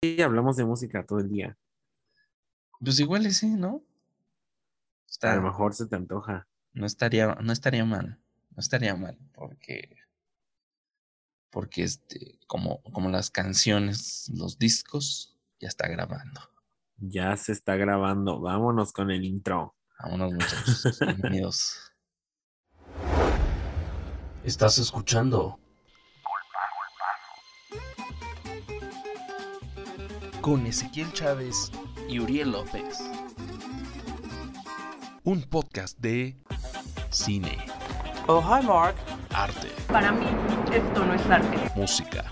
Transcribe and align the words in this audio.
y 0.00 0.22
hablamos 0.22 0.56
de 0.56 0.64
música 0.64 1.04
todo 1.04 1.18
el 1.18 1.28
día. 1.28 1.56
Pues 2.80 3.00
igual 3.00 3.30
sí, 3.32 3.48
¿no? 3.48 3.82
A 5.22 5.34
lo 5.34 5.42
mejor 5.42 5.74
se 5.74 5.86
te 5.86 5.96
antoja. 5.96 6.46
No 6.72 6.86
estaría, 6.86 7.34
no 7.34 7.52
estaría 7.52 7.84
mal. 7.84 8.20
No 8.50 8.60
estaría 8.60 8.94
mal. 8.94 9.18
Porque. 9.32 9.96
Porque 11.50 11.82
este, 11.82 12.38
como, 12.46 12.82
como 12.82 13.08
las 13.08 13.30
canciones, 13.30 14.30
los 14.34 14.58
discos, 14.58 15.36
ya 15.58 15.66
está 15.66 15.88
grabando. 15.88 16.40
Ya 16.98 17.36
se 17.36 17.52
está 17.52 17.74
grabando. 17.76 18.40
Vámonos 18.40 18.92
con 18.92 19.10
el 19.10 19.24
intro. 19.24 19.74
Vámonos, 19.98 20.32
muchachos. 20.34 20.98
Bienvenidos. 21.00 21.92
Estás 24.44 24.78
escuchando 24.78 25.58
con 30.48 30.66
Ezequiel 30.66 31.12
Chávez 31.12 31.70
y 32.08 32.20
Uriel 32.20 32.52
López. 32.52 33.00
Un 35.22 35.42
podcast 35.42 35.98
de 35.98 36.38
cine, 37.10 37.58
Oh, 38.28 38.40
hi, 38.40 38.64
Mark. 38.64 38.94
arte, 39.34 39.68
Para 39.88 40.10
mí, 40.10 40.24
esto 40.72 41.04
no 41.04 41.12
es 41.12 41.26
arte. 41.26 41.58
música, 41.76 42.24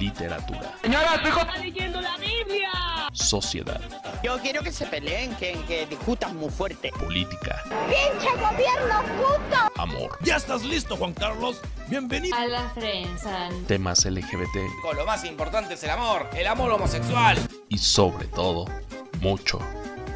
literatura, 0.00 0.74
Señora, 0.82 1.20
su 1.22 1.28
hijo 1.28 1.40
está 1.40 1.56
leyendo 1.58 2.00
la 2.00 2.16
Biblia. 2.16 2.70
Sociedad, 3.16 3.80
Yo 4.22 4.38
quiero 4.40 4.62
que 4.62 4.72
se 4.72 4.86
peleen, 4.86 5.34
que, 5.36 5.52
que 5.66 5.86
discutan 5.86 6.36
muy 6.36 6.50
fuerte. 6.50 6.90
política, 6.98 7.62
¡Pinche 7.88 8.30
gobierno 8.36 9.02
puto! 9.16 9.56
amor, 9.76 10.18
¿Ya 10.22 10.36
estás 10.36 10.62
listo, 10.62 10.96
Juan 10.96 11.14
Carlos? 11.14 11.60
Bienvenido. 11.88 12.36
A 12.36 12.46
la 12.46 12.72
prensa. 12.74 13.48
temas 13.66 14.04
LGBT 14.04 14.56
Lo 14.94 15.04
más 15.06 15.24
importante 15.24 15.74
es 15.74 15.82
el 15.84 15.90
amor, 15.90 16.28
el 16.34 16.46
amor 16.46 16.70
homosexual. 16.72 17.38
y 17.68 17.78
sobre 17.78 18.26
todo, 18.28 18.66
mucho, 19.20 19.58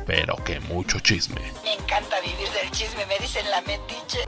pero 0.06 0.36
que 0.44 0.60
mucho 0.60 0.98
chisme. 1.00 1.40
Me 1.64 1.74
encanta 1.74 2.20
vivir 2.20 2.48
del 2.50 2.70
chisme, 2.70 3.06
me 3.06 3.18
dicen 3.18 3.48
la 3.50 3.60
metiche. 3.62 4.18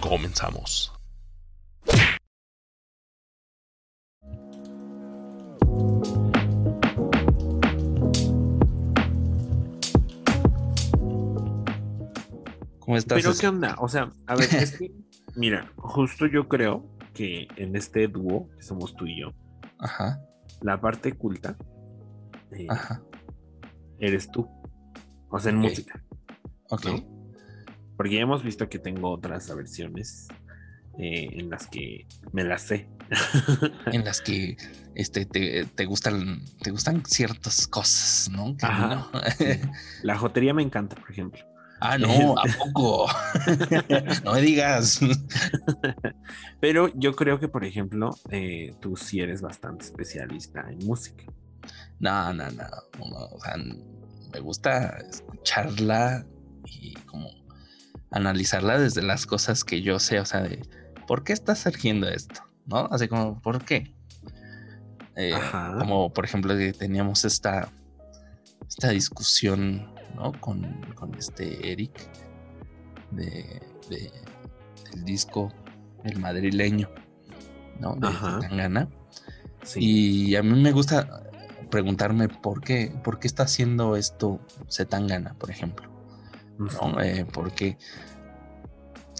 Comenzamos. 0.00 0.92
¿Cómo 12.88 12.96
estás? 12.96 13.20
Pero 13.20 13.34
¿qué 13.38 13.46
onda? 13.46 13.76
O 13.80 13.88
sea, 13.90 14.10
a 14.26 14.34
ver, 14.34 14.48
es 14.54 14.78
que, 14.78 14.90
mira, 15.36 15.70
justo 15.76 16.24
yo 16.24 16.48
creo 16.48 16.88
que 17.12 17.46
en 17.56 17.76
este 17.76 18.08
dúo, 18.08 18.48
que 18.56 18.62
somos 18.62 18.96
tú 18.96 19.04
y 19.04 19.20
yo, 19.20 19.34
Ajá, 19.78 20.22
la 20.62 20.80
parte 20.80 21.12
culta 21.12 21.54
eh, 22.50 22.66
ajá. 22.70 23.02
eres 24.00 24.30
tú. 24.30 24.48
O 25.28 25.38
sea, 25.38 25.52
en 25.52 25.58
música. 25.58 26.02
Ok. 26.70 26.86
¿no? 26.86 27.28
Porque 27.98 28.14
ya 28.14 28.20
hemos 28.22 28.42
visto 28.42 28.70
que 28.70 28.78
tengo 28.78 29.10
otras 29.10 29.54
versiones 29.54 30.26
eh, 30.98 31.28
en 31.32 31.50
las 31.50 31.66
que 31.66 32.06
me 32.32 32.42
las 32.42 32.62
sé. 32.62 32.88
En 33.92 34.02
las 34.06 34.22
que 34.22 34.56
este, 34.94 35.26
te, 35.26 35.66
te 35.66 35.84
gustan, 35.84 36.42
te 36.62 36.70
gustan 36.70 37.04
ciertas 37.04 37.66
cosas, 37.66 38.30
¿no? 38.30 38.56
Ajá. 38.62 39.10
no. 39.12 39.20
La 40.02 40.16
jotería 40.16 40.54
me 40.54 40.62
encanta, 40.62 40.96
por 40.96 41.10
ejemplo. 41.10 41.44
Ah, 41.80 41.98
no, 41.98 42.38
¿a 42.38 42.44
poco? 42.58 43.08
no 44.24 44.32
me 44.32 44.40
digas. 44.40 45.00
Pero 46.60 46.92
yo 46.94 47.14
creo 47.14 47.38
que, 47.38 47.48
por 47.48 47.64
ejemplo, 47.64 48.16
eh, 48.30 48.74
tú 48.80 48.96
sí 48.96 49.20
eres 49.20 49.40
bastante 49.40 49.84
especialista 49.84 50.66
en 50.68 50.78
música. 50.86 51.24
No, 52.00 52.32
no, 52.32 52.50
no, 52.50 52.64
no, 52.98 53.16
O 53.32 53.40
sea, 53.40 53.56
me 54.32 54.40
gusta 54.40 54.98
escucharla 55.08 56.24
y 56.64 56.94
como 57.06 57.30
analizarla 58.10 58.78
desde 58.78 59.02
las 59.02 59.26
cosas 59.26 59.64
que 59.64 59.82
yo 59.82 59.98
sé, 59.98 60.20
o 60.20 60.24
sea, 60.24 60.40
de 60.42 60.62
por 61.06 61.24
qué 61.24 61.32
está 61.32 61.54
surgiendo 61.54 62.08
esto, 62.08 62.40
¿no? 62.66 62.88
Así 62.90 63.08
como, 63.08 63.40
¿por 63.40 63.64
qué? 63.64 63.94
Eh, 65.16 65.34
Ajá. 65.34 65.74
como 65.78 66.12
por 66.12 66.24
ejemplo 66.24 66.56
que 66.56 66.72
teníamos 66.72 67.24
esta, 67.24 67.68
esta 68.68 68.90
discusión, 68.90 69.92
¿no? 70.14 70.32
Con, 70.40 70.62
con 70.94 71.14
este 71.14 71.72
Eric 71.72 71.92
de, 73.10 73.60
de- 73.88 74.12
del 74.92 75.04
disco 75.04 75.52
El 76.04 76.18
Madrileño, 76.18 76.90
¿no? 77.80 77.94
De. 77.96 78.08
Tangana. 78.40 78.88
Sí. 79.62 79.80
Y 80.30 80.36
a 80.36 80.42
mí 80.42 80.60
me 80.60 80.72
gusta 80.72 81.24
preguntarme 81.70 82.28
por 82.28 82.62
qué, 82.62 82.92
por 83.04 83.18
qué 83.18 83.26
está 83.26 83.42
haciendo 83.42 83.96
esto 83.96 84.40
Zetangana, 84.70 85.34
por 85.34 85.50
ejemplo. 85.50 85.88
¿no? 86.58 87.00
Eh, 87.02 87.26
porque. 87.32 87.76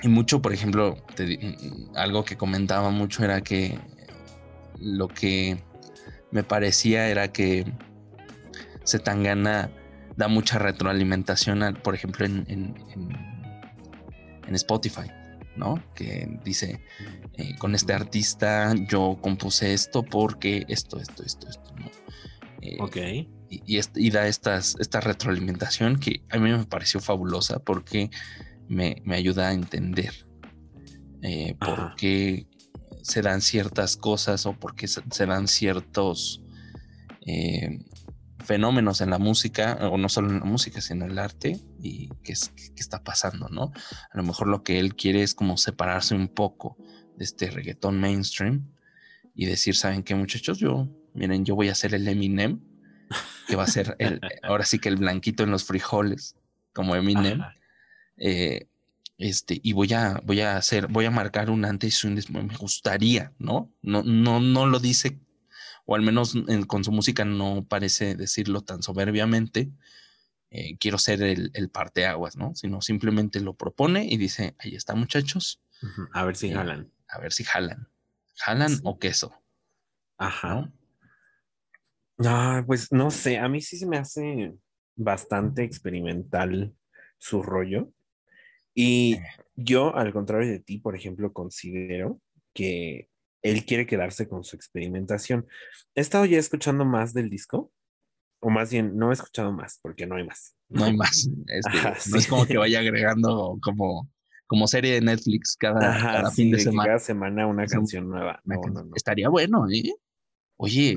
Y 0.02 0.08
mucho, 0.08 0.40
por 0.40 0.52
ejemplo, 0.52 0.96
te 1.16 1.56
algo 1.96 2.24
que 2.24 2.36
comentaba 2.36 2.90
mucho 2.90 3.24
era 3.24 3.40
que 3.42 3.78
lo 4.78 5.08
que 5.08 5.62
me 6.30 6.44
parecía 6.44 7.08
era 7.08 7.32
que 7.32 7.64
Zetangana 8.86 9.70
da 10.18 10.28
mucha 10.28 10.58
retroalimentación, 10.58 11.62
al- 11.62 11.80
por 11.80 11.94
ejemplo, 11.94 12.26
en, 12.26 12.44
en- 12.48 12.74
en- 12.92 13.16
en 14.46 14.54
Spotify, 14.54 15.10
¿no? 15.56 15.82
Que 15.94 16.28
dice, 16.44 16.80
eh, 17.36 17.54
con 17.58 17.74
este 17.74 17.92
artista 17.94 18.74
yo 18.88 19.18
compuse 19.22 19.72
esto 19.74 20.02
porque 20.02 20.64
esto, 20.68 20.98
esto, 21.00 21.22
esto, 21.24 21.48
esto, 21.48 21.72
¿no? 21.76 21.86
Eh, 22.60 22.76
Ok. 22.80 22.96
y, 23.48 23.62
y 23.64 23.78
est- 23.78 23.96
y 23.96 24.10
da 24.10 24.26
estas, 24.26 24.74
esta 24.80 25.00
retroalimentación 25.00 26.00
que 26.00 26.22
a 26.30 26.38
mí 26.38 26.50
me 26.50 26.64
pareció 26.66 26.98
fabulosa 27.00 27.60
porque 27.60 28.10
me, 28.68 29.00
me 29.04 29.14
ayuda 29.14 29.48
a 29.48 29.52
entender 29.52 30.12
eh, 31.22 31.54
por 31.60 31.94
qué 31.96 32.46
se 33.02 33.22
dan 33.22 33.40
ciertas 33.40 33.96
cosas 33.96 34.44
o 34.46 34.54
por 34.54 34.74
qué 34.74 34.88
se, 34.88 35.00
se 35.12 35.26
dan 35.26 35.46
ciertos 35.46 36.42
fenómenos 38.48 39.02
en 39.02 39.10
la 39.10 39.18
música, 39.18 39.78
o 39.92 39.98
no 39.98 40.08
solo 40.08 40.30
en 40.30 40.38
la 40.40 40.46
música, 40.46 40.80
sino 40.80 41.04
en 41.04 41.10
el 41.10 41.18
arte, 41.18 41.60
y 41.82 42.08
qué, 42.24 42.32
es, 42.32 42.48
qué 42.48 42.80
está 42.80 43.04
pasando, 43.04 43.50
¿no? 43.50 43.72
A 44.10 44.16
lo 44.16 44.22
mejor 44.22 44.48
lo 44.48 44.62
que 44.62 44.78
él 44.78 44.96
quiere 44.96 45.22
es 45.22 45.34
como 45.34 45.58
separarse 45.58 46.14
un 46.14 46.28
poco 46.28 46.78
de 47.18 47.24
este 47.26 47.50
reggaetón 47.50 48.00
mainstream 48.00 48.72
y 49.34 49.44
decir, 49.44 49.76
¿saben 49.76 50.02
qué 50.02 50.14
muchachos? 50.14 50.58
Yo, 50.58 50.88
miren, 51.12 51.44
yo 51.44 51.56
voy 51.56 51.68
a 51.68 51.74
ser 51.74 51.94
el 51.94 52.08
Eminem, 52.08 52.58
que 53.46 53.54
va 53.54 53.64
a 53.64 53.66
ser 53.66 53.96
el, 53.98 54.18
ahora 54.42 54.64
sí 54.64 54.78
que 54.78 54.88
el 54.88 54.96
blanquito 54.96 55.42
en 55.42 55.50
los 55.50 55.64
frijoles, 55.64 56.34
como 56.72 56.96
Eminem. 56.96 57.42
Eh, 58.16 58.66
este, 59.18 59.60
y 59.62 59.74
voy 59.74 59.92
a, 59.92 60.22
voy 60.24 60.40
a 60.40 60.56
hacer, 60.56 60.86
voy 60.86 61.04
a 61.04 61.10
marcar 61.10 61.50
un 61.50 61.66
antes 61.66 62.02
y 62.02 62.06
un 62.06 62.14
después. 62.14 62.42
Me 62.42 62.56
gustaría, 62.56 63.34
¿no? 63.38 63.70
No, 63.82 64.02
no, 64.02 64.40
no 64.40 64.64
lo 64.64 64.78
dice, 64.78 65.20
o 65.90 65.94
al 65.96 66.02
menos 66.02 66.34
en- 66.34 66.66
con 66.66 66.84
su 66.84 66.92
música 66.92 67.24
no 67.24 67.64
parece 67.66 68.14
decirlo 68.14 68.60
tan 68.60 68.82
soberbiamente. 68.82 69.70
eh, 70.50 70.76
quiero 70.78 70.96
ser 70.98 71.22
el, 71.22 71.50
el 71.54 71.68
parteaguas, 71.68 72.36
¿no? 72.36 72.54
Sino 72.54 72.80
simplemente 72.80 73.40
lo 73.40 73.54
propone 73.54 74.06
y 74.06 74.16
dice, 74.16 74.54
ahí 74.58 74.74
está, 74.74 74.94
muchachos. 74.94 75.60
A 76.12 76.24
ver 76.24 76.36
si 76.36 76.48
Eh, 76.48 76.54
jalan. 76.54 76.90
a 77.08 77.18
ver 77.20 77.32
si 77.34 77.44
jalan. 77.44 77.88
¿Jalan 78.36 78.70
Sí. 78.70 78.80
o 78.84 78.98
queso? 78.98 79.32
Ajá. 80.16 80.72
¿no? 82.18 82.28
Ah, 82.30 82.64
pues 82.66 82.90
no 82.92 83.10
sé, 83.10 83.38
a 83.38 83.48
mí 83.48 83.60
sí 83.60 83.76
se 83.78 83.86
me 83.86 83.98
hace 83.98 84.54
bastante 84.96 85.62
experimental 85.64 86.74
su 87.18 87.42
rollo. 87.42 87.92
Y 88.74 89.18
yo, 89.54 89.94
al 89.96 90.12
contrario 90.12 90.50
de 90.50 90.60
ti, 90.60 90.78
por 90.78 90.96
ejemplo, 90.96 91.32
considero 91.32 92.20
que 92.54 93.08
él 93.42 93.64
quiere 93.64 93.86
quedarse 93.86 94.28
con 94.28 94.44
su 94.44 94.56
experimentación. 94.56 95.46
He 95.94 96.00
estado 96.00 96.24
ya 96.24 96.38
escuchando 96.38 96.84
más 96.84 97.12
del 97.14 97.30
disco, 97.30 97.72
o 98.40 98.50
más 98.50 98.70
bien, 98.70 98.96
no 98.96 99.10
he 99.10 99.14
escuchado 99.14 99.52
más, 99.52 99.78
porque 99.82 100.06
no 100.06 100.16
hay 100.16 100.24
más. 100.26 100.54
No 100.68 100.84
hay 100.84 100.96
más. 100.96 101.28
Este, 101.46 101.78
Ajá, 101.78 101.94
No 102.10 102.18
es 102.18 102.26
como 102.26 102.46
que 102.46 102.56
vaya 102.58 102.80
agregando 102.80 103.58
como, 103.62 104.10
como 104.46 104.66
serie 104.66 104.94
de 104.94 105.00
Netflix 105.00 105.56
cada, 105.58 105.88
Ajá, 105.90 106.12
cada 106.12 106.30
sí, 106.30 106.42
fin 106.42 106.50
de 106.52 106.58
semana. 106.60 106.86
cada 106.86 106.98
semana 106.98 107.46
una 107.46 107.64
Es 107.64 107.72
un- 107.72 107.78
canción 107.78 108.08
nueva. 108.08 108.40
Una 108.44 108.54
No, 108.56 108.60
can- 108.60 108.74
no, 108.74 108.84
no. 108.84 108.90
Estaría 108.94 109.28
bueno, 109.28 109.66
¿eh? 109.70 109.92
Oye, 110.56 110.96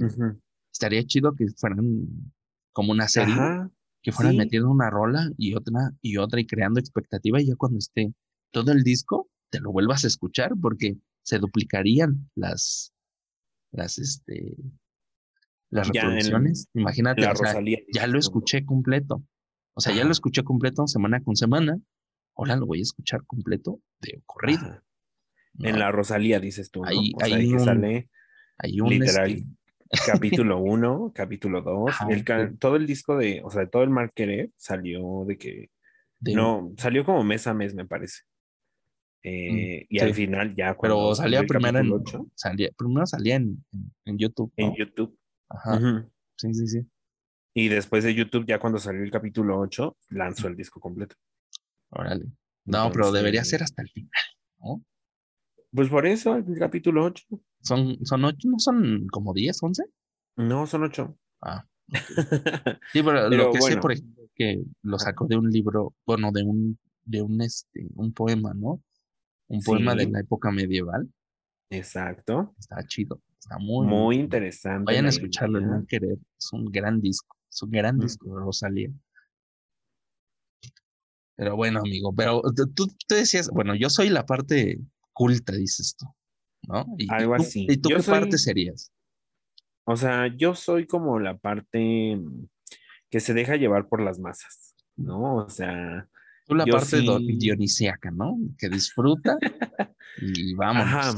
estaría 0.72 1.04
chido 1.06 1.34
que 1.36 1.46
fueran 1.56 2.32
como 2.74 2.92
una 2.92 3.08
serie, 3.08 3.34
Ajá, 3.34 3.70
que 4.02 4.12
fueran 4.12 4.34
sí. 4.34 4.38
metiendo 4.40 4.70
una 4.70 4.90
rola 4.90 5.30
y 5.38 5.54
otra 5.54 5.92
y 6.02 6.18
otra 6.18 6.40
y 6.42 6.48
creando 6.48 6.80
expectativa 6.80 7.40
y 7.40 7.48
ya 7.48 7.56
cuando 7.56 7.78
esté 7.78 8.14
todo 8.52 8.72
el 8.72 8.84
disco 8.84 9.30
te 9.52 9.60
lo 9.60 9.72
vuelvas 9.72 10.04
a 10.04 10.08
escuchar 10.08 10.54
porque 10.60 10.98
se 11.24 11.38
duplicarían 11.40 12.30
las 12.36 12.94
las 13.72 13.98
este 14.00 14.56
las 15.70 15.88
en- 15.88 15.94
reproducciones. 15.94 16.68
Imagínate, 16.74 17.22
la 17.22 17.32
o 17.32 17.36
sea, 17.36 17.48
Rosalía. 17.54 17.80
ya 17.94 18.08
lo 18.08 18.20
escuché 18.20 18.66
completo. 18.66 19.24
O 19.74 19.80
sea, 19.82 19.96
ya 19.96 20.04
lo 20.04 20.12
escuché 20.12 20.44
completo 20.44 20.86
semana 20.88 21.24
con 21.24 21.36
semana. 21.38 21.80
Ahora 22.36 22.56
lo 22.58 22.66
voy 22.66 22.80
a 22.80 22.82
escuchar 22.84 23.26
completo 23.26 23.80
de 24.02 24.22
corrido. 24.26 24.82
¿no? 25.54 25.68
En 25.70 25.80
la 25.80 25.92
Rosalía, 25.92 26.40
dices 26.40 26.72
tú, 26.72 26.82
¿no? 26.82 26.90
Hay- 26.90 27.12
o 27.16 27.20
sea, 27.26 27.36
hay 27.38 27.48
que 27.48 27.54
un- 27.54 27.60
sale 27.60 28.10
Hay 28.58 28.80
un 28.82 28.90
literal. 28.90 29.32
este, 29.32 30.12
capítulo 30.12 30.60
1, 30.62 31.12
capítulo 31.16 31.62
2, 31.62 31.90
Ajá, 31.90 32.08
el 32.10 32.24
ca- 32.24 32.50
sí. 32.50 32.58
todo 32.58 32.76
el 32.78 32.86
disco 32.88 33.18
de, 33.18 33.42
o 33.44 33.50
sea, 33.50 33.68
todo 33.70 33.84
el 33.84 33.90
Mar 33.90 34.12
Querer 34.14 34.52
salió 34.58 35.24
de 35.26 35.38
que, 35.38 35.70
de- 36.20 36.34
no, 36.36 36.74
salió 36.78 37.04
como 37.06 37.24
mes 37.24 37.48
a 37.48 37.54
mes, 37.54 37.74
me 37.76 37.86
parece. 37.86 38.22
Eh, 39.24 39.86
y 39.90 39.98
Mm, 39.98 40.00
sí. 40.00 40.06
al 40.06 40.14
final 40.16 40.56
ya 40.56 40.76
pero 40.82 41.14
salía 41.14 41.44
primero 41.44 41.78
en, 41.80 41.92
8, 41.92 42.28
salía, 42.36 42.70
primero 42.76 43.06
salía 43.06 43.36
en, 43.36 43.64
en, 43.72 43.94
en 44.06 44.18
YouTube. 44.18 44.52
en. 44.56 44.74
YouTube. 44.76 45.18
Ajá, 45.50 46.08
sí, 46.38 46.54
sí, 46.54 46.68
sí. 46.68 46.80
Y 47.54 47.68
después 47.68 48.04
de 48.04 48.16
YouTube, 48.16 48.46
ya 48.48 48.60
cuando 48.60 48.80
salió 48.80 49.04
el 49.04 49.12
capítulo 49.12 49.60
8, 49.60 49.98
lanzó 50.10 50.48
el 50.48 50.56
disco 50.56 50.80
completo. 50.80 51.16
Órale. 51.90 52.26
No, 52.66 52.90
pero 52.92 53.12
debería 53.12 53.44
ser 53.44 53.62
hasta 53.64 53.82
el 53.82 53.90
final, 53.90 54.10
¿no? 54.60 54.84
Pues 55.74 55.90
por 55.90 56.06
eso, 56.06 56.36
el 56.36 56.58
capítulo 56.58 57.04
8. 57.06 57.26
Son, 57.62 57.98
son 58.06 58.26
ocho, 58.26 58.50
¿no 58.50 58.60
son 58.60 59.08
como 59.08 59.34
10, 59.34 59.62
11? 59.62 59.84
No, 60.38 60.66
son 60.68 60.84
8. 60.84 61.18
Ah, 61.42 61.66
sí, 62.94 63.04
pero, 63.04 63.30
Pero 63.30 63.30
lo 63.30 63.52
que 63.52 63.62
sé, 63.62 63.78
por 63.78 63.92
ejemplo, 63.92 64.24
que 64.36 64.64
lo 64.84 64.98
sacó 64.98 65.28
de 65.28 65.36
un 65.38 65.50
libro, 65.50 65.94
bueno, 66.06 66.32
de 66.32 66.44
un, 66.44 66.80
de 67.04 67.22
un, 67.22 67.42
este, 67.42 67.88
un 67.96 68.14
poema, 68.14 68.54
¿no? 68.54 68.82
Un 69.52 69.62
poema 69.62 69.96
de 69.96 70.10
la 70.10 70.20
época 70.22 70.52
medieval. 70.52 71.10
Exacto. 71.70 72.54
Está 72.60 72.86
chido, 72.88 73.22
está 73.40 73.58
muy, 73.58 73.86
Muy 73.88 74.16
interesante. 74.18 74.84
Vayan 74.86 75.06
a 75.06 75.10
escucharlo, 75.10 75.60
no 75.62 75.86
querer. 75.86 76.18
Es 76.38 76.52
un 76.54 76.66
gran 76.66 77.02
disco, 77.02 77.38
es 77.50 77.62
un 77.62 77.72
gran 77.72 78.00
disco 78.00 78.28
de 78.34 78.42
Rosalía. 78.42 78.90
Pero 81.36 81.56
bueno, 81.56 81.80
amigo, 81.80 82.14
pero 82.14 82.42
tú, 82.76 82.88
tú 82.88 83.16
decías, 83.16 83.50
bueno, 83.50 83.74
yo 83.76 83.90
soy 83.90 84.10
la 84.10 84.26
parte 84.26 84.80
culta, 85.14 85.54
dices 85.54 85.96
tú, 85.98 86.06
¿no? 86.68 86.86
¿Y, 86.98 87.06
y 87.06 87.08
Algo 87.10 87.36
tú, 87.38 87.42
así. 87.44 87.66
¿y 87.70 87.78
tú 87.78 87.90
Yo 87.90 87.98
qué 87.98 88.04
soy- 88.04 88.20
parte 88.20 88.38
serías? 88.38 88.92
O 89.86 89.98
sea, 89.98 90.28
yo 90.38 90.54
soy 90.54 90.86
como 90.86 91.20
la 91.20 91.38
parte 91.38 92.22
que 93.10 93.20
se 93.20 93.34
deja 93.34 93.56
llevar 93.56 93.90
por 93.90 94.02
las 94.02 94.20
masas, 94.20 94.76
¿no? 94.96 95.38
O 95.38 95.50
sea, 95.50 96.08
Tú 96.48 96.56
la 96.56 96.66
yo 96.66 96.74
parte 96.74 97.00
sí- 97.02 97.38
dionisíaca, 97.38 98.12
¿no? 98.12 98.38
Que 98.58 98.70
disfruta 98.70 99.38
y 100.18 100.56
ajá. 100.62 101.14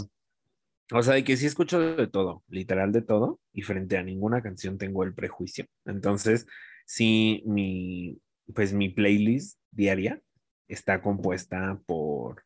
O 0.92 1.02
sea, 1.02 1.16
de 1.16 1.24
que 1.24 1.38
sí 1.38 1.46
escucho 1.46 1.80
de 1.80 2.08
todo, 2.08 2.44
literal 2.50 2.92
de 2.92 3.02
todo, 3.02 3.40
y 3.52 3.62
frente 3.64 3.98
a 3.98 4.04
ninguna 4.04 4.42
canción 4.44 4.78
tengo 4.78 5.04
el 5.04 5.14
prejuicio. 5.14 5.66
Entonces, 5.86 6.46
sí, 6.86 7.42
mi, 7.46 8.20
pues 8.54 8.74
mi 8.74 8.90
playlist 8.90 9.60
diaria 9.72 10.22
está 10.68 11.02
compuesta 11.02 11.80
por 11.86 12.44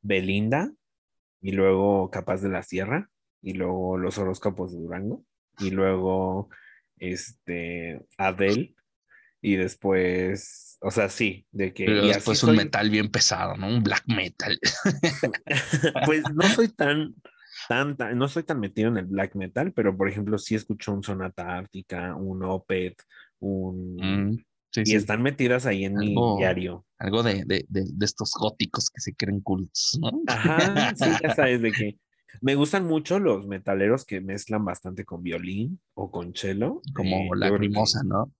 Belinda, 0.00 0.72
y 1.40 1.52
luego 1.52 2.10
Capaz 2.10 2.42
de 2.42 2.48
la 2.48 2.62
Sierra, 2.62 3.10
y 3.42 3.52
luego 3.52 3.96
Los 3.96 4.18
Horóscopos 4.18 4.72
de 4.72 4.80
Durango, 4.80 5.24
y 5.60 5.70
luego 5.70 6.48
este 6.96 8.04
Adele, 8.16 8.74
y 9.40 9.56
después, 9.56 10.78
o 10.80 10.90
sea, 10.90 11.08
sí, 11.08 11.46
de 11.52 11.72
que 11.72 11.84
Pero 11.86 12.04
y 12.04 12.08
después 12.08 12.42
un 12.42 12.48
soy- 12.50 12.56
metal 12.56 12.90
bien 12.90 13.10
pesado, 13.10 13.56
¿no? 13.56 13.68
Un 13.68 13.82
black 13.82 14.04
metal. 14.06 14.58
pues 16.06 16.24
no 16.34 16.48
soy 16.50 16.68
tan, 16.68 17.14
tan, 17.68 17.96
tan- 17.96 18.18
no 18.18 18.28
soy 18.28 18.42
tan 18.42 18.60
metido 18.60 18.88
en 18.88 18.96
el 18.98 19.06
black 19.06 19.34
metal, 19.34 19.72
pero 19.72 19.96
por 19.96 20.08
ejemplo, 20.08 20.38
sí 20.38 20.54
escucho 20.54 20.92
un 20.92 21.02
Sonata 21.02 21.56
Ártica, 21.56 22.14
un 22.16 22.42
Opeth, 22.44 23.00
un 23.40 23.96
Mm, 23.96 24.36
sí, 24.70 24.80
y 24.82 24.86
sí. 24.86 24.96
están 24.96 25.22
metidas 25.22 25.66
ahí 25.66 25.84
en 25.84 25.94
mi 25.94 26.08
Algo- 26.08 26.38
diario. 26.38 26.84
Algo 26.98 27.22
de, 27.22 27.44
de, 27.46 27.64
de, 27.68 27.84
de 27.92 28.04
estos 28.04 28.32
góticos 28.38 28.90
que 28.90 29.00
se 29.00 29.14
creen 29.14 29.40
cultos, 29.40 29.96
¿no? 30.00 30.10
Ajá, 30.26 30.92
sí, 30.96 31.04
ya 31.22 31.34
sabes 31.36 31.62
de 31.62 31.70
que 31.72 31.98
me 32.40 32.56
gustan 32.56 32.84
mucho 32.86 33.18
los 33.20 33.46
metaleros 33.46 34.04
que 34.04 34.20
mezclan 34.20 34.64
bastante 34.64 35.04
con 35.04 35.22
violín 35.22 35.80
o 35.94 36.10
con 36.10 36.34
cello. 36.34 36.82
Como 36.94 37.34
lacrimosa, 37.36 38.00
que- 38.02 38.08
¿no? 38.08 38.32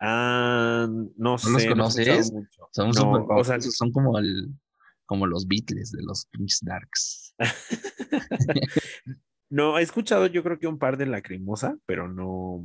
Ah, 0.00 0.86
no 1.16 1.38
sé, 1.38 1.50
los 1.50 1.64
no 1.64 1.70
conoces? 1.70 2.32
mucho. 2.32 2.68
Son, 2.72 2.88
No, 2.88 2.92
súper 2.94 3.22
o 3.22 3.44
sea, 3.44 3.54
famosos, 3.54 3.76
son 3.76 3.92
como 3.92 4.18
el, 4.18 4.54
como 5.06 5.26
los 5.26 5.46
Beatles 5.48 5.90
de 5.92 6.02
los 6.02 6.26
pinches 6.26 6.60
darks. 6.62 7.34
no, 9.50 9.78
he 9.78 9.82
escuchado 9.82 10.26
yo 10.26 10.42
creo 10.42 10.58
que 10.58 10.66
un 10.66 10.78
par 10.78 10.96
de 10.96 11.06
lacrimosa, 11.06 11.76
pero 11.86 12.08
no, 12.08 12.64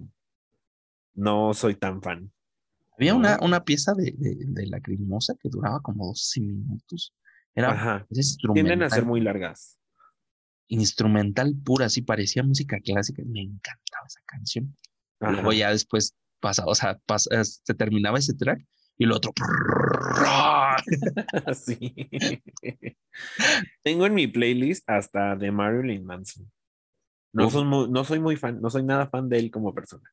no 1.15 1.53
soy 1.53 1.75
tan 1.75 2.01
fan. 2.01 2.31
Había 2.97 3.15
una, 3.15 3.39
una 3.41 3.63
pieza 3.63 3.93
de, 3.93 4.13
de, 4.17 4.35
de 4.39 4.67
lacrimosa 4.67 5.35
que 5.41 5.49
duraba 5.49 5.81
como 5.81 6.07
12 6.07 6.41
minutos. 6.41 7.13
Era, 7.55 7.71
Ajá. 7.71 8.07
Tienden 8.53 8.83
a 8.83 8.89
ser 8.89 9.05
muy 9.05 9.19
largas. 9.21 9.79
instrumental 10.67 11.55
pura, 11.63 11.87
así 11.87 12.01
parecía 12.03 12.43
música 12.43 12.79
clásica. 12.79 13.23
Me 13.25 13.41
encantaba 13.41 14.05
esa 14.07 14.21
canción. 14.25 14.75
Luego 15.19 15.53
ya 15.53 15.71
después 15.71 16.15
pasa, 16.43 16.65
o 16.67 16.75
sea, 16.75 16.99
se 17.43 17.73
terminaba 17.73 18.19
ese 18.19 18.33
track 18.35 18.59
y 18.97 19.05
lo 19.05 19.15
otro. 19.15 19.31
Sí. 21.55 21.95
Tengo 23.83 24.05
en 24.05 24.13
mi 24.13 24.27
playlist 24.27 24.83
hasta 24.89 25.35
de 25.35 25.51
Marilyn 25.51 26.05
Manson. 26.05 26.51
No, 27.33 27.47
Uf. 27.47 27.53
son 27.53 27.67
mu- 27.67 27.87
no 27.87 28.03
soy 28.03 28.19
muy 28.19 28.35
fan, 28.35 28.61
no 28.61 28.69
soy 28.69 28.83
nada 28.83 29.07
fan 29.07 29.29
de 29.29 29.39
él 29.39 29.49
como 29.51 29.73
persona. 29.73 30.03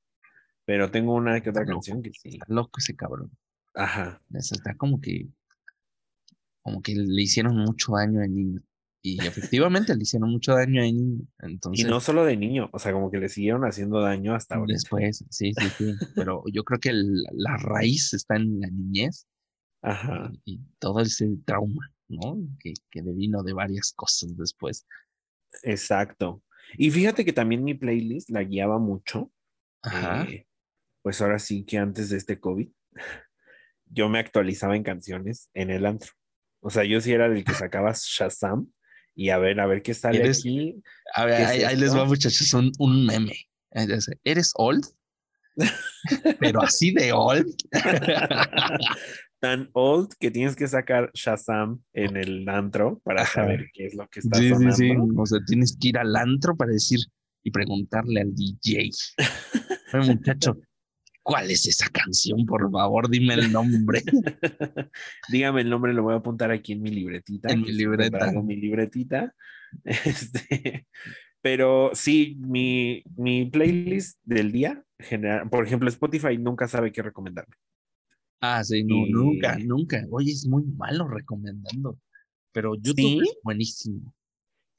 Pero 0.65 0.91
tengo 0.91 1.15
una 1.15 1.41
que 1.41 1.51
otra 1.51 1.67
canción 1.67 2.03
que 2.03 2.13
sí. 2.13 2.31
Está 2.31 2.47
loco 2.49 2.79
ese 2.79 2.95
cabrón. 2.95 3.31
Ajá. 3.75 4.23
Está 4.33 4.75
como 4.77 5.01
que, 5.01 5.29
como 6.63 6.81
que 6.81 6.95
le 6.95 7.23
hicieron 7.23 7.57
mucho 7.57 7.93
daño 7.97 8.21
al 8.23 8.33
niño. 8.35 8.61
Y 9.03 9.19
efectivamente 9.27 9.95
le 9.97 10.03
hicieron 10.03 10.31
mucho 10.31 10.53
daño 10.55 10.83
al 10.83 10.95
niño. 10.95 11.23
Y 11.43 11.47
Entonces, 11.53 11.87
no 11.89 12.01
solo 12.01 12.25
de 12.25 12.37
niño, 12.37 12.69
o 12.73 12.79
sea, 12.79 12.93
como 12.93 13.11
que 13.11 13.19
le 13.19 13.29
siguieron 13.31 13.63
haciendo 13.65 14.01
daño 14.01 14.35
hasta 14.35 14.57
ahora. 14.57 14.73
después, 14.75 15.25
sí, 15.31 15.53
sí, 15.55 15.69
sí. 15.79 15.95
Pero 16.15 16.43
yo 16.53 16.65
creo 16.65 16.79
que 16.81 16.91
el- 16.91 17.23
la 17.33 17.57
raíz 17.57 18.13
está 18.13 18.37
en 18.37 18.61
la 18.61 18.69
niñez 18.69 19.27
Ajá. 19.83 20.31
y, 20.45 20.57
y 20.57 20.61
todo 20.79 21.01
ese 21.01 21.29
trauma, 21.47 21.91
¿no? 22.09 22.39
Que, 22.59 22.75
que 22.91 23.01
devino 23.03 23.43
de 23.43 23.55
varias 23.55 23.93
cosas 23.97 24.37
después. 24.37 24.87
Exacto. 25.63 26.43
Y 26.77 26.91
fíjate 26.91 27.25
que 27.25 27.33
también 27.33 27.65
mi 27.65 27.75
playlist 27.75 28.31
la 28.31 28.45
guiaba 28.45 28.79
mucho. 28.79 29.33
Ajá. 29.83 30.25
eh, 30.31 30.47
pues 31.03 31.23
ahora 31.23 31.39
sí 31.39 31.65
que 31.65 31.79
antes 31.79 32.11
de 32.11 32.19
este 32.19 32.39
COVID, 32.39 32.69
yo 33.87 34.09
me 34.11 34.19
actualizaba 34.19 34.77
en 34.77 34.83
canciones 34.83 35.49
en 35.55 35.71
el 35.71 35.87
antro. 35.87 36.13
O 36.63 36.69
sea, 36.69 36.85
yo 36.85 37.01
sí 37.01 37.13
era 37.13 37.29
del 37.31 37.45
que 37.45 37.55
sacaba 37.55 37.93
Shazam 37.95 38.71
y 39.21 39.29
a 39.29 39.37
ver, 39.37 39.61
a 39.61 39.67
ver 39.67 39.83
qué 39.83 39.93
sale 39.93 40.21
¿Eres- 40.21 40.39
aquí. 40.39 40.83
A 41.15 41.27
ver, 41.27 41.37
¿qué 41.37 41.43
es 41.43 41.49
ahí, 41.51 41.63
ahí 41.65 41.77
les 41.77 41.95
va, 41.95 42.07
muchachos, 42.07 42.55
un, 42.55 42.73
un 42.79 43.05
meme. 43.05 43.35
¿Eres 44.25 44.53
old? 44.55 44.83
Pero 46.41 46.63
así 46.63 46.91
de 46.93 47.13
old. 47.13 47.55
Tan 49.41 49.69
old 49.75 50.09
que 50.19 50.31
tienes 50.31 50.57
que 50.57 50.67
sacar 50.69 51.11
Shazam 51.13 51.83
en 51.93 52.17
el 52.17 52.49
antro 52.49 52.99
para 53.05 53.27
saber 53.27 53.67
qué 53.75 53.87
es 53.87 53.95
lo 53.95 54.09
que 54.09 54.21
está 54.21 54.39
Sí, 54.39 54.45
sí, 54.45 54.55
sonando. 54.55 54.75
sí. 54.77 54.91
O 55.19 55.27
sea, 55.27 55.39
tienes 55.47 55.77
que 55.79 55.89
ir 55.89 55.99
al 55.99 56.17
antro 56.17 56.57
para 56.57 56.73
decir 56.73 57.01
y 57.43 57.51
preguntarle 57.51 58.23
al 58.23 58.35
DJ. 58.35 58.89
Oye, 59.95 60.15
muchacho, 60.15 60.57
¿cuál 61.23 61.51
es 61.51 61.67
esa 61.67 61.89
canción? 61.89 62.45
Por 62.47 62.71
favor, 62.71 63.09
dime 63.09 63.35
el 63.35 63.53
nombre. 63.53 64.03
Dígame 65.31 65.63
el 65.63 65.71
nombre, 65.71 65.93
lo 65.95 66.03
voy 66.03 66.15
a 66.15 66.19
apuntar 66.19 66.51
aquí 66.51 66.73
en 66.73 66.83
mi 66.83 66.91
libretita. 66.91 67.53
En 67.53 67.63
mi 67.63 67.73
libreta. 67.73 68.19
traigo 68.19 68.43
mi 68.43 68.57
libretita. 68.57 69.35
Este, 69.85 70.87
pero 71.41 71.91
sí, 71.95 72.37
mi, 72.41 73.05
mi 73.17 73.47
playlist 73.47 74.19
del 74.25 74.51
día, 74.51 74.83
general, 74.99 75.49
por 75.49 75.65
ejemplo, 75.65 75.89
Spotify 75.89 76.37
nunca 76.37 76.67
sabe 76.67 76.91
qué 76.91 77.03
recomendarme. 77.03 77.55
Ah, 78.41 78.65
sí, 78.65 78.83
no, 78.83 79.07
Y- 79.07 79.13
nunca, 79.13 79.57
nunca. 79.59 80.05
Oye, 80.11 80.33
es 80.33 80.47
muy 80.49 80.65
malo 80.65 81.07
recomendando. 81.07 81.99
Pero 82.53 82.75
YouTube 82.75 82.97
¿Sí? 82.97 83.21
es 83.23 83.39
buenísimo. 83.45 84.13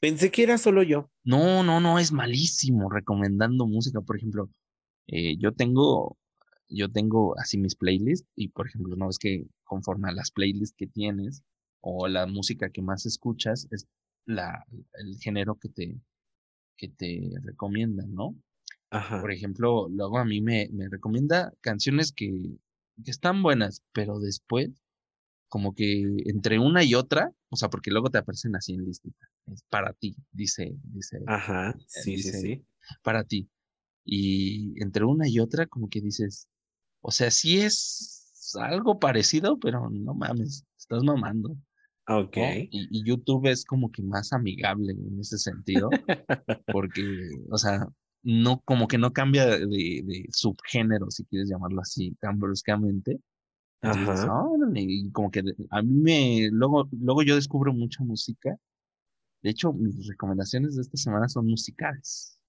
Pensé 0.01 0.29
que 0.31 0.43
era 0.43 0.57
solo 0.57 0.83
yo. 0.83 1.09
No, 1.23 1.63
no, 1.63 1.79
no, 1.79 1.99
es 1.99 2.11
malísimo 2.11 2.89
recomendando 2.89 3.65
música. 3.67 4.01
Por 4.01 4.17
ejemplo, 4.17 4.49
eh, 5.07 5.37
yo 5.37 5.53
tengo, 5.53 6.17
yo 6.71 6.89
tengo 6.91 7.37
así 7.39 7.57
mis 7.57 7.75
playlists 7.75 8.27
y, 8.35 8.49
por 8.49 8.67
ejemplo, 8.67 8.95
no 8.95 9.09
es 9.09 9.19
que 9.19 9.47
conforme 9.63 10.09
a 10.09 10.13
las 10.13 10.31
playlists 10.31 10.75
que 10.77 10.87
tienes 10.87 11.43
o 11.81 12.07
la 12.07 12.27
música 12.27 12.69
que 12.69 12.81
más 12.81 13.05
escuchas 13.05 13.67
es 13.71 13.87
la, 14.25 14.65
el 14.93 15.17
género 15.19 15.55
que 15.55 15.69
te, 15.69 15.99
que 16.77 16.87
te 16.89 17.31
recomiendan, 17.43 18.13
¿no? 18.13 18.35
Ajá. 18.89 19.21
Por 19.21 19.31
ejemplo, 19.31 19.87
luego 19.89 20.17
a 20.17 20.25
mí 20.25 20.41
me, 20.41 20.69
me 20.71 20.89
recomienda 20.89 21.53
canciones 21.61 22.11
que, 22.11 22.29
que 23.03 23.11
están 23.11 23.41
buenas, 23.43 23.83
pero 23.93 24.19
después, 24.19 24.69
como 25.49 25.73
que 25.73 26.03
entre 26.25 26.59
una 26.59 26.83
y 26.83 26.95
otra, 26.95 27.31
o 27.49 27.55
sea, 27.55 27.69
porque 27.69 27.91
luego 27.91 28.09
te 28.09 28.17
aparecen 28.19 28.55
así 28.55 28.73
en 28.73 28.85
listita. 28.85 29.27
Es 29.47 29.63
para 29.69 29.93
ti, 29.93 30.15
dice, 30.31 30.75
dice, 30.83 31.19
Ajá. 31.27 31.75
Sí, 31.87 32.01
sí, 32.03 32.15
dice- 32.17 32.39
sí. 32.41 32.65
para 33.03 33.23
ti. 33.23 33.49
Y 34.03 34.81
entre 34.81 35.05
una 35.05 35.27
y 35.27 35.39
otra, 35.39 35.67
como 35.67 35.89
que 35.89 36.01
dices, 36.01 36.47
o 37.01 37.11
sea, 37.11 37.31
sí 37.31 37.59
es 37.59 38.55
algo 38.59 38.99
parecido, 38.99 39.59
pero 39.59 39.89
no 39.89 40.13
mames, 40.13 40.65
estás 40.77 41.03
mamando. 41.03 41.57
Ok. 42.07 42.37
¿no? 42.37 42.43
Y, 42.43 42.69
y 42.71 43.03
YouTube 43.03 43.47
es 43.47 43.65
como 43.65 43.91
que 43.91 44.01
más 44.01 44.33
amigable 44.33 44.93
en 44.93 45.19
ese 45.19 45.37
sentido, 45.37 45.89
porque, 46.71 47.03
o 47.49 47.57
sea, 47.57 47.87
no, 48.23 48.61
como 48.65 48.87
que 48.87 48.97
no 48.97 49.13
cambia 49.13 49.45
de, 49.45 49.65
de 49.67 50.25
subgénero, 50.31 51.09
si 51.09 51.25
quieres 51.25 51.49
llamarlo 51.49 51.81
así, 51.81 52.15
tan 52.19 52.39
bruscamente. 52.39 53.19
Entonces, 53.81 54.25
Ajá. 54.25 54.43
Y 54.75 55.11
como 55.11 55.31
que 55.31 55.43
a 55.71 55.81
mí 55.81 55.95
me, 55.95 56.49
luego, 56.51 56.87
luego 56.91 57.23
yo 57.23 57.35
descubro 57.35 57.73
mucha 57.73 58.03
música. 58.03 58.55
De 59.41 59.49
hecho, 59.49 59.73
mis 59.73 60.07
recomendaciones 60.07 60.75
de 60.75 60.83
esta 60.83 60.97
semana 60.97 61.27
son 61.27 61.47
musicales. 61.47 62.39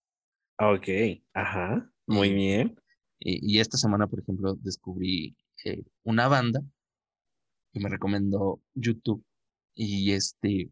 Ok. 0.59 0.89
Ajá. 1.33 1.91
Muy 2.07 2.35
bien. 2.35 2.77
Y, 3.25 3.57
y 3.57 3.61
esta 3.61 3.79
semana, 3.79 4.07
por 4.07 4.21
ejemplo, 4.21 4.55
descubrí 4.55 5.37
eh, 5.65 5.85
una 6.05 6.29
banda 6.29 6.63
que 7.73 7.81
me 7.81 7.89
recomendó 7.89 8.61
YouTube. 8.75 9.25
Y 9.75 10.13
este, 10.13 10.71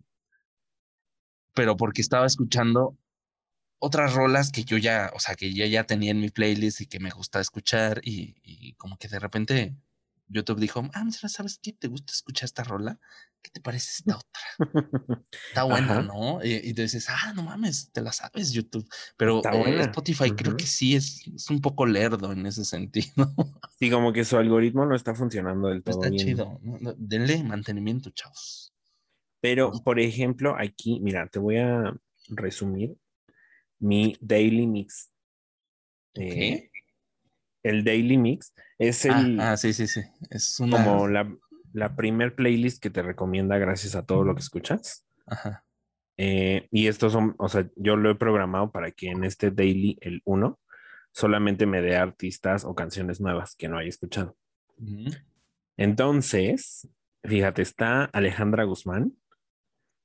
pero 1.55 1.77
porque 1.77 2.03
estaba 2.03 2.27
escuchando 2.27 2.99
otras 3.79 4.15
rolas 4.15 4.53
que 4.53 4.65
yo 4.65 4.77
ya, 4.77 5.11
o 5.15 5.21
sea, 5.21 5.35
que 5.35 5.53
ya, 5.55 5.67
ya 5.67 5.85
tenía 5.85 6.11
en 6.11 6.21
mi 6.21 6.31
playlist 6.31 6.83
y 6.83 6.87
que 6.87 7.01
me 7.01 7.11
gusta 7.11 7.41
escuchar. 7.41 8.01
Y, 8.05 8.37
y 8.43 8.75
como 8.75 8.97
que 8.99 9.09
de 9.09 9.19
repente 9.19 9.75
YouTube 10.31 10.61
dijo, 10.61 10.83
ah, 10.95 11.05
¿sabes 11.11 11.59
qué? 11.63 11.73
¿Te 11.73 11.89
gusta 11.89 12.13
escuchar 12.13 12.47
esta 12.47 12.65
rola? 12.65 12.99
¿Qué 13.43 13.51
te 13.51 13.61
parece 13.61 13.91
esta 13.99 14.17
otra? 14.19 15.25
Está 15.49 15.65
buena, 15.65 15.93
Ajá. 15.93 16.03
¿no? 16.03 16.45
Y, 16.45 16.55
y 16.55 16.75
tú 16.75 16.83
dices, 16.83 17.07
ah, 17.09 17.33
no 17.35 17.43
mames, 17.43 17.91
te 17.93 18.01
la 18.01 18.13
sabes, 18.13 18.53
YouTube. 18.53 18.89
Pero 19.17 19.43
eh. 19.45 19.81
Spotify 19.81 20.31
creo 20.33 20.57
que 20.57 20.67
sí 20.67 20.95
es, 20.95 21.27
es 21.35 21.51
un 21.51 21.61
poco 21.61 21.87
lerdo 21.87 22.33
en 22.33 22.47
ese 22.47 22.65
sentido. 22.65 23.11
Sí, 23.79 23.91
como 23.91 24.13
que 24.13 24.25
su 24.27 24.37
algoritmo 24.37 24.85
no 24.85 24.95
está 24.95 25.15
funcionando 25.15 25.69
del 25.69 25.79
No 25.79 25.83
todo 25.85 26.03
está 26.03 26.11
bien. 26.11 26.27
chido. 26.27 26.61
Denle 26.99 27.43
mantenimiento, 27.43 28.11
chavos. 28.11 28.75
Pero, 29.41 29.73
por 29.83 29.99
ejemplo, 29.99 30.55
aquí, 30.59 31.01
mira, 31.01 31.27
te 31.29 31.39
voy 31.39 31.57
a 31.57 31.95
resumir 32.29 32.95
mi 33.79 34.17
Daily 34.21 34.67
Mix. 34.67 35.11
Eh, 36.15 36.29
¿Qué? 36.29 36.70
El 37.63 37.85
Daily 37.85 38.17
Mix 38.19 38.55
es 38.79 39.07
Ah, 39.07 39.21
el, 39.21 39.41
ah, 39.41 39.57
sí, 39.57 39.73
sí, 39.73 39.87
sí. 39.87 40.01
Es 40.31 40.59
una. 40.61 40.85
como 40.85 41.09
la, 41.09 41.33
la 41.73 41.95
primer 41.97 42.35
playlist 42.35 42.83
que 42.83 42.91
te 42.91 43.03
recomienda 43.03 43.59
gracias 43.59 43.95
a 43.95 44.05
todo 44.05 44.25
lo 44.25 44.35
que 44.35 44.41
escuchas. 44.41 45.07
Ajá. 45.27 45.65
Eh, 46.17 46.69
y 46.71 46.87
estos 46.89 47.13
son, 47.13 47.35
o 47.39 47.49
sea, 47.49 47.67
yo 47.77 47.97
lo 47.97 48.11
he 48.11 48.15
programado 48.15 48.71
para 48.71 48.91
que 48.91 49.09
en 49.09 49.25
este 49.25 49.51
daily, 49.51 49.97
el 50.03 50.21
1, 50.25 50.59
solamente 51.13 51.65
me 51.67 51.81
dé 51.81 51.97
artistas 51.97 52.65
o 52.65 52.75
canciones 52.75 53.21
nuevas 53.21 53.57
que 53.57 53.69
no 53.69 53.79
haya 53.79 53.89
escuchado. 53.89 54.37
Entonces, 55.77 56.89
fíjate, 57.25 57.63
está 57.63 58.05
Alejandra 58.05 58.65
Guzmán, 58.65 59.15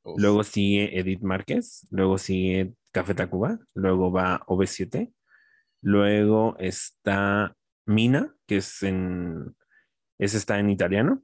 Uf. 0.03 0.19
luego 0.19 0.43
sigue 0.43 0.97
Edith 0.99 1.21
Márquez, 1.21 1.87
luego 1.91 2.17
sigue 2.17 2.73
Café 2.91 3.13
Tacuba, 3.13 3.59
luego 3.73 4.11
va 4.11 4.41
OV7, 4.47 5.11
luego 5.85 6.55
está 6.57 7.55
Mina, 7.85 8.35
que 8.47 8.57
es 8.57 8.81
en, 8.81 9.55
ese 10.17 10.37
está 10.37 10.57
en 10.57 10.71
italiano, 10.71 11.21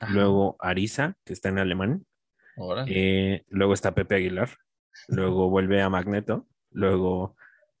Ajá. 0.00 0.12
luego 0.12 0.56
Arisa, 0.58 1.16
que 1.24 1.32
está 1.32 1.50
en 1.50 1.60
alemán. 1.60 2.04
Eh, 2.88 3.44
luego 3.48 3.74
está 3.74 3.94
Pepe 3.94 4.16
Aguilar. 4.16 4.50
Luego 5.08 5.48
vuelve 5.48 5.80
a 5.80 5.88
Magneto. 5.88 6.46
Luego 6.70 7.34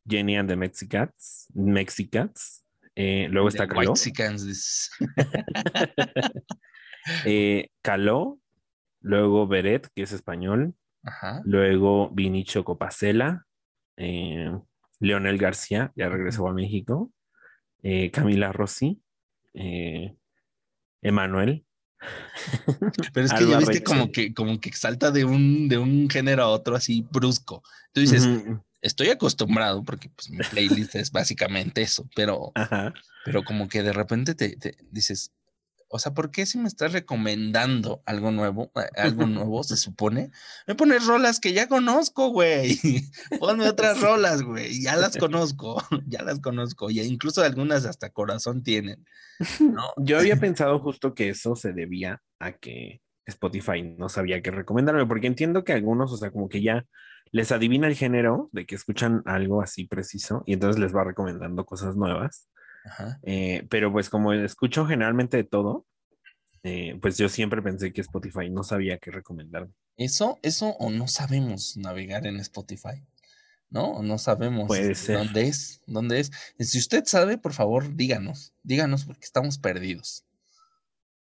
Jenny 0.08 0.36
and 0.36 0.48
the 0.48 0.56
Mexicats. 0.56 1.46
Mexicats. 1.52 2.64
Eh, 2.94 3.26
luego 3.28 3.50
The 3.50 3.56
está 3.56 3.68
Caló. 3.68 3.92
Eh, 7.26 7.68
Caló. 7.82 8.38
Luego 9.00 9.46
Beret, 9.46 9.88
que 9.94 10.02
es 10.02 10.12
español. 10.12 10.74
Ajá. 11.02 11.42
Luego 11.44 12.10
Vinicio 12.10 12.64
Copacela. 12.64 13.46
Leonel 15.02 15.36
García, 15.36 15.92
ya 15.96 16.08
regresó 16.08 16.46
a 16.48 16.54
México. 16.54 17.10
eh, 17.82 18.10
Camila 18.10 18.52
Rossi. 18.52 19.02
eh, 19.54 20.14
Emanuel. 21.02 21.64
Pero 23.12 23.26
es 23.26 23.32
que 23.32 23.48
ya 23.48 23.58
viste 23.58 23.82
como 23.82 24.10
que, 24.12 24.32
como 24.32 24.60
que 24.60 24.72
salta 24.72 25.10
de 25.10 25.24
un, 25.24 25.68
de 25.68 25.78
un 25.78 26.08
género 26.08 26.44
a 26.44 26.48
otro 26.48 26.76
así 26.76 27.06
brusco. 27.10 27.62
Tú 27.92 28.00
dices, 28.00 28.28
estoy 28.80 29.08
acostumbrado 29.10 29.82
porque 29.82 30.08
pues 30.10 30.30
mi 30.30 30.38
playlist 30.38 30.94
es 30.94 31.10
básicamente 31.10 31.82
eso, 31.82 32.08
pero, 32.14 32.52
Ajá. 32.54 32.92
pero 33.24 33.42
como 33.44 33.68
que 33.68 33.82
de 33.82 33.92
repente 33.92 34.34
te, 34.34 34.56
te 34.56 34.76
dices, 34.90 35.32
o 35.94 35.98
sea, 35.98 36.14
¿por 36.14 36.30
qué 36.30 36.46
si 36.46 36.56
me 36.56 36.68
estás 36.68 36.94
recomendando 36.94 38.02
algo 38.06 38.30
nuevo, 38.30 38.72
algo 38.96 39.26
nuevo 39.26 39.62
se 39.62 39.76
supone? 39.76 40.30
Me 40.66 40.74
pones 40.74 41.06
rolas 41.06 41.38
que 41.38 41.52
ya 41.52 41.68
conozco, 41.68 42.30
güey. 42.30 42.78
Ponme 43.38 43.68
otras 43.68 44.00
rolas, 44.00 44.42
güey. 44.42 44.80
Ya 44.80 44.96
las 44.96 45.16
conozco, 45.18 45.82
ya 46.06 46.22
las 46.22 46.40
conozco. 46.40 46.90
Y 46.90 47.00
incluso 47.00 47.42
algunas 47.42 47.84
hasta 47.84 48.08
corazón 48.08 48.62
tienen. 48.62 49.04
¿no? 49.60 49.84
Yo 49.98 50.18
había 50.18 50.36
pensado 50.36 50.78
justo 50.78 51.14
que 51.14 51.28
eso 51.28 51.56
se 51.56 51.74
debía 51.74 52.22
a 52.38 52.52
que 52.52 53.02
Spotify 53.26 53.82
no 53.82 54.08
sabía 54.08 54.40
qué 54.40 54.50
recomendarme, 54.50 55.04
porque 55.06 55.26
entiendo 55.26 55.62
que 55.62 55.74
algunos, 55.74 56.10
o 56.10 56.16
sea, 56.16 56.30
como 56.30 56.48
que 56.48 56.62
ya 56.62 56.86
les 57.32 57.52
adivina 57.52 57.86
el 57.86 57.96
género 57.96 58.48
de 58.52 58.64
que 58.64 58.76
escuchan 58.76 59.22
algo 59.26 59.60
así 59.60 59.86
preciso 59.86 60.42
y 60.46 60.54
entonces 60.54 60.80
les 60.80 60.96
va 60.96 61.04
recomendando 61.04 61.66
cosas 61.66 61.96
nuevas. 61.96 62.48
Ajá. 62.84 63.20
Eh, 63.22 63.66
pero 63.70 63.92
pues 63.92 64.10
como 64.10 64.32
escucho 64.32 64.86
generalmente 64.86 65.36
de 65.36 65.44
todo, 65.44 65.86
eh, 66.64 66.98
pues 67.00 67.18
yo 67.18 67.28
siempre 67.28 67.62
pensé 67.62 67.92
que 67.92 68.00
Spotify 68.00 68.48
no 68.50 68.62
sabía 68.62 68.98
qué 68.98 69.10
recomendarme. 69.10 69.72
Eso, 69.96 70.38
eso 70.42 70.70
o 70.78 70.90
no 70.90 71.08
sabemos 71.08 71.76
navegar 71.76 72.26
en 72.26 72.36
Spotify, 72.36 73.04
¿no? 73.68 73.92
O 73.92 74.02
no 74.02 74.18
sabemos 74.18 74.68
Puede 74.68 74.92
este, 74.92 75.06
ser. 75.06 75.18
dónde 75.18 75.48
es, 75.48 75.82
dónde 75.86 76.20
es. 76.20 76.30
Si 76.58 76.78
usted 76.78 77.04
sabe, 77.04 77.36
por 77.36 77.52
favor, 77.52 77.94
díganos, 77.94 78.54
díganos 78.62 79.04
porque 79.04 79.24
estamos 79.24 79.58
perdidos. 79.58 80.24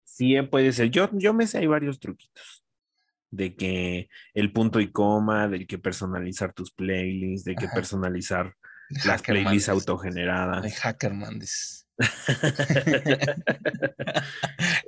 Sí, 0.04 0.36
eh, 0.36 0.44
puede 0.44 0.72
ser. 0.72 0.90
Yo, 0.90 1.10
yo 1.12 1.34
me 1.34 1.46
sé, 1.46 1.58
hay 1.58 1.66
varios 1.66 1.98
truquitos. 2.00 2.64
De 3.30 3.54
que 3.56 4.08
el 4.32 4.52
punto 4.52 4.80
y 4.80 4.90
coma, 4.90 5.48
del 5.48 5.66
que 5.66 5.78
personalizar 5.78 6.54
tus 6.54 6.70
playlists, 6.72 7.44
de 7.44 7.56
que 7.56 7.66
Ajá. 7.66 7.74
personalizar 7.74 8.54
las 9.04 9.22
playlists 9.22 9.68
autogeneradas. 9.68 10.64
El 10.64 10.72
Hackerman, 10.72 11.38
dices. 11.38 11.86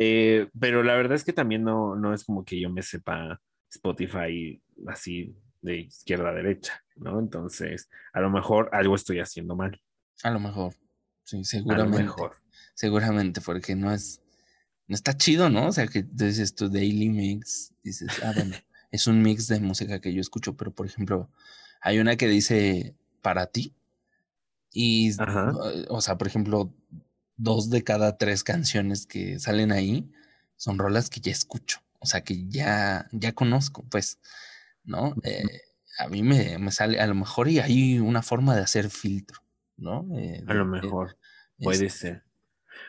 Eh, 0.01 0.49
pero 0.59 0.85
la 0.85 0.95
verdad 0.95 1.17
es 1.17 1.25
que 1.25 1.33
también 1.33 1.65
no, 1.65 1.97
no 1.97 2.15
es 2.15 2.23
como 2.23 2.45
que 2.45 2.61
yo 2.61 2.71
me 2.71 2.83
sepa 2.83 3.41
Spotify 3.69 4.63
así 4.87 5.35
de 5.61 5.81
izquierda 5.81 6.31
a 6.31 6.35
derecha, 6.35 6.85
¿no? 6.97 7.19
Entonces, 7.19 7.89
a 8.13 8.21
lo 8.21 8.31
mejor 8.31 8.71
algo 8.73 8.95
estoy 8.95 9.19
haciendo 9.19 9.57
mal. 9.57 9.81
A 10.23 10.31
lo 10.31 10.39
mejor, 10.41 10.75
sí, 11.25 11.37
A 11.37 11.39
lo 11.41 11.45
seguramente. 11.45 12.03
mejor. 12.05 12.37
Seguramente, 12.75 13.41
porque 13.41 13.75
no 13.75 13.93
es, 13.93 14.23
no 14.87 14.95
está 14.95 15.17
chido, 15.17 15.51
¿no? 15.51 15.67
O 15.67 15.73
sea, 15.73 15.89
que 15.89 16.05
dices 16.09 16.55
tu 16.55 16.69
daily 16.69 17.09
mix, 17.09 17.75
dices, 17.83 18.09
ah, 18.23 18.33
bueno, 18.35 18.55
es 18.93 19.07
un 19.07 19.21
mix 19.23 19.49
de 19.49 19.61
música 19.61 20.01
que 20.01 20.13
yo 20.13 20.21
escucho, 20.21 20.57
pero 20.57 20.73
por 20.73 20.87
ejemplo, 20.87 21.31
hay 21.81 21.99
una 21.99 22.17
que 22.17 22.29
dice 22.29 22.95
para 23.21 23.47
ti, 23.47 23.75
y, 24.73 25.11
Ajá. 25.21 25.53
o 25.89 26.01
sea, 26.01 26.19
por 26.19 26.27
ejemplo, 26.27 26.73
dos 27.37 27.71
de 27.71 27.85
cada 27.85 28.19
tres 28.19 28.45
canciones 28.45 29.07
que 29.07 29.39
salen 29.39 29.73
ahí 29.73 30.11
son 30.57 30.79
rolas 30.79 31.09
que 31.09 31.21
ya 31.21 31.33
escucho, 31.33 31.81
o 32.01 32.07
sea, 32.07 32.23
que 32.23 32.49
ya, 32.49 33.09
ya 33.13 33.33
conozco, 33.33 33.85
pues, 33.91 34.19
¿no? 34.85 35.15
Eh, 35.23 35.45
a 35.99 36.09
mí 36.09 36.23
me, 36.23 36.59
me 36.59 36.71
sale, 36.71 37.01
a 37.01 37.07
lo 37.07 37.15
mejor 37.15 37.49
y 37.49 37.59
hay 37.61 37.99
una 37.99 38.23
forma 38.23 38.55
de 38.55 38.63
hacer 38.63 38.91
filtro, 38.91 39.41
¿no? 39.77 40.07
Eh, 40.17 40.45
A 40.47 40.55
lo 40.55 40.65
mejor. 40.65 41.19
Puede 41.61 41.91
ser. 41.91 42.25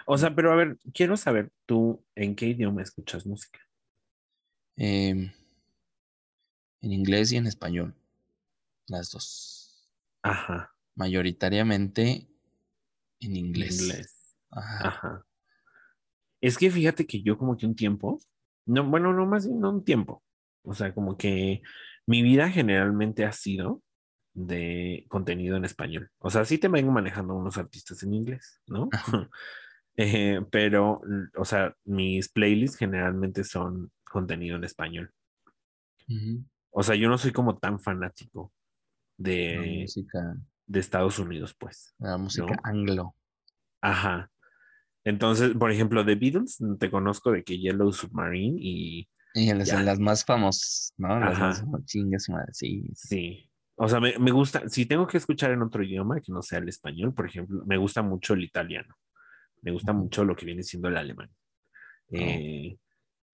O 0.06 0.18
sea, 0.18 0.36
pero 0.36 0.52
a 0.52 0.56
ver, 0.56 0.78
quiero 0.94 1.18
saber 1.18 1.52
tú 1.66 2.04
en 2.16 2.36
qué 2.36 2.48
idioma 2.48 2.84
escuchas 2.84 3.26
música. 3.26 3.60
Em, 4.76 5.32
en 6.82 6.92
inglés 6.92 7.32
y 7.32 7.38
en 7.38 7.48
español. 7.48 7.96
Las 8.88 9.12
dos. 9.12 9.90
Ajá. 10.22 10.74
Mayoritariamente 11.00 12.28
en 13.20 13.36
inglés. 13.36 13.82
Inglés. 13.82 14.38
Ajá. 14.52 14.88
Ajá. 14.88 15.26
Es 16.42 16.58
que 16.58 16.70
fíjate 16.70 17.06
que 17.06 17.22
yo 17.22 17.38
como 17.38 17.58
que 17.58 17.66
un 17.66 17.76
tiempo, 17.76 18.20
no, 18.66 18.88
bueno, 18.88 19.14
no 19.14 19.26
más 19.26 19.48
bien 19.48 19.60
no 19.60 19.72
un 19.72 19.84
tiempo. 19.84 20.24
O 20.64 20.74
sea, 20.74 20.94
como 20.94 21.18
que 21.18 21.62
mi 22.06 22.22
vida 22.22 22.50
generalmente 22.50 23.26
ha 23.26 23.32
sido 23.32 23.82
de 24.34 25.06
contenido 25.10 25.58
en 25.58 25.66
español. 25.66 26.12
O 26.20 26.30
sea, 26.30 26.46
sí 26.46 26.58
te 26.58 26.68
vengo 26.68 26.92
manejando 26.92 27.36
unos 27.36 27.58
artistas 27.58 28.04
en 28.04 28.14
inglés, 28.14 28.62
¿no? 28.68 28.90
Eh, 30.02 30.40
pero, 30.50 31.02
o 31.36 31.44
sea, 31.44 31.76
mis 31.84 32.30
playlists 32.30 32.78
generalmente 32.78 33.44
son 33.44 33.92
contenido 34.06 34.56
en 34.56 34.64
español. 34.64 35.12
O 36.70 36.84
sea, 36.84 36.96
yo 36.96 37.10
no 37.10 37.18
soy 37.18 37.34
como 37.34 37.58
tan 37.58 37.82
fanático 37.82 38.54
La 39.18 39.30
de, 39.30 39.80
música, 39.82 40.38
de 40.70 40.80
Estados 40.80 41.20
Unidos, 41.20 41.54
pues. 41.58 41.94
la 42.00 42.18
música 42.18 42.54
¿no? 42.56 42.62
anglo. 42.64 43.16
Ajá. 43.82 44.32
Entonces, 45.04 45.54
por 45.58 45.72
ejemplo, 45.72 46.04
de 46.04 46.16
Beatles, 46.16 46.58
te 46.80 46.92
conozco 46.92 47.32
de 47.32 47.44
que 47.44 47.58
Yellow 47.58 47.92
Submarine 47.92 48.58
y 48.62 49.10
Y 49.34 49.54
las, 49.54 49.72
las 49.84 50.00
más 50.00 50.24
famosas, 50.26 50.94
¿no? 50.98 51.20
Las 51.20 51.34
Ajá. 51.40 51.66
más 51.66 51.86
chingas, 51.86 52.30
madre, 52.30 52.54
sí. 52.54 52.84
Sí. 52.94 53.50
O 53.76 53.88
sea, 53.88 54.00
me, 54.00 54.18
me 54.20 54.32
gusta, 54.32 54.68
si 54.70 54.86
tengo 54.86 55.08
que 55.08 55.18
escuchar 55.18 55.52
en 55.52 55.62
otro 55.62 55.84
idioma 55.84 56.20
que 56.22 56.32
no 56.32 56.42
sea 56.42 56.60
el 56.60 56.68
español, 56.70 57.14
por 57.14 57.26
ejemplo, 57.28 57.64
me 57.66 57.78
gusta 57.78 58.02
mucho 58.02 58.34
el 58.34 58.44
italiano. 58.44 58.94
Me 59.62 59.72
gusta 59.72 59.92
mucho 59.94 60.24
lo 60.26 60.36
que 60.36 60.46
viene 60.46 60.64
siendo 60.64 60.90
el 60.90 60.98
alemán. 60.98 61.30
Eh, 62.12 62.78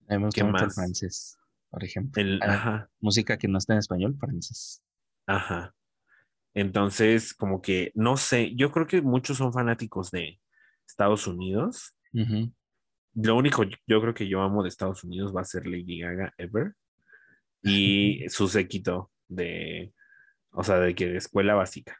A 0.08 0.14
mí 0.14 0.18
me 0.20 0.26
gusta 0.26 0.40
¿Qué 0.40 0.44
mucho 0.44 0.64
el 0.64 0.66
más? 0.66 0.74
francés, 0.74 1.38
por 1.68 1.84
ejemplo. 1.84 2.22
el, 2.22 2.40
ajá, 2.42 2.88
Música 3.00 3.36
que 3.36 3.48
no 3.48 3.58
está 3.58 3.72
en 3.74 3.80
español, 3.80 4.16
francés. 4.18 4.82
ajá. 5.26 5.74
Entonces, 6.56 7.34
como 7.34 7.60
que, 7.60 7.92
no 7.94 8.16
sé, 8.16 8.54
yo 8.56 8.72
creo 8.72 8.86
que 8.86 9.02
muchos 9.02 9.36
son 9.36 9.52
fanáticos 9.52 10.10
de 10.10 10.40
Estados 10.88 11.26
Unidos. 11.26 11.94
Lo 13.14 13.36
único 13.36 13.64
yo 13.86 14.00
creo 14.00 14.14
que 14.14 14.26
yo 14.26 14.40
amo 14.40 14.62
de 14.62 14.70
Estados 14.70 15.04
Unidos 15.04 15.36
va 15.36 15.42
a 15.42 15.44
ser 15.44 15.66
Lady 15.66 16.00
Gaga 16.00 16.32
Ever 16.38 16.72
y 17.62 18.24
su 18.30 18.48
séquito 18.48 19.10
de, 19.28 19.92
o 20.52 20.64
sea, 20.64 20.80
de 20.80 20.94
que 20.94 21.08
de 21.08 21.18
escuela 21.18 21.54
básica, 21.54 21.98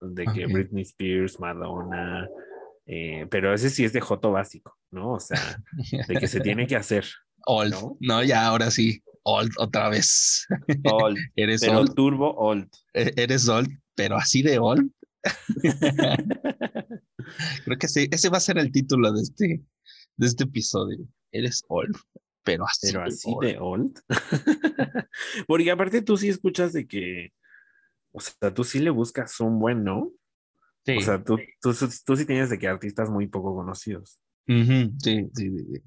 de 0.00 0.24
que. 0.24 0.46
Britney 0.46 0.82
Spears, 0.82 1.38
Madonna, 1.38 2.28
eh, 2.86 3.28
pero 3.30 3.54
ese 3.54 3.70
sí 3.70 3.84
es 3.84 3.92
de 3.92 4.00
Joto 4.00 4.32
básico, 4.32 4.76
¿no? 4.90 5.12
O 5.12 5.20
sea, 5.20 5.62
de 6.08 6.14
que 6.16 6.26
se 6.26 6.40
tiene 6.40 6.66
que 6.66 6.74
hacer. 6.74 7.06
Old. 7.44 7.70
¿no? 7.70 7.96
¿no? 8.00 8.24
ya 8.24 8.48
ahora 8.48 8.72
sí. 8.72 9.00
Old 9.28 9.50
otra 9.58 9.88
vez. 9.88 10.46
Old, 10.84 11.18
Eres 11.36 11.60
pero 11.60 11.80
old. 11.80 11.94
turbo 11.94 12.32
old. 12.36 12.68
e- 12.94 13.12
Eres 13.16 13.48
old, 13.48 13.68
pero 13.96 14.16
así 14.16 14.40
de 14.42 14.58
old. 14.60 14.88
Creo 17.64 17.78
que 17.78 17.88
sí, 17.88 18.08
ese 18.10 18.28
va 18.28 18.36
a 18.38 18.40
ser 18.40 18.58
el 18.58 18.70
título 18.70 19.12
de 19.12 19.22
este, 19.22 19.62
de 20.16 20.26
este 20.26 20.44
episodio. 20.44 20.98
Eres 21.32 21.64
old, 21.68 21.96
pero 22.44 22.64
así. 22.66 22.86
Pero 22.86 23.00
de 23.00 23.06
así 23.08 23.32
old. 23.34 23.46
de 23.48 23.58
old. 23.58 23.98
Porque 25.48 25.70
aparte 25.70 26.02
tú 26.02 26.16
sí 26.16 26.28
escuchas 26.28 26.72
de 26.72 26.86
que, 26.86 27.32
o 28.12 28.20
sea, 28.20 28.54
tú 28.54 28.62
sí 28.64 28.78
le 28.78 28.90
buscas 28.90 29.40
un 29.40 29.58
buen, 29.58 29.82
¿no? 29.82 30.12
Sí. 30.84 30.98
O 30.98 31.00
sea, 31.00 31.22
tú, 31.24 31.36
tú, 31.60 31.74
tú 32.04 32.16
sí 32.16 32.24
tienes 32.26 32.48
de 32.50 32.58
que 32.60 32.68
artistas 32.68 33.10
muy 33.10 33.26
poco 33.26 33.56
conocidos. 33.56 34.20
Sí, 34.46 34.64
sí, 35.02 35.28
sí, 35.34 35.50
sí. 35.50 35.82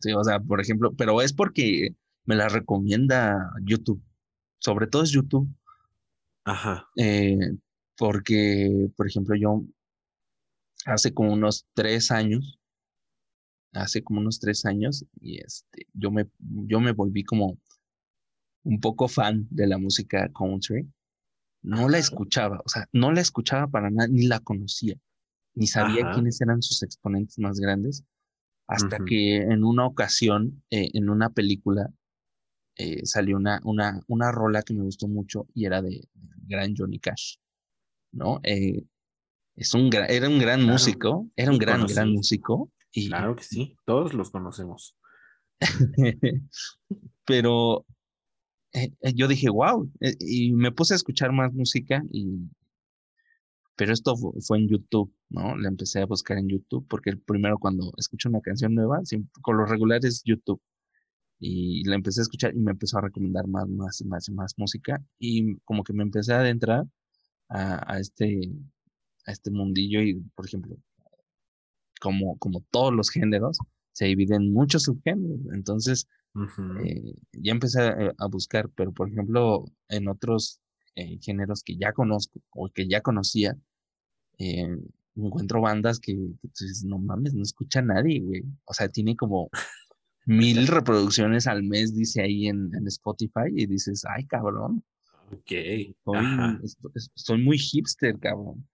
Sí, 0.00 0.12
o 0.12 0.22
sea, 0.22 0.38
por 0.38 0.60
ejemplo, 0.60 0.94
pero 0.94 1.20
es 1.20 1.32
porque 1.32 1.96
me 2.24 2.36
la 2.36 2.48
recomienda 2.48 3.52
YouTube. 3.62 4.02
Sobre 4.58 4.86
todo 4.86 5.02
es 5.02 5.10
YouTube. 5.10 5.48
Ajá. 6.44 6.88
eh, 6.96 7.56
porque, 7.96 8.90
por 8.96 9.06
ejemplo, 9.06 9.36
yo 9.36 9.64
hace 10.84 11.14
como 11.14 11.32
unos 11.32 11.66
tres 11.74 12.10
años, 12.10 12.58
hace 13.72 14.02
como 14.02 14.20
unos 14.20 14.40
tres 14.40 14.64
años, 14.66 15.04
y 15.20 15.38
este, 15.40 15.86
yo 15.92 16.10
me, 16.10 16.28
yo 16.38 16.80
me 16.80 16.92
volví 16.92 17.24
como 17.24 17.58
un 18.64 18.80
poco 18.80 19.08
fan 19.08 19.46
de 19.50 19.66
la 19.66 19.78
música 19.78 20.28
country. 20.36 20.88
No 21.62 21.88
la 21.88 21.98
escuchaba, 21.98 22.60
o 22.64 22.68
sea, 22.68 22.86
no 22.92 23.10
la 23.12 23.20
escuchaba 23.20 23.68
para 23.68 23.90
nada, 23.90 24.08
ni 24.08 24.26
la 24.26 24.40
conocía, 24.40 24.96
ni 25.54 25.66
sabía 25.66 26.02
Ajá. 26.02 26.12
quiénes 26.12 26.40
eran 26.40 26.60
sus 26.60 26.82
exponentes 26.82 27.38
más 27.38 27.58
grandes, 27.58 28.04
hasta 28.66 28.98
que 29.04 29.36
en 29.38 29.64
una 29.64 29.86
ocasión, 29.86 30.62
eh, 30.70 30.90
en 30.92 31.08
una 31.08 31.30
película, 31.30 31.90
eh, 32.76 33.04
salió 33.06 33.36
una, 33.36 33.60
una, 33.64 34.00
una 34.08 34.32
rola 34.32 34.62
que 34.62 34.74
me 34.74 34.82
gustó 34.82 35.08
mucho 35.08 35.46
y 35.54 35.66
era 35.66 35.82
de, 35.82 36.08
gran 36.46 36.74
Johnny 36.76 36.98
Cash, 36.98 37.36
¿no? 38.12 38.40
Eh, 38.42 38.84
es 39.56 39.74
un 39.74 39.90
era 39.94 40.28
un 40.28 40.38
gran 40.38 40.60
Claro. 40.60 40.72
músico, 40.72 41.30
era 41.36 41.52
un 41.52 41.58
gran, 41.58 41.86
gran 41.86 42.12
músico, 42.12 42.70
y, 42.92 43.08
Claro 43.08 43.36
que 43.36 43.44
sí, 43.44 43.76
todos 43.84 44.14
los 44.14 44.30
conocemos. 44.30 44.96
pero 47.24 47.86
eh, 48.72 48.90
yo 49.14 49.28
dije, 49.28 49.48
wow, 49.50 49.90
y 50.20 50.52
me 50.52 50.72
puse 50.72 50.94
a 50.94 50.96
escuchar 50.96 51.32
más 51.32 51.52
música 51.52 52.02
y 52.10 52.50
pero 53.76 53.92
esto 53.92 54.16
fu- 54.16 54.34
fue 54.40 54.58
en 54.58 54.68
YouTube, 54.68 55.12
¿no? 55.30 55.56
La 55.56 55.68
empecé 55.68 56.00
a 56.00 56.06
buscar 56.06 56.38
en 56.38 56.48
YouTube 56.48 56.86
porque 56.88 57.10
el 57.10 57.20
primero 57.20 57.58
cuando 57.58 57.92
escucho 57.96 58.28
una 58.28 58.40
canción 58.40 58.74
nueva, 58.74 59.00
con 59.42 59.56
lo 59.56 59.66
regular 59.66 60.04
es 60.04 60.22
YouTube. 60.24 60.60
Y 61.38 61.84
la 61.84 61.96
empecé 61.96 62.20
a 62.20 62.22
escuchar 62.22 62.54
y 62.54 62.60
me 62.60 62.72
empezó 62.72 62.98
a 62.98 63.02
recomendar 63.02 63.46
más, 63.48 63.68
más, 63.68 64.02
más, 64.06 64.30
más 64.30 64.54
música 64.56 65.02
y 65.18 65.56
como 65.64 65.82
que 65.84 65.92
me 65.92 66.02
empecé 66.02 66.32
a 66.32 66.40
adentrar 66.40 66.84
a, 67.48 67.92
a 67.92 67.98
este, 67.98 68.52
a 69.26 69.32
este 69.32 69.50
mundillo 69.50 70.00
y, 70.00 70.14
por 70.34 70.46
ejemplo, 70.46 70.76
como, 72.00 72.38
como 72.38 72.64
todos 72.70 72.92
los 72.92 73.10
géneros, 73.10 73.58
se 73.92 74.06
dividen 74.06 74.42
en 74.42 74.52
muchos 74.52 74.84
subgéneros. 74.84 75.40
Entonces, 75.52 76.06
eh, 76.84 77.14
ya 77.32 77.52
empecé 77.52 77.80
a, 77.80 78.12
a 78.18 78.26
buscar, 78.26 78.70
pero 78.74 78.92
por 78.92 79.08
ejemplo, 79.08 79.64
en 79.88 80.08
otros 80.08 80.60
eh, 80.96 81.18
géneros 81.20 81.62
que 81.62 81.76
ya 81.76 81.92
conozco 81.92 82.40
o 82.50 82.68
que 82.68 82.88
ya 82.88 83.00
conocía, 83.00 83.56
eh, 84.38 84.68
encuentro 85.16 85.60
bandas 85.60 86.00
que, 86.00 86.12
que 86.14 86.48
no 86.86 86.98
mames, 86.98 87.34
no 87.34 87.42
escucha 87.42 87.82
nadie, 87.82 88.20
güey. 88.20 88.42
O 88.64 88.74
sea, 88.74 88.88
tiene 88.88 89.16
como 89.16 89.50
mil 90.26 90.66
reproducciones 90.66 91.46
al 91.46 91.62
mes, 91.62 91.94
dice 91.94 92.22
ahí 92.22 92.48
en, 92.48 92.74
en 92.74 92.86
Spotify, 92.86 93.48
y 93.54 93.66
dices, 93.66 94.04
ay, 94.08 94.26
cabrón, 94.26 94.84
Ok. 95.32 95.52
estoy 96.94 97.42
muy 97.42 97.58
hipster, 97.58 98.18
cabrón. 98.18 98.68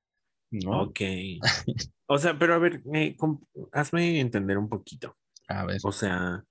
¿No? 0.50 0.82
Ok. 0.82 1.00
O 2.12 2.18
sea, 2.18 2.36
pero 2.36 2.54
a 2.54 2.58
ver, 2.58 2.82
eh, 2.92 3.16
hazme 3.70 4.18
entender 4.18 4.58
un 4.58 4.68
poquito. 4.68 5.16
A 5.46 5.64
ver, 5.64 5.78
O 5.84 5.92
sea, 5.92 6.44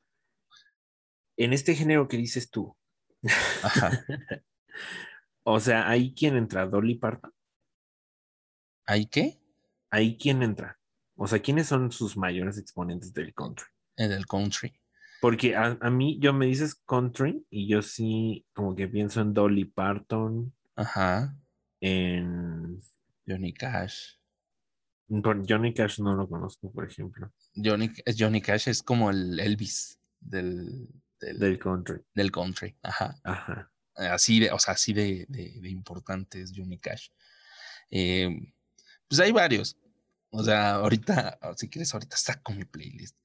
en 1.35 1.51
este 1.51 1.75
género 1.75 2.07
que 2.07 2.15
dices 2.15 2.49
tú, 2.49 2.77
ajá. 3.62 4.05
o 5.43 5.59
sea, 5.59 5.89
¿hay 5.89 6.13
quien 6.13 6.38
entra? 6.38 6.65
¿Dolly 6.65 6.95
Parton? 6.95 7.33
¿Hay 8.85 9.07
qué? 9.07 9.38
¿Hay 9.89 10.17
quien 10.17 10.43
entra? 10.43 10.79
O 11.17 11.27
sea, 11.27 11.39
¿quiénes 11.39 11.67
son 11.67 11.91
sus 11.91 12.15
mayores 12.15 12.57
exponentes 12.57 13.13
del 13.13 13.33
country? 13.33 13.67
En 13.97 14.13
el 14.13 14.25
country. 14.25 14.73
Porque 15.21 15.55
a, 15.55 15.77
a 15.82 15.89
mí, 15.89 16.17
yo 16.21 16.34
me 16.34 16.45
dices 16.45 16.75
country 16.86 17.45
y 17.49 17.67
yo 17.67 17.82
sí 17.82 18.45
como 18.53 18.75
que 18.75 18.88
pienso 18.88 19.21
en 19.21 19.34
Dolly 19.34 19.65
Parton, 19.65 20.53
Ajá. 20.75 21.36
en... 21.82 22.79
Johnny 23.27 23.53
Cash. 23.53 24.15
por 25.21 25.45
Johnny 25.47 25.73
Cash 25.73 25.99
no 25.99 26.15
lo 26.15 26.27
conozco, 26.27 26.71
por 26.71 26.86
ejemplo, 26.89 27.32
Johnny, 27.55 27.91
Johnny 28.17 28.41
Cash 28.41 28.69
es 28.69 28.82
como 28.82 29.10
el 29.12 29.39
Elvis 29.39 29.99
del, 30.19 30.88
del, 31.19 31.38
del 31.39 31.60
country. 31.60 32.01
del 32.15 32.32
country. 32.32 32.75
Ajá. 32.82 33.19
Ajá. 33.23 33.71
Así 33.95 34.39
de, 34.39 34.51
o 34.51 34.60
sea, 34.60 34.75
así 34.75 34.93
de, 34.93 35.25
de, 35.27 35.60
de 35.60 35.69
importante 35.69 36.41
es 36.41 36.53
Johnny 36.55 36.79
Cash. 36.79 37.10
Eh, 37.91 38.53
pues 39.08 39.19
hay 39.19 39.32
varios. 39.32 39.77
O 40.32 40.43
sea, 40.43 40.75
ahorita, 40.75 41.38
si 41.58 41.69
quieres, 41.69 41.93
ahorita 41.93 42.15
saco 42.15 42.53
mi 42.53 42.63
playlist. 42.63 43.17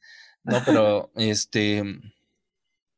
No, 0.45 0.63
pero 0.65 1.11
este 1.17 1.83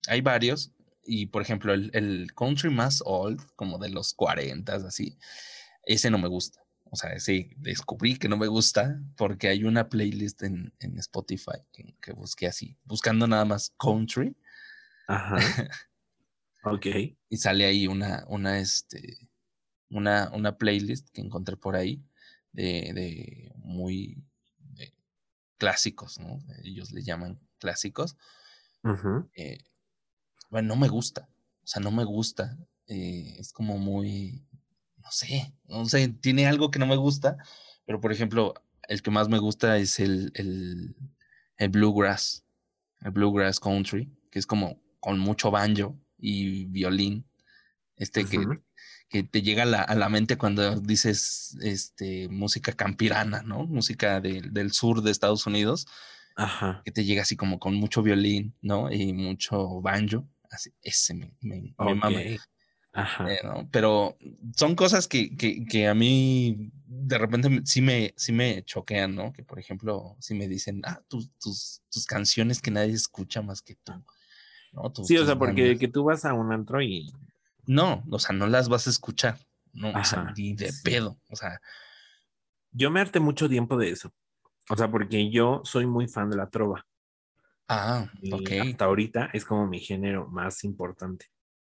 hay 0.09 0.21
varios. 0.21 0.73
Y 1.05 1.27
por 1.27 1.43
ejemplo, 1.43 1.73
el, 1.73 1.91
el 1.95 2.33
country 2.35 2.71
más 2.71 3.03
old, 3.05 3.41
como 3.55 3.79
de 3.79 3.91
los 3.91 4.13
40, 4.15 4.75
así, 4.75 5.17
ese 5.85 6.11
no 6.11 6.19
me 6.19 6.29
gusta. 6.29 6.61
O 6.91 6.97
sea, 6.97 7.13
ese 7.13 7.51
descubrí 7.57 8.17
que 8.17 8.29
no 8.29 8.37
me 8.37 8.47
gusta 8.47 9.01
porque 9.17 9.49
hay 9.49 9.65
una 9.65 9.89
playlist 9.89 10.43
en, 10.43 10.73
en 10.81 10.99
Spotify 10.99 11.61
que, 11.73 11.95
que 12.01 12.13
busqué 12.13 12.47
así, 12.47 12.77
buscando 12.85 13.27
nada 13.27 13.45
más 13.45 13.73
country 13.79 14.37
Ajá. 15.09 15.37
Ok. 16.65 16.87
y 17.29 17.37
sale 17.37 17.65
ahí 17.65 17.87
una, 17.87 18.25
una, 18.29 18.59
este, 18.59 19.29
una, 19.89 20.31
una 20.33 20.57
playlist 20.59 21.09
que 21.11 21.21
encontré 21.21 21.57
por 21.57 21.77
ahí 21.77 22.03
de, 22.53 22.93
de 22.93 23.53
muy 23.57 24.25
clásicos, 25.59 26.19
¿no? 26.19 26.39
Ellos 26.65 26.93
le 26.93 27.03
llaman 27.03 27.39
clásicos. 27.59 28.17
Eh, 29.35 29.59
bueno, 30.51 30.69
no 30.69 30.77
me 30.77 30.89
gusta, 30.89 31.29
o 31.63 31.67
sea, 31.67 31.83
no 31.83 31.91
me 31.91 32.05
gusta. 32.05 32.57
eh, 32.89 33.35
es 33.39 33.53
como 33.53 33.79
muy, 33.79 34.45
no 34.99 35.11
sé, 35.11 35.53
no 35.65 35.85
sé, 35.87 36.09
tiene 36.09 36.47
algo 36.47 36.71
que 36.71 36.79
no 36.79 36.87
me 36.87 36.97
gusta, 36.97 37.37
pero 37.85 38.01
por 38.01 38.13
ejemplo, 38.13 38.55
el 38.89 39.03
que 39.03 39.11
más 39.11 39.29
me 39.29 39.39
gusta 39.39 39.77
es 39.79 39.99
el, 39.99 40.31
el, 40.35 40.97
el 41.57 41.69
bluegrass, 41.71 42.45
el 43.01 43.11
bluegrass 43.11 43.59
country, 43.61 44.09
que 44.31 44.39
es 44.39 44.47
como 44.47 44.81
con 45.01 45.19
mucho 45.19 45.51
banjo 45.51 45.99
y 46.19 46.67
violín, 46.67 47.27
este 47.97 48.25
que 48.25 48.39
te 49.09 49.43
llega 49.43 49.63
a 49.63 49.67
la, 49.67 49.83
a 49.83 49.95
la 49.95 50.09
mente 50.09 50.37
cuando 50.37 50.81
dices 50.81 51.57
este, 51.63 52.29
música 52.29 52.73
campirana, 52.73 53.43
¿no? 53.43 53.65
Música 53.67 54.21
del- 54.21 54.53
del 54.53 54.73
sur 54.73 55.03
de 55.03 55.11
Estados 55.11 55.47
Unidos 55.47 55.87
Ajá. 56.37 56.83
que 56.85 56.93
te 56.93 57.05
llega 57.05 57.23
así 57.23 57.37
como 57.37 57.59
con 57.59 57.75
mucho 57.75 58.03
violín, 58.03 58.55
¿no? 58.63 58.93
Y 58.93 59.13
mucho 59.13 59.81
banjo. 59.81 60.29
Así, 60.51 60.71
ese 60.83 61.15
me, 61.15 61.33
me, 61.41 61.61
me 61.63 61.73
Ok. 61.77 61.95
mama, 61.95 62.21
Ajá. 62.93 63.33
eh, 63.33 63.39
¿no? 63.45 63.69
Pero 63.71 64.17
son 64.57 64.75
cosas 64.75 65.07
que, 65.09 65.37
que, 65.37 65.65
que 65.65 65.89
a 65.89 65.95
mí 65.95 66.71
de 66.87 67.19
repente 67.19 67.63
sí 67.65 67.83
me, 67.83 68.15
sí 68.17 68.33
me 68.33 68.63
choquean, 68.65 69.15
¿no? 69.15 69.33
Que 69.33 69.43
por 69.43 69.59
ejemplo, 69.59 70.17
si 70.21 70.35
me 70.35 70.49
dicen, 70.49 70.83
ah, 70.85 71.01
tus, 71.09 71.31
tus, 71.39 71.83
tus 71.91 72.07
canciones 72.07 72.61
que 72.61 72.71
nadie 72.71 72.93
escucha 72.93 73.43
más 73.43 73.63
que 73.63 73.75
tú. 73.77 73.93
Sí, 75.05 75.17
o 75.17 75.25
sea, 75.25 75.39
porque 75.39 75.79
que 75.79 75.89
tú 75.89 76.05
vas 76.05 76.25
a 76.25 76.35
un 76.35 76.53
antro 76.53 76.83
y 76.83 77.13
No, 77.67 78.05
o 78.11 78.19
sea, 78.19 78.35
no 78.35 78.47
las 78.47 78.69
vas 78.69 78.87
a 78.87 78.91
escuchar. 78.91 79.39
No, 79.73 79.91
o 79.91 80.05
sea, 80.05 80.33
ni 80.37 80.55
de 80.55 80.73
sí. 80.73 80.81
pedo. 80.83 81.19
O 81.29 81.37
sea, 81.37 81.61
yo 82.71 82.91
me 82.91 83.01
harté 83.01 83.21
mucho 83.21 83.49
tiempo 83.49 83.77
de 83.77 83.91
eso. 83.91 84.13
O 84.71 84.77
sea, 84.77 84.91
porque 84.91 85.31
yo 85.31 85.61
soy 85.65 85.87
muy 85.87 86.09
fan 86.09 86.31
de 86.31 86.37
la 86.37 86.49
trova. 86.49 86.87
ah, 87.69 88.07
Y 88.23 88.33
ok. 88.33 88.51
hasta 88.73 88.85
ahorita 88.87 89.31
es 89.33 89.45
como 89.45 89.67
mi 89.67 89.81
género 89.81 90.29
más 90.29 90.65
importante. 90.65 91.27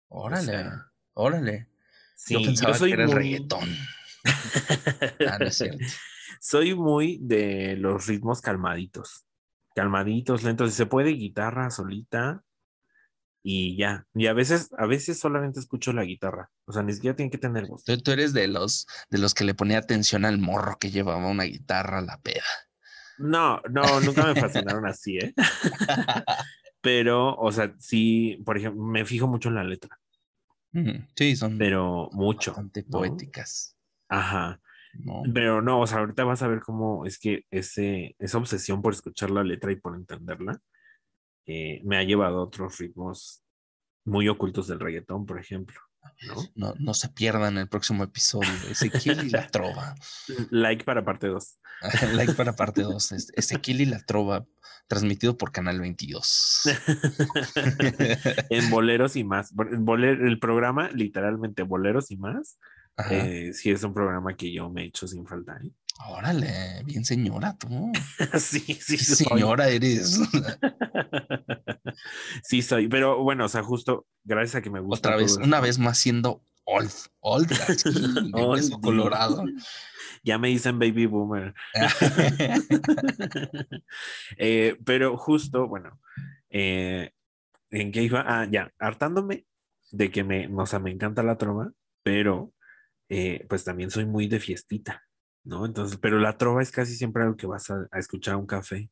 Órale, 0.09 0.45
sea, 0.45 0.91
órale. 1.13 1.69
Sí, 2.15 2.35
yo 2.35 2.41
pensaba 2.41 2.73
soy 2.75 2.89
que 2.89 2.93
era 2.95 3.03
el 3.03 3.09
muy- 3.09 3.17
reggaetón. 3.17 3.69
Ah, 5.27 5.37
no 5.39 5.45
es 5.47 5.55
cierto. 5.57 5.83
soy 6.39 6.75
muy 6.75 7.17
de 7.21 7.75
los 7.77 8.05
ritmos 8.07 8.41
calmaditos. 8.41 9.25
Calmaditos, 9.75 10.43
lentos. 10.43 10.69
Si 10.71 10.77
se 10.77 10.85
puede, 10.85 11.11
guitarra 11.11 11.69
solita 11.71 12.43
y 13.43 13.75
ya. 13.75 14.07
Y 14.15 14.27
a 14.27 14.33
veces, 14.33 14.69
a 14.77 14.85
veces 14.85 15.19
solamente 15.19 15.59
escucho 15.59 15.91
la 15.91 16.05
guitarra. 16.05 16.49
O 16.65 16.71
sea, 16.71 16.81
ni 16.81 16.93
siquiera 16.93 17.15
tiene 17.15 17.29
que 17.29 17.37
tener 17.37 17.67
voz. 17.67 17.83
Tú, 17.83 17.97
tú 17.97 18.11
eres 18.11 18.33
de 18.33 18.47
los, 18.47 18.87
de 19.09 19.17
los 19.19 19.33
que 19.33 19.43
le 19.43 19.53
ponía 19.53 19.77
atención 19.77 20.23
al 20.23 20.39
morro 20.39 20.77
que 20.79 20.89
llevaba 20.91 21.27
una 21.27 21.43
guitarra 21.43 21.99
a 21.99 22.01
la 22.01 22.19
peda. 22.21 22.43
No, 23.19 23.61
no, 23.69 23.99
nunca 23.99 24.25
me 24.25 24.35
fascinaron 24.41 24.87
así, 24.87 25.17
¿eh? 25.17 25.33
Pero, 26.81 27.35
o 27.35 27.51
sea, 27.51 27.73
sí, 27.79 28.41
por 28.45 28.57
ejemplo, 28.57 28.81
me 28.83 29.05
fijo 29.05 29.27
mucho 29.27 29.49
en 29.49 29.55
la 29.55 29.63
letra, 29.63 29.97
Sí, 31.15 31.35
son 31.35 31.57
pero 31.59 32.09
mucho. 32.13 32.51
bastante 32.51 32.83
¿no? 32.83 32.89
poéticas. 32.89 33.77
Ajá. 34.09 34.59
¿no? 34.93 35.21
Pero 35.33 35.61
no, 35.61 35.79
o 35.81 35.87
sea, 35.87 35.99
ahorita 35.99 36.23
vas 36.23 36.41
a 36.41 36.47
ver 36.47 36.61
cómo 36.61 37.05
es 37.05 37.19
que 37.19 37.45
ese, 37.51 38.15
esa 38.19 38.37
obsesión 38.39 38.81
por 38.81 38.93
escuchar 38.93 39.29
la 39.29 39.43
letra 39.43 39.71
y 39.71 39.75
por 39.75 39.95
entenderla 39.95 40.59
eh, 41.45 41.81
me 41.83 41.97
ha 41.97 42.03
llevado 42.03 42.39
a 42.39 42.43
otros 42.43 42.77
ritmos 42.77 43.43
muy 44.05 44.27
ocultos 44.29 44.67
del 44.67 44.79
reggaetón, 44.79 45.25
por 45.25 45.39
ejemplo. 45.39 45.79
¿no? 46.27 46.35
No, 46.55 46.73
no 46.79 46.93
se 46.93 47.07
pierdan 47.09 47.57
el 47.57 47.69
próximo 47.69 48.03
episodio 48.03 48.49
Ezequiel 48.69 49.25
y 49.25 49.29
la 49.29 49.47
Trova. 49.51 49.95
Like 50.51 50.83
para 50.83 51.05
parte 51.05 51.27
2. 51.27 51.59
like 52.13 52.33
para 52.33 52.55
parte 52.55 52.81
2. 52.83 53.11
Ezequiel 53.35 53.81
y 53.81 53.85
la 53.85 53.99
Trova, 54.03 54.45
transmitido 54.87 55.37
por 55.37 55.51
Canal 55.53 55.79
22. 55.79 56.63
en 58.49 58.69
boleros 58.69 59.15
y 59.15 59.23
más. 59.23 59.53
Bo- 59.53 59.63
Boler- 59.65 60.25
el 60.27 60.39
programa, 60.39 60.89
literalmente, 60.89 61.63
boleros 61.63 62.11
y 62.11 62.17
más. 62.17 62.57
Eh, 63.09 63.51
sí, 63.53 63.71
es 63.71 63.83
un 63.83 63.93
programa 63.93 64.35
que 64.35 64.51
yo 64.53 64.69
me 64.69 64.83
he 64.83 64.85
hecho 64.87 65.07
sin 65.07 65.25
falta. 65.25 65.57
¿eh? 65.63 65.71
Órale, 66.07 66.83
bien 66.85 67.05
señora 67.05 67.55
tú. 67.57 67.91
sí, 68.39 68.59
sí, 68.59 68.97
soy. 68.97 69.27
señora 69.27 69.69
eres. 69.69 70.19
sí, 72.43 72.61
soy. 72.61 72.87
Pero 72.87 73.21
bueno, 73.23 73.45
o 73.45 73.49
sea, 73.49 73.63
justo 73.63 74.05
gracias 74.23 74.55
a 74.55 74.61
que 74.61 74.69
me 74.69 74.79
gusta. 74.79 75.09
Otra 75.09 75.17
vez, 75.17 75.37
una 75.37 75.59
vez 75.59 75.79
más 75.79 75.97
siendo 75.97 76.43
old, 76.65 76.91
old, 77.19 77.51
hueso 78.33 78.75
Oldie. 78.75 78.81
colorado. 78.81 79.43
Ya 80.23 80.37
me 80.37 80.47
dicen 80.47 80.79
baby 80.79 81.05
boomer. 81.05 81.53
Eh, 84.37 84.77
pero 84.85 85.17
justo, 85.17 85.67
bueno, 85.67 85.99
eh, 86.49 87.11
¿en 87.71 87.91
qué 87.91 88.03
iba? 88.03 88.23
Ah, 88.25 88.47
ya, 88.49 88.71
hartándome 88.79 89.45
de 89.91 90.11
que 90.11 90.23
me, 90.23 90.47
o 90.47 90.65
sea, 90.65 90.79
me 90.79 90.91
encanta 90.91 91.23
la 91.23 91.37
trova, 91.37 91.71
pero 92.03 92.53
eh, 93.09 93.45
pues 93.49 93.63
también 93.63 93.91
soy 93.91 94.05
muy 94.05 94.27
de 94.27 94.39
fiestita, 94.39 95.03
¿no? 95.43 95.65
Entonces, 95.65 95.97
pero 96.01 96.19
la 96.19 96.37
trova 96.37 96.61
es 96.61 96.71
casi 96.71 96.95
siempre 96.95 97.23
algo 97.23 97.35
que 97.37 97.47
vas 97.47 97.69
a, 97.69 97.87
a 97.91 97.99
escuchar 97.99 98.35
a 98.35 98.37
un 98.37 98.45
café. 98.47 98.89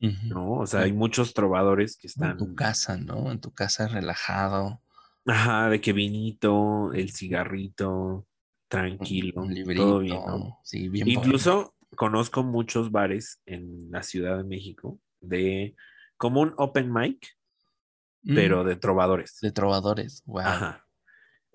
¿no? 0.00 0.52
O 0.52 0.66
sea, 0.66 0.80
hay 0.80 0.92
muchos 0.92 1.32
trovadores 1.32 1.96
que 1.96 2.06
En 2.08 2.10
están, 2.10 2.36
tu 2.36 2.54
casa, 2.54 2.98
¿no? 2.98 3.30
En 3.32 3.40
tu 3.40 3.52
casa 3.52 3.88
relajado. 3.88 4.82
ajá, 5.26 5.70
de 5.70 5.80
que 5.80 5.92
vinito, 5.94 6.92
el 6.92 7.10
cigarrito, 7.10 8.26
tranquilo, 8.68 9.42
Un 9.42 9.48
todo 9.48 9.54
librito. 9.54 9.98
bien, 10.00 10.20
¿no? 10.26 10.58
Sí, 10.62 10.88
bien 10.90 11.08
Incluso 11.08 11.74
conozco 11.96 12.42
muchos 12.42 12.90
bares 12.90 13.40
en 13.46 13.90
la 13.90 14.02
Ciudad 14.02 14.36
de 14.36 14.44
México 14.44 14.98
de 15.20 15.74
como 16.18 16.40
un 16.40 16.52
open 16.58 16.92
mic, 16.92 17.26
Mm, 18.26 18.34
pero 18.34 18.64
de 18.64 18.76
trovadores. 18.76 19.38
de 19.42 19.52
trovadores. 19.52 20.22
Wow. 20.24 20.40
Ajá. 20.40 20.83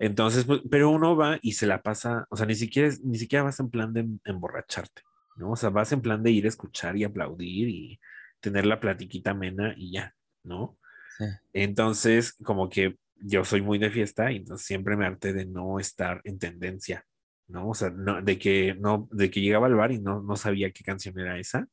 Entonces, 0.00 0.46
pues, 0.46 0.62
pero 0.70 0.88
uno 0.90 1.14
va 1.14 1.38
y 1.42 1.52
se 1.52 1.66
la 1.66 1.82
pasa, 1.82 2.26
o 2.30 2.36
sea, 2.36 2.46
ni 2.46 2.54
siquiera, 2.54 2.90
ni 3.04 3.18
siquiera 3.18 3.42
vas 3.44 3.60
en 3.60 3.68
plan 3.68 3.92
de 3.92 4.00
em- 4.00 4.18
emborracharte, 4.24 5.02
¿no? 5.36 5.52
O 5.52 5.56
sea, 5.56 5.68
vas 5.68 5.92
en 5.92 6.00
plan 6.00 6.22
de 6.22 6.30
ir 6.30 6.46
a 6.46 6.48
escuchar 6.48 6.96
y 6.96 7.04
aplaudir 7.04 7.68
y 7.68 8.00
tener 8.40 8.64
la 8.64 8.80
platiquita 8.80 9.32
amena 9.32 9.74
y 9.76 9.92
ya, 9.92 10.14
¿no? 10.42 10.78
Sí. 11.18 11.26
Entonces, 11.52 12.32
como 12.42 12.70
que 12.70 12.96
yo 13.16 13.44
soy 13.44 13.60
muy 13.60 13.78
de 13.78 13.90
fiesta 13.90 14.32
y 14.32 14.36
entonces 14.36 14.66
siempre 14.66 14.96
me 14.96 15.04
harté 15.04 15.34
de 15.34 15.44
no 15.44 15.78
estar 15.78 16.22
en 16.24 16.38
tendencia, 16.38 17.04
¿no? 17.48 17.68
O 17.68 17.74
sea, 17.74 17.90
no, 17.90 18.22
de 18.22 18.38
que 18.38 18.74
no, 18.80 19.06
de 19.12 19.30
que 19.30 19.42
llegaba 19.42 19.66
al 19.66 19.74
bar 19.74 19.92
y 19.92 20.00
no, 20.00 20.22
no 20.22 20.34
sabía 20.36 20.70
qué 20.70 20.82
canción 20.82 21.18
era 21.18 21.38
esa. 21.38 21.66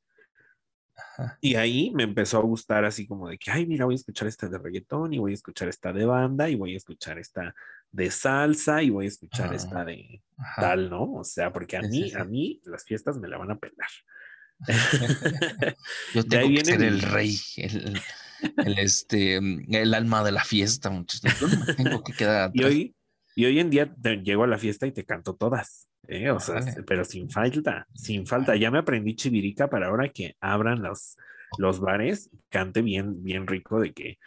Ajá. 0.98 1.42
Y 1.42 1.56
ahí 1.56 1.92
me 1.94 2.04
empezó 2.04 2.40
a 2.40 2.42
gustar 2.44 2.84
así 2.86 3.08
como 3.08 3.30
de 3.30 3.38
que, 3.38 3.52
ay, 3.52 3.66
mira, 3.68 3.86
voy 3.86 3.94
a 3.96 3.98
escuchar 3.98 4.28
esta 4.28 4.48
de 4.50 4.58
reggaetón 4.58 5.14
y 5.14 5.20
voy 5.20 5.32
a 5.32 5.36
escuchar 5.36 5.70
esta 5.70 5.94
de 5.94 6.06
banda 6.06 6.50
y 6.50 6.56
voy 6.56 6.74
a 6.74 6.78
escuchar 6.78 7.20
esta 7.20 7.54
de 7.92 8.12
salsa 8.12 8.82
y 8.84 8.90
voy 8.90 9.06
a 9.06 9.10
escuchar 9.10 9.54
Ah, 9.54 9.54
esta 9.54 9.86
de 9.86 10.24
Ajá. 10.38 10.58
tal, 10.58 10.90
¿no? 10.90 11.14
O 11.14 11.24
sea, 11.24 11.54
porque 11.54 11.78
a 11.78 11.84
Sí, 11.84 11.84
mí, 11.84 12.12
sí, 12.12 12.16
a 12.16 12.26
mí 12.26 12.62
las 12.66 12.84
fiestas 12.86 13.18
me 13.20 13.28
la 13.28 13.38
van 13.38 13.52
a 13.52 13.60
pelar. 13.60 13.90
Yo 16.14 16.24
De 16.24 16.38
ahí 16.38 16.50
tengo 16.50 16.54
que 16.54 16.64
viene 16.64 16.64
ser 16.64 16.82
el 16.84 17.02
rey, 17.02 17.38
el, 17.58 18.06
el, 18.60 18.80
este, 18.80 19.38
el 19.38 19.94
alma 19.94 20.24
de 20.24 20.32
la 20.32 20.44
fiesta, 20.44 20.90
muchachos. 20.90 21.36
Yo 21.40 21.48
no 21.48 21.58
me 21.58 21.68
tengo 21.76 22.04
que 22.04 22.16
quedar 22.16 22.44
Y 22.52 22.64
atrás. 22.64 22.64
hoy, 22.64 22.96
y 23.36 23.46
hoy 23.46 23.60
en 23.60 23.70
día 23.70 23.94
te 23.96 24.18
llego 24.18 24.44
a 24.44 24.48
la 24.48 24.58
fiesta 24.58 24.88
y 24.88 24.92
te 24.92 25.06
canto 25.06 25.36
todas, 25.36 25.88
¿eh? 26.08 26.32
O 26.32 26.40
sea, 26.40 26.56
Órale. 26.56 26.84
pero 26.84 27.06
sin 27.06 27.30
falta, 27.30 27.88
sin 27.94 28.26
falta. 28.26 28.56
Ya 28.56 28.72
me 28.72 28.80
aprendí 28.80 29.16
chivirica 29.16 29.70
para 29.70 29.88
ahora 29.88 30.10
que 30.10 30.36
abran 30.40 30.82
los, 30.82 31.18
los 31.58 31.80
bares, 31.80 32.30
cante 32.50 32.82
bien, 32.82 33.24
bien 33.24 33.48
rico 33.48 33.80
de 33.80 33.94
que 33.94 34.18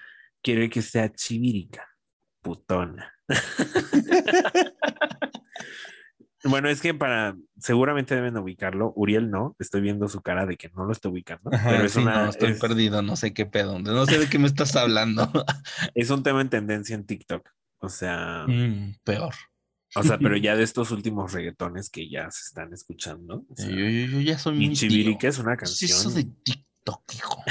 quiere 0.42 0.70
que 0.70 0.82
sea 0.82 1.12
chivirica, 1.12 1.86
putona. 2.42 3.12
Bueno, 6.44 6.70
es 6.70 6.80
que 6.80 6.94
para, 6.94 7.36
seguramente 7.58 8.14
deben 8.14 8.36
ubicarlo. 8.38 8.92
Uriel 8.96 9.30
no, 9.30 9.54
estoy 9.58 9.82
viendo 9.82 10.08
su 10.08 10.22
cara 10.22 10.46
de 10.46 10.56
que 10.56 10.70
no 10.70 10.86
lo 10.86 10.92
estoy 10.92 11.12
ubicando, 11.12 11.50
Ajá, 11.52 11.68
pero 11.70 11.84
es, 11.84 11.92
sí, 11.92 12.00
una, 12.00 12.24
no, 12.24 12.30
estoy 12.30 12.52
es, 12.52 12.60
perdido, 12.60 13.02
no 13.02 13.16
sé 13.16 13.34
qué 13.34 13.44
pedo, 13.44 13.78
no 13.78 14.06
sé 14.06 14.18
de 14.18 14.28
qué 14.28 14.38
me 14.38 14.46
estás 14.46 14.74
hablando. 14.74 15.30
es 15.94 16.08
un 16.08 16.22
tema 16.22 16.40
en 16.40 16.48
tendencia 16.48 16.94
en 16.94 17.04
TikTok. 17.04 17.46
O 17.80 17.88
sea, 17.88 18.46
Mm, 18.46 18.94
peor. 19.04 19.34
O 19.94 20.02
sea, 20.02 20.18
pero 20.18 20.36
ya 20.36 20.56
de 20.56 20.62
estos 20.64 20.90
últimos 20.90 21.32
reggaetones 21.32 21.90
que 21.90 22.08
ya 22.08 22.30
se 22.30 22.42
están 22.42 22.72
escuchando. 22.72 23.44
o 23.48 23.54
Yo, 23.56 23.64
sea, 23.64 23.70
yo- 23.70 24.06
yo 24.06 24.20
ya 24.20 24.38
soy 24.38 24.64
y 24.64 24.72
Chivirica 24.72 25.28
es 25.28 25.38
una 25.38 25.56
¿Qué 25.56 25.64
es 25.64 25.78
canción. 25.78 25.98
eso 26.00 26.10
de 26.10 26.24
TikTok, 26.24 27.02
hijo? 27.14 27.42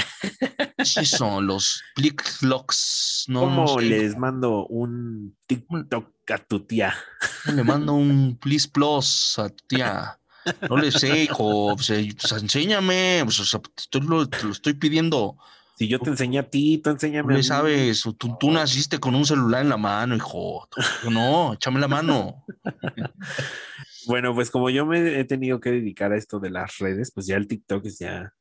Sí 0.84 1.04
son 1.04 1.46
los 1.46 1.82
Flickflocks, 1.94 3.24
no, 3.28 3.40
¿Cómo 3.40 3.64
no 3.74 3.80
sé, 3.80 3.86
les 3.86 4.16
mando 4.16 4.66
un 4.66 5.36
TikTok 5.46 6.30
a 6.30 6.38
tu 6.38 6.60
tía? 6.66 6.94
le 7.54 7.64
mando 7.64 7.94
un 7.94 8.36
please 8.40 8.68
plus 8.68 9.38
a 9.38 9.48
tu 9.48 9.64
tía. 9.66 10.18
No 10.68 10.78
le 10.78 10.90
sé, 10.90 11.24
hijo, 11.24 11.76
pues, 11.76 11.90
eh, 11.90 12.08
pues, 12.18 12.32
enséñame, 12.42 13.20
pues, 13.24 13.40
o 13.40 13.44
sea, 13.44 13.60
te, 13.90 14.00
lo, 14.00 14.26
te 14.28 14.42
lo 14.44 14.52
estoy 14.52 14.72
pidiendo. 14.74 15.36
Si 15.80 15.88
yo 15.88 15.98
te 15.98 16.10
enseñé 16.10 16.38
a 16.40 16.42
ti, 16.42 16.76
tú 16.76 16.90
No 16.90 16.94
enséñame 16.96 17.36
mí. 17.36 17.42
sabes, 17.42 18.02
tú, 18.18 18.36
tú 18.38 18.50
naciste 18.50 18.98
con 18.98 19.14
un 19.14 19.24
celular 19.24 19.62
en 19.62 19.70
la 19.70 19.78
mano, 19.78 20.14
hijo. 20.14 20.68
No, 21.10 21.54
échame 21.54 21.80
la 21.80 21.88
mano. 21.88 22.44
Bueno, 24.06 24.34
pues 24.34 24.50
como 24.50 24.70
yo 24.70 24.86
me 24.86 25.20
he 25.20 25.24
tenido 25.24 25.60
que 25.60 25.70
dedicar 25.70 26.12
a 26.12 26.16
esto 26.16 26.40
de 26.40 26.50
las 26.50 26.78
redes, 26.78 27.12
pues 27.12 27.26
ya 27.26 27.36
el 27.36 27.46
TikTok 27.46 27.84
es 27.84 27.98
ya 27.98 28.32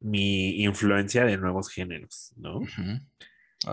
mi 0.00 0.62
influencia 0.62 1.24
de 1.24 1.36
nuevos 1.36 1.68
géneros, 1.70 2.32
¿no? 2.36 2.60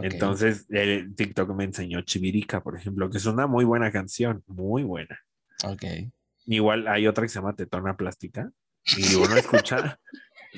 Entonces, 0.01 0.67
el 0.69 1.15
TikTok 1.15 1.49
me 1.55 1.65
enseñó 1.65 2.01
Chivirica, 2.01 2.61
por 2.61 2.77
ejemplo, 2.77 3.09
que 3.09 3.17
es 3.17 3.25
una 3.25 3.47
muy 3.47 3.65
buena 3.65 3.91
canción, 3.91 4.43
muy 4.47 4.83
buena. 4.83 5.19
Ok. 5.65 5.83
Igual 6.45 6.87
hay 6.87 7.07
otra 7.07 7.23
que 7.23 7.29
se 7.29 7.39
llama 7.39 7.55
Tetona 7.55 7.97
Plástica 7.97 8.51
y 8.95 9.15
uno 9.15 9.35
escucha, 9.35 9.99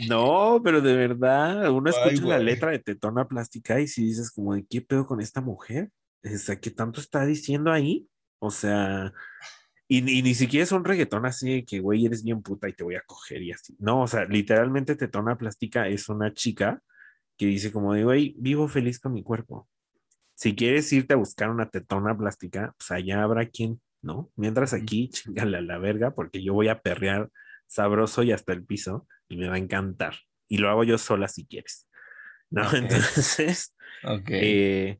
no, 0.08 0.62
pero 0.63 0.82
de 0.82 0.95
verdad, 0.95 1.71
uno 1.71 1.89
Ay, 1.89 2.13
escucha 2.13 2.29
la 2.29 2.39
letra 2.39 2.71
de 2.71 2.79
Tetona 2.79 3.27
Plástica 3.27 3.79
y 3.79 3.88
si 3.88 4.06
dices 4.06 4.32
como 4.32 4.56
de 4.56 4.65
qué 4.65 4.82
pedo 4.82 5.06
con 5.06 5.21
esta 5.21 5.41
mujer, 5.41 5.89
o 6.23 6.38
sea, 6.38 6.60
¿qué 6.60 6.71
tanto 6.71 6.99
está 7.01 7.25
diciendo 7.25 7.71
ahí? 7.71 8.08
O 8.39 8.51
sea, 8.51 9.13
y, 9.88 9.97
y 9.97 10.21
ni 10.21 10.34
siquiera 10.34 10.63
es 10.63 10.71
un 10.71 10.86
reggaetón 10.86 11.25
así 11.25 11.53
de 11.53 11.65
que, 11.65 11.79
güey, 11.79 12.06
eres 12.06 12.23
bien 12.23 12.41
puta 12.41 12.67
y 12.69 12.73
te 12.73 12.84
voy 12.84 12.95
a 12.95 13.03
coger 13.06 13.41
y 13.41 13.51
así. 13.51 13.75
No, 13.79 14.01
o 14.01 14.08
sea, 14.08 14.25
literalmente 14.25 14.95
Tetona 14.95 15.38
Plástica 15.38 15.88
es 15.88 16.10
una 16.10 16.34
chica 16.34 16.82
que 17.38 17.45
dice 17.45 17.71
como 17.71 17.93
de, 17.93 18.03
güey, 18.03 18.36
vivo 18.38 18.67
feliz 18.67 18.99
con 18.99 19.13
mi 19.13 19.23
cuerpo. 19.23 19.67
Si 20.36 20.56
quieres 20.56 20.91
irte 20.93 21.13
a 21.13 21.17
buscar 21.17 21.49
una 21.49 21.69
tetona 21.69 22.17
plástica, 22.17 22.73
pues 22.77 22.91
allá 22.91 23.23
habrá 23.23 23.47
quien, 23.47 23.82
¿no? 24.01 24.32
Mientras 24.36 24.73
aquí, 24.73 25.10
chingale 25.10 25.58
a 25.58 25.62
la 25.62 25.77
verga, 25.77 26.13
porque 26.13 26.43
yo 26.43 26.53
voy 26.53 26.67
a 26.67 26.82
perrear 26.82 27.29
sabroso 27.67 28.23
y 28.23 28.32
hasta 28.32 28.53
el 28.53 28.65
piso 28.65 29.08
y 29.34 29.38
me 29.38 29.48
va 29.48 29.56
a 29.56 29.58
encantar. 29.58 30.15
Y 30.48 30.58
lo 30.58 30.69
hago 30.69 30.84
yo 30.84 30.98
sola 30.98 31.28
si 31.28 31.46
quieres. 31.46 31.88
¿no? 32.50 32.62
Entonces, 32.76 33.74
Ok. 34.04 34.30
eh, 34.30 35.00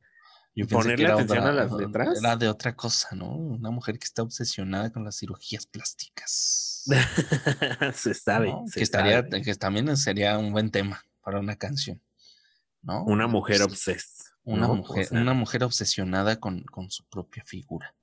Yo 0.56 0.68
ponerle 0.68 1.06
atención 1.08 1.40
otra- 1.40 1.50
a 1.50 1.54
las 1.54 1.72
letras. 1.72 2.20
Era 2.20 2.36
de 2.36 2.48
otra 2.50 2.76
cosa, 2.76 3.16
¿no? 3.16 3.32
Una 3.36 3.70
mujer 3.70 4.00
que 4.00 4.06
está 4.06 4.24
obsesionada 4.24 4.92
con 4.92 5.04
las 5.04 5.18
cirugías 5.20 5.66
plásticas. 5.68 6.84
se 7.94 8.14
sabe. 8.14 8.52
¿no? 8.52 8.64
se 8.68 8.80
Que 8.80 8.84
estaría, 8.84 9.22
sabe. 9.22 9.42
que 9.42 9.56
también 9.56 9.96
sería 9.98 10.38
un 10.38 10.52
buen 10.52 10.72
tema 10.72 11.04
para 11.22 11.40
una 11.40 11.56
canción. 11.56 12.02
¿No? 12.82 13.04
Una 13.06 13.28
mujer 13.28 13.58
Sí, 13.58 13.64
obsessed. 13.64 14.26
Una 14.44 14.68
¿no? 14.68 14.74
O 14.74 14.76
mujer, 14.78 15.06
sea, 15.06 15.22
una 15.22 15.34
mujer 15.34 15.64
obsesionada 15.64 16.40
con, 16.40 16.64
con 16.64 16.90
su 16.92 17.06
propia 17.06 17.44
figura. 17.46 17.96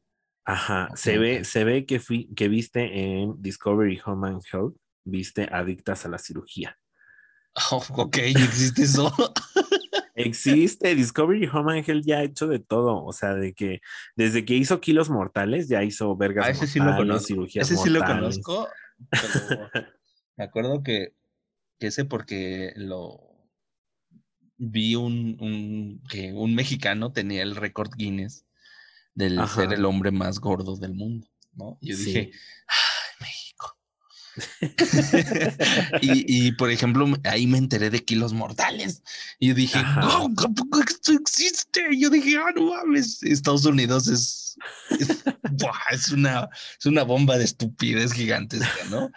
Ajá, 0.46 0.88
se 0.94 1.18
ve, 1.18 1.44
se 1.44 1.64
ve 1.64 1.84
que, 1.84 2.00
fui, 2.00 2.32
que 2.34 2.48
viste 2.48 3.20
en 3.20 3.40
Discovery 3.42 4.00
Home 4.06 4.28
and 4.30 4.42
Health, 4.50 4.74
viste 5.10 5.48
adictas 5.52 6.06
a 6.06 6.08
la 6.08 6.18
cirugía. 6.18 6.78
Oh, 7.70 7.84
ok, 7.96 8.16
existe 8.18 8.82
eso. 8.82 9.12
Existe, 10.14 10.94
Discovery 10.94 11.48
Home 11.52 11.82
Health 11.86 12.04
ya 12.04 12.18
ha 12.18 12.22
hecho 12.22 12.46
de 12.46 12.58
todo, 12.58 13.04
o 13.04 13.12
sea, 13.12 13.34
de 13.34 13.54
que 13.54 13.80
desde 14.16 14.44
que 14.44 14.54
hizo 14.54 14.80
Kilos 14.80 15.08
Mortales, 15.08 15.68
ya 15.68 15.82
hizo 15.82 16.14
vergas 16.14 16.46
Ah, 16.46 16.50
ese 16.50 16.66
sí 16.66 16.78
lo 16.78 16.94
conozco. 16.94 17.26
cirugías 17.26 17.70
Ese 17.70 17.82
sí 17.82 17.88
lo 17.88 18.04
conozco. 18.04 18.68
pero 19.08 19.70
me 20.36 20.44
acuerdo 20.44 20.82
que, 20.82 21.14
que 21.78 21.86
ese 21.86 22.04
porque 22.04 22.72
lo 22.76 23.30
vi 24.58 24.94
un, 24.94 25.38
un, 25.40 26.02
que 26.10 26.32
un 26.32 26.54
mexicano 26.54 27.12
tenía 27.12 27.42
el 27.42 27.56
récord 27.56 27.90
Guinness 27.96 28.44
del 29.14 29.38
Ajá. 29.38 29.62
ser 29.62 29.72
el 29.72 29.86
hombre 29.86 30.10
más 30.10 30.38
gordo 30.38 30.76
del 30.76 30.94
mundo, 30.94 31.26
¿no? 31.54 31.78
Yo 31.80 31.96
dije. 31.96 32.30
y, 36.00 36.46
y, 36.48 36.52
por 36.52 36.70
ejemplo, 36.70 37.06
ahí 37.24 37.46
me 37.46 37.58
enteré 37.58 37.90
de 37.90 38.04
kilos 38.04 38.32
mortales. 38.32 39.02
Y 39.38 39.48
yo 39.48 39.54
dije, 39.54 39.78
Ajá. 39.78 40.00
¡Wow! 40.02 40.34
¿A 40.38 40.48
poco 40.48 40.80
esto 40.80 41.12
existe? 41.12 41.82
Y 41.90 42.00
yo 42.02 42.10
dije, 42.10 42.36
¡ah, 42.38 42.52
no 42.54 42.70
mames! 42.70 43.22
Estados 43.22 43.64
Unidos 43.64 44.08
es, 44.08 44.56
es, 44.98 45.24
¡buah! 45.52 45.72
es 45.92 46.10
una, 46.10 46.48
es 46.78 46.86
una 46.86 47.02
bomba 47.02 47.38
de 47.38 47.44
estupidez 47.44 48.12
gigantesca, 48.12 48.84
¿no? 48.90 49.10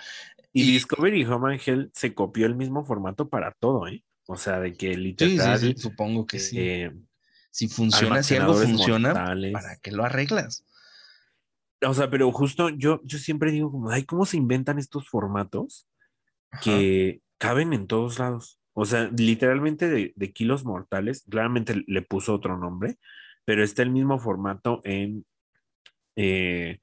Y 0.54 0.64
Y- 0.64 0.72
Discovery 0.74 1.26
Home 1.26 1.60
Health 1.66 1.92
se 1.94 2.14
copió 2.14 2.46
el 2.46 2.56
mismo 2.56 2.86
formato 2.86 3.30
para 3.30 3.52
todo, 3.52 3.88
¿eh? 3.88 4.04
O 4.28 4.38
sea, 4.38 4.60
de 4.60 4.74
que 4.74 4.94
Sí, 4.94 4.96
sí, 4.96 5.04
literal, 5.04 5.60
sí, 5.60 5.76
supongo 5.78 6.26
que 6.26 6.40
sí. 6.40 6.58
eh, 6.60 6.92
si 7.52 7.68
funciona, 7.68 8.24
si 8.24 8.36
algo 8.36 8.56
funciona, 8.56 9.14
mortales. 9.14 9.54
¿para 9.54 9.76
qué 9.78 9.92
lo 9.92 10.06
arreglas? 10.06 10.64
O 11.88 11.94
sea, 11.94 12.10
pero 12.10 12.32
justo 12.32 12.70
yo, 12.70 13.02
yo 13.04 13.18
siempre 13.18 13.52
digo 13.52 13.72
como, 13.72 13.90
ay, 13.90 14.04
¿cómo 14.04 14.26
se 14.26 14.38
inventan 14.38 14.80
estos 14.80 15.08
formatos 15.10 15.88
Ajá. 16.52 16.62
que 16.64 17.22
caben 17.38 17.74
en 17.74 17.88
todos 17.88 18.20
lados? 18.20 18.60
O 18.74 18.86
sea, 18.86 19.10
literalmente 19.16 19.90
de, 19.90 20.14
de 20.16 20.32
kilos 20.34 20.66
mortales, 20.66 21.24
claramente 21.30 21.84
le 21.86 22.02
puso 22.02 22.34
otro 22.34 22.58
nombre, 22.58 22.98
pero 23.46 23.64
está 23.64 23.84
el 23.84 23.92
mismo 23.92 24.20
formato 24.20 24.82
en... 24.84 25.26
eh, 26.16 26.80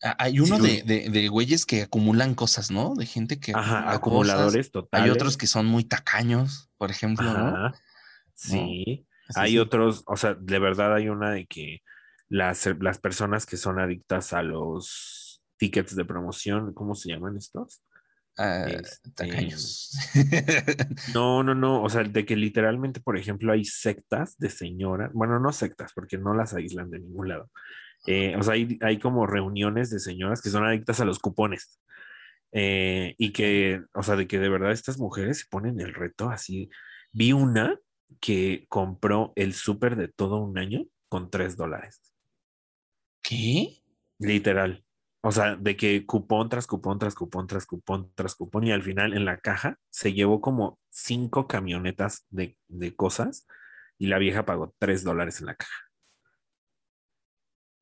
Ah, 0.00 0.14
Hay 0.20 0.38
uno 0.38 0.56
Sí. 0.58 0.62
de, 0.62 0.82
de, 0.84 1.10
de 1.10 1.28
güeyes 1.28 1.66
que 1.66 1.82
acumulan 1.82 2.36
cosas, 2.36 2.70
¿no? 2.70 2.94
De 2.94 3.04
gente 3.04 3.40
que 3.40 3.50
ajá, 3.52 3.90
acumula 3.90 3.94
acumuladores 4.34 4.70
totales. 4.70 5.04
Hay 5.04 5.10
otros 5.10 5.36
que 5.36 5.48
son 5.48 5.66
muy 5.66 5.82
tacaños, 5.82 6.70
por 6.76 6.90
ejemplo, 6.92 7.26
sí. 8.34 9.06
Hay 9.34 9.52
sí. 9.52 9.58
otros, 9.58 10.04
o 10.06 10.16
sea, 10.16 10.34
de 10.34 10.58
verdad 10.60 10.94
hay 10.94 11.08
una 11.08 11.32
de 11.32 11.46
que 11.46 11.82
las, 12.28 12.68
las 12.80 12.98
personas 12.98 13.46
que 13.46 13.56
son 13.56 13.78
adictas 13.78 14.32
a 14.32 14.42
los 14.42 15.42
tickets 15.56 15.96
de 15.96 16.04
promoción, 16.04 16.72
¿cómo 16.74 16.94
se 16.94 17.10
llaman 17.10 17.36
estos? 17.36 17.82
Este, 18.38 19.10
tacaños. 19.14 19.90
No, 21.14 21.42
no, 21.42 21.54
no, 21.54 21.82
o 21.82 21.88
sea, 21.88 22.04
de 22.04 22.24
que 22.24 22.36
literalmente, 22.36 23.00
por 23.00 23.16
ejemplo, 23.16 23.52
hay 23.52 23.64
sectas 23.64 24.36
de 24.38 24.48
señoras, 24.48 25.10
bueno, 25.12 25.40
no 25.40 25.52
sectas, 25.52 25.92
porque 25.92 26.18
no 26.18 26.34
las 26.34 26.54
aíslan 26.54 26.90
de 26.90 27.00
ningún 27.00 27.28
lado. 27.28 27.50
Eh, 28.06 28.36
o 28.36 28.42
sea, 28.42 28.54
hay, 28.54 28.78
hay 28.80 28.98
como 28.98 29.26
reuniones 29.26 29.90
de 29.90 29.98
señoras 29.98 30.40
que 30.40 30.50
son 30.50 30.64
adictas 30.64 31.00
a 31.00 31.04
los 31.04 31.18
cupones. 31.18 31.80
Eh, 32.52 33.14
y 33.18 33.32
que, 33.32 33.82
o 33.92 34.02
sea, 34.02 34.16
de 34.16 34.26
que 34.26 34.38
de 34.38 34.48
verdad 34.48 34.72
estas 34.72 34.98
mujeres 34.98 35.40
se 35.40 35.46
ponen 35.50 35.80
el 35.80 35.92
reto 35.94 36.30
así. 36.30 36.70
Vi 37.12 37.32
una 37.32 37.78
que 38.20 38.66
compró 38.68 39.32
el 39.36 39.52
súper 39.52 39.96
de 39.96 40.08
todo 40.08 40.38
un 40.38 40.58
año 40.58 40.84
con 41.08 41.30
tres 41.30 41.56
dólares, 41.56 42.07
¿Qué? 43.22 43.82
literal. 44.18 44.84
O 45.20 45.32
sea, 45.32 45.56
de 45.56 45.76
que 45.76 46.06
cupón 46.06 46.48
tras 46.48 46.66
cupón 46.66 46.98
tras 46.98 47.14
cupón 47.14 47.46
tras 47.46 47.66
cupón 47.66 48.12
tras 48.14 48.34
cupón 48.34 48.64
y 48.64 48.72
al 48.72 48.82
final 48.82 49.14
en 49.14 49.24
la 49.24 49.38
caja 49.40 49.78
se 49.90 50.12
llevó 50.12 50.40
como 50.40 50.78
cinco 50.90 51.46
camionetas 51.48 52.24
de, 52.30 52.56
de 52.68 52.94
cosas 52.96 53.46
y 53.98 54.06
la 54.06 54.18
vieja 54.18 54.44
pagó 54.46 54.74
tres 54.78 55.02
dólares 55.04 55.40
en 55.40 55.46
la 55.46 55.54
caja. 55.56 55.72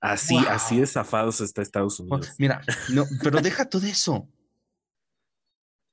Así, 0.00 0.34
Wow. 0.34 0.44
así 0.48 0.80
de 0.80 0.86
zafados 0.86 1.40
está 1.40 1.62
Estados 1.62 1.98
Unidos. 2.00 2.34
Mira, 2.38 2.60
no, 2.92 3.04
pero 3.22 3.40
deja 3.42 3.68
todo 3.68 3.86
eso. 3.86 4.28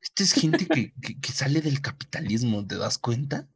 Esta 0.02 0.24
es 0.24 0.34
gente 0.34 0.68
que, 0.68 0.94
que, 1.02 1.20
que 1.20 1.32
sale 1.32 1.62
del 1.62 1.82
capitalismo, 1.82 2.66
¿te 2.68 2.76
das 2.78 2.98
cuenta? 2.98 3.48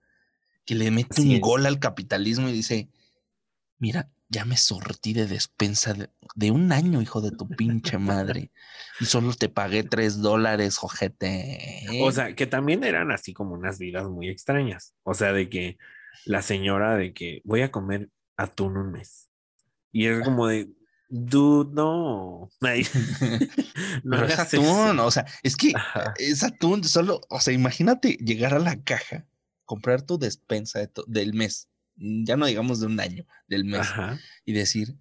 Que 0.65 0.76
le 0.76 0.89
mete 0.91 1.10
Así 1.21 1.30
un 1.30 1.36
es. 1.36 1.41
gol 1.41 1.65
al 1.65 1.80
capitalismo 1.80 2.47
y 2.47 2.54
dice, 2.54 2.89
mira, 3.78 4.10
ya 4.29 4.45
me 4.45 4.57
sortí 4.57 5.13
de 5.13 5.27
despensa 5.27 5.93
de, 5.93 6.09
de 6.35 6.51
un 6.51 6.71
año, 6.71 7.01
hijo 7.01 7.21
de 7.21 7.31
tu 7.31 7.47
pinche 7.47 7.97
madre. 7.97 8.51
Y 8.99 9.05
solo 9.05 9.33
te 9.33 9.49
pagué 9.49 9.83
tres 9.83 10.21
dólares, 10.21 10.79
ojete. 10.81 11.85
O 12.01 12.11
sea, 12.11 12.35
que 12.35 12.47
también 12.47 12.83
eran 12.83 13.11
así 13.11 13.33
como 13.33 13.53
unas 13.53 13.79
vidas 13.79 14.07
muy 14.07 14.29
extrañas. 14.29 14.93
O 15.03 15.13
sea, 15.13 15.31
de 15.33 15.49
que 15.49 15.77
la 16.25 16.41
señora 16.41 16.97
de 16.97 17.13
que 17.13 17.41
voy 17.45 17.61
a 17.61 17.71
comer 17.71 18.09
atún 18.35 18.77
un 18.77 18.91
mes. 18.91 19.29
Y 19.91 20.07
es 20.07 20.23
como 20.23 20.47
de, 20.47 20.69
dude, 21.09 21.73
no. 21.73 22.49
Ay, 22.61 22.85
no 24.03 24.23
es 24.25 24.37
atún, 24.37 24.63
eso. 24.63 25.05
o 25.05 25.11
sea, 25.11 25.25
es 25.43 25.55
que 25.55 25.71
Ajá. 25.75 26.13
es 26.17 26.43
atún, 26.43 26.83
solo, 26.83 27.21
o 27.29 27.39
sea, 27.39 27.53
imagínate 27.53 28.13
llegar 28.17 28.53
a 28.53 28.59
la 28.59 28.81
caja, 28.83 29.25
comprar 29.65 30.01
tu 30.01 30.17
despensa 30.19 30.79
de 30.79 30.91
del 31.07 31.33
mes, 31.33 31.69
ya 31.97 32.38
no 32.38 32.45
digamos 32.45 32.79
de 32.79 32.88
un 32.88 32.99
año, 32.99 33.25
del 33.47 33.65
mes, 33.65 33.81
Ajá. 33.81 34.19
y 34.45 34.53
decir, 34.53 34.95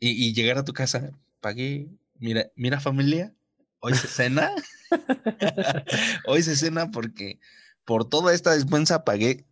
y, 0.00 0.10
y 0.10 0.34
llegar 0.34 0.58
a 0.58 0.64
tu 0.64 0.72
casa, 0.72 1.10
pagué, 1.40 1.88
mira, 2.18 2.50
mira 2.54 2.80
familia, 2.80 3.34
hoy 3.80 3.94
se 3.94 4.08
cena, 4.08 4.50
hoy 6.26 6.42
se 6.42 6.56
cena 6.56 6.90
porque 6.90 7.38
por 7.84 8.08
toda 8.08 8.34
esta 8.34 8.52
despensa 8.52 9.04
pagué 9.04 9.44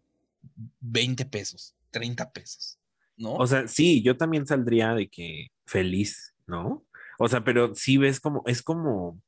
20 0.81 1.25
pesos, 1.27 1.75
30 1.91 2.33
pesos, 2.33 2.79
¿no? 3.17 3.35
O 3.35 3.47
sea, 3.47 3.69
sí, 3.69 4.03
yo 4.03 4.17
también 4.17 4.47
saldría 4.47 4.95
de 4.95 5.09
que 5.09 5.49
feliz, 5.67 6.35
¿no? 6.47 6.85
O 7.19 7.29
sea, 7.29 7.45
pero 7.45 7.75
sí 7.75 7.97
ves 7.97 8.21
como, 8.21 8.43
es 8.47 8.63
como, 8.63 9.21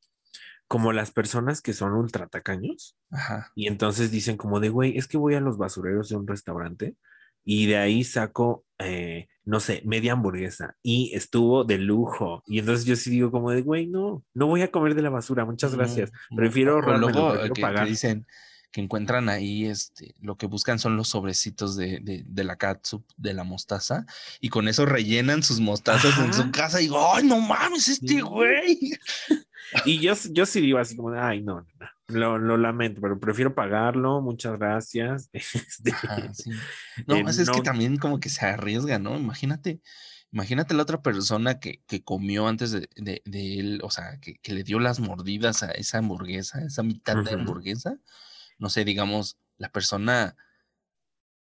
como 0.66 0.92
las 0.92 1.12
personas 1.12 1.61
que 1.62 1.72
son 1.72 1.92
ultra 1.92 2.27
tacaños 2.27 2.96
Ajá. 3.11 3.53
y 3.55 3.68
entonces 3.68 4.11
dicen 4.11 4.37
como 4.37 4.59
de, 4.61 4.70
güey, 4.70 4.99
es 4.99 5.07
que 5.07 5.18
voy 5.18 5.35
a 5.35 5.40
los 5.40 5.57
basureros 5.57 6.09
de 6.09 6.16
un 6.16 6.27
restaurante 6.27 6.96
y 7.46 7.66
de 7.66 7.78
ahí 7.78 8.02
saco, 8.02 8.66
eh, 8.78 9.28
no 9.44 9.61
sé, 9.61 9.80
media 9.85 10.12
hamburguesa 10.12 10.76
y 10.82 11.14
estuvo 11.14 11.64
de 11.64 11.78
lujo. 11.78 12.42
Y 12.44 12.59
entonces 12.59 12.85
yo 12.85 12.96
sí 12.96 13.09
digo 13.09 13.30
como 13.30 13.52
de, 13.52 13.62
güey, 13.62 13.87
no, 13.87 14.24
no 14.35 14.48
voy 14.48 14.62
a 14.62 14.70
comer 14.72 14.96
de 14.96 15.02
la 15.02 15.11
basura, 15.11 15.44
muchas 15.44 15.74
gracias. 15.74 16.11
Prefiero 16.35 16.74
ahorrármelo, 16.74 17.09
luego, 17.09 17.30
prefiero 17.30 17.54
que, 17.54 17.62
pagar. 17.62 17.85
que 17.85 17.90
dicen 17.90 18.26
que 18.72 18.80
encuentran 18.80 19.28
ahí, 19.28 19.64
este, 19.64 20.16
lo 20.20 20.37
que 20.37 20.46
buscan 20.46 20.80
son 20.80 20.96
los 20.96 21.09
sobrecitos 21.09 21.76
de, 21.76 22.00
de, 22.00 22.24
de 22.26 22.44
la 22.44 22.56
catsup, 22.56 23.06
de 23.16 23.32
la 23.32 23.44
mostaza, 23.44 24.04
y 24.40 24.48
con 24.48 24.66
eso 24.66 24.85
rellenan 24.85 25.44
sus 25.44 25.61
mostazas 25.61 26.18
en 26.18 26.35
su 26.35 26.50
casa 26.50 26.80
y 26.80 26.85
digo, 26.85 27.14
¡ay, 27.14 27.24
no 27.24 27.40
mames, 27.40 27.88
este 27.88 28.20
güey! 28.20 28.78
Y 29.85 29.98
yo, 29.98 30.14
yo 30.30 30.46
sí 30.46 30.61
digo 30.61 30.78
así 30.78 30.94
como 30.94 31.11
de, 31.11 31.18
ay, 31.18 31.42
no, 31.42 31.61
no, 31.61 31.66
no, 31.80 31.88
lo, 32.09 32.38
lo 32.38 32.57
lamento, 32.57 33.01
pero 33.01 33.19
prefiero 33.19 33.55
pagarlo, 33.55 34.21
muchas 34.21 34.59
gracias. 34.59 35.31
Este, 35.33 35.90
Ajá, 35.90 36.33
sí. 36.35 36.51
No, 37.07 37.16
Eh, 37.16 37.25
es, 37.29 37.51
que 37.51 37.62
también 37.62 37.97
como 37.97 38.21
que 38.21 38.29
se 38.29 38.47
arriesga, 38.47 38.99
¿no? 38.99 39.16
Imagínate, 39.16 39.81
imagínate 40.33 40.75
la 40.75 40.83
otra 40.83 41.03
persona 41.03 41.61
que, 41.61 41.83
que 41.87 42.03
comió 42.03 42.49
antes 42.49 42.71
de, 42.73 42.88
de- 42.97 43.23
de 43.25 43.59
él, 43.61 43.81
o 43.83 43.90
sea, 43.90 44.19
que, 44.21 44.37
que 44.38 44.53
le 44.55 44.62
dio 44.62 44.79
las 44.81 45.01
mordidas 45.01 45.62
a 45.62 45.71
esa 45.73 45.99
hamburguesa, 45.99 46.61
esa 46.64 46.83
mitad 46.83 47.23
de 47.23 47.33
hamburguesa. 47.35 47.99
No 48.59 48.71
sé, 48.71 48.85
digamos, 48.85 49.38
la 49.59 49.71
persona 49.71 50.37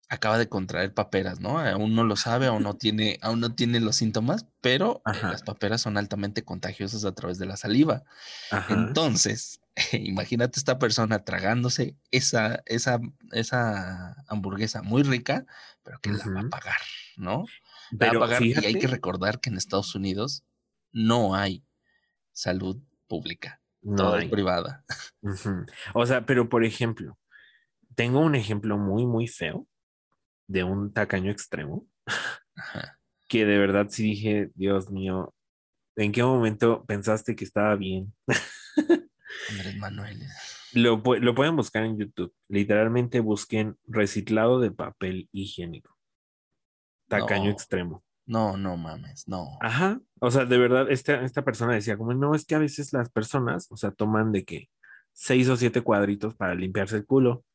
acaba 0.09 0.37
de 0.37 0.47
contraer 0.49 0.93
paperas, 0.93 1.39
¿no? 1.39 1.57
Aún 1.59 1.95
no 1.95 2.03
lo 2.03 2.15
sabe, 2.15 2.45
aún 2.47 2.63
no 2.63 2.75
tiene, 2.75 3.17
aún 3.21 3.39
no 3.39 3.55
tiene 3.55 3.79
los 3.79 3.95
síntomas, 3.95 4.45
pero 4.61 5.01
eh, 5.07 5.19
las 5.23 5.41
paperas 5.41 5.81
son 5.81 5.97
altamente 5.97 6.43
contagiosas 6.43 7.05
a 7.05 7.13
través 7.13 7.39
de 7.39 7.47
la 7.47 7.57
saliva. 7.57 8.03
Ajá. 8.51 8.73
Entonces, 8.73 9.59
imagínate 9.93 10.59
esta 10.59 10.79
persona 10.79 11.23
tragándose 11.23 11.97
esa, 12.11 12.61
esa, 12.65 12.99
esa 13.31 14.15
hamburguesa 14.27 14.81
muy 14.81 15.03
rica, 15.03 15.45
pero 15.83 15.99
que 15.99 16.11
la 16.11 16.25
va 16.29 16.41
a 16.41 16.49
pagar, 16.49 16.77
¿no? 17.17 17.45
La 17.91 18.07
va 18.07 18.17
a 18.17 18.19
pagar 18.19 18.43
y 18.43 18.53
hay 18.53 18.77
que 18.77 18.87
recordar 18.87 19.39
que 19.39 19.49
en 19.49 19.57
Estados 19.57 19.95
Unidos 19.95 20.43
no 20.91 21.35
hay 21.35 21.65
salud 22.31 22.81
pública, 23.07 23.61
no 23.81 23.95
toda 23.95 24.17
hay. 24.17 24.25
es 24.25 24.31
privada. 24.31 24.85
Ujú. 25.21 25.65
O 25.93 26.05
sea, 26.05 26.25
pero 26.25 26.49
por 26.49 26.63
ejemplo, 26.63 27.17
tengo 27.95 28.19
un 28.19 28.35
ejemplo 28.35 28.77
muy, 28.77 29.05
muy 29.05 29.27
feo 29.27 29.67
de 30.47 30.63
un 30.63 30.93
tacaño 30.93 31.31
extremo 31.31 31.87
Ajá. 32.55 32.99
que 33.27 33.45
de 33.45 33.57
verdad 33.57 33.87
sí 33.89 34.03
dije, 34.03 34.51
Dios 34.55 34.91
mío, 34.91 35.33
¿en 35.95 36.11
qué 36.11 36.23
momento 36.23 36.85
pensaste 36.85 37.35
que 37.35 37.43
estaba 37.43 37.75
bien? 37.75 38.13
Andrés 39.49 39.77
Manuel. 39.77 40.19
Lo, 40.73 41.01
lo 41.19 41.35
pueden 41.35 41.55
buscar 41.55 41.83
en 41.83 41.97
YouTube. 41.97 42.33
Literalmente 42.47 43.19
busquen 43.19 43.77
reciclado 43.87 44.59
de 44.59 44.71
papel 44.71 45.29
higiénico. 45.31 45.95
Tacaño 47.07 47.45
No. 47.45 47.51
extremo. 47.51 48.03
No, 48.27 48.57
no 48.57 48.75
mames, 48.75 49.27
no. 49.27 49.57
Ajá. 49.61 50.01
O 50.19 50.31
sea, 50.31 50.45
de 50.45 50.57
verdad, 50.57 50.89
esta, 50.89 51.23
esta 51.23 51.43
persona 51.43 51.73
decía 51.73 51.97
como, 51.97 52.13
no, 52.13 52.33
es 52.33 52.45
que 52.45 52.55
a 52.55 52.59
veces 52.59 52.91
las 52.91 53.09
personas, 53.11 53.67
o 53.71 53.77
sea, 53.77 53.91
toman 53.91 54.31
de 54.31 54.43
que 54.43 54.69
seis 55.13 55.47
o 55.49 55.55
siete 55.55 55.81
cuadritos 55.81 56.33
para 56.35 56.55
limpiarse 56.55 56.97
el 56.97 57.05
culo 57.05 57.45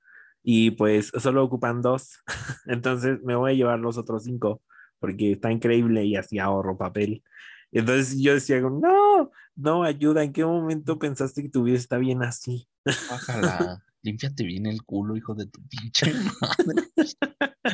y 0.42 0.70
pues 0.72 1.10
solo 1.18 1.42
ocupan 1.44 1.82
dos. 1.82 2.22
Entonces 2.66 3.18
me 3.24 3.34
voy 3.34 3.50
a 3.50 3.54
llevar 3.54 3.80
los 3.80 3.98
otros 3.98 4.24
cinco 4.24 4.62
porque 5.00 5.32
está 5.32 5.50
increíble 5.50 6.04
y 6.04 6.14
así 6.16 6.38
ahorro 6.38 6.78
papel. 6.78 7.24
Entonces 7.72 8.20
yo 8.20 8.34
decía, 8.34 8.60
no, 8.60 9.30
no, 9.54 9.82
ayuda, 9.82 10.24
¿en 10.24 10.32
qué 10.32 10.44
momento 10.44 10.98
pensaste 10.98 11.42
que 11.42 11.48
tu 11.48 11.64
vida 11.64 11.76
está 11.76 11.98
bien 11.98 12.22
así? 12.22 12.68
Bájala. 12.84 13.82
Límpiate 14.02 14.44
bien 14.44 14.66
el 14.66 14.82
culo, 14.82 15.14
hijo 15.16 15.34
de 15.34 15.46
tu 15.46 15.60
pinche 15.68 16.12
madre. 16.40 16.88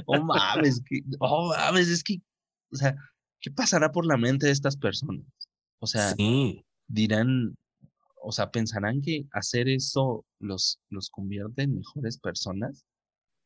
Oh 0.06 0.20
mames, 0.22 0.82
que, 0.84 1.02
oh 1.20 1.54
mames, 1.56 1.88
es 1.88 2.02
que, 2.02 2.20
o 2.72 2.76
sea, 2.76 2.96
¿qué 3.40 3.50
pasará 3.52 3.92
por 3.92 4.04
la 4.04 4.16
mente 4.16 4.46
de 4.46 4.52
estas 4.52 4.76
personas? 4.76 5.24
O 5.78 5.86
sea, 5.86 6.14
Sí, 6.14 6.64
dirán, 6.88 7.56
o 8.20 8.32
sea, 8.32 8.50
pensarán 8.50 9.02
que 9.02 9.26
hacer 9.30 9.68
eso 9.68 10.24
los, 10.40 10.80
los 10.90 11.10
convierte 11.10 11.62
en 11.62 11.76
mejores 11.76 12.18
personas. 12.18 12.84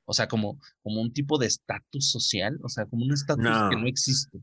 O 0.07 0.15
sea, 0.15 0.27
como, 0.27 0.59
como 0.83 1.03
un 1.03 1.13
tipo 1.13 1.39
de 1.39 1.47
estatus 1.47 2.11
social, 2.11 2.59
o 2.63 2.69
sea, 2.69 2.87
como 2.87 3.05
un 3.05 3.13
estatus 3.13 3.45
que 3.71 3.77
no 3.77 3.87
existe. 3.87 4.43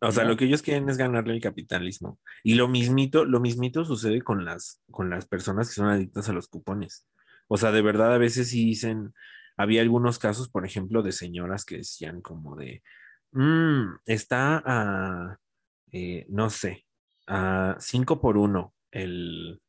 O 0.00 0.12
sea, 0.12 0.24
lo 0.24 0.36
que 0.36 0.44
ellos 0.46 0.62
quieren 0.62 0.88
es 0.88 0.96
ganarle 0.96 1.34
el 1.34 1.40
capitalismo. 1.40 2.18
Y 2.42 2.54
lo 2.54 2.68
mismito, 2.68 3.24
lo 3.24 3.40
mismito 3.40 3.84
sucede 3.84 4.22
con 4.22 4.44
las, 4.44 4.82
con 4.90 5.10
las 5.10 5.26
personas 5.26 5.68
que 5.68 5.74
son 5.74 5.88
adictas 5.88 6.28
a 6.28 6.32
los 6.32 6.48
cupones. 6.48 7.06
O 7.48 7.56
sea, 7.56 7.72
de 7.72 7.82
verdad 7.82 8.14
a 8.14 8.18
veces 8.18 8.48
sí 8.50 8.64
dicen, 8.64 9.14
había 9.56 9.82
algunos 9.82 10.18
casos, 10.18 10.48
por 10.48 10.66
ejemplo, 10.66 11.02
de 11.02 11.12
señoras 11.12 11.64
que 11.64 11.78
decían 11.78 12.20
como 12.20 12.56
de, 12.56 12.82
"Mm, 13.32 13.96
está 14.06 14.62
a, 14.64 15.38
eh, 15.92 16.26
no 16.28 16.50
sé, 16.50 16.86
a 17.26 17.76
5 17.78 18.20
por 18.20 18.36
1 18.38 18.74
el 18.90 19.60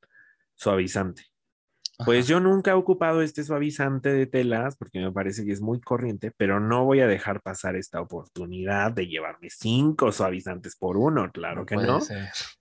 suavizante. 0.56 1.23
Pues 2.06 2.26
Ajá. 2.26 2.30
yo 2.30 2.40
nunca 2.40 2.72
he 2.72 2.74
ocupado 2.76 3.22
este 3.22 3.44
suavizante 3.44 4.14
de 4.14 4.28
telas 4.28 4.76
porque 4.78 5.00
me 5.00 5.12
parece 5.12 5.46
que 5.46 5.52
es 5.52 5.62
muy 5.62 5.82
corriente, 5.82 6.32
pero 6.38 6.60
no 6.60 6.86
voy 6.86 7.00
a 7.00 7.08
dejar 7.08 7.42
pasar 7.42 7.76
esta 7.76 8.02
oportunidad 8.02 8.92
de 8.92 9.08
llevarme 9.08 9.50
cinco 9.50 10.12
suavizantes 10.12 10.76
por 10.76 10.98
uno, 10.98 11.32
claro 11.32 11.66
que 11.66 11.76
no. 11.76 12.00
ser. 12.02 12.30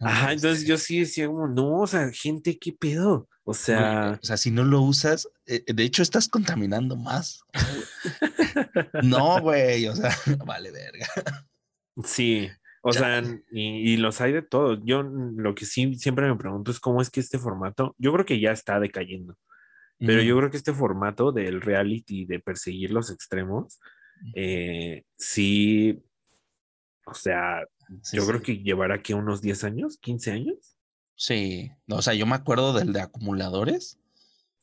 No 0.00 0.06
Ajá, 0.06 0.32
entonces 0.32 0.60
ser. 0.60 0.68
yo 0.68 0.78
sí 0.78 1.00
decía 1.00 1.26
como, 1.26 1.48
no, 1.48 1.80
o 1.80 1.86
sea, 1.88 2.08
gente, 2.12 2.56
¿qué 2.56 2.72
pedo? 2.72 3.28
O 3.42 3.52
sea, 3.52 4.16
o 4.22 4.24
sea, 4.24 4.36
si 4.36 4.52
no 4.52 4.62
lo 4.62 4.80
usas, 4.80 5.28
eh, 5.46 5.64
de 5.66 5.82
hecho 5.82 6.02
estás 6.02 6.28
contaminando 6.28 6.96
más. 6.96 7.40
No, 9.02 9.40
güey, 9.40 9.88
o 9.88 9.96
sea, 9.96 10.10
vale 10.46 10.70
verga. 10.70 11.06
sí, 12.04 12.48
o 12.88 12.92
sea, 12.92 13.22
y, 13.50 13.92
y 13.92 13.96
los 13.96 14.20
hay 14.20 14.32
de 14.32 14.42
todo. 14.42 14.82
Yo 14.84 15.02
mm, 15.04 15.38
lo 15.38 15.54
que 15.54 15.64
sí 15.66 15.94
siempre 15.94 16.28
me 16.28 16.36
pregunto 16.36 16.70
es 16.70 16.80
cómo 16.80 17.00
es 17.00 17.10
que 17.10 17.20
este 17.20 17.38
formato, 17.38 17.94
yo 17.98 18.12
creo 18.12 18.24
que 18.24 18.40
ya 18.40 18.52
está 18.52 18.80
decayendo, 18.80 19.36
pero 19.98 20.22
yo 20.22 20.36
creo 20.36 20.50
que 20.50 20.56
este 20.56 20.72
formato 20.72 21.32
del 21.32 21.60
reality 21.60 22.24
de 22.24 22.40
perseguir 22.40 22.92
los 22.92 23.10
extremos, 23.10 23.80
eh, 24.34 25.04
sí, 25.16 26.02
o 27.06 27.14
sea, 27.14 27.62
Sí, 28.02 28.16
yo 28.18 28.22
sí. 28.22 28.28
creo 28.28 28.42
que 28.42 28.58
llevará 28.58 28.96
aquí 28.96 29.14
unos 29.14 29.40
10 29.40 29.64
años, 29.64 29.98
15 29.98 30.30
años. 30.32 30.76
Sí, 31.16 31.70
o 31.88 32.02
sea, 32.02 32.14
yo 32.14 32.26
me 32.26 32.34
acuerdo 32.34 32.72
del 32.72 32.92
de 32.92 33.00
acumuladores. 33.00 33.98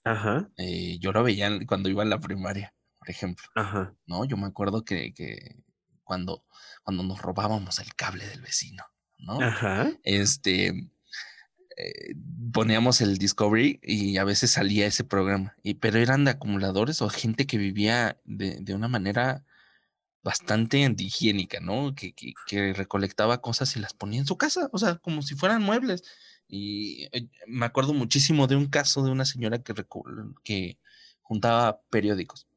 Ajá, 0.03 0.49
eh, 0.57 0.99
yo 0.99 1.11
lo 1.11 1.23
veía 1.23 1.49
cuando 1.65 1.89
iba 1.89 2.03
en 2.03 2.11
la 2.11 2.19
primaria, 2.19 2.73
por 2.99 3.09
ejemplo, 3.09 3.45
ajá, 3.55 3.95
¿no? 4.05 4.23
Yo 4.25 4.37
me 4.37 4.45
acuerdo 4.45 4.85
que, 4.85 5.13
que 5.15 5.55
cuando, 6.05 6.45
cuando 6.83 7.03
nos 7.03 7.21
robábamos 7.21 7.79
el 7.79 7.93
cable 7.95 8.25
del 8.25 8.41
vecino, 8.41 8.85
¿no? 9.17 9.41
ajá. 9.41 9.91
Este, 10.03 10.69
eh, 11.77 12.15
poníamos 12.53 13.01
el 13.01 13.17
Discovery 13.17 13.81
y 13.83 14.15
a 14.17 14.23
veces 14.23 14.51
salía 14.51 14.87
ese 14.87 15.03
programa, 15.03 15.57
y, 15.61 15.73
pero 15.73 15.99
eran 15.99 16.23
de 16.23 16.31
acumuladores 16.31 17.01
o 17.01 17.09
gente 17.09 17.45
que 17.45 17.57
vivía 17.57 18.17
de, 18.23 18.57
de 18.61 18.73
una 18.73 18.87
manera 18.87 19.43
bastante 20.23 20.83
antihigiénica, 20.83 21.59
¿no? 21.59 21.93
Que, 21.93 22.13
que, 22.13 22.33
que 22.47 22.73
recolectaba 22.73 23.41
cosas 23.41 23.75
y 23.75 23.79
las 23.79 23.93
ponía 23.93 24.19
en 24.19 24.25
su 24.25 24.37
casa, 24.37 24.69
o 24.71 24.79
sea, 24.79 24.95
como 24.95 25.21
si 25.21 25.35
fueran 25.35 25.61
muebles. 25.61 26.03
Y 26.47 27.07
eh, 27.11 27.27
me 27.45 27.65
acuerdo 27.65 27.93
muchísimo 27.93 28.47
de 28.47 28.55
un 28.55 28.67
caso 28.67 29.03
de 29.03 29.11
una 29.11 29.25
señora 29.25 29.59
que, 29.59 29.73
que 30.43 30.79
juntaba 31.21 31.81
periódicos. 31.89 32.47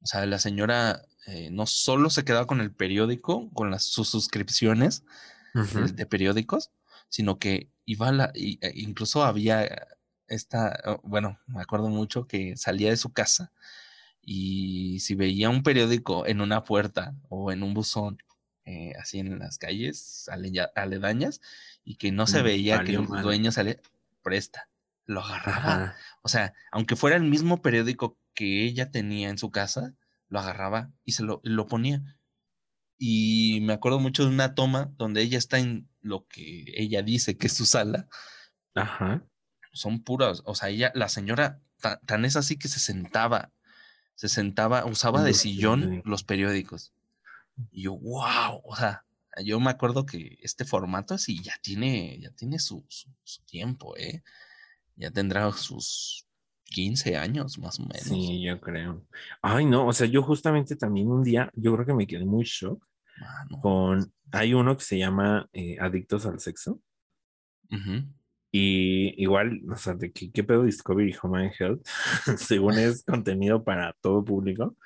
O 0.00 0.06
sea, 0.06 0.24
la 0.26 0.38
señora 0.38 1.02
eh, 1.26 1.50
no 1.50 1.66
solo 1.66 2.10
se 2.10 2.24
quedaba 2.24 2.46
con 2.46 2.60
el 2.60 2.72
periódico, 2.72 3.50
con 3.52 3.70
las, 3.70 3.84
sus 3.84 4.08
suscripciones 4.08 5.04
de, 5.54 5.92
de 5.92 6.06
periódicos, 6.06 6.70
sino 7.08 7.38
que 7.38 7.70
iba 7.84 8.08
a 8.08 8.12
la, 8.12 8.32
y- 8.34 8.58
e 8.62 8.72
incluso 8.76 9.24
había 9.24 9.86
esta, 10.28 10.78
oh, 10.84 11.00
bueno, 11.02 11.38
me 11.46 11.60
acuerdo 11.62 11.88
mucho 11.88 12.26
que 12.26 12.56
salía 12.56 12.90
de 12.90 12.96
su 12.96 13.12
casa 13.12 13.52
y 14.22 15.00
si 15.00 15.14
veía 15.14 15.48
un 15.50 15.62
periódico 15.62 16.26
en 16.26 16.40
una 16.40 16.64
puerta 16.64 17.14
o 17.28 17.50
en 17.52 17.62
un 17.62 17.74
buzón, 17.74 18.18
eh, 18.64 18.92
así 19.00 19.18
en 19.18 19.38
las 19.38 19.58
calles 19.58 20.28
aledañas, 20.74 21.40
y 21.84 21.96
que 21.96 22.12
no 22.12 22.26
se 22.26 22.40
Mm, 22.40 22.44
veía 22.44 22.84
que 22.84 22.92
el 22.92 23.06
dueño 23.22 23.52
salía, 23.52 23.80
presta, 24.22 24.68
lo 25.06 25.20
agarraba. 25.22 25.84
Ajá, 25.84 25.96
O 26.22 26.28
sea, 26.28 26.52
aunque 26.70 26.96
fuera 26.96 27.16
el 27.16 27.22
mismo 27.24 27.62
periódico 27.62 28.18
que 28.38 28.64
ella 28.64 28.92
tenía 28.92 29.30
en 29.30 29.38
su 29.38 29.50
casa, 29.50 29.94
lo 30.28 30.38
agarraba 30.38 30.92
y 31.04 31.12
se 31.12 31.24
lo, 31.24 31.40
lo 31.42 31.66
ponía. 31.66 32.02
Y 32.96 33.60
me 33.62 33.72
acuerdo 33.72 33.98
mucho 33.98 34.22
de 34.24 34.30
una 34.30 34.54
toma 34.54 34.92
donde 34.96 35.22
ella 35.22 35.38
está 35.38 35.58
en 35.58 35.88
lo 36.00 36.26
que 36.28 36.64
ella 36.76 37.02
dice 37.02 37.36
que 37.36 37.48
es 37.48 37.52
su 37.52 37.66
sala. 37.66 38.08
ajá. 38.74 39.24
Son 39.72 40.02
puras, 40.02 40.42
o 40.44 40.54
sea, 40.54 40.68
ella, 40.68 40.92
la 40.94 41.08
señora, 41.08 41.60
ta- 41.80 42.00
tan, 42.06 42.24
es 42.24 42.36
así 42.36 42.56
que 42.56 42.68
se 42.68 42.80
sentaba, 42.80 43.52
se 44.14 44.28
sentaba, 44.28 44.84
usaba 44.86 45.22
de 45.24 45.34
sillón 45.34 46.02
los 46.04 46.22
periódicos. 46.24 46.92
Y 47.72 47.82
yo, 47.82 47.94
wow, 47.98 48.62
o 48.64 48.76
sea, 48.76 49.04
yo 49.44 49.60
me 49.60 49.70
acuerdo 49.70 50.06
que 50.06 50.38
este 50.42 50.64
formato 50.64 51.14
así 51.14 51.42
ya 51.42 51.54
tiene, 51.62 52.18
ya 52.20 52.30
tiene 52.30 52.60
su, 52.60 52.84
su, 52.88 53.10
su 53.24 53.42
tiempo, 53.44 53.96
¿eh? 53.96 54.22
Ya 54.96 55.10
tendrá 55.10 55.52
sus 55.52 56.27
15 56.68 57.16
años 57.16 57.58
más 57.58 57.78
o 57.80 57.82
menos. 57.82 58.02
Sí, 58.02 58.42
yo 58.42 58.60
creo. 58.60 59.04
Ay, 59.42 59.66
no, 59.66 59.86
o 59.86 59.92
sea, 59.92 60.06
yo 60.06 60.22
justamente 60.22 60.76
también 60.76 61.08
un 61.08 61.22
día, 61.22 61.50
yo 61.54 61.74
creo 61.74 61.86
que 61.86 61.94
me 61.94 62.06
quedé 62.06 62.24
muy 62.24 62.44
shock 62.44 62.86
Mano. 63.20 63.60
con, 63.60 64.12
hay 64.32 64.54
uno 64.54 64.76
que 64.76 64.84
se 64.84 64.98
llama 64.98 65.48
eh, 65.52 65.76
Adictos 65.80 66.26
al 66.26 66.40
Sexo. 66.40 66.80
Ujú. 67.70 68.04
Y 68.50 69.22
igual, 69.22 69.60
o 69.70 69.76
sea, 69.76 69.94
de 69.94 70.10
que, 70.10 70.30
qué 70.30 70.42
pedo 70.42 70.62
Discovery 70.62 71.14
Home 71.22 71.42
and 71.42 71.52
Health, 71.58 71.86
según 72.38 72.78
es 72.78 73.04
contenido 73.04 73.62
para 73.62 73.94
todo 74.00 74.24
público. 74.24 74.76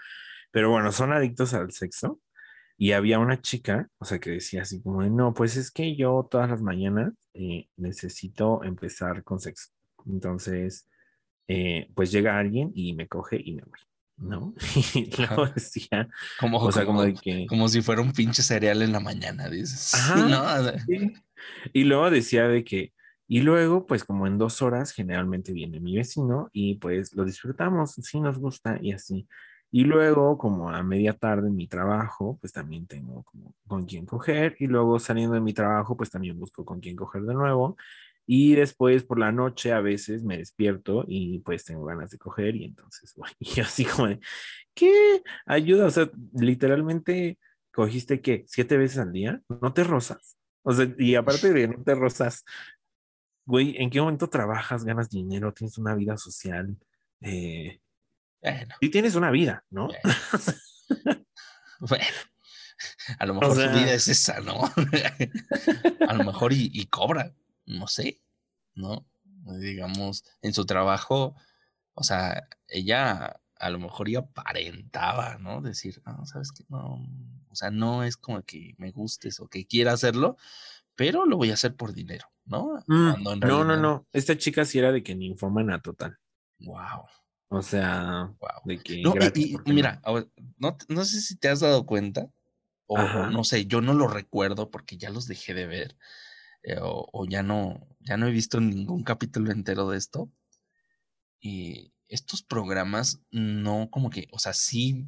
Pero 0.50 0.70
bueno, 0.70 0.92
son 0.92 1.12
adictos 1.12 1.54
al 1.54 1.72
sexo. 1.72 2.20
Y 2.76 2.92
había 2.92 3.18
una 3.20 3.40
chica, 3.40 3.88
o 3.98 4.04
sea, 4.04 4.18
que 4.18 4.30
decía 4.30 4.62
así 4.62 4.82
como, 4.82 5.02
no, 5.02 5.34
pues 5.34 5.56
es 5.56 5.70
que 5.70 5.94
yo 5.94 6.26
todas 6.30 6.50
las 6.50 6.62
mañanas 6.62 7.12
eh, 7.32 7.68
necesito 7.76 8.64
empezar 8.64 9.22
con 9.22 9.38
sexo. 9.38 9.70
Entonces, 10.06 10.88
eh, 11.54 11.90
pues 11.94 12.10
llega 12.10 12.38
alguien 12.38 12.72
y 12.74 12.94
me 12.94 13.06
coge 13.08 13.38
y 13.38 13.52
me 13.52 13.62
voy, 13.62 13.78
¿no? 14.16 14.54
Y 14.94 15.14
luego 15.16 15.46
decía, 15.48 16.08
Como, 16.40 16.58
o 16.58 16.72
sea, 16.72 16.86
como 16.86 17.00
como, 17.00 17.06
de 17.06 17.14
que... 17.14 17.46
como 17.46 17.68
si 17.68 17.82
fuera 17.82 18.00
un 18.00 18.12
pinche 18.12 18.42
cereal 18.42 18.80
en 18.80 18.92
la 18.92 19.00
mañana, 19.00 19.50
dices. 19.50 19.92
Ajá. 19.94 20.16
No, 20.28 20.42
o 20.42 20.64
sea, 20.64 20.78
Sí. 20.86 21.12
Y 21.74 21.84
luego 21.84 22.08
decía 22.10 22.48
de 22.48 22.64
que, 22.64 22.94
y 23.28 23.40
luego, 23.40 23.86
pues 23.86 24.02
como 24.02 24.26
en 24.26 24.38
dos 24.38 24.62
horas, 24.62 24.92
generalmente 24.92 25.52
viene 25.52 25.78
mi 25.78 25.96
vecino 25.96 26.48
y 26.52 26.76
pues 26.76 27.12
lo 27.14 27.24
disfrutamos, 27.26 27.92
sí 27.92 28.18
nos 28.20 28.38
gusta 28.38 28.78
y 28.80 28.92
así. 28.92 29.28
Y 29.70 29.84
luego, 29.84 30.38
como 30.38 30.70
a 30.70 30.82
media 30.82 31.12
tarde 31.12 31.48
en 31.48 31.56
mi 31.56 31.66
trabajo, 31.66 32.38
pues 32.40 32.52
también 32.52 32.86
tengo 32.86 33.24
como 33.24 33.54
con 33.66 33.84
quién 33.84 34.06
coger. 34.06 34.56
Y 34.58 34.68
luego 34.68 34.98
saliendo 34.98 35.34
de 35.34 35.40
mi 35.40 35.52
trabajo, 35.52 35.96
pues 35.96 36.10
también 36.10 36.38
busco 36.38 36.64
con 36.64 36.80
quién 36.80 36.96
coger 36.96 37.22
de 37.22 37.34
nuevo. 37.34 37.76
Y 38.26 38.54
después 38.54 39.02
por 39.04 39.18
la 39.18 39.32
noche 39.32 39.72
a 39.72 39.80
veces 39.80 40.22
me 40.22 40.38
despierto 40.38 41.04
y 41.08 41.40
pues 41.40 41.64
tengo 41.64 41.84
ganas 41.84 42.10
de 42.10 42.18
coger 42.18 42.54
y 42.56 42.64
entonces, 42.64 43.12
voy. 43.16 43.30
y 43.40 43.60
así 43.60 43.84
como 43.84 44.08
de, 44.08 44.20
¿qué? 44.74 45.22
Ayuda, 45.46 45.86
o 45.86 45.90
sea, 45.90 46.10
literalmente 46.34 47.38
cogiste 47.72 48.20
qué, 48.20 48.44
siete 48.46 48.76
veces 48.76 48.98
al 48.98 49.12
día, 49.12 49.40
no 49.60 49.72
te 49.72 49.82
rozas. 49.84 50.36
O 50.62 50.72
sea, 50.72 50.86
y 50.98 51.14
aparte 51.16 51.52
de 51.52 51.68
no 51.68 51.82
te 51.82 51.94
rozas, 51.94 52.44
güey, 53.44 53.74
¿en 53.78 53.90
qué 53.90 54.00
momento 54.00 54.28
trabajas, 54.28 54.84
ganas 54.84 55.10
dinero, 55.10 55.52
tienes 55.52 55.76
una 55.78 55.94
vida 55.94 56.16
social? 56.16 56.76
Eh, 57.20 57.80
Bueno, 58.40 58.74
Y 58.80 58.88
tienes 58.90 59.14
una 59.16 59.30
vida, 59.30 59.64
¿no? 59.70 59.88
Bueno. 59.88 60.04
bueno, 61.80 62.04
a 63.18 63.26
lo 63.26 63.34
mejor 63.34 63.56
sea- 63.56 63.72
su 63.72 63.78
vida 63.80 63.94
es 63.94 64.08
esa, 64.08 64.40
¿no? 64.40 64.60
a 66.08 66.14
lo 66.14 66.24
mejor 66.24 66.52
y, 66.52 66.70
y 66.72 66.86
cobra, 66.86 67.32
no 67.66 67.86
sé, 67.88 68.22
¿no? 68.74 69.06
Digamos, 69.60 70.24
en 70.42 70.54
su 70.54 70.66
trabajo, 70.66 71.34
o 71.94 72.04
sea, 72.04 72.48
ella 72.68 73.40
a 73.58 73.70
lo 73.70 73.78
mejor 73.78 74.10
ya 74.10 74.20
aparentaba, 74.20 75.38
¿no? 75.38 75.62
Decir, 75.62 76.02
no, 76.06 76.26
sabes 76.26 76.52
que 76.52 76.64
no, 76.68 77.04
o 77.48 77.54
sea, 77.54 77.70
no 77.70 78.04
es 78.04 78.16
como 78.16 78.42
que 78.42 78.74
me 78.78 78.90
gustes 78.92 79.40
o 79.40 79.48
que 79.48 79.66
quiera 79.66 79.92
hacerlo, 79.92 80.36
pero 80.96 81.26
lo 81.26 81.36
voy 81.36 81.50
a 81.50 81.54
hacer 81.54 81.76
por 81.76 81.92
dinero, 81.94 82.26
¿no? 82.44 82.84
Mm, 82.86 83.22
no, 83.24 83.36
no, 83.36 83.64
realidad- 83.64 83.82
no. 83.82 84.06
Esta 84.12 84.36
chica 84.36 84.64
sí 84.64 84.78
era 84.78 84.92
de 84.92 85.02
que 85.02 85.14
ninfómana 85.14 85.80
total. 85.80 86.18
Wow, 86.60 87.06
O 87.48 87.62
sea, 87.62 88.34
wow. 88.40 88.60
de 88.64 88.78
que. 88.78 89.02
No, 89.02 89.10
y- 89.12 89.14
gratis, 89.14 89.46
y, 89.46 89.52
¿por 89.52 89.64
qué 89.64 89.70
no? 89.70 89.74
mira, 89.76 90.02
no, 90.58 90.76
te- 90.76 90.86
no 90.94 91.04
sé 91.04 91.20
si 91.20 91.36
te 91.36 91.48
has 91.48 91.60
dado 91.60 91.86
cuenta, 91.86 92.30
o, 92.86 92.96
o 92.96 93.00
Ajá. 93.00 93.30
no 93.30 93.44
sé, 93.44 93.66
yo 93.66 93.80
no 93.80 93.94
lo 93.94 94.08
recuerdo 94.08 94.70
porque 94.70 94.96
ya 94.96 95.10
los 95.10 95.26
dejé 95.26 95.54
de 95.54 95.66
ver, 95.66 95.96
eh, 96.62 96.78
o, 96.80 97.08
o 97.12 97.26
ya 97.26 97.42
no, 97.42 97.88
ya 98.00 98.16
no 98.16 98.26
he 98.26 98.30
visto 98.30 98.60
ningún 98.60 99.04
capítulo 99.04 99.50
entero 99.52 99.88
de 99.88 99.98
esto. 99.98 100.30
Y 101.40 101.92
estos 102.08 102.42
programas 102.42 103.20
no 103.30 103.88
como 103.90 104.10
que, 104.10 104.28
o 104.32 104.38
sea, 104.38 104.52
sí 104.52 105.06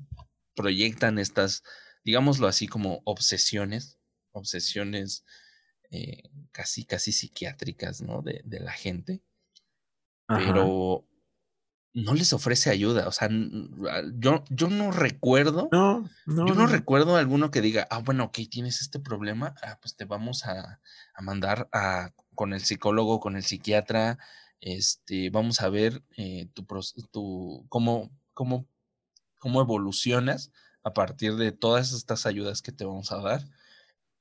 proyectan 0.55 1.19
estas, 1.19 1.63
digámoslo 2.05 2.47
así, 2.49 2.67
como 2.67 3.03
obsesiones, 3.05 3.99
obsesiones 4.33 5.25
eh, 5.91 6.31
casi, 6.51 6.85
casi 6.85 7.13
psiquiátricas, 7.13 8.01
¿no? 8.03 8.23
De, 8.23 8.43
de 8.45 8.61
la 8.61 8.73
gente 8.73 9.23
Ajá. 10.27 10.53
pero 10.53 11.07
no 11.95 12.15
les 12.15 12.33
ofrece 12.33 12.71
ayuda. 12.71 13.09
O 13.09 13.13
sea, 13.13 13.29
n- 13.29 13.71
a- 13.91 14.03
yo, 14.17 14.45
yo 14.51 14.69
no 14.69 14.91
recuerdo, 14.93 15.71
No, 15.73 16.11
no. 16.27 16.45
yo 16.47 16.55
no 16.55 16.67
recuerdo 16.67 17.17
alguno 17.17 17.51
que 17.51 17.61
diga, 17.63 17.87
ah, 17.91 17.99
bueno, 18.01 18.25
ok, 18.25 18.39
tienes 18.51 18.81
este 18.83 19.01
problema, 19.01 19.55
ah, 19.63 19.79
pues 19.81 19.97
te 19.97 20.05
vamos 20.07 20.45
a, 20.47 20.81
a 21.15 21.23
mandar 21.23 21.69
a, 21.73 22.13
con 22.35 22.53
el 22.55 22.61
psicólogo, 22.63 23.21
con 23.21 23.37
el 23.37 23.45
psiquiatra, 23.45 24.19
este, 24.61 25.31
vamos 25.31 25.61
a 25.63 25.69
ver 25.71 26.03
eh, 26.17 26.49
tu, 26.55 26.67
tu 27.13 27.67
cómo, 27.69 28.11
cómo, 28.35 28.67
cómo 29.39 29.61
evolucionas 29.61 30.53
a 30.83 30.93
partir 30.95 31.37
de 31.37 31.53
todas 31.53 31.93
estas 31.93 32.27
ayudas 32.27 32.63
que 32.63 32.73
te 32.73 32.85
vamos 32.85 33.13
a 33.13 33.19
dar. 33.21 33.43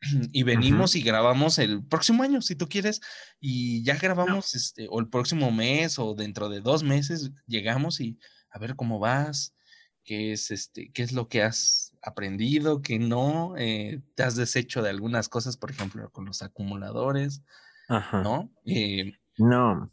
Y 0.31 0.43
venimos 0.43 0.95
y 0.95 1.01
grabamos 1.01 1.59
el 1.59 1.83
próximo 1.83 2.23
año, 2.23 2.41
si 2.41 2.55
tú 2.55 2.67
quieres, 2.67 3.01
y 3.39 3.83
ya 3.83 3.95
grabamos, 3.95 4.55
este, 4.55 4.87
o 4.89 4.99
el 4.99 5.07
próximo 5.07 5.51
mes, 5.51 5.99
o 5.99 6.13
dentro 6.13 6.49
de 6.49 6.61
dos 6.61 6.83
meses, 6.83 7.31
llegamos 7.47 7.99
y 7.99 8.19
a 8.49 8.59
ver 8.59 8.75
cómo 8.75 8.99
vas, 8.99 9.55
qué 10.03 10.33
es 10.33 10.51
este, 10.51 10.91
qué 10.91 11.03
es 11.03 11.13
lo 11.13 11.27
que 11.27 11.41
has 11.43 11.95
aprendido, 12.01 12.81
qué 12.81 12.99
no, 12.99 13.55
eh, 13.57 14.01
te 14.15 14.23
has 14.23 14.35
deshecho 14.35 14.81
de 14.81 14.89
algunas 14.89 15.29
cosas, 15.29 15.57
por 15.57 15.71
ejemplo, 15.71 16.09
con 16.11 16.25
los 16.25 16.41
acumuladores, 16.41 17.41
Ajá. 17.87 18.21
¿no? 18.21 18.51
Eh, 18.65 19.13
No. 19.37 19.91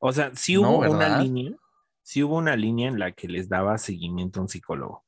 O 0.00 0.12
sea, 0.12 0.32
sí 0.34 0.54
No, 0.54 0.70
hubo 0.70 0.90
una 0.90 1.20
línea, 1.20 1.52
sí 2.02 2.22
hubo 2.22 2.36
una 2.36 2.56
línea 2.56 2.88
en 2.88 2.98
la 2.98 3.12
que 3.12 3.28
les 3.28 3.48
daba 3.48 3.78
seguimiento 3.78 4.40
a 4.40 4.42
un 4.42 4.48
psicólogo. 4.48 5.04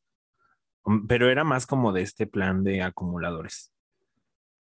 Um, 0.84 1.06
Pero 1.06 1.30
era 1.30 1.44
más 1.44 1.66
como 1.66 1.92
de 1.92 2.02
este 2.02 2.26
plan 2.26 2.64
de 2.64 2.82
acumuladores. 2.82 3.72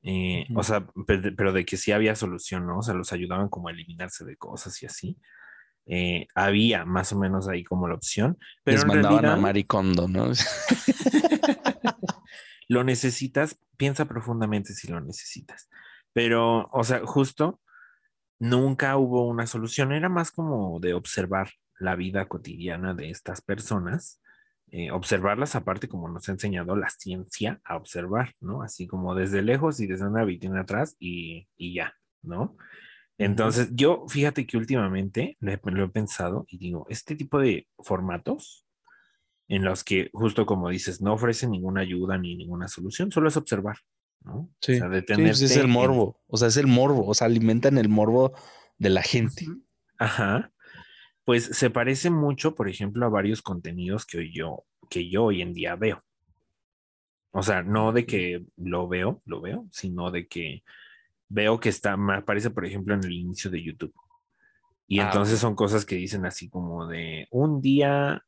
Eh. 0.05 0.47
O 0.55 0.63
sea, 0.63 0.87
pero 1.07 1.53
de 1.53 1.65
que 1.65 1.79
sí 1.79 1.91
había 1.91 2.15
solución, 2.15 2.67
¿no? 2.67 2.79
O 2.79 2.83
sea, 2.83 2.95
los 2.95 3.13
ayudaban 3.13 3.49
como 3.49 3.69
a 3.69 3.73
eliminarse 3.73 4.25
de 4.25 4.37
cosas 4.37 4.81
y 4.83 4.87
así. 4.87 5.19
Eh, 5.87 6.29
había 6.35 6.85
más 6.85 7.13
o 7.13 7.19
menos 7.19 7.49
ahí 7.49 7.65
como 7.65 7.89
la 7.89 7.95
opción. 7.95 8.39
Pero 8.63 8.79
les 8.79 8.87
mandaban 8.87 9.27
a 9.27 9.37
Maricondo, 9.37 10.07
¿no? 10.07 10.31
lo 12.69 12.85
necesitas, 12.85 13.59
piensa 13.77 14.05
profundamente 14.05 14.75
si 14.75 14.89
lo 14.89 15.01
necesitas. 15.01 15.69
Pero, 16.13 16.69
o 16.73 16.85
sea, 16.85 17.01
justo 17.05 17.61
nunca 18.39 18.97
hubo 18.97 19.27
una 19.27 19.47
solución, 19.47 19.93
era 19.93 20.09
más 20.09 20.31
como 20.31 20.79
de 20.81 20.95
observar 20.95 21.51
la 21.79 21.97
vida 21.97 22.29
cotidiana 22.29 22.95
de 22.95 23.11
estas 23.11 23.41
personas, 23.41 24.21
eh, 24.77 24.91
observarlas 24.91 25.55
aparte 25.55 25.87
como 25.87 26.09
nos 26.09 26.29
ha 26.29 26.33
enseñado 26.33 26.75
la 26.75 26.91
ciencia 26.91 27.61
a 27.65 27.77
observar, 27.77 28.35
¿no? 28.41 28.63
Así 28.63 28.89
como 28.89 29.15
desde 29.15 29.41
lejos 29.41 29.79
y 29.79 29.87
desde 29.87 30.05
una 30.05 30.25
vitrina 30.25 30.63
atrás 30.63 30.97
y, 30.99 31.47
y 31.57 31.75
ya, 31.75 31.95
¿no? 32.23 32.57
Entonces, 33.17 33.69
yo 33.71 34.05
fíjate 34.09 34.49
que 34.49 34.57
últimamente 34.57 35.37
lo 35.39 35.53
he, 35.53 35.61
lo 35.63 35.85
he 35.85 35.89
pensado 35.91 36.45
y 36.49 36.59
digo, 36.59 36.87
este 36.89 37.15
tipo 37.15 37.39
de 37.39 37.69
formatos 37.79 38.67
en 39.47 39.65
los 39.65 39.85
que, 39.85 40.11
justo 40.13 40.45
como 40.45 40.71
dices, 40.71 41.01
no 41.01 41.13
ofrecen 41.13 41.53
ninguna 41.53 41.83
ayuda 41.83 42.19
ni 42.19 42.35
ninguna 42.35 42.67
solución, 42.67 43.13
solo 43.13 43.29
es 43.29 43.37
observar, 43.37 43.77
¿no? 44.23 44.51
Sí, 44.61 44.73
o 44.73 44.91
sea, 44.91 45.35
sí, 45.35 45.45
es 45.45 45.57
el 45.57 45.69
morbo, 45.69 46.21
o 46.27 46.37
sea, 46.37 46.49
es 46.49 46.57
el 46.57 46.67
morbo, 46.67 47.07
o 47.07 47.15
sea, 47.15 47.29
alimentan 47.29 47.79
el 47.79 47.89
morbo 47.89 48.33
de 48.79 48.91
la 48.91 49.03
gente. 49.03 49.47
Ajá. 50.01 50.51
Pues 51.25 51.45
se 51.45 51.71
parece 51.71 52.11
mucho, 52.11 52.55
por 52.55 52.69
ejemplo, 52.69 53.07
a 53.07 53.09
varios 53.09 53.43
contenidos 53.43 54.05
que 54.05 54.31
yo, 54.31 54.65
que 54.91 55.09
yo 55.09 55.25
hoy 55.25 55.43
en 55.43 55.55
día 55.55 55.75
veo. 55.77 56.03
O 57.33 57.43
sea, 57.43 57.63
no 57.63 57.93
de 57.93 58.07
que 58.07 58.45
lo 58.57 58.87
veo, 58.89 59.23
lo 59.25 59.41
veo, 59.41 59.67
sino 59.73 60.11
de 60.11 60.29
que 60.29 60.63
veo 61.29 61.59
que 61.59 61.69
está, 61.71 61.97
me 61.97 62.17
aparece, 62.17 62.51
por 62.51 62.65
ejemplo, 62.65 62.95
en 62.95 63.05
el 63.05 63.13
inicio 63.13 63.51
de 63.51 63.63
YouTube. 63.63 63.95
Y 64.87 65.01
Ah, 65.01 65.07
entonces 65.07 65.39
son 65.41 65.57
cosas 65.57 65.85
que 65.85 65.97
dicen 65.97 66.27
así 66.27 66.49
como 66.49 66.87
de 66.87 67.27
un 67.31 67.61
día, 67.61 68.23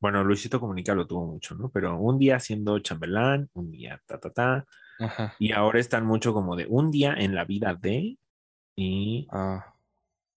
bueno, 0.00 0.22
Luisito 0.24 0.60
Comunica 0.60 0.94
lo 0.94 1.06
tuvo 1.06 1.26
mucho, 1.26 1.54
¿no? 1.54 1.70
Pero 1.70 1.96
un 1.98 2.18
día 2.18 2.40
siendo 2.40 2.78
chambelán, 2.80 3.48
un 3.54 3.70
día 3.70 4.02
ta, 4.04 4.18
ta, 4.18 4.30
ta. 4.30 4.66
Ajá. 4.98 5.34
Y 5.38 5.52
ahora 5.52 5.78
están 5.78 6.04
mucho 6.04 6.34
como 6.34 6.56
de 6.56 6.66
un 6.68 6.90
día 6.90 7.14
en 7.14 7.34
la 7.34 7.44
vida 7.44 7.74
de, 7.74 8.18
y 8.76 9.28
Ah, 9.30 9.75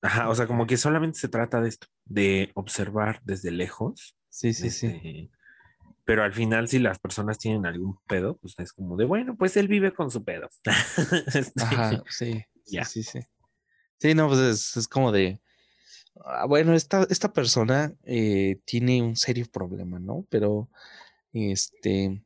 Ajá, 0.01 0.29
o 0.29 0.35
sea, 0.35 0.47
como 0.47 0.65
que 0.65 0.77
solamente 0.77 1.19
se 1.19 1.27
trata 1.27 1.61
de 1.61 1.69
esto, 1.69 1.87
de 2.05 2.51
observar 2.55 3.21
desde 3.23 3.51
lejos. 3.51 4.15
sí, 4.29 4.53
sí, 4.53 4.69
sí. 4.69 4.87
este, 4.87 5.31
Pero 6.05 6.23
al 6.23 6.33
final, 6.33 6.67
si 6.67 6.79
las 6.79 6.99
personas 6.99 7.37
tienen 7.37 7.65
algún 7.65 7.97
pedo, 8.07 8.37
pues 8.37 8.55
es 8.59 8.73
como 8.73 8.95
de, 8.97 9.05
bueno, 9.05 9.35
pues 9.37 9.57
él 9.57 9.67
vive 9.67 9.93
con 9.93 10.09
su 10.11 10.23
pedo. 10.23 10.47
Este, 11.33 11.63
Ajá, 11.63 12.03
sí, 12.09 12.43
Ya. 12.65 12.85
sí, 12.85 13.03
sí, 13.03 13.21
sí. 13.21 13.27
Sí, 13.99 14.15
no, 14.15 14.27
pues 14.29 14.39
es, 14.39 14.77
es 14.77 14.87
como 14.87 15.11
de, 15.11 15.41
ah, 16.25 16.45
bueno, 16.47 16.73
esta, 16.73 17.05
esta 17.09 17.33
persona 17.33 17.93
eh, 18.05 18.59
tiene 18.65 19.01
un 19.03 19.15
serio 19.17 19.45
problema, 19.51 19.99
¿no? 19.99 20.25
Pero, 20.29 20.69
este, 21.33 22.23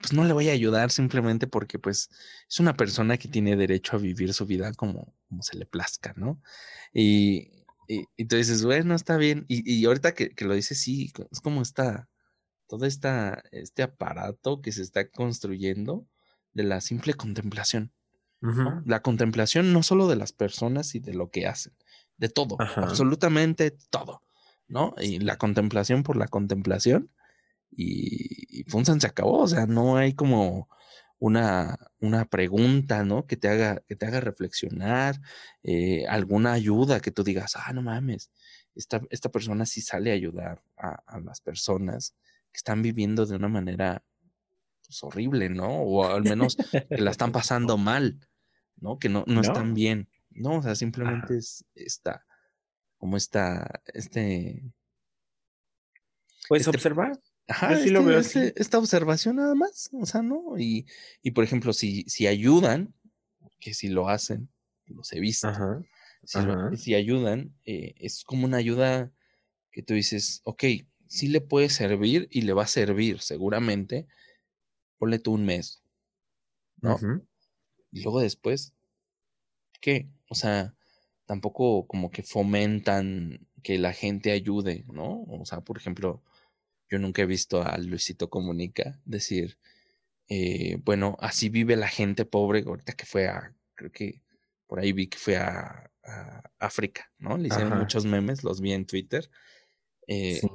pues 0.00 0.12
no 0.12 0.24
le 0.24 0.32
voy 0.32 0.48
a 0.48 0.52
ayudar 0.52 0.90
simplemente 0.90 1.46
porque, 1.46 1.78
pues, 1.78 2.08
es 2.48 2.60
una 2.60 2.76
persona 2.76 3.18
que 3.18 3.28
tiene 3.28 3.56
derecho 3.56 3.96
a 3.96 4.00
vivir 4.00 4.32
su 4.34 4.46
vida 4.46 4.72
como, 4.74 5.14
como 5.28 5.42
se 5.42 5.56
le 5.58 5.66
plazca, 5.66 6.14
¿no? 6.16 6.42
Y, 6.92 7.64
y, 7.88 8.04
y 8.16 8.24
tú 8.26 8.36
dices, 8.36 8.64
bueno, 8.64 8.94
está 8.94 9.16
bien. 9.16 9.44
Y, 9.48 9.70
y 9.70 9.84
ahorita 9.84 10.14
que, 10.14 10.30
que 10.30 10.44
lo 10.46 10.54
dices, 10.54 10.80
sí, 10.80 11.12
es 11.30 11.40
como 11.40 11.62
esta, 11.62 12.08
todo 12.68 12.86
esta, 12.86 13.42
este 13.52 13.82
aparato 13.82 14.62
que 14.62 14.72
se 14.72 14.82
está 14.82 15.10
construyendo 15.10 16.08
de 16.52 16.64
la 16.64 16.80
simple 16.80 17.14
contemplación. 17.14 17.92
La 18.84 19.00
contemplación 19.02 19.72
no 19.72 19.82
solo 19.82 20.08
de 20.08 20.16
las 20.16 20.32
personas 20.32 20.94
y 20.94 21.00
de 21.00 21.14
lo 21.14 21.30
que 21.30 21.46
hacen, 21.46 21.74
de 22.16 22.28
todo, 22.28 22.56
Ajá. 22.58 22.82
absolutamente 22.82 23.70
todo, 23.90 24.22
¿no? 24.68 24.94
Y 25.00 25.18
la 25.18 25.36
contemplación 25.38 26.02
por 26.02 26.16
la 26.16 26.28
contemplación 26.28 27.10
y, 27.70 28.60
y 28.60 28.64
punzan, 28.64 29.00
se 29.00 29.06
acabó, 29.06 29.40
o 29.40 29.48
sea, 29.48 29.66
no 29.66 29.96
hay 29.96 30.14
como 30.14 30.68
una, 31.18 31.76
una 32.00 32.24
pregunta, 32.24 33.04
¿no? 33.04 33.26
Que 33.26 33.36
te 33.36 33.48
haga, 33.48 33.82
que 33.86 33.94
te 33.96 34.06
haga 34.06 34.20
reflexionar, 34.20 35.20
eh, 35.62 36.06
alguna 36.08 36.52
ayuda 36.52 37.00
que 37.00 37.10
tú 37.10 37.22
digas, 37.24 37.52
ah, 37.56 37.72
no 37.72 37.82
mames, 37.82 38.30
esta, 38.74 39.00
esta 39.10 39.28
persona 39.30 39.66
sí 39.66 39.80
sale 39.82 40.10
a 40.10 40.14
ayudar 40.14 40.62
a, 40.76 41.02
a 41.06 41.20
las 41.20 41.40
personas 41.40 42.14
que 42.52 42.56
están 42.56 42.82
viviendo 42.82 43.26
de 43.26 43.36
una 43.36 43.48
manera 43.48 44.02
pues, 44.86 45.02
horrible, 45.04 45.50
¿no? 45.50 45.68
O 45.82 46.06
al 46.06 46.22
menos 46.22 46.56
que 46.56 47.02
la 47.02 47.10
están 47.10 47.32
pasando 47.32 47.76
mal, 47.76 48.26
¿no? 48.76 48.98
Que 48.98 49.08
no, 49.08 49.24
no, 49.26 49.34
No. 49.34 49.40
están 49.42 49.74
bien, 49.74 50.08
¿no? 50.30 50.56
O 50.58 50.62
sea, 50.62 50.74
simplemente 50.74 51.26
Ajá. 51.26 51.34
es 51.36 51.64
esta, 51.74 52.26
como 52.96 53.16
esta, 53.16 53.82
este, 53.92 54.62
Pues 56.48 56.62
Este- 56.62 56.70
observar. 56.70 57.20
Ajá, 57.50 57.76
sí 57.76 57.90
lo 57.90 58.04
veo 58.04 58.18
este- 58.18 58.40
así. 58.48 58.52
esta 58.56 58.78
observación 58.78 59.36
nada 59.36 59.54
más, 59.54 59.90
o 59.92 60.06
sea, 60.06 60.22
¿no? 60.22 60.58
Y, 60.58 60.86
y 61.22 61.32
por 61.32 61.44
ejemplo, 61.44 61.72
si, 61.72 62.02
si 62.04 62.26
ayudan, 62.26 62.94
que 63.60 63.74
si 63.74 63.88
lo 63.88 64.08
hacen, 64.08 64.48
los 64.86 65.12
he 65.12 65.20
visto, 65.20 65.48
Ajá. 65.48 65.82
si, 66.24 66.40
lo- 66.40 66.52
ajá. 66.54 66.76
si 66.76 66.94
ayudan, 66.94 67.54
eh, 67.64 67.94
es 67.98 68.24
como 68.24 68.46
una 68.46 68.56
ayuda 68.56 69.12
que 69.70 69.82
tú 69.82 69.94
dices, 69.94 70.40
ok, 70.44 70.64
sí 71.06 71.28
le 71.28 71.40
puede 71.40 71.68
servir 71.68 72.28
y 72.30 72.42
le 72.42 72.52
va 72.52 72.64
a 72.64 72.66
servir 72.68 73.20
seguramente, 73.20 74.06
ponle 74.98 75.18
tú 75.18 75.32
un 75.34 75.44
mes, 75.44 75.82
¿no? 76.80 76.98
Y 77.92 78.02
luego 78.02 78.20
después, 78.20 78.72
¿qué? 79.80 80.08
O 80.28 80.34
sea, 80.34 80.74
tampoco 81.26 81.86
como 81.86 82.10
que 82.10 82.22
fomentan 82.22 83.46
que 83.62 83.78
la 83.78 83.92
gente 83.92 84.30
ayude, 84.32 84.84
¿no? 84.92 85.22
O 85.28 85.44
sea, 85.44 85.60
por 85.60 85.76
ejemplo, 85.76 86.22
yo 86.90 86.98
nunca 86.98 87.22
he 87.22 87.26
visto 87.26 87.62
a 87.62 87.78
Luisito 87.78 88.28
Comunica 88.28 89.00
decir, 89.04 89.58
eh, 90.28 90.78
bueno, 90.84 91.16
así 91.20 91.48
vive 91.48 91.76
la 91.76 91.88
gente 91.88 92.24
pobre, 92.24 92.64
ahorita 92.66 92.92
que 92.94 93.06
fue 93.06 93.28
a, 93.28 93.54
creo 93.74 93.90
que 93.92 94.22
por 94.66 94.80
ahí 94.80 94.92
vi 94.92 95.06
que 95.08 95.18
fue 95.18 95.36
a, 95.36 95.90
a 96.04 96.42
África, 96.58 97.10
¿no? 97.18 97.36
Le 97.38 97.48
hicieron 97.48 97.72
Ajá. 97.72 97.82
muchos 97.82 98.04
memes, 98.06 98.44
los 98.44 98.60
vi 98.60 98.72
en 98.72 98.86
Twitter. 98.86 99.30
eh, 100.06 100.38
Sí. 100.40 100.48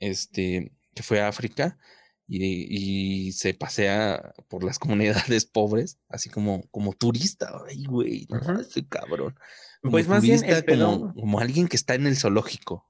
este, 0.00 0.72
que 0.94 1.02
fue 1.02 1.20
a 1.20 1.28
África 1.28 1.78
y, 2.26 3.26
y 3.28 3.32
se 3.32 3.54
pasea 3.54 4.34
por 4.48 4.64
las 4.64 4.78
comunidades 5.34 5.46
pobres, 5.46 5.98
así 6.08 6.28
como, 6.30 6.62
como 6.70 6.92
turista. 6.92 7.50
Ay, 7.68 7.84
güey, 7.84 8.26
no, 8.28 8.60
ese 8.60 8.86
cabrón. 8.86 9.34
Como 9.80 9.92
Pues 9.92 10.08
más 10.08 10.22
bien 10.22 10.44
el 10.44 10.64
como, 10.64 11.14
como 11.14 11.40
alguien 11.40 11.68
que 11.68 11.76
está 11.76 11.94
en 11.94 12.06
el 12.06 12.16
zoológico. 12.16 12.84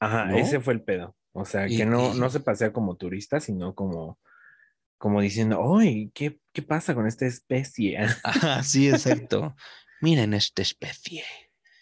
Ajá, 0.00 0.26
¿no? 0.26 0.36
ese 0.36 0.60
fue 0.60 0.74
el 0.74 0.82
pedo. 0.82 1.16
O 1.36 1.44
sea, 1.44 1.66
Y- 1.68 1.76
que 1.76 1.84
no, 1.86 2.14
y- 2.14 2.18
no 2.18 2.30
se 2.30 2.40
pasea 2.40 2.72
como 2.72 2.96
turista, 2.96 3.40
sino 3.40 3.74
como, 3.74 4.18
como 4.98 5.20
diciendo, 5.20 5.76
¡ay! 5.78 6.10
¿qué, 6.14 6.40
¿Qué 6.52 6.62
pasa 6.62 6.94
con 6.94 7.06
esta 7.06 7.26
especie? 7.26 7.98
Ajá, 8.24 8.62
sí, 8.62 8.88
exacto. 8.88 9.54
Miren 10.00 10.32
esta 10.34 10.62
especie. 10.62 11.24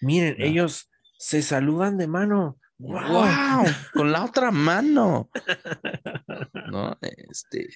Miren, 0.00 0.36
No. 0.38 0.44
ellos 0.44 0.90
se 1.18 1.42
saludan 1.42 1.98
de 1.98 2.06
mano. 2.08 2.58
¡Wow! 2.78 3.00
¡Wow! 3.12 3.64
Con 3.92 4.10
la 4.10 4.24
otra 4.24 4.50
mano. 4.50 5.30
¿No? 6.72 6.98
Este. 7.02 7.68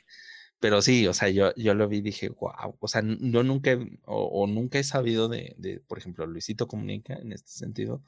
Pero 0.59 0.81
sí, 0.81 1.07
o 1.07 1.13
sea, 1.13 1.29
yo, 1.29 1.55
yo 1.57 1.75
lo 1.75 1.87
vi 1.87 1.99
y 1.99 2.03
dije, 2.03 2.31
wow. 2.31 2.77
O 2.81 2.89
sea, 2.89 3.03
yo 3.05 3.43
nunca, 3.43 3.73
he- 3.73 3.99
o, 4.07 4.25
o 4.43 4.47
nunca 4.47 4.79
he 4.79 4.85
sabido 4.85 5.29
de, 5.29 5.55
de, 5.59 5.81
por 5.81 5.99
ejemplo, 5.99 6.27
Luisito 6.27 6.67
Comunica 6.67 7.15
en 7.15 7.33
este 7.33 7.51
sentido, 7.51 8.03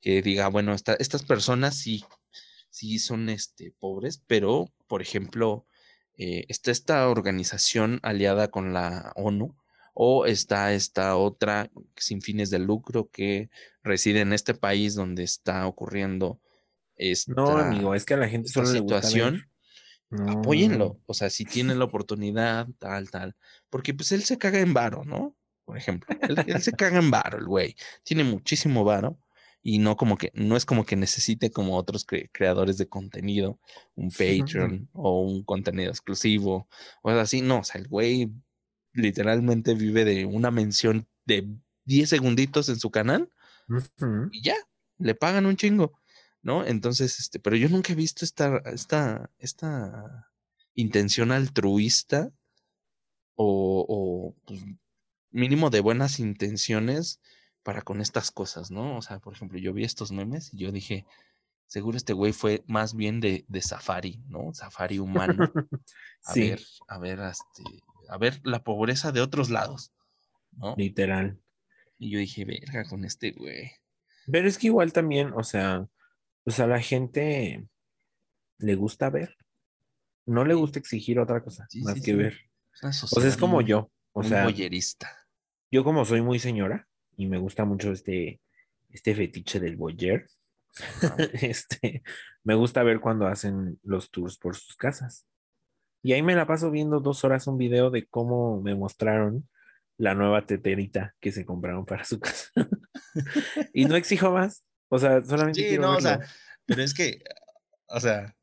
que 0.00 0.20
diga, 0.20 0.48
bueno, 0.48 0.74
esta- 0.74 0.94
estas 0.98 1.22
personas 1.22 1.76
sí, 1.78 2.04
sí 2.76 2.98
son 2.98 3.30
este, 3.30 3.72
pobres, 3.78 4.22
pero, 4.26 4.70
por 4.86 5.00
ejemplo, 5.00 5.66
eh, 6.18 6.44
está 6.48 6.70
esta 6.70 7.08
organización 7.08 8.00
aliada 8.02 8.48
con 8.48 8.74
la 8.74 9.12
ONU 9.16 9.56
o 9.94 10.26
está 10.26 10.74
esta 10.74 11.16
otra 11.16 11.70
sin 11.96 12.20
fines 12.20 12.50
de 12.50 12.58
lucro 12.58 13.08
que 13.10 13.48
reside 13.82 14.20
en 14.20 14.34
este 14.34 14.52
país 14.52 14.94
donde 14.94 15.24
está 15.24 15.66
ocurriendo 15.66 16.38
esta, 16.96 17.32
No, 17.32 17.56
amigo, 17.56 17.94
es 17.94 18.04
que 18.04 18.12
a 18.12 18.18
la 18.18 18.28
gente 18.28 18.50
solo 18.50 18.70
le 18.70 18.80
gusta 18.80 19.00
situación. 19.02 19.46
ver. 20.10 20.20
No. 20.26 20.32
Apóyenlo, 20.32 21.00
o 21.06 21.14
sea, 21.14 21.30
si 21.30 21.46
tienen 21.46 21.78
la 21.78 21.86
oportunidad, 21.86 22.68
tal, 22.78 23.10
tal, 23.10 23.36
porque 23.70 23.94
pues 23.94 24.12
él 24.12 24.22
se 24.22 24.36
caga 24.36 24.60
en 24.60 24.74
varo, 24.74 25.02
¿no? 25.04 25.34
Por 25.64 25.78
ejemplo, 25.78 26.14
él, 26.20 26.36
él 26.46 26.60
se 26.60 26.72
caga 26.72 26.98
en 26.98 27.10
varo, 27.10 27.38
el 27.38 27.46
güey, 27.46 27.74
tiene 28.04 28.22
muchísimo 28.22 28.84
varo 28.84 29.18
y 29.68 29.78
no 29.78 29.96
como 29.96 30.16
que, 30.16 30.30
no 30.32 30.56
es 30.56 30.64
como 30.64 30.86
que 30.86 30.94
necesite 30.94 31.50
como 31.50 31.76
otros 31.76 32.06
cre- 32.06 32.30
creadores 32.32 32.78
de 32.78 32.86
contenido, 32.86 33.58
un 33.96 34.12
Patreon 34.12 34.88
o 34.92 35.22
un 35.22 35.42
contenido 35.42 35.90
exclusivo 35.90 36.68
o 37.02 37.08
algo 37.08 37.20
así, 37.20 37.40
no, 37.42 37.58
o 37.58 37.64
sea, 37.64 37.80
el 37.80 37.88
güey 37.88 38.30
literalmente 38.92 39.74
vive 39.74 40.04
de 40.04 40.24
una 40.24 40.52
mención 40.52 41.08
de 41.24 41.48
10 41.84 42.08
segunditos 42.08 42.68
en 42.68 42.78
su 42.78 42.92
canal 42.92 43.28
y 44.30 44.40
ya, 44.42 44.54
le 44.98 45.16
pagan 45.16 45.46
un 45.46 45.56
chingo, 45.56 45.98
¿no? 46.42 46.64
Entonces, 46.64 47.18
este, 47.18 47.40
pero 47.40 47.56
yo 47.56 47.68
nunca 47.68 47.92
he 47.92 47.96
visto 47.96 48.24
esta, 48.24 48.58
esta, 48.66 49.32
esta 49.38 50.30
intención 50.76 51.32
altruista 51.32 52.30
o, 53.34 53.84
o, 53.88 54.36
pues, 54.46 54.60
mínimo 55.32 55.70
de 55.70 55.80
buenas 55.80 56.20
intenciones 56.20 57.20
para 57.66 57.82
con 57.82 58.00
estas 58.00 58.30
cosas, 58.30 58.70
¿no? 58.70 58.96
O 58.96 59.02
sea, 59.02 59.18
por 59.18 59.34
ejemplo, 59.34 59.58
yo 59.58 59.72
vi 59.72 59.82
estos 59.82 60.12
memes 60.12 60.54
y 60.54 60.58
yo 60.58 60.70
dije, 60.70 61.04
seguro 61.66 61.96
este 61.96 62.12
güey 62.12 62.32
fue 62.32 62.62
más 62.68 62.94
bien 62.94 63.18
de, 63.18 63.44
de 63.48 63.60
safari, 63.60 64.22
¿no? 64.28 64.54
Safari 64.54 65.00
humano. 65.00 65.50
A 66.24 66.32
Sí, 66.32 66.50
ver, 66.50 66.60
a 66.86 66.98
ver, 66.98 67.18
este, 67.18 67.64
a 68.08 68.18
ver 68.18 68.40
la 68.44 68.62
pobreza 68.62 69.10
de 69.10 69.20
otros 69.20 69.50
lados, 69.50 69.90
¿no? 70.52 70.76
literal. 70.76 71.40
Y 71.98 72.10
yo 72.10 72.20
dije, 72.20 72.44
verga 72.44 72.84
con 72.88 73.04
este 73.04 73.32
güey. 73.32 73.72
Pero 74.30 74.46
es 74.46 74.58
que 74.58 74.68
igual 74.68 74.92
también, 74.92 75.32
o 75.34 75.42
sea, 75.42 75.88
pues 76.44 76.60
a 76.60 76.68
la 76.68 76.80
gente 76.80 77.66
le 78.58 78.74
gusta 78.76 79.10
ver. 79.10 79.36
No 80.24 80.44
le 80.44 80.54
gusta 80.54 80.78
exigir 80.78 81.18
otra 81.18 81.42
cosa 81.42 81.66
Sí, 81.68 81.82
más 81.82 81.94
sí, 81.94 82.02
que 82.02 82.14
ver. 82.14 82.38
O 82.72 82.76
sea, 82.76 83.28
es 83.28 83.36
como 83.36 83.60
yo. 83.60 83.90
O 84.12 84.22
sea, 84.22 84.44
voyerista. 84.44 85.10
yo 85.70 85.82
como 85.82 86.04
soy 86.04 86.22
muy 86.22 86.38
señora 86.38 86.85
y 87.16 87.26
me 87.26 87.38
gusta 87.38 87.64
mucho 87.64 87.92
este, 87.92 88.40
este 88.90 89.14
fetiche 89.14 89.60
del 89.60 89.78
Ajá. 89.80 91.16
este, 91.32 92.02
me 92.44 92.54
gusta 92.54 92.82
ver 92.82 93.00
cuando 93.00 93.26
hacen 93.26 93.78
los 93.82 94.10
tours 94.10 94.38
por 94.38 94.56
sus 94.56 94.76
casas. 94.76 95.26
Y 96.02 96.12
ahí 96.12 96.22
me 96.22 96.34
la 96.34 96.46
paso 96.46 96.70
viendo 96.70 97.00
dos 97.00 97.24
horas 97.24 97.46
un 97.46 97.58
video 97.58 97.90
de 97.90 98.06
cómo 98.06 98.60
me 98.60 98.74
mostraron 98.74 99.48
la 99.98 100.14
nueva 100.14 100.46
teterita 100.46 101.14
que 101.20 101.32
se 101.32 101.44
compraron 101.44 101.84
para 101.86 102.04
su 102.04 102.20
casa. 102.20 102.50
y 103.72 103.86
no 103.86 103.96
exijo 103.96 104.30
más. 104.30 104.64
O 104.88 104.98
sea, 104.98 105.22
solamente 105.24 105.60
Sí, 105.60 105.68
quiero 105.68 105.82
no, 105.82 105.96
o 105.96 106.00
sea, 106.00 106.20
pero 106.64 106.82
es 106.82 106.94
que, 106.94 107.22
o 107.88 107.98
sea, 107.98 108.36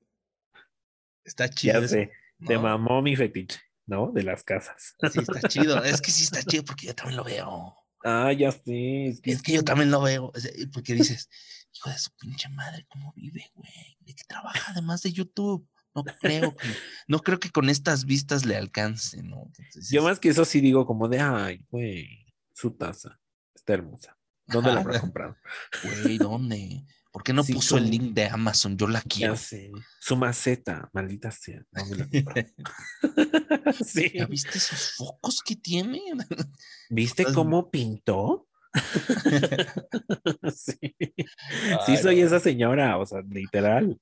está 1.23 1.49
chido. 1.49 1.81
Ya 1.81 1.87
sé, 1.87 2.11
te 2.45 2.55
¿no? 2.55 2.63
mamó 2.63 3.01
mi 3.01 3.15
fetiche, 3.15 3.59
¿no? 3.85 4.11
De 4.11 4.23
las 4.23 4.43
casas. 4.43 4.95
Sí, 5.11 5.19
está 5.19 5.47
chido. 5.47 5.83
Es 5.83 6.01
que 6.01 6.11
sí 6.11 6.23
está 6.23 6.41
chido 6.43 6.65
porque 6.65 6.87
yo 6.87 6.95
también 6.95 7.17
lo 7.17 7.23
veo. 7.23 7.77
Ah, 8.03 8.31
ya 8.33 8.51
sé. 8.51 9.07
Es 9.07 9.21
que, 9.21 9.31
Es 9.31 9.41
que 9.41 9.53
yo 9.53 9.63
también 9.63 9.91
lo 9.91 10.01
veo. 10.01 10.31
sea, 10.35 10.51
Porque 10.73 10.93
dices, 10.93 11.29
hijo 11.73 11.89
de 11.89 11.97
su 11.97 12.11
pinche 12.11 12.49
madre, 12.49 12.85
¿cómo 12.89 13.13
vive, 13.15 13.49
güey? 13.55 13.97
¿De 14.01 14.13
qué 14.13 14.23
trabaja 14.27 14.71
además 14.71 15.01
de 15.01 15.13
YouTube? 15.13 15.67
No 15.95 16.03
creo 16.03 16.55
que, 16.55 16.67
no 17.07 17.19
creo 17.19 17.39
que 17.39 17.51
con 17.51 17.69
estas 17.69 18.05
vistas 18.05 18.45
le 18.45 18.55
alcance, 18.55 19.21
¿no? 19.21 19.43
Entonces, 19.45 19.89
Yo 19.91 20.03
más 20.03 20.19
que 20.19 20.29
eso 20.29 20.43
sí 20.43 20.59
digo 20.59 20.85
como 20.85 21.07
de, 21.07 21.19
ay, 21.19 21.63
güey, 21.69 22.25
su 22.51 22.71
taza 22.71 23.19
está 23.53 23.73
hermosa. 23.73 24.17
¿Dónde 24.47 24.73
la 24.73 24.81
habrá 24.81 24.99
comprado? 25.01 25.37
Güey, 25.83 26.17
¿dónde? 26.17 26.83
¿Por 27.13 27.23
qué 27.23 27.31
no 27.31 27.43
Sí, 27.43 27.53
puso 27.53 27.77
el 27.77 27.91
link 27.91 28.13
de 28.15 28.25
Amazon? 28.27 28.75
Yo 28.75 28.87
la 28.87 29.01
quiero. 29.03 29.35
Ya 29.35 29.39
sé. 29.39 29.71
Su 29.99 30.15
maceta, 30.17 30.89
maldita 30.93 31.29
sea. 31.31 31.63
¿Dónde 31.71 31.95
la 31.97 32.09
compró? 32.09 32.43
sí. 33.85 34.11
¿Ya 34.15 34.25
viste 34.25 34.57
esos 34.57 34.95
focos 34.97 35.41
que 35.45 35.55
tiene? 35.55 36.01
¿Viste 36.89 37.21
Estás- 37.21 37.35
cómo 37.35 37.69
pintó? 37.69 38.47
sí. 40.51 40.95
Sí, 41.85 41.97
soy 41.97 42.19
no. 42.21 42.25
esa 42.25 42.39
señora, 42.39 42.97
o 42.97 43.05
sea, 43.05 43.21
literal. 43.29 44.01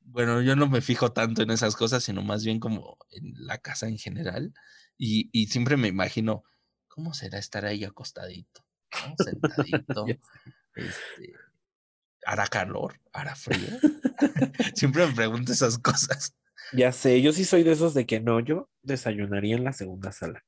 Bueno, 0.00 0.40
yo 0.40 0.56
no 0.56 0.68
me 0.68 0.80
fijo 0.80 1.12
tanto 1.12 1.42
en 1.42 1.50
esas 1.50 1.76
cosas, 1.76 2.02
sino 2.02 2.22
más 2.22 2.42
bien 2.44 2.60
como 2.60 2.96
en 3.10 3.34
la 3.46 3.58
casa 3.58 3.88
en 3.88 3.98
general. 3.98 4.54
Y, 4.96 5.28
y 5.32 5.48
siempre 5.48 5.76
me 5.76 5.88
imagino, 5.88 6.44
¿cómo 6.88 7.12
será 7.12 7.38
estar 7.38 7.66
ahí 7.66 7.84
acostadito? 7.84 8.64
¿no? 9.06 9.14
Sentadito. 9.22 10.06
Este, 10.74 11.34
¿Hará 12.28 12.46
calor? 12.46 13.00
¿Hará 13.14 13.34
frío? 13.34 13.68
siempre 14.74 15.06
me 15.06 15.14
pregunto 15.14 15.50
esas 15.50 15.78
cosas. 15.78 16.34
Ya 16.74 16.92
sé, 16.92 17.22
yo 17.22 17.32
sí 17.32 17.46
soy 17.46 17.62
de 17.62 17.72
esos 17.72 17.94
de 17.94 18.04
que 18.04 18.20
no, 18.20 18.40
yo 18.40 18.68
desayunaría 18.82 19.56
en 19.56 19.64
la 19.64 19.72
segunda 19.72 20.12
sala 20.12 20.44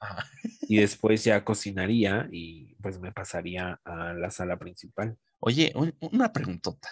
Ajá. 0.00 0.26
y 0.62 0.78
después 0.78 1.24
ya 1.24 1.44
cocinaría 1.44 2.26
y 2.32 2.74
pues 2.76 2.98
me 2.98 3.12
pasaría 3.12 3.78
a 3.84 4.14
la 4.14 4.30
sala 4.30 4.58
principal. 4.58 5.18
Oye, 5.40 5.70
un- 5.74 5.94
una 6.00 6.32
preguntota. 6.32 6.88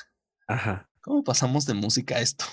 Ajá. 0.46 0.86
¿Cómo 1.00 1.24
pasamos 1.24 1.64
de 1.64 1.72
música 1.72 2.16
a 2.16 2.20
esto? 2.20 2.44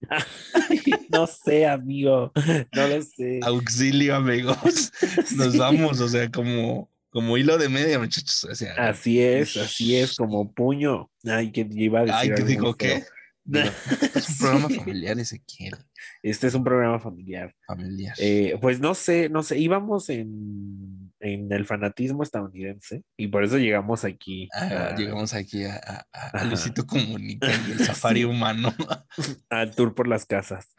No 1.10 1.26
sé, 1.26 1.66
amigo, 1.66 2.32
no 2.74 2.86
lo 2.88 3.02
sé. 3.02 3.40
Auxilio, 3.42 4.16
amigos. 4.16 4.92
Nos 5.36 5.52
Sí. 5.52 5.58
vamos, 5.58 6.00
o 6.00 6.08
sea, 6.08 6.30
como, 6.30 6.90
como 7.10 7.36
hilo 7.36 7.58
de 7.58 7.68
media, 7.68 7.98
muchachos. 7.98 8.44
O 8.44 8.54
sea, 8.54 8.74
Así 8.74 9.20
es, 9.20 9.56
así 9.56 9.96
es, 9.96 10.16
como 10.16 10.52
puño. 10.52 11.10
Ay, 11.24 11.52
que 11.52 11.66
iba 11.70 12.00
a 12.00 12.02
decir. 12.02 12.14
Ay, 12.16 12.28
¿qué 12.28 12.34
algo 12.34 12.44
muy 12.44 12.52
digo 12.54 12.74
qué? 12.76 13.04
Digo, 13.44 13.64
es 14.14 14.28
un 14.28 14.36
programa 14.38 14.68
familiar, 14.68 15.18
Ezequiel. 15.18 15.74
Este 16.22 16.46
es 16.48 16.54
un 16.54 16.64
programa 16.64 17.00
familiar. 17.00 17.54
Familiar. 17.66 18.14
Eh, 18.18 18.58
pues 18.60 18.78
no 18.80 18.94
sé, 18.94 19.30
no 19.30 19.42
sé, 19.42 19.56
íbamos 19.58 20.10
en, 20.10 21.12
en 21.20 21.50
el 21.50 21.64
fanatismo 21.64 22.22
estadounidense 22.22 23.04
y 23.16 23.28
por 23.28 23.44
eso 23.44 23.56
llegamos 23.56 24.04
aquí 24.04 24.48
Ah, 24.52 24.90
a- 24.92 24.96
llegamos 24.96 25.32
aquí 25.32 25.64
a, 25.64 25.76
a- 25.76 26.06
a-. 26.12 26.44
Luisito 26.44 26.86
Comunica 26.86 27.48
y 27.68 27.72
el 27.72 27.78
safari 27.86 28.20
Sí. 28.20 28.24
humano 28.26 28.74
al 29.48 29.74
tour 29.74 29.94
por 29.94 30.08
las 30.08 30.26
casas. 30.26 30.74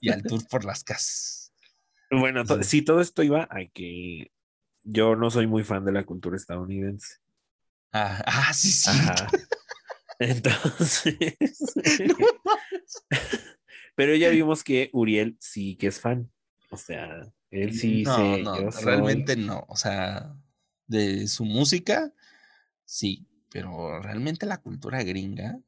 y 0.00 0.10
al 0.10 0.22
tour 0.22 0.46
por 0.48 0.64
las 0.64 0.84
casas. 0.84 1.52
Bueno, 2.10 2.44
to- 2.44 2.62
Sí. 2.62 2.68
sí, 2.78 2.82
todo 2.82 3.00
esto 3.00 3.24
iba 3.24 3.48
a 3.50 3.64
que 3.74 4.30
yo 4.92 5.16
no 5.16 5.30
soy 5.30 5.46
muy 5.46 5.64
fan 5.64 5.84
de 5.84 5.92
la 5.92 6.04
cultura 6.04 6.36
estadounidense. 6.36 7.16
Ah, 7.92 8.22
ah, 8.26 8.52
sí, 8.54 8.70
sí. 8.70 8.90
Ajá. 8.90 9.30
Entonces, 10.18 11.36
No 11.76 12.14
pero 13.94 14.14
ya 14.14 14.30
vimos 14.30 14.62
que 14.64 14.90
Uriel 14.92 15.36
sí 15.40 15.76
que 15.76 15.88
es 15.88 16.00
fan. 16.00 16.30
O 16.70 16.76
sea, 16.76 17.22
él 17.50 17.72
sí 17.74 18.04
no, 18.04 18.36
se 18.36 18.42
no, 18.44 18.70
soy- 18.70 18.82
realmente 18.84 19.36
no. 19.36 19.64
O 19.68 19.76
sea, 19.76 20.36
de 20.86 21.26
su 21.28 21.44
música, 21.44 22.12
sí, 22.84 23.26
pero 23.50 24.00
realmente 24.00 24.46
la 24.46 24.58
cultura 24.58 25.02
gringa, 25.02 25.58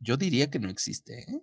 yo 0.00 0.16
diría 0.16 0.50
que 0.50 0.58
no 0.58 0.70
existe, 0.70 1.20
¿eh? 1.30 1.42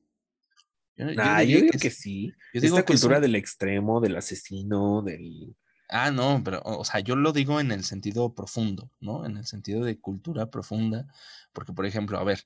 Yo, 0.98 1.12
yo 1.12 1.22
Ah, 1.22 1.44
yo 1.44 1.50
diría 1.50 1.62
digo 1.62 1.80
que 1.80 1.90
sí. 1.92 2.34
yo 2.54 2.62
digo 2.62 2.76
Esta 2.78 2.84
que 2.84 2.94
cultura 2.94 3.20
del 3.20 3.36
extremo, 3.36 4.02
del 4.02 4.16
asesino, 4.18 5.02
del... 5.04 5.56
Ah, 5.90 6.12
no, 6.12 6.42
pero, 6.44 6.62
o 6.64 6.84
sea, 6.84 7.00
yo 7.00 7.16
lo 7.16 7.32
digo 7.32 7.60
en 7.60 7.72
el 7.72 7.84
sentido 7.86 8.34
profundo, 8.36 8.92
¿no? 9.00 9.26
En 9.26 9.38
el 9.38 9.46
sentido 9.46 9.86
de 9.86 10.00
cultura 10.00 10.50
profunda, 10.50 11.08
porque, 11.54 11.72
por 11.72 11.86
ejemplo, 11.86 12.18
a 12.18 12.24
ver, 12.24 12.46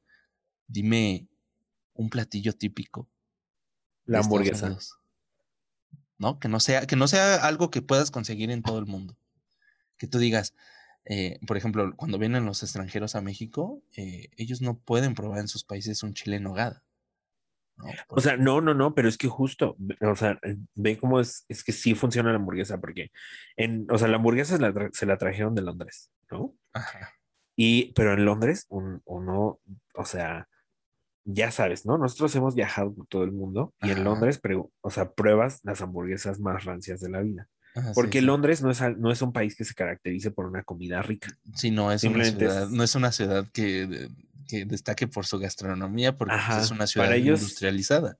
dime 0.68 1.28
un 1.94 2.10
platillo 2.10 2.54
típico 2.54 3.10
La 4.06 4.20
hamburguesa. 4.20 4.68
Unidos, 4.68 4.98
¿no? 6.18 6.40
Que 6.40 6.48
no 6.48 6.60
sea, 6.60 6.86
que 6.86 6.96
no 6.96 7.08
sea 7.08 7.36
algo 7.36 7.72
que 7.72 7.82
puedas 7.82 8.12
conseguir 8.12 8.52
en 8.52 8.62
todo 8.62 8.78
el 8.78 8.86
mundo. 8.86 9.18
Que 9.98 10.06
tú 10.06 10.20
digas, 10.20 10.54
eh, 11.06 11.40
por 11.48 11.58
ejemplo, 11.58 11.96
cuando 11.96 12.20
vienen 12.20 12.46
los 12.46 12.62
extranjeros 12.62 13.16
a 13.16 13.22
México, 13.22 13.82
eh, 13.96 14.30
ellos 14.38 14.62
no 14.62 14.78
pueden 14.78 15.16
probar 15.16 15.40
en 15.40 15.48
sus 15.48 15.64
países 15.64 16.04
un 16.04 16.14
chile 16.14 16.36
en 16.36 16.44
nogada. 16.44 16.84
¿No? 17.82 17.90
O 18.10 18.22
sea, 18.22 18.38
no, 18.38 18.62
no, 18.62 18.74
no, 18.74 18.94
pero 18.96 19.10
es 19.10 19.18
que 19.18 19.28
justo, 19.28 19.76
o 20.02 20.16
sea, 20.16 20.40
eh, 20.44 20.58
ve 20.76 20.98
cómo 20.98 21.20
es, 21.20 21.46
es 21.50 21.64
que 21.64 21.72
sí 21.72 21.96
funciona 21.96 22.30
la 22.32 22.38
hamburguesa, 22.38 22.80
porque 22.80 23.12
en, 23.58 23.88
o 23.92 23.98
sea, 23.98 24.08
la 24.08 24.18
hamburguesa 24.18 24.58
se 24.58 24.62
la, 24.62 24.90
se 24.92 25.06
la 25.06 25.18
trajeron 25.18 25.56
de 25.56 25.62
Londres, 25.64 26.12
¿no? 26.32 26.54
Ajá. 26.74 27.12
Y, 27.56 27.92
pero 27.94 28.14
en 28.14 28.26
Londres, 28.26 28.66
un- 28.70 29.02
uno, 29.06 29.60
o 29.96 30.06
sea, 30.06 30.48
ya 31.26 31.52
sabes, 31.52 31.86
¿no? 31.86 31.98
Nosotros 31.98 32.36
hemos 32.36 32.56
viajado 32.56 32.94
por 32.94 33.06
todo 33.08 33.24
el 33.24 33.32
mundo 33.32 33.74
y 33.82 33.90
Ajá. 33.92 33.98
en 34.00 34.04
Londres, 34.06 34.40
pero, 34.42 34.72
o 34.82 34.90
sea, 34.90 35.12
pruebas 35.12 35.60
las 35.64 35.82
hamburguesas 35.82 36.40
más 36.40 36.66
rancias 36.66 37.00
de 37.00 37.10
la 37.10 37.22
vida. 37.22 37.48
Ajá, 37.76 37.90
sí, 37.90 37.94
Porque 37.96 38.20
sí. 38.20 38.26
Londres 38.26 38.62
no 38.64 38.72
es, 38.72 38.82
no 38.98 39.12
es 39.12 39.22
un 39.22 39.32
país 39.32 39.56
que 39.56 39.64
se 39.64 39.74
caracterice 39.76 40.32
por 40.32 40.46
una 40.48 40.64
comida 40.64 41.02
rica. 41.02 41.30
Sí, 41.56 41.72
no 41.72 41.92
es 41.92 42.04
una 42.04 42.24
ciudad, 42.26 42.64
es- 42.64 42.72
no 42.72 42.84
es 42.84 42.96
una 42.96 43.12
ciudad 43.12 43.46
que, 43.54 44.10
que 44.52 44.66
destaque 44.66 45.08
por 45.08 45.26
su 45.26 45.40
gastronomía, 45.40 46.18
porque 46.18 46.34
pues, 46.36 46.44
Ajá, 46.44 46.62
es 46.62 46.72
una 46.72 46.86
ciudad 46.88 47.08
para 47.08 47.16
ellos- 47.16 47.40
industrializada. 47.42 48.18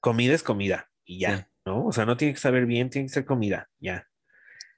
Comida 0.00 0.34
es 0.34 0.42
comida 0.42 0.90
y 1.04 1.20
ya, 1.20 1.38
Sí. 1.38 1.44
¿no? 1.66 1.86
O 1.86 1.92
sea, 1.92 2.06
no 2.06 2.16
tiene 2.16 2.34
que 2.34 2.40
saber 2.40 2.66
bien, 2.66 2.90
tiene 2.90 3.06
que 3.08 3.14
ser 3.14 3.24
comida, 3.24 3.68
ya. 3.78 4.06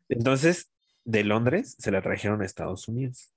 Entonces, 0.09 0.71
de 1.05 1.25
Londres 1.25 1.77
se 1.79 1.91
la 1.91 2.03
trajeron 2.03 2.43
a 2.43 2.47
Estados 2.47 2.89
Unidos. 2.89 3.35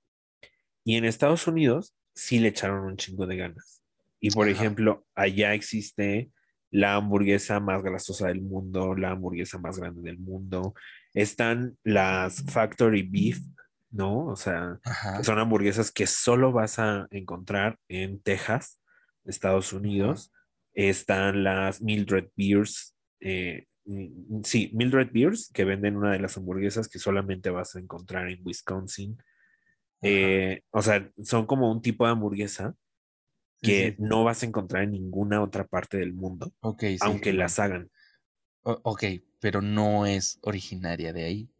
Y 0.84 0.96
en 0.96 1.04
Estados 1.04 1.46
Unidos 1.46 1.94
sí 2.14 2.38
le 2.38 2.48
echaron 2.48 2.84
un 2.84 2.96
chingo 2.96 3.26
de 3.26 3.36
ganas. 3.36 3.82
Y 4.20 4.30
por 4.30 4.48
Ajá. 4.48 4.56
ejemplo, 4.56 5.06
allá 5.14 5.54
existe 5.54 6.30
la 6.70 6.94
hamburguesa 6.94 7.60
más 7.60 7.82
grasosa 7.82 8.28
del 8.28 8.40
mundo, 8.40 8.94
la 8.94 9.10
hamburguesa 9.10 9.58
más 9.58 9.78
grande 9.78 10.02
del 10.02 10.18
mundo. 10.18 10.74
Están 11.12 11.76
las 11.82 12.42
Factory 12.44 13.02
Beef, 13.02 13.38
¿no? 13.92 14.26
O 14.26 14.36
sea, 14.36 14.80
Ajá. 14.84 15.22
son 15.24 15.38
hamburguesas 15.38 15.90
que 15.92 16.06
solo 16.06 16.52
vas 16.52 16.78
a 16.78 17.06
encontrar 17.10 17.78
en 17.88 18.20
Texas, 18.22 18.80
Estados 19.24 19.72
Unidos. 19.72 20.32
Están 20.74 21.44
las 21.44 21.82
Mildred 21.82 22.28
Beers, 22.36 22.96
eh, 23.20 23.66
mm, 23.84 24.42
sí, 24.44 24.70
Mildred 24.74 25.10
Beers, 25.12 25.50
que 25.52 25.64
venden 25.64 25.96
una 25.96 26.12
de 26.12 26.18
las 26.20 26.36
hamburguesas 26.36 26.88
que 26.88 26.98
solamente 26.98 27.50
vas 27.50 27.76
a 27.76 27.80
encontrar 27.80 28.28
en 28.30 28.40
Wisconsin. 28.44 29.18
Eh, 30.02 30.62
o 30.70 30.82
sea, 30.82 31.10
son 31.22 31.46
como 31.46 31.70
un 31.70 31.82
tipo 31.82 32.04
de 32.06 32.12
hamburguesa 32.12 32.74
que 33.62 33.94
sí. 33.96 33.96
no 33.98 34.24
vas 34.24 34.42
a 34.42 34.46
encontrar 34.46 34.84
en 34.84 34.92
ninguna 34.92 35.42
otra 35.42 35.66
parte 35.66 35.98
del 35.98 36.14
mundo, 36.14 36.52
Ok, 36.60 36.82
sí, 36.98 36.98
aunque 37.00 37.32
las 37.32 37.58
hagan. 37.58 37.90
o- 38.62 38.80
ok, 38.84 39.04
pero 39.40 39.60
no 39.62 40.06
es 40.06 40.38
originaria 40.42 41.12
de 41.12 41.24
ahí. 41.24 41.51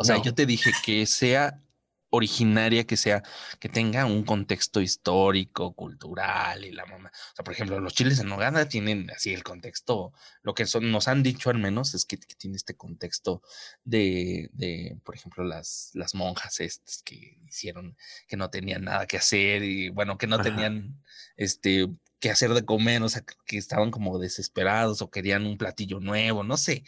O 0.00 0.04
sea, 0.04 0.16
No. 0.16 0.22
yo 0.24 0.34
te 0.34 0.46
dije 0.46 0.72
que 0.82 1.04
sea 1.04 1.62
originaria, 2.08 2.86
que 2.86 2.96
sea, 2.96 3.22
que 3.60 3.68
tenga 3.68 4.06
un 4.06 4.24
contexto 4.24 4.80
histórico, 4.80 5.74
cultural 5.74 6.64
y 6.64 6.72
la 6.72 6.86
mamá. 6.86 7.10
O 7.14 7.34
sea, 7.36 7.44
por 7.44 7.52
ejemplo, 7.52 7.78
los 7.80 7.92
chiles 7.94 8.18
en 8.18 8.28
nogada 8.28 8.66
tienen 8.66 9.10
así 9.10 9.32
el 9.34 9.42
contexto, 9.44 10.12
lo 10.42 10.54
que 10.54 10.64
son, 10.66 10.90
nos 10.90 11.06
han 11.06 11.22
dicho 11.22 11.50
al 11.50 11.58
menos 11.58 11.92
es 11.94 12.06
que, 12.06 12.16
que 12.18 12.34
tiene 12.34 12.56
este 12.56 12.74
contexto 12.74 13.42
de, 13.84 14.48
de, 14.54 14.98
por 15.04 15.14
ejemplo, 15.16 15.44
las, 15.44 15.90
las 15.92 16.14
monjas 16.14 16.60
estas 16.60 17.02
que 17.04 17.38
hicieron, 17.46 17.94
que 18.26 18.38
no 18.38 18.48
tenían 18.50 18.84
nada 18.84 19.06
que 19.06 19.18
hacer 19.18 19.62
y 19.62 19.90
bueno, 19.90 20.16
que 20.16 20.26
no 20.26 20.36
Ajá. 20.36 20.44
tenían 20.44 21.00
este 21.36 21.88
que 22.18 22.30
hacer 22.30 22.54
de 22.54 22.64
comer, 22.64 23.02
o 23.02 23.08
sea, 23.10 23.22
que 23.46 23.58
estaban 23.58 23.90
como 23.90 24.18
desesperados 24.18 25.02
o 25.02 25.10
querían 25.10 25.44
un 25.46 25.58
platillo 25.58 26.00
nuevo, 26.00 26.42
no 26.42 26.56
sé, 26.56 26.84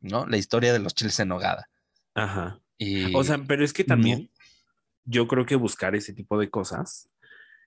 ¿no? 0.00 0.26
La 0.26 0.38
historia 0.38 0.72
de 0.72 0.78
los 0.80 0.94
chiles 0.94 1.20
en 1.20 1.28
nogada. 1.28 1.68
Ajá. 2.16 2.60
Y, 2.78 3.14
O 3.14 3.22
sea, 3.22 3.38
pero 3.46 3.64
es 3.64 3.72
que 3.72 3.84
no- 3.84 3.88
también 3.88 4.30
yo 5.04 5.28
creo 5.28 5.46
que 5.46 5.54
buscar 5.56 5.94
ese 5.94 6.12
tipo 6.12 6.38
de 6.38 6.50
cosas 6.50 7.08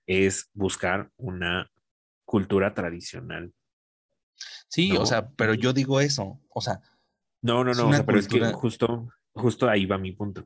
es 0.06 0.50
buscar 0.52 1.10
una 1.16 1.70
cultura 2.24 2.74
tradicional. 2.74 3.52
sí, 4.68 4.90
no, 4.92 5.02
o 5.02 5.06
sea, 5.06 5.28
pero 5.30 5.54
yo 5.54 5.72
digo 5.72 6.00
eso, 6.00 6.40
o 6.48 6.60
sea, 6.60 6.80
No, 7.42 7.64
no, 7.64 7.72
no, 7.72 7.88
o 7.88 7.92
sea, 7.92 8.04
pero 8.04 8.18
es 8.18 8.28
que 8.28 8.40
justo, 8.52 9.08
justo 9.32 9.68
ahí 9.68 9.86
va 9.86 9.98
mi 9.98 10.12
punto. 10.12 10.44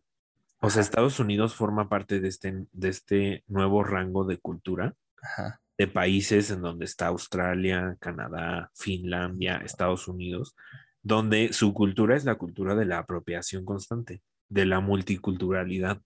O 0.61 0.71
sea, 0.71 0.81
Ajá. 0.81 0.89
Estados 0.89 1.19
Unidos 1.21 1.55
forma 1.55 1.89
parte 1.89 2.21
de 2.21 2.29
este, 2.29 2.67
de 2.73 2.89
este 2.89 3.45
nuevo 3.49 3.83
rango 3.85 4.25
de 4.25 4.39
cultura 4.39 4.95
ajá, 5.21 5.61
de 5.77 5.89
países 5.89 6.51
en 6.51 6.63
donde 6.63 6.85
está 6.85 7.09
Australia, 7.09 7.97
Canadá, 8.01 8.71
Finlandia, 8.75 9.57
Estados 9.59 10.09
Unidos, 10.09 10.55
donde 11.05 11.53
su 11.53 11.73
cultura 11.73 12.17
es 12.17 12.25
la 12.25 12.35
cultura 12.35 12.75
de 12.75 12.87
la 12.87 12.99
apropiación 12.99 13.65
constante, 13.65 14.23
de 14.49 14.67
la 14.67 14.81
multiculturalidad. 14.81 16.01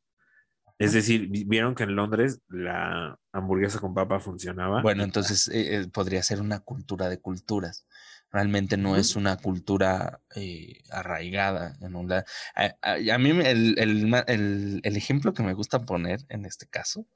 Es 0.78 0.92
decir, 0.92 1.28
vi- 1.28 1.44
vieron 1.44 1.74
que 1.74 1.84
en 1.84 1.96
Londres 1.96 2.40
la 2.48 3.18
hamburguesa 3.32 3.80
con 3.80 3.94
papa 3.94 4.20
funcionaba. 4.20 4.82
Bueno, 4.82 5.02
entonces 5.02 5.48
eh, 5.48 5.76
eh, 5.76 5.88
podría 5.88 6.22
ser 6.22 6.40
una 6.40 6.60
cultura 6.60 7.08
de 7.08 7.18
culturas. 7.20 7.86
Realmente 8.30 8.76
no 8.76 8.96
es 8.96 9.16
una 9.16 9.36
cultura 9.38 10.20
eh, 10.36 10.82
arraigada 10.90 11.76
en 11.80 11.96
un 11.96 12.08
lado. 12.08 12.24
A, 12.54 12.74
a- 12.82 13.14
a 13.14 13.18
mí 13.18 13.30
el, 13.30 13.78
el 13.78 14.14
el- 14.26 14.80
el 14.84 14.96
ejemplo 14.96 15.32
que 15.32 15.42
me 15.42 15.54
gusta 15.54 15.80
poner 15.80 16.20
en 16.28 16.44
este 16.44 16.66
caso 16.68 17.06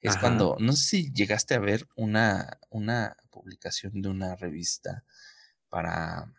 es 0.00 0.12
Ajá. 0.12 0.20
cuando, 0.22 0.56
no 0.58 0.72
sé 0.72 0.84
si 0.86 1.12
llegaste 1.12 1.54
a 1.54 1.60
ver 1.60 1.86
una, 1.96 2.58
una 2.70 3.16
publicación 3.30 4.02
de 4.02 4.08
una 4.08 4.34
revista 4.36 5.04
para, 5.68 6.32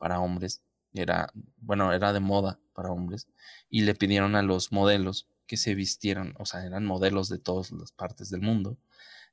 para 0.00 0.18
hombres, 0.20 0.62
era, 0.94 1.30
bueno, 1.58 1.92
era 1.92 2.12
de 2.14 2.20
moda 2.20 2.58
para 2.74 2.90
hombres, 2.90 3.28
y 3.68 3.82
le 3.82 3.94
pidieron 3.94 4.34
a 4.34 4.42
los 4.42 4.72
modelos 4.72 5.28
que 5.46 5.58
se 5.58 5.74
vistieran, 5.74 6.34
o 6.38 6.46
sea, 6.46 6.64
eran 6.64 6.86
modelos 6.86 7.28
de 7.28 7.38
todas 7.38 7.70
las 7.70 7.92
partes 7.92 8.30
del 8.30 8.40
mundo, 8.40 8.78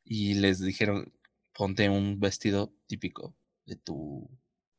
y 0.03 0.33
les 0.35 0.59
dijeron, 0.59 1.13
ponte 1.53 1.89
un 1.89 2.19
vestido 2.19 2.73
típico 2.85 3.33
de 3.65 3.77
tu, 3.77 4.29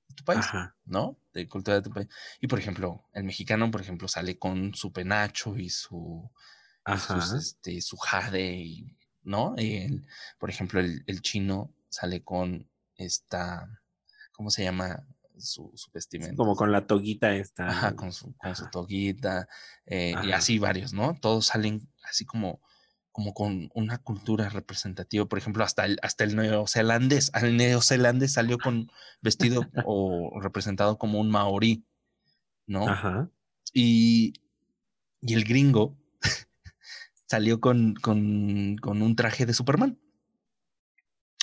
de 0.09 0.14
tu 0.14 0.24
país, 0.24 0.41
Ajá. 0.41 0.76
¿no? 0.84 1.18
De 1.32 1.49
cultura 1.49 1.76
de 1.78 1.82
tu 1.82 1.91
país. 1.91 2.09
Y 2.41 2.49
por 2.49 2.59
ejemplo, 2.59 3.05
el 3.14 3.24
mexicano, 3.24 3.70
por 3.70 3.80
ejemplo, 3.80 4.09
sale 4.09 4.39
con 4.39 4.74
su 4.74 4.93
penacho 4.93 5.57
y 5.57 5.70
su, 5.70 6.30
y 6.86 6.93
sus, 6.99 7.32
Ajá. 7.32 7.39
este, 7.39 7.80
su 7.80 7.97
jade, 7.97 8.53
y, 8.57 8.97
¿no? 9.22 9.55
Y 9.57 9.76
el- 9.78 10.07
por 10.39 10.51
ejemplo, 10.51 10.80
el, 10.80 11.03
el 11.07 11.22
chino 11.22 11.74
sale 11.89 12.22
con 12.22 12.68
esta, 12.97 13.82
¿cómo 14.32 14.51
se 14.51 14.64
llama? 14.64 15.07
Su, 15.39 15.72
su 15.74 15.91
vestimenta. 15.93 16.36
Como 16.36 16.57
con 16.57 16.72
la 16.72 16.86
toguita 16.86 17.34
esta. 17.34 17.68
Ajá, 17.68 17.97
con 17.97 18.12
su, 18.12 18.34
con 18.36 18.55
su 18.57 18.68
toguita, 18.70 19.49
eh, 19.86 20.14
y 20.24 20.32
así 20.32 20.59
varios, 20.59 20.93
¿no? 20.93 21.16
Todos 21.20 21.47
salen 21.47 21.89
así 22.09 22.24
como, 22.24 22.61
como 23.12 23.34
con 23.34 23.70
una 23.74 23.99
cultura 23.99 24.49
representativa. 24.49 25.26
Por 25.26 25.39
ejemplo, 25.39 25.64
hasta 25.64 25.84
el, 25.84 25.99
hasta 26.03 26.24
el 26.24 26.36
neozelandés, 26.36 27.30
el 27.34 27.57
neozelandés 27.57 28.32
salió 28.32 28.59
con 28.59 28.91
vestido 29.20 29.62
o 29.86 30.41
representado 30.41 30.99
como 30.99 31.20
un 31.20 31.30
maorí, 31.30 31.84
¿no? 32.66 32.89
Ajá. 32.89 33.30
Y, 33.72 34.34
y 35.20 35.34
el 35.34 35.45
gringo 35.45 35.97
salió 37.26 37.61
con, 37.61 37.95
con, 37.95 38.76
con 38.76 39.03
un 39.03 39.16
traje 39.16 39.47
de 39.47 39.55
Superman. 39.55 39.99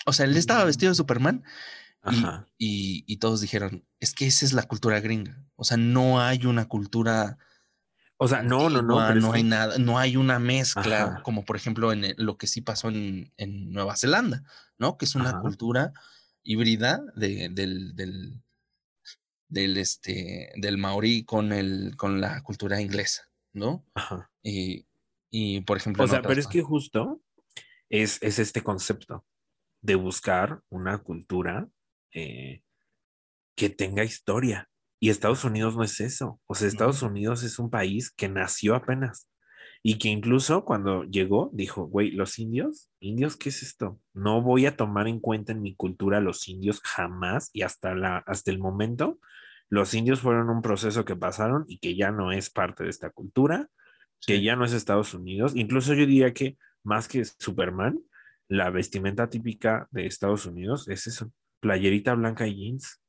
O 0.05 0.13
sea, 0.13 0.25
él 0.25 0.37
estaba 0.37 0.65
vestido 0.65 0.91
de 0.91 0.95
Superman 0.95 1.43
Ajá. 2.05 2.47
y- 2.57 3.03
y 3.07 3.17
todos 3.17 3.41
dijeron, 3.41 3.85
es 3.99 4.13
que 4.13 4.27
esa 4.27 4.45
es 4.45 4.53
la 4.53 4.63
cultura 4.63 4.99
gringa. 4.99 5.43
O 5.55 5.63
sea, 5.63 5.77
no 5.77 6.21
hay 6.21 6.45
una 6.45 6.67
cultura 6.67 7.37
O 8.17 8.27
sea, 8.29 8.43
no, 8.43 8.69
no, 8.69 8.81
no. 8.81 9.13
no 9.15 9.33
hay 9.33 9.41
que- 9.43 9.49
nada, 9.49 9.77
no 9.77 9.97
hay 9.99 10.15
una 10.15 10.39
mezcla, 10.39 11.03
Ajá. 11.03 11.21
como 11.23 11.43
por 11.45 11.55
ejemplo 11.57 11.91
en 11.91 12.05
el- 12.05 12.15
lo 12.17 12.37
que 12.37 12.47
sí 12.47 12.61
pasó 12.61 12.87
en, 12.89 13.33
en 13.37 13.71
Nueva 13.73 13.97
Zelanda, 13.97 14.43
¿no? 14.77 14.97
Que 14.97 15.03
es 15.05 15.15
una 15.15 15.31
Ajá. 15.31 15.41
cultura 15.41 15.91
híbrida 16.43 17.03
de- 17.15 17.49
del, 17.49 17.95
del, 17.95 18.41
del, 19.49 19.77
este, 19.77 20.51
del 20.55 20.77
maorí 20.77 21.23
con, 21.23 21.51
el, 21.53 21.95
con 21.97 22.21
la 22.21 22.41
cultura 22.41 22.79
inglesa, 22.81 23.29
¿no? 23.53 23.83
Ajá. 23.95 24.31
Y, 24.43 24.85
y 25.29 25.61
por 25.61 25.77
ejemplo, 25.77 26.03
O 26.03 26.07
sea, 26.07 26.21
pero 26.21 26.39
es 26.39 26.47
que 26.47 26.61
justo 26.61 27.21
es, 27.89 28.17
es 28.21 28.39
este 28.39 28.61
concepto 28.63 29.25
de 29.81 29.95
buscar 29.95 30.63
una 30.69 30.97
cultura 30.99 31.67
eh, 32.15 32.63
que 33.55 33.69
tenga 33.69 34.03
historia. 34.03 34.69
Y 34.99 35.09
Estados 35.09 35.43
Unidos 35.43 35.75
no 35.75 35.83
es 35.83 35.99
eso. 35.99 36.39
O 36.47 36.55
sea, 36.55 36.67
Estados 36.67 37.01
Unidos 37.03 37.43
es 37.43 37.59
un 37.59 37.69
país 37.69 38.09
que 38.09 38.29
nació 38.29 38.73
apenas. 38.73 39.29
Y 39.83 39.99
que 39.99 40.07
incluso 40.07 40.65
cuando 40.65 41.03
llegó, 41.03 41.51
dijo, 41.53 41.85
güey, 41.85 42.09
los 42.11 42.39
indios, 42.39 42.89
indios, 42.99 43.35
¿qué 43.35 43.49
es 43.49 43.61
esto? 43.61 43.99
No 44.13 44.41
voy 44.41 44.65
a 44.65 44.75
tomar 44.75 45.07
en 45.07 45.19
cuenta 45.19 45.51
en 45.51 45.61
mi 45.61 45.75
cultura 45.75 46.21
los 46.21 46.47
indios 46.47 46.81
jamás 46.81 47.51
y 47.53 47.61
hasta, 47.61 47.93
la, 47.93 48.17
hasta 48.25 48.49
el 48.49 48.57
momento, 48.57 49.19
los 49.69 49.93
indios 49.93 50.21
fueron 50.21 50.49
un 50.49 50.61
proceso 50.63 51.05
que 51.05 51.15
pasaron 51.15 51.65
y 51.67 51.77
que 51.79 51.95
ya 51.95 52.09
no 52.11 52.31
es 52.31 52.49
parte 52.49 52.83
de 52.83 52.89
esta 52.89 53.11
cultura, 53.11 53.67
que 54.25 54.41
ya 54.41 54.55
no 54.55 54.65
es 54.65 54.73
Estados 54.73 55.13
Unidos. 55.13 55.51
Incluso 55.55 55.93
yo 55.93 56.05
diría 56.05 56.33
que 56.33 56.57
más 56.83 57.07
que 57.07 57.23
Superman, 57.25 57.99
la 58.47 58.69
vestimenta 58.69 59.29
típica 59.29 59.87
de 59.91 60.07
Estados 60.07 60.45
Unidos 60.45 60.87
es 60.87 61.05
eso, 61.07 61.31
playerita 61.65 62.13
blanca 62.13 62.47
y 62.47 62.55
jeans. 62.55 63.01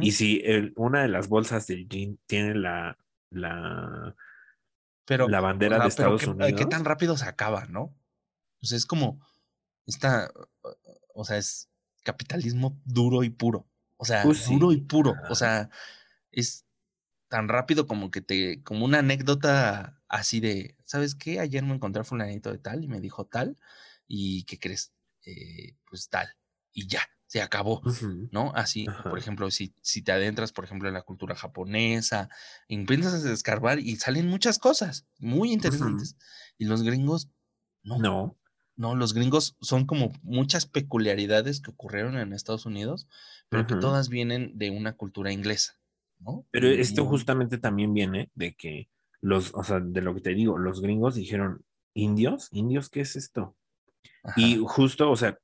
Y 0.00 0.12
si 0.12 0.42
el- 0.44 0.72
una 0.76 1.02
de 1.02 1.08
las 1.08 1.28
bolsas 1.28 1.66
del 1.66 1.88
jean 1.88 2.18
tiene 2.26 2.54
la, 2.54 2.98
la, 3.30 4.14
pero, 5.06 5.28
la 5.28 5.40
bandera 5.40 5.76
de 5.76 5.80
pero 5.80 5.88
Estados 5.88 6.20
¿qué, 6.22 6.26
Unidos. 6.26 6.52
¿Qué 6.56 6.66
tan 6.66 6.84
rápido 6.84 7.16
se 7.16 7.24
acaba, 7.24 7.64
no? 7.66 7.94
O 8.62 8.66
sea, 8.66 8.76
es 8.76 8.86
como 8.86 9.20
esta, 9.86 10.30
o 11.14 11.24
sea, 11.24 11.38
es 11.38 11.70
capitalismo 12.04 12.80
duro 12.84 13.22
y 13.24 13.30
puro. 13.30 13.66
O 13.96 14.04
sea, 14.04 14.24
Pues 14.24 14.38
sí. 14.38 14.54
duro 14.54 14.72
y 14.72 14.78
puro. 14.78 15.14
O 15.30 15.34
sea, 15.34 15.70
es 16.32 16.66
tan 17.28 17.48
rápido 17.48 17.86
como 17.86 18.10
que 18.10 18.20
te, 18.20 18.62
como 18.62 18.84
una 18.84 19.00
anécdota 19.00 20.02
así 20.08 20.40
de, 20.40 20.76
¿sabes 20.84 21.14
qué? 21.14 21.40
Ayer 21.40 21.62
me 21.64 21.74
encontré 21.74 22.00
a 22.02 22.04
fulanito 22.04 22.50
de 22.52 22.58
tal 22.58 22.84
y 22.84 22.88
me 22.88 23.00
dijo 23.00 23.26
tal, 23.26 23.56
y 24.06 24.44
¿qué 24.44 24.58
crees? 24.58 24.94
Eh, 25.24 25.76
pues 25.90 26.08
tal, 26.08 26.28
y 26.72 26.86
ya, 26.88 27.02
se 27.28 27.40
acabó. 27.42 27.82
¿no? 28.32 28.52
Así, 28.56 28.86
por 29.04 29.18
ejemplo, 29.18 29.50
si, 29.52 29.72
si 29.82 30.02
te 30.02 30.10
adentras, 30.12 30.50
por 30.50 30.64
ejemplo, 30.64 30.88
en 30.88 30.94
la 30.94 31.02
cultura 31.02 31.36
japonesa, 31.36 32.28
empiezas 32.68 33.24
a 33.24 33.32
escarbar 33.32 33.78
y 33.78 33.96
salen 33.96 34.26
muchas 34.28 34.58
cosas 34.58 35.06
muy 35.20 35.52
interesantes. 35.52 36.16
Y 36.58 36.64
los 36.64 36.82
gringos, 36.82 37.28
no, 37.84 37.98
no, 37.98 38.36
No. 38.76 38.94
los 38.96 39.12
gringos 39.14 39.56
son 39.60 39.86
como 39.86 40.10
muchas 40.22 40.66
peculiaridades 40.66 41.60
que 41.60 41.70
ocurrieron 41.70 42.16
en 42.16 42.32
Estados 42.32 42.66
Unidos, 42.66 43.06
pero 43.50 43.66
que 43.66 43.76
todas 43.76 44.08
vienen 44.08 44.56
de 44.58 44.70
una 44.70 44.94
cultura 44.96 45.30
inglesa, 45.30 45.74
¿no? 46.18 46.46
Pero 46.50 46.68
esto 46.68 47.04
justamente 47.04 47.58
también 47.58 47.92
viene 47.92 48.30
de 48.34 48.54
que 48.54 48.88
los, 49.20 49.52
o 49.54 49.62
sea, 49.64 49.80
de 49.80 50.00
lo 50.00 50.14
que 50.14 50.20
te 50.22 50.34
digo, 50.34 50.56
los 50.58 50.80
gringos 50.80 51.14
dijeron, 51.14 51.64
indios, 51.92 52.48
indios, 52.52 52.88
¿qué 52.88 53.00
es 53.02 53.16
esto? 53.16 53.54
ajá, 54.24 54.40
Y 54.40 54.58
justo, 54.64 55.10
o 55.10 55.16
sea, 55.16 55.38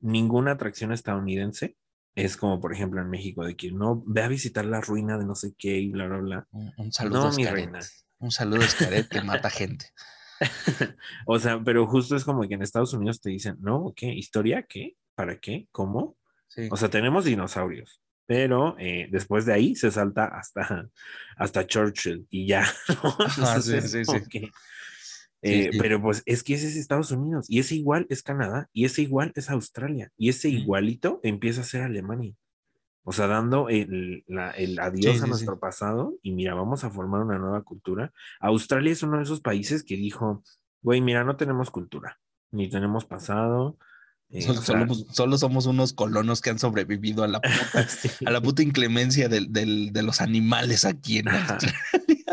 ninguna 0.00 0.52
atracción 0.52 0.92
estadounidense 0.92 1.76
es 2.14 2.36
como, 2.36 2.60
por 2.60 2.72
ejemplo, 2.72 3.00
en 3.00 3.08
México, 3.08 3.44
de 3.44 3.56
que 3.56 3.70
no, 3.70 4.02
ve 4.06 4.22
a 4.22 4.28
visitar 4.28 4.64
la 4.64 4.80
ruina 4.80 5.16
de 5.16 5.24
no 5.24 5.34
sé 5.34 5.54
qué 5.56 5.78
y 5.78 5.90
bla, 5.90 6.06
bla, 6.06 6.18
bla. 6.18 6.48
un, 6.50 6.72
un 6.76 6.92
saludo 6.92 7.22
No, 7.22 7.28
a 7.28 7.32
mi 7.32 7.46
reina. 7.46 7.80
Un 8.18 8.30
saludo 8.30 8.62
a 8.62 8.68
Xcaret 8.68 9.08
que 9.08 9.22
mata 9.22 9.50
gente. 9.50 9.86
O 11.26 11.38
sea, 11.38 11.62
pero 11.62 11.86
justo 11.86 12.16
es 12.16 12.24
como 12.24 12.48
que 12.48 12.54
en 12.54 12.62
Estados 12.62 12.94
Unidos 12.94 13.20
te 13.20 13.28
dicen, 13.28 13.58
no, 13.60 13.92
¿qué? 13.94 14.06
¿Historia? 14.06 14.64
¿Qué? 14.66 14.96
¿Para 15.14 15.38
qué? 15.38 15.68
¿Cómo? 15.70 16.16
Sí. 16.48 16.68
O 16.70 16.78
sea, 16.78 16.88
tenemos 16.88 17.26
dinosaurios, 17.26 18.00
pero 18.26 18.74
eh, 18.78 19.08
después 19.10 19.44
de 19.44 19.52
ahí 19.52 19.76
se 19.76 19.90
salta 19.90 20.24
hasta, 20.24 20.88
hasta 21.36 21.66
Churchill 21.66 22.26
y 22.30 22.46
ya. 22.46 22.64
sí, 23.62 23.80
sí, 23.82 24.02
como 24.04 24.18
sí. 24.18 24.28
que, 24.30 24.40
Sí, 24.40 24.50
eh, 25.42 25.70
sí. 25.72 25.78
Pero 25.78 26.00
pues 26.02 26.22
es 26.26 26.42
que 26.42 26.54
ese 26.54 26.68
es 26.68 26.76
Estados 26.76 27.10
Unidos 27.12 27.46
y 27.48 27.58
ese 27.60 27.74
igual 27.74 28.06
es 28.10 28.22
Canadá 28.22 28.68
y 28.72 28.84
ese 28.84 29.02
igual 29.02 29.32
es 29.34 29.48
Australia 29.50 30.10
y 30.16 30.28
ese 30.28 30.48
igualito 30.48 31.20
empieza 31.22 31.62
a 31.62 31.64
ser 31.64 31.82
Alemania. 31.82 32.34
O 33.02 33.12
sea, 33.12 33.26
dando 33.26 33.68
el, 33.70 34.24
la- 34.26 34.50
el 34.50 34.78
adiós 34.78 35.16
Sí, 35.16 35.22
a 35.24 35.26
nuestro 35.26 35.58
pasado 35.58 36.14
y 36.22 36.32
mira, 36.32 36.52
vamos 36.54 36.84
a 36.84 36.90
formar 36.90 37.22
una 37.22 37.38
nueva 37.38 37.62
cultura. 37.62 38.12
Australia 38.40 38.92
es 38.92 39.02
uno 39.02 39.16
de 39.16 39.22
esos 39.22 39.40
países 39.40 39.82
que 39.82 39.96
dijo, 39.96 40.42
güey, 40.82 41.00
mira, 41.00 41.24
no 41.24 41.36
tenemos 41.36 41.70
cultura, 41.70 42.20
ni 42.50 42.68
tenemos 42.68 43.06
pasado. 43.06 43.78
eh, 44.28 44.42
Solo, 44.42 44.60
o 44.60 44.62
sea, 44.62 44.80
solo- 44.80 44.94
solo 45.10 45.38
somos 45.38 45.64
unos 45.66 45.94
colonos 45.94 46.42
que 46.42 46.50
han 46.50 46.58
sobrevivido 46.58 47.24
a 47.24 47.28
la 47.28 47.40
puta 47.40 47.88
sí. 47.88 48.10
a 48.26 48.30
la 48.30 48.40
puta 48.42 48.62
inclemencia 48.62 49.28
del- 49.30 49.50
del- 49.50 49.92
de 49.94 50.02
los 50.02 50.20
animales 50.20 50.84
aquí 50.84 51.18
en. 51.18 51.28
Australia. 51.28 51.74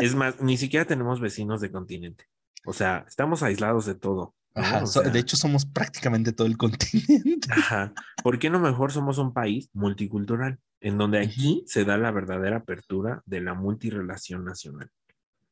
Es 0.00 0.14
más, 0.14 0.40
ni 0.42 0.58
siquiera 0.58 0.84
tenemos 0.84 1.18
vecinos 1.20 1.60
de 1.62 1.72
continente. 1.72 2.26
O 2.68 2.72
sea, 2.72 3.04
estamos 3.08 3.42
aislados 3.42 3.86
de 3.86 3.94
todo. 3.94 4.34
¿no? 4.54 4.62
Ajá, 4.62 4.82
O 4.82 4.86
so- 4.86 5.02
sea, 5.02 5.10
de 5.10 5.18
hecho, 5.18 5.36
somos 5.36 5.64
prácticamente 5.66 6.32
todo 6.32 6.46
el 6.46 6.56
continente. 6.56 7.48
ajá. 7.50 7.92
¿Por 8.22 8.38
qué 8.38 8.50
no 8.50 8.58
mejor 8.60 8.92
somos 8.92 9.18
un 9.18 9.32
país 9.32 9.70
multicultural? 9.72 10.58
En 10.80 10.96
donde 10.98 11.18
aquí 11.20 11.64
se 11.66 11.84
da 11.84 11.96
la 11.98 12.10
verdadera 12.12 12.58
apertura 12.58 13.22
de 13.26 13.40
la 13.40 13.54
multirelación 13.54 14.44
nacional. 14.44 14.90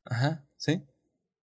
Ajá, 0.05 0.45
sí. 0.57 0.83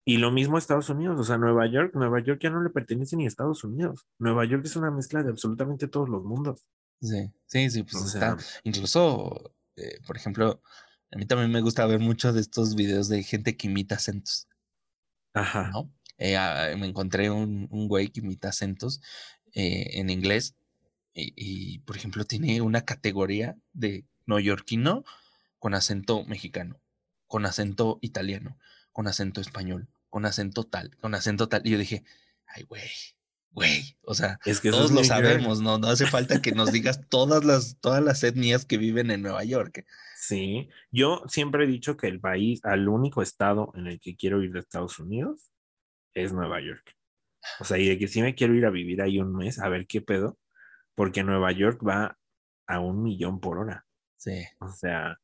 Y 0.04 0.16
lo 0.16 0.30
mismo 0.32 0.56
Estados 0.58 0.88
Unidos, 0.88 1.20
o 1.20 1.24
sea, 1.24 1.36
Nueva 1.38 1.66
York, 1.70 1.92
Nueva 1.94 2.20
York 2.20 2.40
ya 2.42 2.50
no 2.50 2.62
le 2.62 2.70
pertenece 2.70 3.14
ni 3.16 3.24
a 3.24 3.28
Estados 3.28 3.62
Unidos. 3.62 4.06
Nueva 4.18 4.44
York 4.46 4.62
es 4.64 4.74
una 4.74 4.90
mezcla 4.90 5.22
de 5.22 5.30
absolutamente 5.30 5.86
todos 5.86 6.08
los 6.08 6.24
mundos. 6.24 6.66
Sí, 7.00 7.30
sí, 7.46 7.70
sí, 7.70 7.82
pues 7.82 8.02
O 8.02 8.06
está. 8.06 8.36
Incluso, 8.64 9.54
eh, 9.76 10.00
por 10.06 10.16
ejemplo, 10.16 10.60
a 11.12 11.16
mí 11.18 11.26
también 11.26 11.52
me 11.52 11.60
gusta 11.60 11.86
ver 11.86 12.00
muchos 12.00 12.34
de 12.34 12.40
estos 12.40 12.74
videos 12.74 13.08
de 13.08 13.22
gente 13.22 13.56
que 13.56 13.68
imita 13.68 13.94
acentos, 13.96 14.48
ajá. 15.41 15.70
¿no? 15.72 15.91
Eh, 16.18 16.36
ah, 16.36 16.74
me 16.76 16.86
encontré 16.86 17.30
un, 17.30 17.68
un 17.70 17.89
güey 17.89 18.09
que 18.09 18.20
imita 18.20 18.49
acentos 18.49 19.01
eh, 19.53 20.01
en 20.01 20.11
inglés 20.11 20.55
y, 21.14 21.32
y, 21.36 21.78
por 21.80 21.97
ejemplo, 21.97 22.24
tiene 22.24 22.61
una 22.61 22.84
categoría 22.84 23.57
de 23.72 24.05
neoyorquino 24.26 25.05
con 25.59 25.74
acento 25.74 26.24
mexicano, 26.24 26.80
con 27.26 27.47
acento 27.47 27.99
italiano, 28.03 28.59
con 28.93 29.09
acento 29.09 29.41
español, 29.41 29.89
con 30.11 30.26
acento 30.26 30.64
tal, 30.64 30.97
con 30.99 31.14
acento 31.14 31.49
tal. 31.49 31.66
Y 31.66 31.70
yo 31.70 31.78
dije, 31.78 32.05
ay, 32.47 32.62
güey, 32.64 32.82
güey, 33.51 33.96
o 34.03 34.14
sea, 34.14 34.38
Es 34.44 34.61
que 34.61 34.68
eso 34.68 34.78
todos 34.78 34.92
lo 34.92 35.05
sabemos, 35.05 35.61
¿no? 35.61 35.78
No 35.78 35.88
hace 35.88 36.07
falta 36.07 36.40
que 36.40 36.53
nos 36.53 36.72
digas 36.72 37.01
todas 37.09 37.44
las, 37.44 37.78
todas 37.80 38.03
las 38.03 38.22
etnias 38.22 38.64
que 38.64 38.78
viven 38.78 39.11
en 39.11 39.22
Nueva 39.22 39.44
York. 39.44 39.84
Sí, 40.16 40.68
yo 40.90 41.22
siempre 41.28 41.64
he 41.64 41.66
dicho 41.66 41.96
que 41.96 42.09
el 42.09 42.20
país, 42.20 42.61
al 42.64 42.88
único 42.88 43.22
estado 43.22 43.72
en 43.74 43.86
el 43.86 44.01
que 44.01 44.16
quiero 44.16 44.42
ir 44.42 44.53
de 44.53 44.61
Estados 44.61 44.99
Unidos 44.99 45.53
es 46.14 46.32
Nueva 46.32 46.61
York. 46.61 46.94
O 47.61 47.64
sea, 47.64 47.78
y 47.78 47.88
de 47.88 47.99
que 47.99 48.09
sí 48.09 48.20
me 48.22 48.34
quiero 48.34 48.55
ir 48.55 48.66
a 48.66 48.70
vivir 48.70 49.01
ahí 49.03 49.18
un 49.18 49.34
mes 49.34 49.59
a 49.59 49.68
ver 49.68 49.86
qué 49.86 50.01
pedo, 50.01 50.38
porque 50.94 51.22
Nueva 51.22 51.53
York 51.53 51.80
va 51.86 52.18
a 52.66 52.80
un 52.80 53.03
millón 53.03 53.40
por 53.40 53.59
hora. 53.59 53.86
Sí. 54.16 54.44
O 54.61 54.68
sea, 54.68 55.18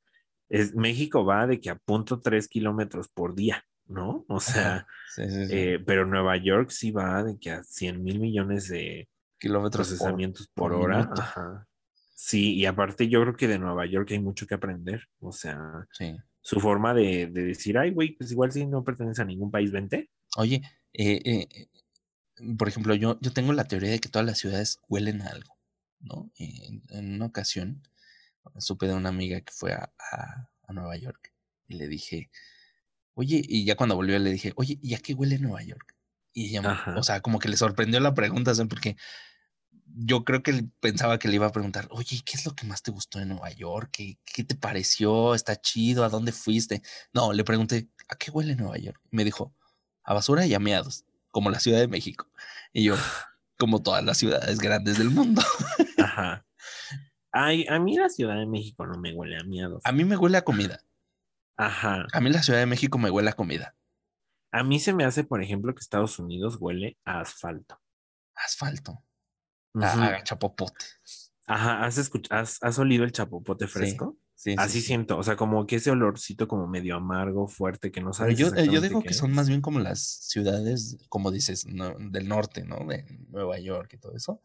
es, 0.49 0.75
México 0.75 1.25
va 1.25 1.47
de 1.47 1.61
que 1.61 1.71
a 1.71 1.77
punto 1.77 2.21
tres 2.21 2.49
kilómetros 2.49 3.09
por 3.09 3.35
día, 3.35 3.65
¿no? 3.87 4.25
O 4.29 4.41
sea, 4.41 4.77
Ajá, 4.77 4.87
sí, 5.15 5.29
sí, 5.31 5.47
sí. 5.47 5.53
eh, 5.55 5.79
pero 5.85 6.07
Nueva 6.07 6.37
York 6.37 6.71
sí 6.71 6.91
va 6.91 7.23
de 7.23 7.39
que 7.39 7.51
a 7.51 7.63
100 7.63 8.03
mil 8.03 8.19
millones 8.21 8.69
de 8.69 9.09
kilómetros 9.39 9.89
procesamientos 9.89 10.49
por, 10.49 10.71
por 10.71 10.81
hora. 10.81 11.11
Ajá. 11.13 11.67
Sí, 12.15 12.55
y 12.55 12.65
aparte 12.67 13.09
yo 13.09 13.21
creo 13.23 13.37
que 13.37 13.49
de 13.49 13.59
Nueva 13.59 13.87
York 13.87 14.09
hay 14.13 14.19
mucho 14.21 14.47
que 14.47 14.55
aprender. 14.55 15.09
O 15.21 15.33
sea, 15.33 15.87
su 16.41 16.61
forma 16.61 16.95
de, 16.95 17.27
de 17.27 17.43
decir, 17.45 17.77
ay, 17.77 17.91
güey, 17.91 18.17
pues 18.17 18.31
igual 18.33 18.53
si 18.53 18.67
no 18.67 18.83
pertenece 18.85 19.23
a 19.23 19.27
ningún 19.27 19.51
país, 19.51 19.71
vente. 19.73 20.11
Oye, 20.37 20.63
eh, 20.93 21.21
eh, 21.25 21.49
eh, 21.51 21.69
por 22.57 22.69
ejemplo, 22.69 22.95
yo, 22.95 23.19
yo 23.21 23.33
tengo 23.33 23.53
la 23.53 23.65
teoría 23.65 23.91
de 23.91 23.99
que 24.01 24.09
todas 24.09 24.27
las 24.27 24.39
ciudades 24.39 24.81
huelen 24.89 25.23
a 25.23 25.29
algo, 25.29 25.57
¿no? 26.01 26.31
En, 26.37 26.83
en 26.91 27.15
una 27.15 27.27
ocasión 27.27 27.83
supe 28.59 28.87
de 28.87 28.95
una 28.95 29.09
amiga 29.11 29.41
que 29.41 29.53
fue 29.53 29.73
a, 29.73 29.93
a- 30.13 30.49
a 30.67 30.73
Nueva 30.73 30.97
York 30.97 31.33
y 31.69 31.75
le 31.77 31.89
dije, 31.89 32.31
oye, 33.15 33.43
y 33.47 33.65
ya 33.65 33.77
cuando 33.77 33.97
volvió 33.97 34.19
le 34.19 34.31
dije, 34.31 34.53
oye, 34.57 34.79
¿y 34.83 34.95
a 34.95 34.99
qué 34.99 35.15
huele 35.15 35.39
Nueva 35.39 35.63
York? 35.63 35.95
Y 36.33 36.49
ella, 36.49 36.71
Ajá. 36.71 36.97
o 36.97 37.03
sea, 37.03 37.21
como 37.21 37.39
que 37.39 37.49
le 37.49 37.57
sorprendió 37.57 38.01
la 38.01 38.15
pregunta. 38.15 38.53
Porque 38.69 38.97
yo 39.87 40.25
creo 40.25 40.43
que 40.43 40.65
pensaba 40.81 41.19
que 41.19 41.29
le 41.29 41.37
iba 41.37 41.47
a 41.47 41.53
preguntar, 41.53 41.87
oye, 41.91 42.21
¿qué 42.25 42.37
es 42.37 42.45
lo 42.45 42.55
que 42.55 42.67
más 42.67 42.83
te 42.83 42.91
gustó 42.91 43.21
de 43.21 43.27
Nueva 43.27 43.51
York? 43.51 43.91
¿Qué, 43.93 44.19
qué 44.25 44.43
te 44.43 44.57
pareció? 44.57 45.35
¿Está 45.35 45.61
chido? 45.61 46.05
¿A 46.05 46.09
dónde 46.09 46.33
fuiste? 46.33 46.83
No, 47.13 47.33
le 47.33 47.45
pregunté, 47.45 47.89
¿a 48.09 48.17
qué 48.17 48.31
huele 48.31 48.57
Nueva 48.57 48.79
York? 48.79 49.01
Y 49.11 49.17
me 49.17 49.25
dijo, 49.25 49.55
a 50.03 50.15
basura 50.15 50.45
y 50.47 50.55
a 50.55 50.59
meados, 50.59 51.05
como 51.31 51.51
la 51.51 51.61
Ciudad 51.61 51.79
de 51.79 51.89
México. 51.89 52.29
Y 52.73 52.85
yo, 52.85 52.97
como 53.59 53.83
todas 53.83 54.05
las 54.05 54.19
ciudades 54.19 54.59
grandes 54.59 54.99
del 54.99 55.11
mundo. 55.11 55.43
Ajá. 55.99 56.45
Ay, 57.37 57.67
a 57.69 57.81
mí 57.81 57.97
la 57.97 58.09
Ciudad 58.09 58.37
de 58.37 58.47
México 58.47 58.87
no 58.87 58.97
me 58.99 59.13
huele 59.13 59.37
a 59.37 59.43
miedo. 59.43 59.81
A 59.83 59.91
mí 59.91 60.05
me 60.05 60.17
huele 60.17 60.39
a 60.39 60.45
comida. 60.45 60.81
Ajá. 61.57 62.07
A 62.13 62.21
mí 62.21 62.31
la 62.31 62.43
Ciudad 62.43 62.59
de 62.61 62.67
México 62.67 62.99
me 62.99 63.11
huele 63.11 63.31
a 63.31 63.35
comida. 63.35 63.77
A 64.51 64.63
mí 64.63 64.79
se 64.79 64.93
me 64.93 65.05
hace, 65.05 65.25
por 65.25 65.43
ejemplo, 65.43 65.75
que 65.75 65.81
Estados 65.81 66.19
Unidos 66.19 66.57
huele 66.61 66.97
a 67.05 67.21
asfalto. 67.21 67.81
Asfalto. 68.35 69.03
Ujú. 69.75 69.85
A, 69.87 70.07
a 70.17 70.23
chapopote. 70.25 70.85
Ajá, 71.47 71.85
¿has, 71.85 71.99
escuch- 71.99 72.29
has, 72.31 72.63
has 72.63 72.79
olido 72.79 73.05
el 73.05 73.13
chapopote 73.13 73.67
fresco? 73.67 74.17
Sí, 74.35 74.53
sí, 74.53 74.57
Así 74.59 74.81
sí. 74.81 74.87
siento, 74.89 75.17
o 75.19 75.23
sea, 75.23 75.37
como 75.37 75.67
que 75.67 75.77
ese 75.77 75.91
olorcito 75.91 76.49
como 76.49 76.67
medio 76.67 76.97
amargo, 76.97 77.47
fuerte, 77.49 77.91
que 77.93 78.01
no 78.01 78.13
sabes 78.13 78.37
yo, 78.39 78.49
eh, 78.55 78.67
yo 78.71 78.81
digo 78.81 79.03
que 79.03 79.15
son 79.15 79.33
más 79.33 79.49
bien 79.49 79.61
como 79.61 79.79
las 79.81 80.01
ciudades, 80.01 80.97
como 81.09 81.31
dices, 81.31 81.67
no- 81.67 81.95
del 81.99 82.29
norte, 82.29 82.65
¿no? 82.65 82.79
De 82.87 83.05
Nueva 83.29 83.59
York 83.59 83.93
y 83.95 83.99
todo 83.99 84.15
eso. 84.17 84.41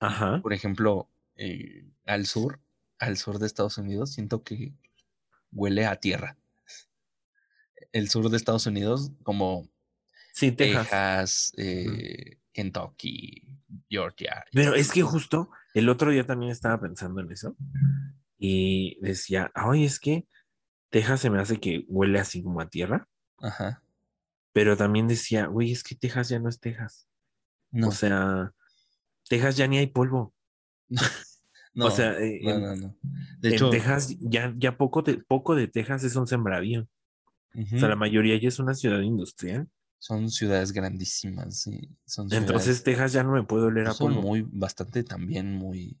Ajá. 0.00 0.40
Por 0.42 0.52
ejemplo, 0.52 1.08
eh, 1.36 1.86
al 2.06 2.26
sur, 2.26 2.60
al 2.98 3.16
sur 3.16 3.38
de 3.38 3.46
Estados 3.46 3.78
Unidos, 3.78 4.12
siento 4.12 4.42
que 4.42 4.74
huele 5.52 5.86
a 5.86 5.96
tierra. 5.96 6.36
El 7.94 8.08
sur 8.10 8.28
de 8.28 8.36
Estados 8.36 8.66
Unidos, 8.66 9.12
como 9.22 9.68
Sí, 10.32 10.50
Texas. 10.50 10.82
Texas, 10.82 11.52
eh, 11.58 12.38
Kentucky, 12.52 13.56
Georgia. 13.88 14.44
Pero 14.52 14.74
es 14.74 14.90
que 14.90 15.02
justo 15.02 15.48
el 15.74 15.88
otro 15.88 16.10
día 16.10 16.26
también 16.26 16.50
estaba 16.50 16.80
pensando 16.80 17.20
en 17.20 17.30
eso 17.30 17.56
y 18.36 18.98
decía, 19.00 19.52
ay, 19.54 19.84
es 19.84 20.00
que 20.00 20.26
Texas 20.90 21.20
se 21.20 21.30
me 21.30 21.40
hace 21.40 21.60
que 21.60 21.84
huele 21.88 22.18
así 22.18 22.42
como 22.42 22.60
a 22.60 22.68
tierra, 22.68 23.08
Ajá. 23.40 23.82
pero 24.52 24.76
también 24.76 25.06
decía, 25.06 25.46
güey, 25.46 25.70
es 25.70 25.84
que 25.84 25.94
Texas 25.94 26.28
ya 26.30 26.38
no 26.40 26.48
es 26.48 26.58
Texas. 26.58 27.08
No, 27.70 27.88
O 27.88 27.92
sea, 27.92 28.52
Texas 29.28 29.56
ya 29.56 29.66
ni 29.68 29.78
hay 29.78 29.86
polvo. 29.86 30.34
no, 31.74 31.86
o 31.86 31.90
sea, 31.92 32.18
eh, 32.18 32.40
no, 32.42 32.50
en- 32.50 32.62
no, 32.62 32.76
no. 32.76 32.96
De 33.38 33.48
en 33.50 33.54
hecho, 33.54 33.70
Texas 33.70 34.16
ya, 34.20 34.52
ya 34.56 34.76
poco, 34.76 35.02
de, 35.02 35.18
poco 35.18 35.54
de 35.54 35.68
Texas 35.68 36.02
es 36.02 36.16
un 36.16 36.26
sembradío. 36.26 36.88
O 37.56 37.78
sea, 37.78 37.88
la 37.88 37.96
mayoría 37.96 38.38
ya 38.40 38.48
es 38.48 38.58
una 38.58 38.74
ciudad 38.74 39.00
industrial. 39.00 39.68
son 39.98 40.28
ciudades 40.28 40.72
grandísimas, 40.72 41.62
sí. 41.62 41.88
Son 42.04 42.30
Entonces 42.32 42.82
Texas 42.82 43.12
ya 43.12 43.22
no 43.22 43.32
me 43.32 43.42
puede 43.44 43.64
oler 43.66 43.86
a 43.86 43.92
son 43.92 44.08
polvo. 44.14 44.22
muy, 44.22 44.46
bastante 44.50 45.02
también 45.04 45.54
muy, 45.54 45.98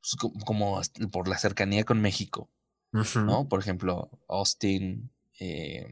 pues, 0.00 0.14
co- 0.18 0.32
como 0.46 0.80
por 1.12 1.28
la 1.28 1.36
cercanía 1.36 1.84
con 1.84 2.00
México. 2.00 2.50
¿no? 3.26 3.46
Por 3.48 3.60
ejemplo, 3.60 4.10
Austin, 4.28 5.10
eh, 5.40 5.86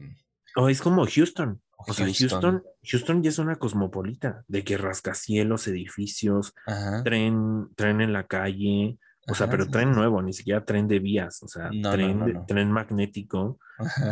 O 0.55 0.67
es 0.69 0.81
como 0.81 1.05
Houston. 1.05 1.61
O 1.77 1.93
sea, 1.93 2.07
Houston. 2.07 2.63
Houston, 2.83 3.21
ya 3.21 3.29
es 3.29 3.37
una 3.37 3.57
cosmopolita, 3.57 4.43
de 4.47 4.63
que 4.63 4.77
rascacielos, 4.77 5.67
edificios, 5.67 6.55
ajá, 6.65 7.03
tren, 7.03 7.69
tren 7.75 8.01
en 8.01 8.13
la 8.13 8.25
calle, 8.25 8.97
o 9.27 9.35
sea, 9.35 9.47
pero 9.47 9.65
sí, 9.65 9.71
tren 9.71 9.91
nuevo, 9.91 10.21
ni 10.23 10.33
siquiera 10.33 10.65
tren 10.65 10.87
de 10.87 10.97
vías, 10.99 11.43
o 11.43 11.47
sea, 11.47 11.69
No, 11.71 11.91
tren, 11.91 12.17
no, 12.19 12.25
de- 12.25 12.33
no. 12.33 12.45
tren 12.47 12.71
magnético. 12.71 13.59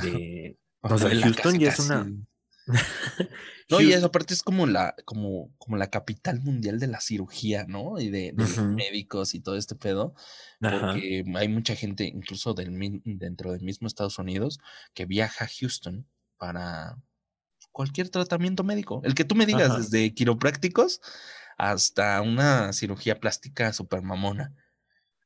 de- 0.04 0.58
o 0.94 0.98
sea, 0.98 1.10
Houston 1.10 1.60
ya 1.60 1.70
es 1.70 1.80
una. 1.80 2.06
No, 3.68 3.82
y 3.82 3.94
eso 3.94 4.06
aparte 4.06 4.36
es 4.36 4.44
como 4.44 4.68
la, 4.68 4.96
como, 5.06 5.52
como 5.58 5.76
la 5.76 5.90
capital 5.90 6.40
mundial 6.40 6.80
de 6.80 6.86
la 6.86 7.02
cirugía, 7.02 7.66
¿no? 7.68 8.00
Y 8.00 8.10
de, 8.10 8.32
de 8.32 8.48
los 8.48 8.60
Ujú. 8.60 8.76
médicos 8.76 9.34
y 9.34 9.40
todo 9.42 9.58
este 9.58 9.76
pedo. 9.76 10.14
Porque 10.60 11.24
hay 11.36 11.48
mucha 11.48 11.76
gente, 11.76 12.06
incluso 12.06 12.54
del, 12.54 13.02
dentro 13.04 13.52
del 13.54 13.64
mismo 13.64 13.88
Estados 13.88 14.20
Unidos, 14.20 14.60
que 14.94 15.06
viaja 15.06 15.46
a 15.46 15.48
Houston 15.48 16.08
para 16.38 16.98
cualquier 17.72 18.10
tratamiento 18.10 18.64
médico. 18.64 19.02
El 19.04 19.16
que 19.16 19.26
tú 19.26 19.34
me 19.36 19.46
digas, 19.46 19.78
desde 19.78 20.14
quiroprácticos 20.14 21.02
hasta 21.58 22.22
una 22.22 22.72
cirugía 22.74 23.20
plástica 23.20 23.74
super 23.74 24.02
mamona. 24.02 24.54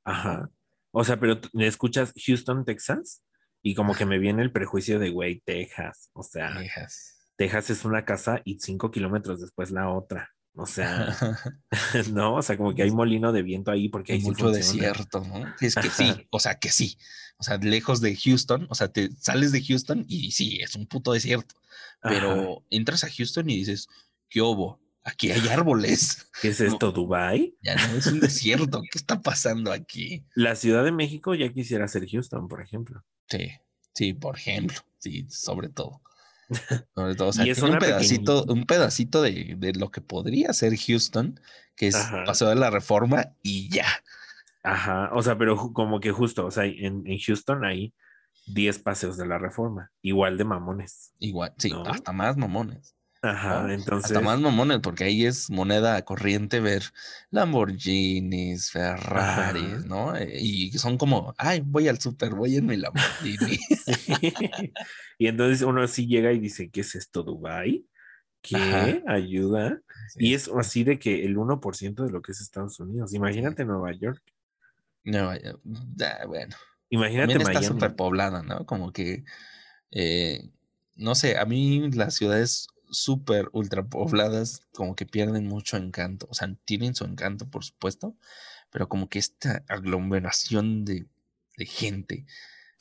ajá. 0.04 0.50
O 0.92 1.04
sea, 1.04 1.20
pero 1.20 1.40
escuchas 1.54 2.14
Houston, 2.26 2.66
Texas, 2.66 3.22
y 3.62 3.76
como 3.76 3.94
que 3.96 4.06
me 4.06 4.20
viene 4.20 4.42
el 4.42 4.52
prejuicio 4.52 5.00
de, 5.00 5.10
güey, 5.10 5.42
Texas. 5.46 6.10
O 6.14 6.24
sea, 6.24 6.54
Texas. 6.58 7.18
Texas 7.36 7.70
es 7.70 7.86
una 7.86 8.06
casa 8.06 8.42
y 8.46 8.60
cinco 8.60 8.92
kilómetros 8.92 9.42
después 9.42 9.72
la 9.72 9.90
otra. 9.90 10.30
O 10.56 10.66
sea, 10.66 11.16
no, 12.12 12.36
o 12.36 12.42
sea, 12.42 12.58
como 12.58 12.74
que 12.74 12.84
hay 12.84 12.92
molino 12.92 13.32
de 13.32 13.42
viento 13.44 13.72
ahí 13.72 13.90
porque 13.90 14.14
Hay 14.14 14.22
sí 14.22 14.28
mucho 14.28 14.46
funciona. 14.46 14.58
desierto, 14.58 15.22
¿no? 15.22 15.54
Es 15.60 15.76
que 15.76 15.90
sí, 15.90 16.28
o 16.30 16.40
sea, 16.40 16.56
que 16.56 16.70
sí. 16.70 16.98
O 17.38 17.44
sea, 17.44 17.58
lejos 17.58 18.02
de 18.02 18.16
Houston, 18.16 18.68
o 18.70 18.76
sea, 18.76 18.90
te 18.92 19.10
sales 19.16 19.52
de 19.52 19.64
Houston 19.64 20.06
y 20.08 20.32
sí, 20.32 20.60
es 20.62 20.76
un 20.76 20.88
puto 20.88 21.14
desierto. 21.14 21.56
Ajá. 22.02 22.14
Pero 22.14 22.66
entras 22.70 23.04
a 23.04 23.10
Houston 23.10 23.50
y 23.50 23.58
dices, 23.58 23.88
¿qué 24.30 24.42
hubo? 24.42 24.80
Aquí 25.04 25.32
hay 25.32 25.48
árboles. 25.48 26.30
¿Qué 26.42 26.50
es 26.50 26.60
no. 26.60 26.68
esto, 26.68 26.92
Dubai? 26.92 27.58
Ya 27.62 27.76
no 27.76 27.98
es 27.98 28.08
un 28.08 28.20
desierto. 28.20 28.82
¿Qué 28.82 28.98
está 28.98 29.22
pasando 29.22 29.72
aquí? 29.72 30.26
La 30.36 30.56
Ciudad 30.56 30.84
de 30.84 30.92
México 30.92 31.36
ya 31.36 31.52
quisiera 31.52 31.88
ser 31.88 32.08
Houston, 32.08 32.48
por 32.48 32.62
ejemplo. 32.62 33.04
Sí, 33.28 33.52
sí, 33.94 34.14
por 34.14 34.38
ejemplo. 34.38 34.78
Sí, 34.98 35.26
sobre 35.30 35.70
todo. 35.70 36.02
Sobre 36.96 37.14
todo, 37.14 37.28
o 37.28 37.32
sea, 37.34 37.46
Y 37.46 37.52
es 37.52 37.60
tiene 37.60 37.74
un 37.74 37.80
pedacito, 37.80 38.44
un 38.46 38.66
pedacito 38.66 39.22
de, 39.22 39.54
de 39.56 39.74
lo 39.74 39.92
que 39.92 40.02
podría 40.02 40.52
ser 40.52 40.76
Houston, 40.76 41.40
que 41.76 41.88
es 41.88 41.96
Ajá. 41.96 42.24
Paseo 42.26 42.50
de 42.50 42.56
la 42.56 42.72
Reforma 42.72 43.36
y 43.44 43.70
ya. 43.70 43.86
Ajá, 44.64 45.12
o 45.14 45.22
sea, 45.22 45.38
pero 45.38 45.56
como 45.74 46.00
que 46.00 46.12
justo, 46.12 46.48
o 46.48 46.52
sea, 46.52 46.66
en, 46.66 47.06
en 47.06 47.20
Houston 47.20 47.64
hay 47.66 47.94
10 48.48 48.80
paseos 48.80 49.16
de 49.18 49.28
la 49.28 49.38
reforma, 49.38 49.92
igual 50.02 50.38
de 50.38 50.44
mamones. 50.44 51.14
Igual, 51.20 51.54
sí, 51.58 51.70
¿No? 51.70 51.84
hasta 51.86 52.12
más 52.12 52.36
mamones. 52.36 52.96
Ajá, 53.22 53.64
¿no? 53.64 53.74
entonces. 53.74 54.12
Hasta 54.12 54.22
más 54.22 54.40
mamones, 54.40 54.80
porque 54.80 55.04
ahí 55.04 55.26
es 55.26 55.50
moneda 55.50 56.02
corriente 56.04 56.62
ver 56.62 56.84
Lamborghinis, 57.32 58.72
Ferraris, 58.72 59.64
Ajá. 59.64 59.84
¿no? 59.86 60.16
Eh, 60.16 60.40
Y 60.40 60.72
son 60.78 60.98
como, 60.98 61.34
ay, 61.38 61.62
voy 61.66 61.90
al 61.90 62.00
súper, 62.00 62.34
voy 62.34 62.56
en 62.56 62.66
mi 62.66 62.78
Lamborghini. 62.78 63.58
Sí. 63.90 64.74
Y 65.18 65.28
entonces 65.28 65.62
uno 65.64 65.86
sí 65.88 66.08
llega 66.08 66.32
y 66.32 66.40
dice, 66.40 66.70
¿qué 66.70 66.82
es 66.82 66.96
esto, 66.96 67.24
Dubai? 67.24 67.86
¿Qué? 68.42 68.56
Ajá. 68.56 69.02
¿Ayuda? 69.08 69.82
Sí. 70.14 70.28
Y 70.28 70.34
es 70.34 70.48
así 70.48 70.86
de 70.86 70.98
que 70.98 71.26
el 71.26 71.36
1% 71.36 72.06
de 72.06 72.12
lo 72.12 72.22
que 72.22 72.32
es 72.32 72.40
Estados 72.40 72.80
Unidos. 72.80 73.14
Imagínate 73.14 73.66
Nueva 73.66 73.92
York. 73.92 74.22
No, 75.04 75.28
vaya, 75.28 75.56
ah, 76.04 76.26
bueno. 76.26 76.56
Imagínate 76.90 77.34
También 77.34 77.56
está 77.56 77.68
súper 77.68 77.96
poblada, 77.96 78.44
¿no? 78.44 78.66
Como 78.66 78.92
que, 78.92 79.24
eh, 79.92 80.50
no 80.96 81.16
sé, 81.16 81.38
a 81.38 81.46
mí 81.46 81.92
las 81.92 82.16
ciudades 82.16 82.68
súper 82.90 83.50
ultra 83.52 83.86
pobladas 83.86 84.62
como 84.74 84.96
que 84.96 85.06
pierden 85.06 85.48
mucho 85.48 85.78
encanto. 85.78 86.28
O 86.30 86.34
sea, 86.34 86.54
tienen 86.66 86.96
su 86.96 87.06
encanto, 87.06 87.50
por 87.50 87.64
supuesto, 87.64 88.16
pero 88.70 88.90
como 88.90 89.10
que 89.10 89.20
esta 89.20 89.64
aglomeración 89.68 90.86
de, 90.86 91.08
de 91.58 91.66
gente, 91.66 92.26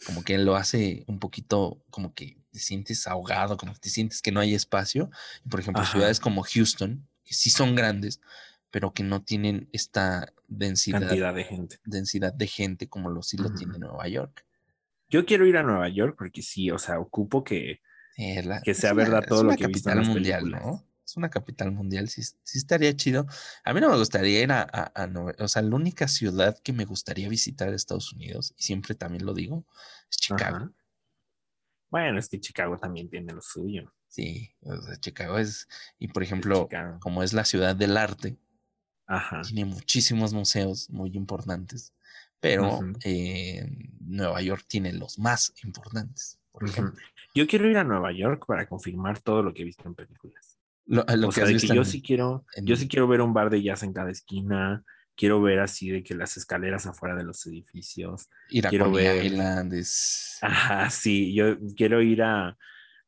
como 0.07 0.23
que 0.23 0.39
lo 0.39 0.57
hace 0.57 1.05
un 1.07 1.19
poquito, 1.19 1.83
como 1.91 2.15
que 2.15 2.39
te 2.51 2.59
sientes 2.59 3.07
ahogado, 3.07 3.57
como 3.57 3.75
que 3.75 3.81
te 3.81 3.91
sientes 3.91 4.23
que 4.23 4.33
no 4.33 4.41
hay 4.41 4.55
espacio. 4.55 5.11
Por 5.49 5.61
ejemplo, 5.61 5.83
Ajá. 5.83 5.93
ciudades 5.93 6.21
como 6.21 6.43
Houston, 6.43 7.07
que 7.25 7.35
sí 7.35 7.51
son 7.51 7.75
grandes, 7.75 8.21
pero 8.71 8.93
que 8.93 9.03
no 9.03 9.23
tienen 9.23 9.69
esta 9.73 10.33
densidad, 10.47 11.01
Cantidad 11.01 11.35
de 11.35 11.45
gente. 11.45 11.79
densidad 11.85 12.33
de 12.33 12.47
gente 12.47 12.89
como 12.89 13.11
lo 13.11 13.23
sí 13.23 13.37
lo 13.37 13.51
tiene 13.53 13.79
Nueva 13.79 14.09
York. 14.09 14.45
Yo 15.11 15.25
quiero 15.25 15.47
ir 15.47 15.57
a 15.57 15.63
Nueva 15.63 15.89
York 15.89 16.17
porque 16.19 16.43
sí, 16.43 16.71
o 16.71 16.79
sea, 16.79 16.99
ocupo 17.01 17.45
que. 17.45 17.81
Eh, 18.19 18.43
la- 18.43 18.61
Que 18.61 18.75
sea 18.75 18.93
verdad 18.93 19.25
todo 19.27 19.45
lo 19.45 19.55
que 19.57 19.65
he 19.65 19.67
visto 19.69 19.89
en 19.89 19.95
capital 19.95 19.99
las 19.99 20.09
mundial, 20.09 20.41
películas. 20.43 20.65
¿no? 20.67 20.85
Es 21.07 21.17
una 21.17 21.31
capital 21.31 21.73
mundial, 21.73 22.09
sí, 22.11 22.23
sí 22.23 22.59
estaría 22.59 22.95
chido. 22.95 23.27
A 23.65 23.73
mí 23.73 23.81
no 23.81 23.89
me 23.89 23.97
gustaría 23.97 24.43
ir 24.43 24.53
a, 24.53 24.61
a, 24.61 24.93
a 25.05 25.09
o 25.39 25.49
sea, 25.49 25.63
la 25.63 25.75
única 25.75 26.07
ciudad 26.09 26.59
que 26.59 26.75
me 26.75 26.85
gustaría 26.85 27.29
visitar 27.31 27.71
de 27.71 27.77
Estados 27.77 28.13
Unidos, 28.13 28.53
y 28.59 28.63
siempre 28.65 28.95
también 28.95 29.25
lo 29.25 29.33
digo, 29.33 29.65
es 30.11 30.19
Chicago. 30.19 30.57
Ajá. 30.57 30.73
Bueno, 31.91 32.19
es 32.19 32.29
que 32.29 32.39
Chicago 32.41 32.77
también 32.77 33.09
tiene 33.09 33.33
lo 33.33 33.41
suyo. 33.41 33.95
Sí, 34.09 34.55
o 34.61 34.77
sea, 34.83 34.97
Chicago 35.01 35.39
es, 35.39 35.69
y 35.99 36.09
por 36.09 36.23
ejemplo, 36.23 36.69
como 37.01 37.23
es 37.23 37.33
la 37.33 37.45
ciudad 37.45 37.75
del 37.77 37.97
arte, 37.97 38.37
Ajá. 39.07 39.41
tiene 39.43 39.65
muchísimos 39.65 40.35
museos 40.35 40.91
muy 40.91 41.11
importantes, 41.17 41.95
pero 42.41 42.81
eh, 43.05 43.67
Nueva 44.01 44.43
York 44.43 44.65
tiene 44.69 44.93
los 44.93 45.19
más 45.19 45.55
importantes, 45.63 46.39
por 46.59 46.69
Ujú. 46.69 46.73
ejemplo. 46.81 47.05
Yo 47.35 47.47
quiero 47.47 47.69
ir 47.69 47.77
a 47.79 47.85
Nueva 47.85 48.13
York 48.13 48.45
para 48.47 48.67
confirmar 48.69 49.21
todo 49.21 49.43
lo 49.43 49.53
que 49.55 49.63
he 49.63 49.65
visto 49.65 49.87
en 49.87 49.95
películas. 49.95 50.59
Lo, 50.87 51.05
lo 51.17 51.29
o 51.29 51.31
que 51.31 51.35
sea, 51.35 51.45
has 51.45 51.49
de 51.49 51.55
visto 51.55 51.69
que 51.69 51.75
yo 51.77 51.83
en- 51.83 51.87
sí 51.87 52.03
quiero, 52.03 52.45
en- 52.55 52.67
yo 52.67 52.77
sí 52.77 52.89
quiero 52.89 53.07
ver 53.09 53.21
un 53.21 53.33
bar 53.35 53.51
de 53.51 53.63
jazz 53.63 53.83
en 53.83 53.93
cada 53.93 54.11
esquina. 54.11 54.85
Quiero 55.15 55.43
ver 55.43 55.59
así 55.61 55.91
de 55.91 56.03
que 56.03 56.15
las 56.15 56.37
escaleras 56.37 56.87
afuera 56.87 57.15
de 57.17 57.25
los 57.25 57.45
edificios. 57.47 58.29
ir 58.49 58.67
a 58.67 58.71
quiero 58.71 58.91
ver- 58.93 59.25
Island 59.25 59.75
es 59.75 60.39
Ajá, 60.43 60.89
sí, 60.91 61.35
yo 61.35 61.57
quiero 61.77 62.01
ir 62.03 62.23
a. 62.23 62.57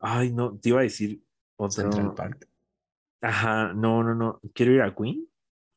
Ay, 0.01 0.33
no, 0.33 0.59
te 0.59 0.71
iba 0.71 0.81
a 0.81 0.83
decir 0.83 1.23
otro. 1.57 1.91
Central 1.91 2.15
Park. 2.15 2.49
Ajá, 3.23 3.73
no, 3.75 4.03
no, 4.03 4.15
no. 4.15 4.41
Quiero 4.55 4.73
ir 4.73 4.83
a 4.83 4.95
Queen. 4.95 5.27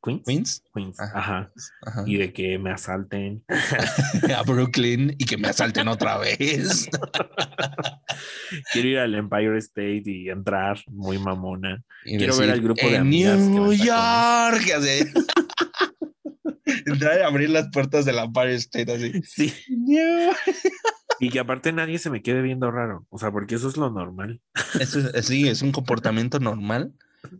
Queens. 0.04 0.24
Queens, 0.26 0.64
Queens, 0.74 0.99
Ajá. 0.99 1.18
ajá. 1.18 1.51
ajá. 1.86 2.04
Y 2.06 2.18
de 2.18 2.34
que 2.34 2.60
me 2.60 2.72
asalten. 2.72 3.43
a 4.38 4.43
Brooklyn 4.43 5.16
y 5.18 5.26
que 5.26 5.38
me 5.38 5.47
asalten 5.47 5.88
otra 5.88 6.18
vez. 6.18 6.89
Quiero 8.74 8.88
ir 8.89 8.99
al 8.99 9.16
Empire 9.16 9.58
State 9.60 10.04
y 10.06 10.30
entrar 10.30 10.80
muy 10.88 11.18
mamona. 11.20 11.84
Y 12.06 12.18
Quiero 12.18 12.38
ver 12.38 12.51
al 12.51 12.62
grupo 12.62 12.86
de 12.86 12.95
"En 12.95 13.01
amigas 13.01 13.38
que 13.38 13.49
New 13.49 13.68
van 13.68 13.78
York. 13.78 14.72
así. 14.76 15.06
Entrar 16.86 17.20
y 17.20 17.24
abrir 17.24 17.49
las 17.49 17.70
puertas 17.70 18.06
de 18.06 18.14
la 18.14 18.24
Empire 18.24 18.56
State 18.56 18.91
así. 18.91 19.22
Sí. 19.24 19.54
Y 21.20 21.30
que 21.30 21.39
aparte 21.39 21.72
nadie 21.72 21.97
se 21.99 22.10
me 22.10 22.22
quede 22.22 22.41
viendo 22.41 22.70
raro. 22.72 23.06
O 23.10 23.18
sea, 23.20 23.32
porque 23.32 23.56
eso 23.56 23.68
es 23.70 23.78
lo 23.78 23.89
normal. 23.89 24.41
Eso 24.80 24.99
es, 25.14 25.26
sí, 25.26 25.47
es 25.47 25.62
un 25.62 25.72
comportamiento 25.72 26.39
normal 26.39 26.93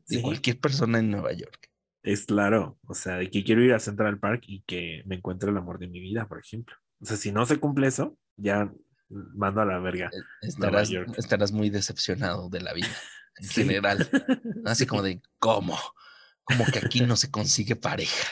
de 0.08 0.18
Sí. 0.18 0.22
cualquier 0.22 0.60
persona 0.60 1.00
en 1.00 1.10
Nueva 1.12 1.34
York. 1.34 1.70
Es 2.04 2.26
claro. 2.26 2.78
O 2.88 2.94
sea, 2.94 3.16
de 3.16 3.30
que 3.30 3.44
quiero 3.44 3.64
ir 3.64 3.74
a 3.74 3.80
Central 3.80 4.20
Park 4.20 4.44
y 4.48 4.62
que 4.64 5.04
me 5.06 5.16
encuentre 5.16 5.50
el 5.50 5.58
amor 5.58 5.80
de 5.80 5.88
mi 5.88 6.00
vida, 6.02 6.28
por 6.28 6.40
ejemplo. 6.40 6.76
O 7.02 7.06
sea, 7.06 7.18
si 7.18 7.32
no 7.32 7.46
se 7.46 7.58
cumple 7.60 7.88
eso, 7.88 8.18
ya 8.38 8.72
mando 9.10 9.62
a 9.62 9.66
la 9.66 9.80
verga. 9.80 10.10
Estarás, 10.42 10.90
York. 10.90 11.14
estarás 11.18 11.52
muy 11.52 11.70
decepcionado 11.70 12.50
de 12.50 12.62
la 12.62 12.74
vida 12.74 12.88
en 13.38 13.48
Sí. 13.48 13.62
general. 13.62 13.98
Así 14.66 14.84
Sí. 14.84 14.88
como 14.88 15.02
de, 15.02 15.22
¿cómo? 15.40 15.78
Como 16.44 16.66
que 16.66 16.80
aquí 16.80 17.02
no 17.02 17.16
se 17.16 17.32
consigue 17.32 17.76
pareja. 17.78 18.28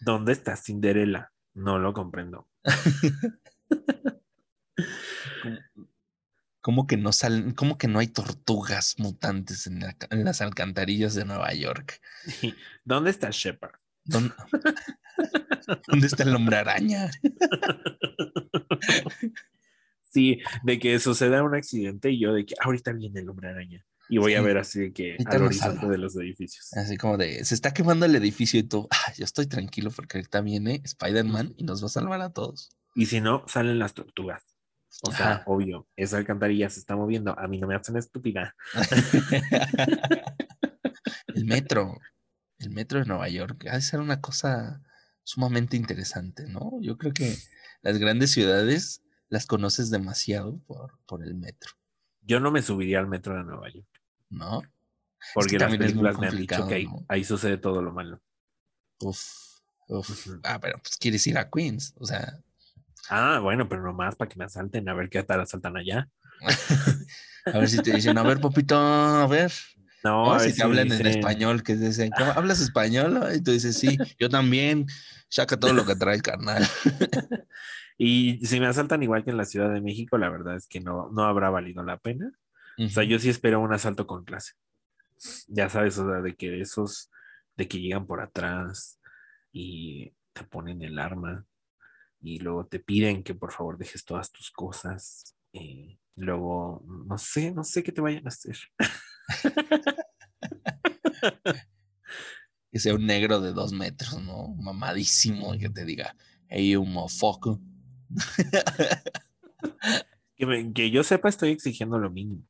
¿Dónde 0.00 0.32
está 0.32 0.56
Cinderella? 0.56 1.32
No 1.54 1.78
lo 1.78 1.92
comprendo. 1.94 2.48
¿Cómo 6.66 6.88
que 6.88 6.96
no 6.96 7.12
salen, 7.12 7.52
cómo 7.52 7.78
que 7.78 7.86
no 7.86 8.00
hay 8.00 8.08
tortugas 8.08 8.96
mutantes 8.98 9.68
en, 9.68 9.78
la- 9.78 9.96
en 10.10 10.24
las 10.24 10.40
alcantarillas 10.40 11.14
de 11.14 11.24
Nueva 11.24 11.54
York? 11.54 12.00
¿Dónde 12.84 13.10
está 13.10 13.28
Shepard? 13.30 13.76
¿Dónde, 14.04 14.34
¿Dónde 15.86 16.06
está 16.08 16.24
el 16.24 16.34
hombre 16.34 16.56
araña? 16.56 17.08
Sí, 20.10 20.40
de 20.64 20.80
que 20.80 20.98
suceda 20.98 21.44
un 21.44 21.54
accidente 21.54 22.10
y 22.10 22.18
yo 22.18 22.32
de 22.32 22.44
que 22.44 22.56
ahorita 22.60 22.92
viene 22.92 23.20
el 23.20 23.28
hombre 23.28 23.48
araña. 23.50 23.86
Y 24.08 24.18
voy 24.18 24.34
a 24.34 24.40
ver 24.40 24.58
así 24.58 24.80
de 24.80 24.92
que 24.92 25.18
al 25.24 25.42
horizonte 25.42 25.86
de 25.86 25.98
los 25.98 26.16
edificios. 26.16 26.72
Así 26.72 26.96
como 26.96 27.16
de, 27.16 27.44
se 27.44 27.54
está 27.54 27.72
quemando 27.72 28.06
el 28.06 28.16
edificio 28.16 28.58
y 28.58 28.64
tú, 28.64 28.88
"Ah, 28.90 29.12
yo 29.16 29.24
estoy 29.24 29.46
tranquilo 29.46 29.92
porque 29.92 30.18
ahorita 30.18 30.40
viene 30.40 30.80
Spider-Man 30.84 31.54
y 31.58 31.62
nos 31.62 31.80
va 31.80 31.86
a 31.86 31.90
salvar 31.90 32.20
a 32.22 32.32
todos. 32.32 32.70
Y 32.96 33.06
si 33.06 33.20
no, 33.20 33.44
salen 33.46 33.78
las 33.78 33.94
tortugas. 33.94 34.42
O 35.02 35.12
sea, 35.12 35.32
Ajá. 35.32 35.42
obvio, 35.46 35.86
esa 35.96 36.16
alcantarilla 36.16 36.70
se 36.70 36.80
está 36.80 36.96
moviendo. 36.96 37.38
A 37.38 37.46
mí 37.48 37.58
no 37.58 37.66
me 37.66 37.74
hacen 37.74 37.96
estúpida. 37.96 38.54
el 41.34 41.44
metro, 41.44 41.98
el 42.58 42.70
metro 42.70 43.00
de 43.00 43.06
Nueva 43.06 43.28
York, 43.28 43.66
ha 43.70 43.74
de 43.74 43.82
ser 43.82 44.00
una 44.00 44.20
cosa 44.20 44.82
sumamente 45.22 45.76
interesante, 45.76 46.46
¿no? 46.46 46.78
Yo 46.80 46.96
creo 46.96 47.12
que 47.12 47.36
las 47.82 47.98
grandes 47.98 48.30
ciudades 48.30 49.02
las 49.28 49.46
conoces 49.46 49.90
demasiado 49.90 50.58
por, 50.66 50.98
por 51.06 51.24
el 51.24 51.34
metro, 51.34 51.72
Yo 52.22 52.40
no 52.40 52.50
me 52.50 52.62
subiría 52.62 53.00
al 53.00 53.08
metro 53.08 53.36
de 53.36 53.44
Nueva 53.44 53.68
York. 53.68 53.88
¿no? 54.30 54.62
Porque 55.34 55.58
las 55.58 55.76
películas 55.76 56.18
me 56.18 56.28
han 56.28 56.36
dicho 56.36 56.66
que 56.66 56.74
ahí, 56.74 56.84
¿no? 56.84 57.04
ahí 57.08 57.24
sucede 57.24 57.58
todo 57.58 57.82
lo 57.82 57.92
malo. 57.92 58.20
Uf, 59.00 59.58
uf. 59.88 60.28
Ah, 60.44 60.58
pero 60.60 60.78
pues 60.78 60.96
quieres 60.96 61.26
ir 61.26 61.38
a 61.38 61.50
Queens, 61.50 61.94
o 61.98 62.06
sea, 62.06 62.40
Ah, 63.10 63.40
bueno, 63.40 63.68
pero 63.68 63.82
nomás 63.82 64.16
para 64.16 64.28
que 64.28 64.38
me 64.38 64.44
asalten, 64.44 64.88
a 64.88 64.94
ver 64.94 65.08
qué 65.08 65.22
tal 65.22 65.40
asaltan 65.40 65.76
allá. 65.76 66.08
a 67.46 67.58
ver 67.58 67.68
si 67.68 67.80
te 67.82 67.92
dicen, 67.92 68.18
a 68.18 68.22
ver, 68.22 68.40
papito, 68.40 68.76
a 68.76 69.26
ver. 69.26 69.52
No, 70.04 70.32
a 70.32 70.38
ver 70.38 70.50
Si 70.50 70.56
te 70.56 70.62
hablan 70.62 70.92
en 70.92 71.06
español, 71.06 71.62
que 71.62 71.74
dicen, 71.74 72.12
"¿Cómo 72.12 72.30
¿hablas 72.36 72.60
español? 72.60 73.20
Y 73.34 73.42
tú 73.42 73.52
dices, 73.52 73.76
sí, 73.76 73.98
yo 74.18 74.28
también. 74.28 74.86
Saca 75.28 75.56
todo 75.58 75.72
lo 75.72 75.84
que 75.84 75.96
traes, 75.96 76.22
carnal. 76.22 76.64
Y 77.98 78.44
si 78.46 78.60
me 78.60 78.66
asaltan 78.66 79.02
igual 79.02 79.24
que 79.24 79.30
en 79.30 79.38
la 79.38 79.46
Ciudad 79.46 79.72
de 79.72 79.80
México, 79.80 80.18
la 80.18 80.28
verdad 80.28 80.54
es 80.56 80.66
que 80.66 80.80
no, 80.80 81.08
no 81.12 81.24
habrá 81.24 81.48
valido 81.48 81.82
la 81.82 81.96
pena. 81.96 82.30
O 82.78 82.88
sea, 82.90 83.04
yo 83.04 83.18
sí 83.18 83.30
espero 83.30 83.58
un 83.60 83.72
asalto 83.72 84.06
con 84.06 84.24
clase. 84.24 84.52
Ya 85.48 85.70
sabes, 85.70 85.96
o 85.98 86.06
sea, 86.06 86.20
de 86.20 86.36
que 86.36 86.60
esos, 86.60 87.10
de 87.56 87.66
que 87.66 87.80
llegan 87.80 88.06
por 88.06 88.20
atrás 88.20 89.00
y 89.50 90.12
te 90.34 90.44
ponen 90.44 90.82
el 90.82 90.98
arma 90.98 91.46
y 92.26 92.38
luego 92.40 92.66
te 92.66 92.80
piden 92.80 93.22
que 93.22 93.34
por 93.34 93.52
favor 93.52 93.78
dejes 93.78 94.04
todas 94.04 94.30
tus 94.32 94.50
cosas. 94.50 95.36
eh, 95.52 95.98
luego, 96.16 96.82
no 97.06 97.18
sé, 97.18 97.52
no 97.52 97.62
sé 97.64 97.82
qué 97.82 97.92
te 97.92 98.00
vayan 98.00 98.24
a 98.26 98.28
hacer. 98.28 98.56
que 102.72 102.78
sea 102.78 102.94
un 102.94 103.06
negro 103.06 103.40
de 103.40 103.52
dos 103.52 103.72
metros, 103.72 104.20
¿no? 104.22 104.48
Mamadísimo, 104.56 105.54
y 105.54 105.58
que 105.58 105.70
te 105.70 105.84
diga, 105.84 106.14
hey, 106.48 106.76
un 106.76 106.92
mofoco. 106.92 107.60
Que, 110.38 110.44
me- 110.44 110.70
que 110.74 110.90
yo 110.90 111.02
sepa, 111.02 111.30
estoy 111.30 111.48
exigiendo 111.50 111.98
lo 111.98 112.10
mínimo. 112.10 112.42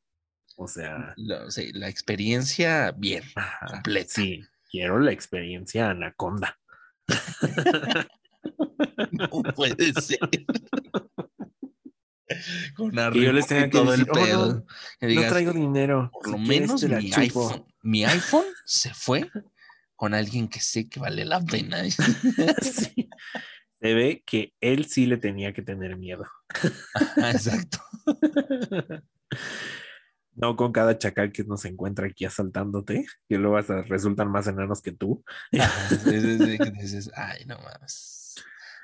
O 0.57 0.67
sea, 0.67 1.13
La, 1.15 1.49
sí, 1.49 1.71
la 1.71 1.87
experiencia, 1.87 2.91
bien. 2.91 3.23
ajá, 3.35 3.65
Completa. 3.65 4.11
sí, 4.13 4.41
quiero 4.69 4.99
la 4.99 5.13
experiencia 5.13 5.89
anaconda. 5.91 6.59
No 9.11 9.43
puede 9.55 9.93
ser. 9.93 10.19
Con 12.75 12.91
Que 12.91 13.21
yo 13.21 13.31
les 13.31 13.45
arriba 13.51 13.67
y 13.67 13.69
que 13.69 13.77
todo 13.77 13.93
el 13.93 14.01
"Oh, 14.01 14.05
no, 14.05 14.13
pedo. 14.13 14.65
No 15.01 15.27
traigo 15.29 15.53
dinero. 15.53 16.09
por 16.11 16.31
lo 16.31 16.37
si 16.37 16.43
menos 16.43 16.83
mi 16.83 17.09
chupo". 17.09 17.21
iPhone, 17.21 17.65
mi 17.83 18.03
iPhone 18.05 18.45
se 18.65 18.93
fue 18.93 19.29
con 19.95 20.13
alguien 20.13 20.47
que 20.47 20.59
sé 20.59 20.89
que 20.89 20.99
vale 20.99 21.23
la 21.25 21.41
pena. 21.41 21.83
Sí. 22.61 23.09
Se 23.79 23.93
ve 23.93 24.23
que 24.25 24.53
él 24.59 24.85
sí 24.85 25.05
le 25.05 25.17
tenía 25.17 25.53
que 25.53 25.61
tener 25.61 25.97
miedo. 25.97 26.25
Ajá, 26.95 27.31
Exacto. 27.31 27.77
No 30.39 30.55
con 30.55 30.71
cada 30.71 30.95
chacal 30.99 31.31
que 31.31 31.43
nos 31.45 31.65
encuentra 31.65 32.05
aquí 32.05 32.23
asaltándote, 32.23 33.07
que 33.27 33.37
luego 33.39 33.57
hasta 33.57 33.81
resultan 33.81 34.29
más 34.31 34.45
enanos 34.45 34.83
que 34.83 34.91
tú. 34.91 35.23
Ajá, 35.59 35.89
sí, 35.89 36.21
sí, 36.21 36.37
sí, 36.37 36.57
que 36.59 36.71
dices, 36.79 37.09
ay, 37.15 37.43
no 37.45 37.57
mames. 37.57 38.16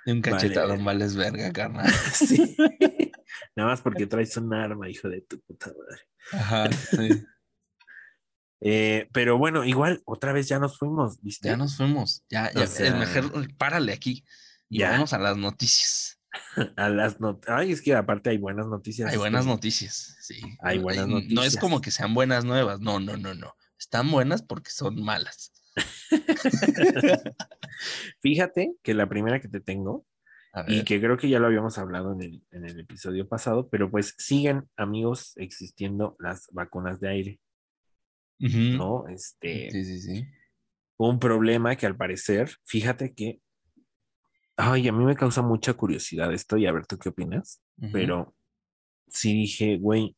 De 0.05 0.11
un 0.13 0.21
Vale. 0.21 0.35
cachetadón 0.37 0.83
vales 0.85 1.15
verga, 1.15 1.51
carnal. 1.51 1.91
Sí. 2.13 2.55
Nada 3.55 3.69
más 3.69 3.81
porque 3.81 4.05
traes 4.07 4.35
un 4.37 4.53
arma, 4.53 4.89
hijo 4.89 5.09
de 5.09 5.21
tu 5.21 5.39
puta 5.41 5.67
madre. 5.67 6.01
Ajá, 6.31 6.69
sí. 6.91 7.23
Eh, 8.61 9.07
pero 9.11 9.37
bueno, 9.37 9.65
igual, 9.65 10.01
otra 10.05 10.31
vez 10.33 10.47
ya 10.47 10.59
nos 10.59 10.77
fuimos, 10.77 11.21
¿viste? 11.21 11.49
Ya 11.49 11.57
nos 11.57 11.75
fuimos. 11.75 12.23
Ya, 12.29 12.51
ya. 12.53 12.63
O 12.63 12.67
sea- 12.67 12.87
el 12.87 12.95
mejor, 12.95 13.55
párale 13.57 13.91
aquí. 13.93 14.23
Y 14.69 14.79
Ya. 14.79 14.91
vamos 14.91 15.13
a 15.13 15.19
las 15.19 15.37
noticias. 15.37 16.19
A 16.77 16.89
las 16.89 17.19
not- 17.19 17.47
Ay, 17.47 17.71
es 17.73 17.81
que 17.81 17.93
aparte 17.93 18.29
hay 18.31 18.37
buenas 18.37 18.65
noticias. 18.67 19.11
Hay 19.11 19.17
buenas 19.17 19.45
noticias, 19.45 20.17
sí. 20.21 20.41
Hay 20.61 20.79
buenas 20.79 21.07
No 21.07 21.19
es 21.19 21.29
noticias. 21.29 21.57
como 21.57 21.79
que 21.81 21.91
sean 21.91 22.13
buenas 22.13 22.43
nuevas. 22.45 22.79
No, 22.79 22.99
no, 22.99 23.17
no, 23.17 23.33
no. 23.35 23.53
Están 23.77 24.09
buenas 24.09 24.41
porque 24.41 24.71
son 24.71 25.03
malas. 25.03 25.51
Fíjate 28.21 28.75
que 28.81 28.93
la 28.93 29.07
primera 29.07 29.39
que 29.39 29.47
te 29.47 29.59
tengo, 29.59 30.05
y 30.67 30.83
que 30.83 30.99
creo 30.99 31.17
que 31.17 31.29
ya 31.29 31.39
lo 31.39 31.47
habíamos 31.47 31.79
hablado 31.79 32.13
en 32.13 32.21
el, 32.21 32.43
en 32.51 32.65
el 32.65 32.79
episodio 32.79 33.27
pasado, 33.27 33.69
pero 33.69 33.89
pues 33.89 34.13
siguen, 34.19 34.69
amigos, 34.77 35.33
existiendo 35.37 36.15
las 36.19 36.47
vacunas 36.51 36.99
de 36.99 37.09
aire. 37.09 37.39
¿no? 38.37 39.07
Este, 39.07 39.71
Sí, 39.71 39.83
sí, 39.83 39.99
sí. 39.99 40.27
un 40.97 41.17
problema 41.17 41.75
que 41.75 41.87
al 41.87 41.97
parecer, 41.97 42.51
fíjate 42.65 43.13
que, 43.15 43.41
ay, 44.55 44.87
a 44.87 44.91
mí 44.91 45.03
me 45.03 45.15
causa 45.15 45.41
mucha 45.41 45.73
curiosidad 45.73 46.31
esto 46.31 46.57
y 46.57 46.67
a 46.67 46.71
ver 46.71 46.85
tú 46.85 46.99
qué 46.99 47.09
opinas, 47.09 47.63
pero 47.91 48.35
sí 49.07 49.33
dije, 49.33 49.77
güey, 49.77 50.15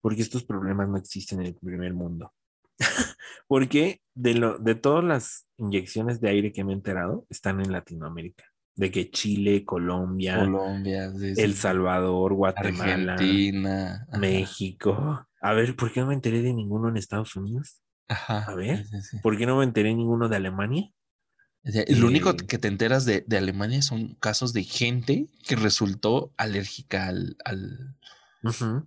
¿por 0.00 0.16
qué 0.16 0.22
estos 0.22 0.44
problemas 0.44 0.88
no 0.88 0.96
existen 0.96 1.40
en 1.40 1.48
el 1.48 1.54
primer 1.54 1.92
mundo? 1.92 2.32
Porque 3.48 4.00
de, 4.14 4.34
lo, 4.34 4.58
de 4.58 4.74
todas 4.74 5.04
las 5.04 5.46
inyecciones 5.58 6.20
de 6.20 6.30
aire 6.30 6.52
que 6.52 6.64
me 6.64 6.72
he 6.72 6.74
enterado, 6.74 7.26
están 7.30 7.60
en 7.60 7.72
Latinoamérica. 7.72 8.44
De 8.74 8.90
que 8.90 9.10
Chile, 9.10 9.64
Colombia, 9.66 10.38
Colombia, 10.38 11.12
sí, 11.12 11.34
sí, 11.34 11.42
El. 11.42 11.54
Salvador, 11.54 12.32
Guatemala, 12.32 13.12
Argentina. 13.14 14.06
ajá, 14.08 14.18
México. 14.18 15.26
A 15.42 15.52
ver, 15.52 15.76
¿por 15.76 15.92
qué 15.92 16.00
no 16.00 16.06
me 16.06 16.14
enteré 16.14 16.40
de 16.40 16.54
ninguno 16.54 16.88
en 16.88 16.96
Estados 16.96 17.36
Unidos? 17.36 17.82
Ajá. 18.08 18.44
A 18.44 18.54
ver. 18.54 18.86
sí. 18.86 19.18
¿Por 19.22 19.36
qué 19.36 19.44
no 19.44 19.58
me 19.58 19.64
enteré 19.64 19.90
de 19.90 19.96
ninguno 19.96 20.28
de 20.30 20.36
Alemania? 20.36 20.90
Lo 21.64 22.06
único 22.08 22.30
Eh, 22.30 22.36
que 22.48 22.58
te 22.58 22.68
enteras 22.68 23.04
de, 23.04 23.24
de 23.26 23.38
Alemania 23.38 23.82
son 23.82 24.14
casos 24.16 24.52
de 24.52 24.64
gente 24.64 25.26
que 25.46 25.54
resultó 25.54 26.32
alérgica 26.36 27.06
al, 27.08 27.36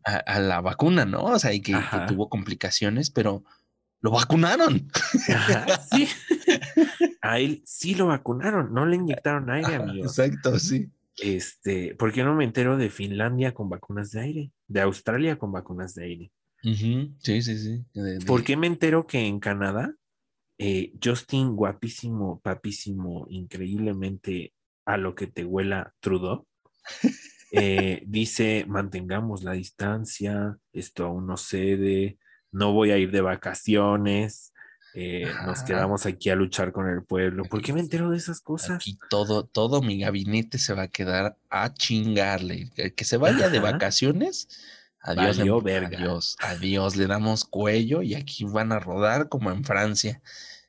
a, 0.03 0.15
a 0.17 0.39
la 0.39 0.61
vacuna, 0.61 1.05
¿no? 1.05 1.23
O 1.23 1.39
sea, 1.39 1.53
y 1.53 1.61
que, 1.61 1.73
tuvo 2.07 2.27
complicaciones, 2.27 3.11
pero 3.11 3.43
lo 4.05 4.11
vacunaron. 4.11 4.87
Sí. 5.91 6.07
A 7.21 7.39
él 7.39 7.63
sí 7.65 7.95
lo 7.95 8.07
vacunaron, 8.07 8.71
no 8.71 8.85
le 8.85 8.97
inyectaron 8.97 9.49
aire, 9.49 9.75
amigos. 9.75 10.19
Exacto, 10.19 10.59
sí. 10.59 10.89
Este, 11.17 11.95
¿por 11.95 12.13
qué 12.13 12.23
no 12.23 12.35
me 12.35 12.43
entero 12.43 12.77
de 12.77 12.89
Finlandia 12.91 13.53
con 13.55 13.67
vacunas 13.67 14.11
de 14.11 14.19
aire? 14.21 14.51
De 14.67 14.81
Australia 14.81 15.39
con 15.39 15.51
vacunas 15.51 15.95
de 15.95 16.03
aire. 16.05 16.31
Sí, 16.61 17.15
sí, 17.41 17.41
sí. 17.41 17.83
De- 17.95 18.19
de- 18.19 18.25
¿Por 18.25 18.43
qué 18.43 18.55
me 18.57 18.67
entero 18.67 19.07
que 19.07 19.25
en 19.25 19.39
Canadá, 19.39 19.95
eh, 20.59 20.93
Justin, 21.03 21.55
guapísimo, 21.55 22.39
papísimo, 22.41 23.25
increíblemente 23.29 24.53
a 24.85 24.97
lo 24.97 25.15
que 25.15 25.25
te 25.27 25.45
huela 25.45 25.93
Trudeau, 25.99 26.45
eh, 27.51 28.03
dice, 28.05 28.65
mantengamos 28.67 29.43
la 29.43 29.53
distancia, 29.53 30.57
esto 30.73 31.05
aún 31.05 31.25
no 31.25 31.37
cede, 31.37 32.19
no 32.55 32.71
voy 32.71 32.91
a 32.91 32.97
ir 32.97 33.11
de 33.11 33.21
vacaciones, 33.21 34.53
eh, 34.93 35.29
nos 35.45 35.61
quedamos 35.63 36.05
aquí 36.05 36.29
a 36.29 36.35
luchar 36.35 36.71
con 36.71 36.87
el 36.87 37.03
pueblo. 37.03 37.43
¿Por 37.43 37.61
qué 37.61 37.73
me 37.73 37.81
entero 37.81 38.09
de 38.09 38.17
esas 38.17 38.39
cosas? 38.39 38.77
Aquí 38.77 38.97
todo, 39.09 39.43
todo 39.45 39.81
mi 39.81 39.99
gabinete 39.99 40.57
se 40.57 40.73
va 40.73 40.83
a 40.83 40.87
quedar 40.87 41.37
a 41.49 41.73
chingarle. 41.73 42.69
Que 42.95 43.03
se 43.03 43.17
vaya 43.17 43.49
de 43.49 43.59
vacaciones, 43.59 44.47
adiós, 45.01 45.37
Valió 45.37 45.61
verga. 45.61 45.97
adiós, 45.97 46.37
adiós, 46.39 46.95
le 46.95 47.07
damos 47.07 47.43
cuello 47.43 48.01
y 48.01 48.15
aquí 48.15 48.45
van 48.45 48.71
a 48.71 48.79
rodar 48.79 49.27
como 49.27 49.51
en 49.51 49.65
Francia, 49.65 50.21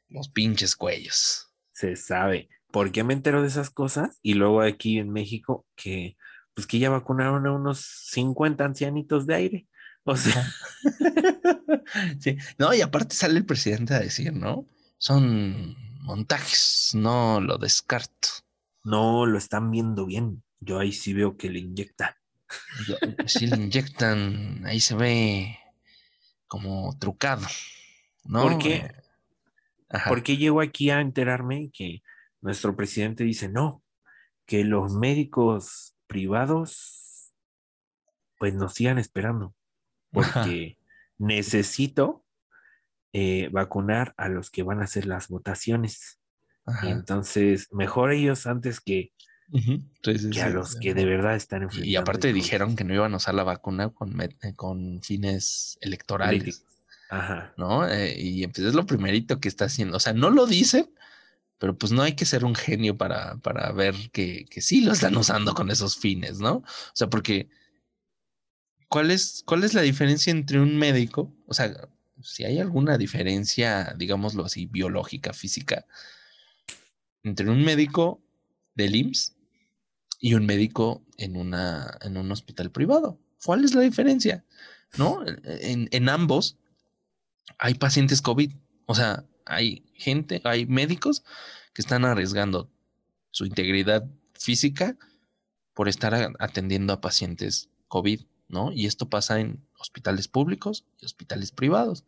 los 0.09 0.29
pinches 0.29 0.75
cuellos. 0.75 1.53
Se 1.71 1.95
sabe. 1.95 2.49
¿Por 2.73 2.91
qué 2.91 3.05
me 3.05 3.15
entero 3.15 3.43
de 3.43 3.49
esas 3.49 3.71
cosas? 3.71 4.19
Y 4.23 4.35
luego 4.35 4.61
aquí 4.61 4.99
en 4.99 5.11
México, 5.11 5.65
que 5.77 6.17
pues 6.53 6.67
que 6.67 6.81
ya 6.81 6.91
vacunaron 6.91 7.47
a 7.47 7.53
unos 7.53 7.79
50 8.11 8.65
ancianitos 8.65 9.27
de 9.27 9.35
aire. 9.37 9.67
O 10.09 10.17
sea, 10.17 10.47
Sí. 12.21 12.37
No, 12.59 12.73
y 12.73 12.81
aparte 12.81 13.15
sale 13.15 13.39
el 13.39 13.45
presidente 13.47 13.95
a 13.95 13.99
decir, 14.01 14.33
¿no? 14.33 14.67
Son 14.99 15.75
montajes, 16.03 16.91
no 16.95 17.41
lo 17.41 17.59
descarto. 17.59 18.29
no 18.85 19.27
lo 19.27 19.37
están 19.37 19.71
viendo 19.73 20.07
bien. 20.07 20.43
Yo 20.61 20.79
ahí 20.79 20.93
sí 20.93 21.13
veo 21.13 21.37
que 21.37 21.51
le 21.51 21.59
inyecta. 21.59 22.17
Yo- 22.87 22.97
Sí 23.27 23.49
le 23.49 23.57
inyectan, 23.57 24.65
ahí 24.67 24.79
se 24.81 24.95
ve 24.95 25.59
como 26.47 26.97
trucado, 26.99 27.45
¿no? 28.25 28.43
¿Por 28.43 28.59
qué? 28.59 28.77
Eh, 28.77 28.93
Ajá. 29.89 30.09
¿Por 30.09 30.23
qué 30.23 30.37
llego 30.37 30.61
aquí 30.61 30.91
a 30.91 31.01
enterarme 31.01 31.71
que 31.73 32.03
nuestro 32.41 32.77
presidente 32.77 33.25
dice 33.25 33.49
no, 33.49 33.83
que 34.47 34.63
los 34.63 34.93
médicos 34.93 35.97
privados 36.07 37.33
pues 38.39 38.55
nos 38.55 38.75
sigan 38.75 38.99
esperando? 38.99 39.56
Porque 40.17 40.79
necesito 41.19 42.25
eh, 43.13 43.49
vacunar 43.53 44.15
a 44.17 44.29
los 44.29 44.51
que 44.51 44.63
van 44.63 44.81
a 44.81 44.85
hacer 44.85 45.07
las 45.07 45.29
votaciones. 45.29 46.19
Ajá. 46.65 46.91
Entonces, 46.91 47.69
mejor 47.73 48.13
ellos 48.13 48.47
antes 48.47 48.81
que, 48.81 49.13
que 50.03 50.43
a 50.43 50.49
los 50.49 50.73
sí. 50.73 50.79
que 50.81 50.95
de 50.95 51.05
verdad 51.05 51.37
están 51.37 51.65
enfrentando. 51.65 51.91
Y 51.91 51.97
aparte 51.97 52.33
dijeron 52.33 52.77
que 52.77 52.85
no 52.85 52.95
iban 52.95 53.15
a 53.15 53.19
usar 53.19 53.35
la 53.35 53.45
vacuna 53.45 53.91
con, 53.91 54.21
eh, 54.21 54.37
con 54.57 55.03
fines 55.03 55.79
electorales. 55.81 56.65
Ajá. 57.09 57.53
¿no? 57.57 57.87
Eh, 57.87 58.15
y 58.19 58.47
pues 58.49 58.67
es 58.67 58.75
lo 58.75 58.87
primerito 58.87 59.39
que 59.39 59.49
está 59.49 59.67
haciendo. 59.67 59.99
O 59.99 60.01
sea, 60.01 60.13
no 60.13 60.31
lo 60.31 60.47
dicen, 60.47 60.91
pero 61.59 61.77
pues 61.77 61.93
no 61.93 62.03
hay 62.03 62.15
que 62.15 62.27
ser 62.27 62.45
un 62.45 62.55
genio 62.55 62.97
para, 62.97 63.37
para 63.37 63.71
ver 63.73 63.95
que, 64.13 64.45
que 64.51 64.61
sí 64.61 64.83
lo 64.83 64.93
están 64.93 65.17
usando 65.17 65.55
con 65.55 65.71
esos 65.71 65.97
fines, 65.97 66.39
¿no? 66.41 66.57
O 66.57 66.65
sea, 66.95 67.09
porque 67.09 67.49
¿cuál 68.89 69.11
es, 69.11 69.43
¿cuál 69.47 69.65
es 69.65 69.75
la 69.75 69.83
diferencia 69.83 70.31
entre 70.31 70.61
un 70.61 70.77
médico? 70.77 71.33
O 71.47 71.55
sea, 71.55 71.89
si 72.23 72.45
hay 72.45 72.59
alguna 72.59 72.99
diferencia, 72.99 73.95
digámoslo 73.97 74.45
así, 74.45 74.67
biológica, 74.67 75.33
física, 75.33 75.87
entre 77.23 77.51
un 77.51 77.65
médico 77.65 78.23
del 78.75 78.97
IMSS 78.97 79.35
y 80.21 80.35
un 80.35 80.47
médico 80.47 81.05
en, 81.19 81.37
una, 81.37 81.99
en 82.03 82.17
un 82.17 82.31
hospital 82.31 82.71
privado. 82.71 83.21
¿Cuál 83.45 83.65
es 83.65 83.75
la 83.75 83.83
diferencia? 83.83 84.45
¿No? 84.97 85.25
En, 85.27 85.89
en 85.91 86.09
ambos 86.09 86.57
hay 87.59 87.75
pacientes 87.75 88.23
COVID. 88.23 88.53
O 88.87 88.95
sea, 88.95 89.25
hay 89.45 89.85
gente, 89.95 90.41
hay 90.45 90.67
médicos 90.67 91.25
que 91.73 91.83
están 91.83 92.05
arriesgando 92.05 92.71
su 93.31 93.45
integridad 93.45 94.09
física 94.35 94.97
por 95.75 95.89
estar 95.89 96.33
atendiendo 96.39 96.93
a 96.93 97.01
pacientes 97.01 97.69
COVID, 97.89 98.23
¿no? 98.49 98.73
Y 98.73 98.87
esto 98.87 99.09
pasa 99.09 99.41
en 99.41 99.67
hospitales 99.79 100.29
públicos 100.29 100.87
y 101.01 101.07
hospitales 101.07 101.53
privados. 101.53 102.05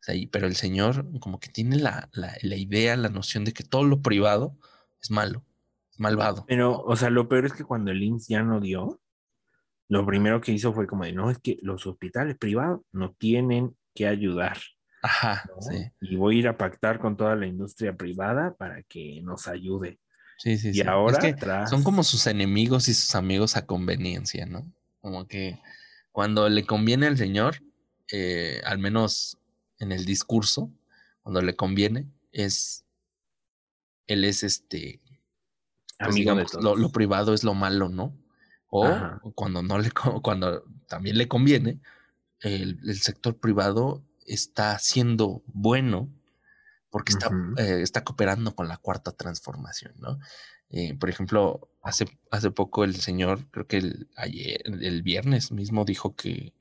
O 0.00 0.02
sea, 0.04 0.14
y- 0.14 0.26
pero 0.26 0.46
el 0.46 0.56
señor 0.56 1.06
como 1.20 1.40
que 1.40 1.48
tiene 1.48 1.76
la, 1.78 2.08
la, 2.12 2.34
la 2.42 2.56
idea, 2.56 2.96
la 2.96 3.08
noción 3.08 3.44
de 3.44 3.52
que 3.52 3.64
todo 3.64 3.84
lo 3.84 4.02
privado 4.02 4.56
es 5.02 5.10
malo, 5.10 5.44
es 5.92 6.00
malvado. 6.00 6.44
Pero, 6.46 6.80
o 6.82 6.96
sea, 6.96 7.10
lo 7.10 7.28
peor 7.28 7.46
es 7.46 7.52
que 7.52 7.64
cuando 7.64 7.90
el 7.90 8.02
IMSS 8.02 8.28
ya 8.28 8.42
no 8.42 8.60
dio, 8.60 9.00
lo 9.88 10.06
primero 10.06 10.40
que 10.40 10.52
hizo 10.52 10.72
fue 10.72 10.86
como 10.86 11.04
de, 11.04 11.12
no, 11.12 11.30
es 11.30 11.38
que 11.38 11.58
los 11.62 11.86
hospitales 11.86 12.36
privados 12.38 12.80
no 12.92 13.12
tienen 13.14 13.76
que 13.94 14.06
ayudar. 14.06 14.58
Ajá, 15.02 15.44
¿no? 15.48 15.60
sí, 15.60 15.90
Y 16.00 16.16
voy 16.16 16.36
a 16.36 16.38
ir 16.40 16.48
a 16.48 16.56
pactar 16.56 16.98
con 16.98 17.16
toda 17.16 17.36
la 17.36 17.46
industria 17.46 17.94
privada 17.94 18.54
para 18.54 18.82
que 18.84 19.20
nos 19.22 19.46
ayude. 19.46 20.00
sí, 20.38 20.56
sí. 20.56 20.68
Y 20.70 20.72
sí. 20.72 20.80
Es 20.80 20.88
ahora 20.88 21.18
que 21.20 21.34
tras- 21.34 21.70
son 21.70 21.82
como 21.84 22.02
sus 22.02 22.26
enemigos 22.26 22.88
y 22.88 22.94
sus 22.94 23.14
amigos 23.14 23.56
a 23.56 23.66
conveniencia, 23.66 24.46
¿no? 24.46 24.62
Como 25.04 25.28
que 25.28 25.60
cuando 26.12 26.48
le 26.48 26.64
conviene 26.64 27.06
al 27.06 27.18
señor, 27.18 27.62
eh, 28.10 28.62
al 28.64 28.78
menos 28.78 29.36
en 29.78 29.92
el 29.92 30.06
discurso, 30.06 30.72
cuando 31.20 31.42
le 31.42 31.54
conviene, 31.56 32.08
es, 32.32 32.86
él 34.06 34.24
es 34.24 34.42
este, 34.42 35.02
pues, 35.98 36.14
digamos, 36.14 36.54
lo, 36.54 36.60
todos. 36.60 36.78
lo 36.78 36.90
privado 36.90 37.34
es 37.34 37.44
lo 37.44 37.52
malo, 37.52 37.90
¿no? 37.90 38.16
O 38.68 38.86
Ajá. 38.86 39.20
cuando 39.34 39.62
no 39.62 39.78
le, 39.78 39.90
cuando 40.22 40.64
también 40.88 41.18
le 41.18 41.28
conviene, 41.28 41.82
el, 42.40 42.80
el 42.82 42.98
sector 42.98 43.38
privado 43.38 44.02
está 44.24 44.78
siendo 44.78 45.42
bueno 45.48 46.08
porque 46.88 47.12
está, 47.12 47.28
eh, 47.58 47.82
está 47.82 48.04
cooperando 48.04 48.56
con 48.56 48.68
la 48.68 48.78
cuarta 48.78 49.12
transformación, 49.12 49.92
¿no? 49.98 50.18
Eh, 50.70 50.94
por 50.94 51.10
ejemplo, 51.10 51.68
hace, 51.84 52.06
hace 52.32 52.50
poco 52.50 52.84
el 52.84 52.96
señor, 52.96 53.48
creo 53.52 53.66
que 53.68 53.78
el, 53.78 54.08
ayer, 54.16 54.62
el 54.66 55.02
viernes 55.02 55.52
mismo 55.52 55.84
dijo 55.84 56.16
que, 56.16 56.54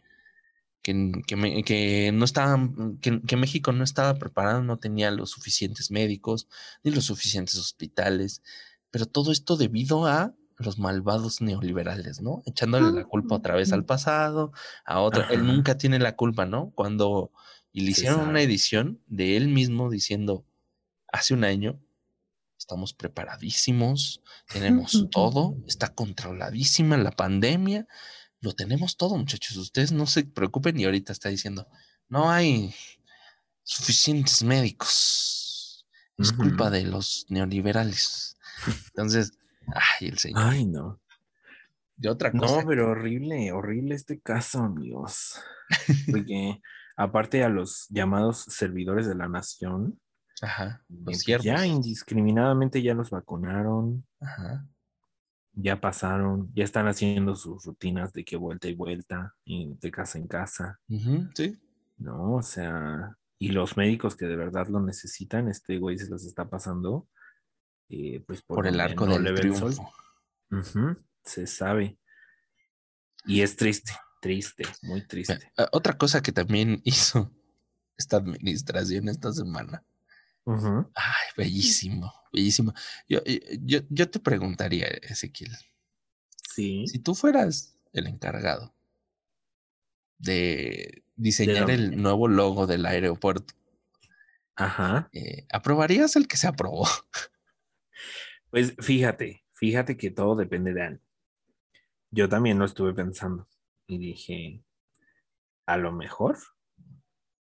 que, 0.82 1.12
que, 1.28 1.36
me- 1.36 1.64
que 1.64 2.12
no 2.14 2.26
estaban, 2.26 2.98
que, 3.00 3.22
que 3.22 3.38
México 3.38 3.72
no 3.72 3.84
estaba 3.84 4.16
preparado, 4.20 4.64
no 4.64 4.78
tenía 4.80 5.12
los 5.12 5.32
suficientes 5.32 5.92
médicos, 5.92 6.48
ni 6.84 6.92
los 6.92 7.06
suficientes 7.06 7.56
hospitales, 7.58 8.44
pero 8.92 9.06
todo 9.06 9.32
esto 9.32 9.58
debido 9.58 10.06
a 10.08 10.36
los 10.58 10.78
malvados 10.80 11.42
neoliberales, 11.42 12.22
¿no? 12.22 12.44
Echándole 12.46 12.92
la 12.92 13.06
culpa 13.06 13.36
otra 13.36 13.56
vez 13.56 13.74
al 13.74 13.86
pasado, 13.86 14.52
a 14.86 15.02
otra. 15.02 15.26
Él 15.30 15.46
nunca 15.46 15.78
tiene 15.78 16.00
la 16.00 16.16
culpa, 16.16 16.46
¿no? 16.46 16.72
Cuando 16.76 17.32
y 17.72 17.82
le 17.82 17.92
hicieron 17.92 18.22
una 18.22 18.42
edición 18.42 19.02
de 19.08 19.36
él 19.38 19.48
mismo 19.50 19.90
diciendo, 19.90 20.46
hace 21.12 21.34
un 21.34 21.44
año 21.44 21.80
estamos 22.64 22.93
preparadísimos, 22.93 24.22
tenemos 24.51 25.07
todo, 25.11 25.57
está 25.68 25.93
controladísima 25.93 26.97
la 26.97 27.11
pandemia, 27.11 27.88
lo 28.39 28.53
tenemos 28.53 28.97
todo, 28.97 29.18
muchachos. 29.18 29.57
Ustedes 29.57 29.91
no 29.91 30.05
se 30.05 30.24
preocupen 30.24 30.80
y 30.80 30.86
ahorita 30.86 31.11
está 31.11 31.30
diciendo, 31.30 31.68
no 32.09 32.30
hay 32.30 32.74
suficientes 33.64 34.43
médicos. 34.43 35.86
Es 36.18 36.32
culpa 36.32 36.70
de 36.70 36.84
los 36.84 37.26
neoliberales. 37.30 38.38
Entonces, 38.88 39.32
ay, 39.74 40.09
el 40.09 40.18
señor. 40.20 40.43
Ay, 40.43 40.66
no. 40.66 41.01
De 41.95 42.09
otra 42.09 42.32
cosa. 42.32 42.61
No, 42.61 42.68
pero 42.68 42.91
horrible, 42.91 43.51
horrible 43.51 43.95
este 43.95 44.20
caso, 44.20 44.59
amigos. 44.59 45.39
Porque 46.11 46.61
aparte 46.95 47.43
a 47.43 47.49
los 47.49 47.88
llamados 47.89 48.45
servidores 48.47 49.07
de 49.07 49.16
la 49.16 49.28
nación, 49.28 49.99
Ajá, 50.44 50.84
los 50.89 51.26
ya 51.26 51.66
indiscriminadamente 51.66 52.82
ya 52.82 52.94
los 52.94 53.12
vacunaron, 53.12 54.06
Ajá. 54.20 54.68
ya 55.54 55.80
pasaron, 55.80 56.52
ya 56.54 56.66
están 56.66 56.88
haciendo 56.88 57.36
sus 57.38 57.64
rutinas 57.64 58.12
de 58.12 58.26
que 58.26 58.36
vuelta 58.36 58.68
y 58.68 58.76
vuelta, 58.76 59.34
y 59.46 59.74
de 59.76 59.89
casa 59.89 60.18
en 60.18 60.28
casa, 60.28 60.80
sí. 61.34 61.58
¿no? 61.98 62.34
O 62.36 62.41
sea, 62.41 63.18
y 63.39 63.50
los 63.50 63.78
médicos 63.78 64.18
que 64.18 64.26
de 64.26 64.36
verdad 64.36 64.68
lo 64.68 64.82
necesitan, 64.82 65.48
este 65.48 65.78
güey 65.80 65.98
se 65.98 66.10
los 66.10 66.26
está 66.26 66.50
pasando, 66.50 67.08
eh, 67.88 68.22
pues 68.28 68.41
Por 68.41 68.68
el 68.68 68.80
arco 68.82 69.06
no 69.06 69.18
del 69.20 69.56
sol. 69.56 69.74
triunfo. 70.52 70.98
Se 71.24 71.48
sabe. 71.48 71.98
Y 73.26 73.41
es 73.41 73.56
triste, 73.56 73.94
triste, 74.22 74.64
muy 74.82 75.08
triste. 75.08 75.52
Eh, 75.58 75.66
Otra 75.72 75.98
cosa 75.98 76.22
que 76.22 76.34
también 76.34 76.82
hizo 76.84 77.32
esta 77.98 78.18
administración 78.18 79.07
esta 79.07 79.32
semana. 79.32 79.84
Ujú. 80.45 80.91
Ay, 80.95 81.28
bellísimo, 81.38 82.14
bellísimo. 82.32 82.74
Yo, 83.07 83.20
yo, 83.61 83.80
yo 83.90 84.10
te 84.10 84.20
preguntaría, 84.20 84.88
Ezequiel, 84.88 85.52
Sí. 86.53 86.86
si 86.88 86.99
tú 86.99 87.15
fueras 87.15 87.78
el 87.94 88.07
encargado 88.07 88.74
de 90.18 91.03
diseñar 91.15 91.68
¿De 91.68 91.74
el 91.74 92.02
nuevo 92.02 92.28
logo 92.28 92.68
del 92.68 92.86
aeropuerto, 92.86 93.53
Ajá. 94.56 95.10
eh, 95.14 95.45
¿aprobarías 95.52 96.15
el 96.15 96.28
que 96.28 96.38
se 96.38 96.48
aprobó? 96.48 96.88
Pues 98.49 98.76
fíjate, 98.80 99.44
fíjate 99.53 99.98
que 99.98 100.11
todo 100.11 100.36
depende 100.36 100.74
de 100.74 100.84
algo. 100.84 101.03
Yo 102.11 102.30
también 102.30 102.60
lo 102.60 102.65
estuve 102.65 102.94
pensando 102.94 103.48
y 103.88 103.98
dije, 103.98 104.64
a 105.65 105.78
lo 105.78 105.91
mejor. 105.91 106.38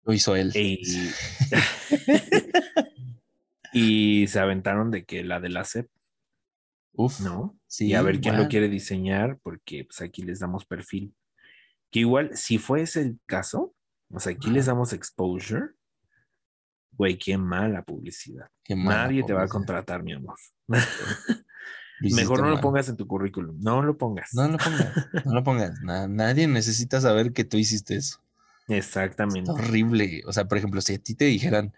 Lo 0.04 0.14
hizo 0.14 0.36
él. 0.36 0.52
Y, 0.54 0.82
y 3.78 4.28
se 4.28 4.40
aventaron 4.40 4.92
de 4.92 5.06
que 5.06 5.24
la 5.24 5.40
de 5.40 5.50
la 5.50 5.64
CEP, 5.64 5.90
Uf, 6.94 7.20
¿no? 7.22 7.58
sí, 7.68 7.88
y 7.88 7.94
a 7.94 8.02
ver 8.02 8.20
quién 8.20 8.38
lo 8.38 8.48
quiere 8.48 8.70
diseñar, 8.70 9.38
porque 9.44 9.86
pues 9.86 10.02
aquí 10.02 10.24
les 10.24 10.40
damos 10.40 10.66
perfil. 10.66 11.14
Que 11.92 12.00
igual, 12.00 12.36
si 12.36 12.58
fuese 12.58 13.02
el 13.02 13.20
caso, 13.26 13.74
o 14.12 14.20
sea, 14.20 14.34
aquí 14.34 14.50
les 14.50 14.66
damos 14.66 14.94
exposure, 14.94 15.68
güey, 16.92 17.18
qué 17.18 17.38
mala 17.38 17.84
publicidad. 17.84 18.50
Qué 18.64 18.76
mala 18.76 19.04
Nadie 19.04 19.24
te 19.24 19.34
va 19.34 19.44
a 19.44 19.48
contratar, 19.48 20.04
mi 20.04 20.14
amor. 20.14 20.36
Mejor 22.00 22.42
no 22.42 22.50
lo 22.50 22.62
pongas 22.62 22.90
en 22.90 22.98
tu 22.98 23.08
currículum. 23.08 23.60
No 23.60 23.82
lo 23.82 23.98
pongas. 23.98 24.34
No 24.34 24.48
lo 24.48 24.58
pongas, 24.58 25.08
no 25.26 25.34
lo 25.34 25.44
pongas. 25.44 25.82
Na- 25.82 26.08
nadie 26.08 26.48
necesita 26.48 27.02
saber 27.02 27.34
que 27.34 27.44
tú 27.44 27.58
hiciste 27.58 27.96
eso. 27.96 28.20
Exactamente. 28.68 29.52
Está 29.52 29.54
horrible. 29.54 30.22
O 30.28 30.34
sea, 30.34 30.46
por 30.46 30.58
ejemplo, 30.58 30.82
si 30.82 30.94
a 30.96 31.00
ti 31.00 31.16
te 31.16 31.26
dijeran, 31.26 31.74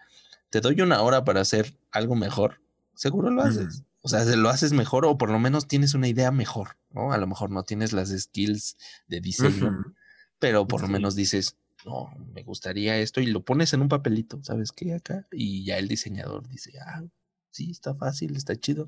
te 0.49 0.61
doy 0.61 0.81
una 0.81 1.01
hora 1.01 1.23
para 1.23 1.41
hacer 1.41 1.77
algo 1.91 2.15
mejor, 2.15 2.61
seguro 2.95 3.29
lo 3.29 3.41
haces. 3.41 3.83
O 4.01 4.07
sea, 4.07 4.23
se 4.23 4.37
lo 4.37 4.49
haces 4.49 4.71
mejor 4.71 5.05
o 5.05 5.17
por 5.17 5.29
lo 5.29 5.39
menos 5.39 5.67
tienes 5.67 5.93
una 5.93 6.07
idea 6.07 6.31
mejor, 6.31 6.77
¿no? 6.91 7.11
A 7.11 7.17
lo 7.17 7.27
mejor 7.27 7.51
no 7.51 7.63
tienes 7.63 7.91
las 7.91 8.09
skills 8.09 8.77
de 9.07 9.19
diseño, 9.19 9.93
pero 10.39 10.67
por 10.67 10.81
lo 10.81 10.87
menos 10.87 11.15
dices, 11.15 11.57
no, 11.85 12.09
me 12.33 12.43
gustaría 12.43 12.97
esto 12.97 13.21
y 13.21 13.27
lo 13.27 13.43
pones 13.43 13.73
en 13.73 13.81
un 13.81 13.89
papelito, 13.89 14.39
¿sabes 14.43 14.71
qué? 14.71 14.93
Acá. 14.93 15.27
Y 15.31 15.65
ya 15.65 15.77
el 15.77 15.87
diseñador 15.87 16.47
dice, 16.47 16.73
ah, 16.79 17.03
sí, 17.51 17.71
está 17.71 17.93
fácil, 17.93 18.35
está 18.35 18.55
chido. 18.55 18.87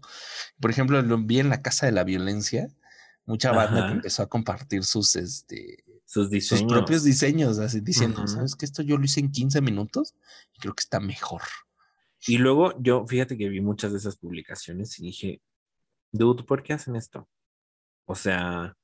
Por 0.60 0.72
ejemplo, 0.72 1.02
lo 1.02 1.18
vi 1.18 1.40
en 1.40 1.50
la 1.50 1.62
Casa 1.62 1.86
de 1.86 1.92
la 1.92 2.04
Violencia, 2.04 2.70
mucha 3.26 3.52
banda 3.52 3.88
que 3.88 3.94
empezó 3.94 4.24
a 4.24 4.30
compartir 4.30 4.84
sus, 4.84 5.16
este, 5.16 5.84
Sus 6.12 6.30
sus 6.46 6.64
propios 6.64 7.06
diseños, 7.06 7.58
así 7.58 7.80
diciendo. 7.80 8.28
¿sabes 8.28 8.58
que 8.58 8.66
Esto 8.66 8.82
yo 8.82 8.98
lo 8.98 9.06
hice 9.06 9.22
en 9.22 9.32
15 9.32 9.62
minutos 9.62 10.14
y 10.54 10.60
creo 10.60 10.74
que 10.74 10.82
está 10.82 11.00
mejor. 11.00 11.42
Y 12.28 12.38
luego 12.38 12.74
yo, 12.82 13.08
fíjate 13.08 13.38
que 13.38 13.48
vi 13.48 13.62
muchas 13.62 13.94
de 13.94 14.00
esas 14.00 14.18
publicaciones 14.18 15.00
y 15.00 15.04
dije, 15.04 15.42
dude, 16.12 16.44
¿por 16.44 16.64
qué 16.64 16.74
hacen 16.74 16.98
esto? 16.98 17.30
O 18.04 18.16
sea, 18.16 18.76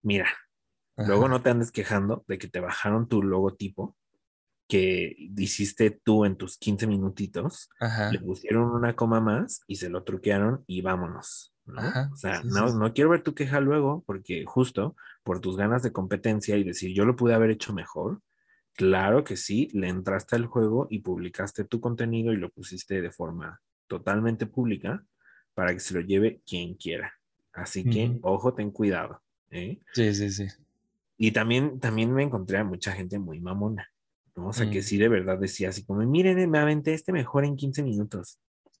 mira, 0.00 0.26
luego 0.96 1.28
no 1.28 1.42
te 1.42 1.50
andes 1.50 1.70
quejando 1.70 2.24
de 2.26 2.38
que 2.38 2.48
te 2.48 2.60
bajaron 2.60 3.06
tu 3.06 3.22
logotipo 3.22 3.94
que 4.66 5.14
hiciste 5.36 5.90
tú 5.90 6.24
en 6.24 6.36
tus 6.36 6.56
15 6.56 6.86
minutitos, 6.86 7.68
Ajá. 7.78 8.10
le 8.10 8.20
pusieron 8.20 8.70
una 8.70 8.96
coma 8.96 9.20
más 9.20 9.60
y 9.66 9.76
se 9.76 9.90
lo 9.90 10.02
truquearon 10.02 10.64
y 10.66 10.80
vámonos. 10.80 11.52
¿No? 11.70 11.80
Ajá, 11.80 12.10
O 12.12 12.16
sea, 12.16 12.42
sí, 12.42 12.48
no, 12.48 12.66
sí, 12.66 12.72
sí. 12.72 12.78
no 12.78 12.92
quiero 12.94 13.10
ver 13.10 13.22
tu 13.22 13.34
queja 13.34 13.60
luego 13.60 14.02
porque 14.06 14.44
justo 14.46 14.96
por 15.22 15.40
tus 15.40 15.56
ganas 15.56 15.82
de 15.82 15.92
competencia 15.92 16.56
y 16.56 16.64
decir 16.64 16.94
yo 16.94 17.04
lo 17.04 17.16
pude 17.16 17.34
haber 17.34 17.50
hecho 17.50 17.72
mejor, 17.72 18.20
claro 18.74 19.24
que 19.24 19.36
sí, 19.36 19.68
le 19.72 19.88
entraste 19.88 20.36
al 20.36 20.46
juego 20.46 20.86
y 20.90 21.00
publicaste 21.00 21.64
tu 21.64 21.80
contenido 21.80 22.32
y 22.32 22.36
lo 22.36 22.50
pusiste 22.50 23.00
de 23.02 23.10
forma 23.10 23.60
totalmente 23.86 24.46
pública 24.46 25.04
para 25.54 25.72
que 25.74 25.80
se 25.80 25.94
lo 25.94 26.00
lleve 26.00 26.40
quien 26.46 26.74
quiera. 26.74 27.12
Así 27.52 27.84
que, 27.84 28.16
ojo, 28.22 28.54
ten 28.54 28.70
cuidado. 28.70 29.22
¿eh? 29.50 29.80
Sí, 29.92 30.14
sí, 30.14 30.30
sí. 30.30 30.46
Y 31.18 31.32
también, 31.32 31.80
también 31.80 32.14
me 32.14 32.22
encontré 32.22 32.58
a 32.58 32.64
mucha 32.64 32.92
gente 32.92 33.18
muy 33.18 33.40
mamona. 33.40 33.88
¿no? 34.36 34.46
O 34.48 34.52
sea, 34.52 34.70
que 34.70 34.78
Mm. 34.78 34.82
sí 34.82 34.96
de 34.96 35.08
verdad 35.08 35.38
decía 35.38 35.68
así 35.70 35.84
como, 35.84 36.00
miren, 36.06 36.48
me 36.48 36.58
aventé 36.58 36.94
este 36.94 37.12
mejor 37.12 37.44
en 37.44 37.56
15 37.56 37.82
minutos. 37.82 38.38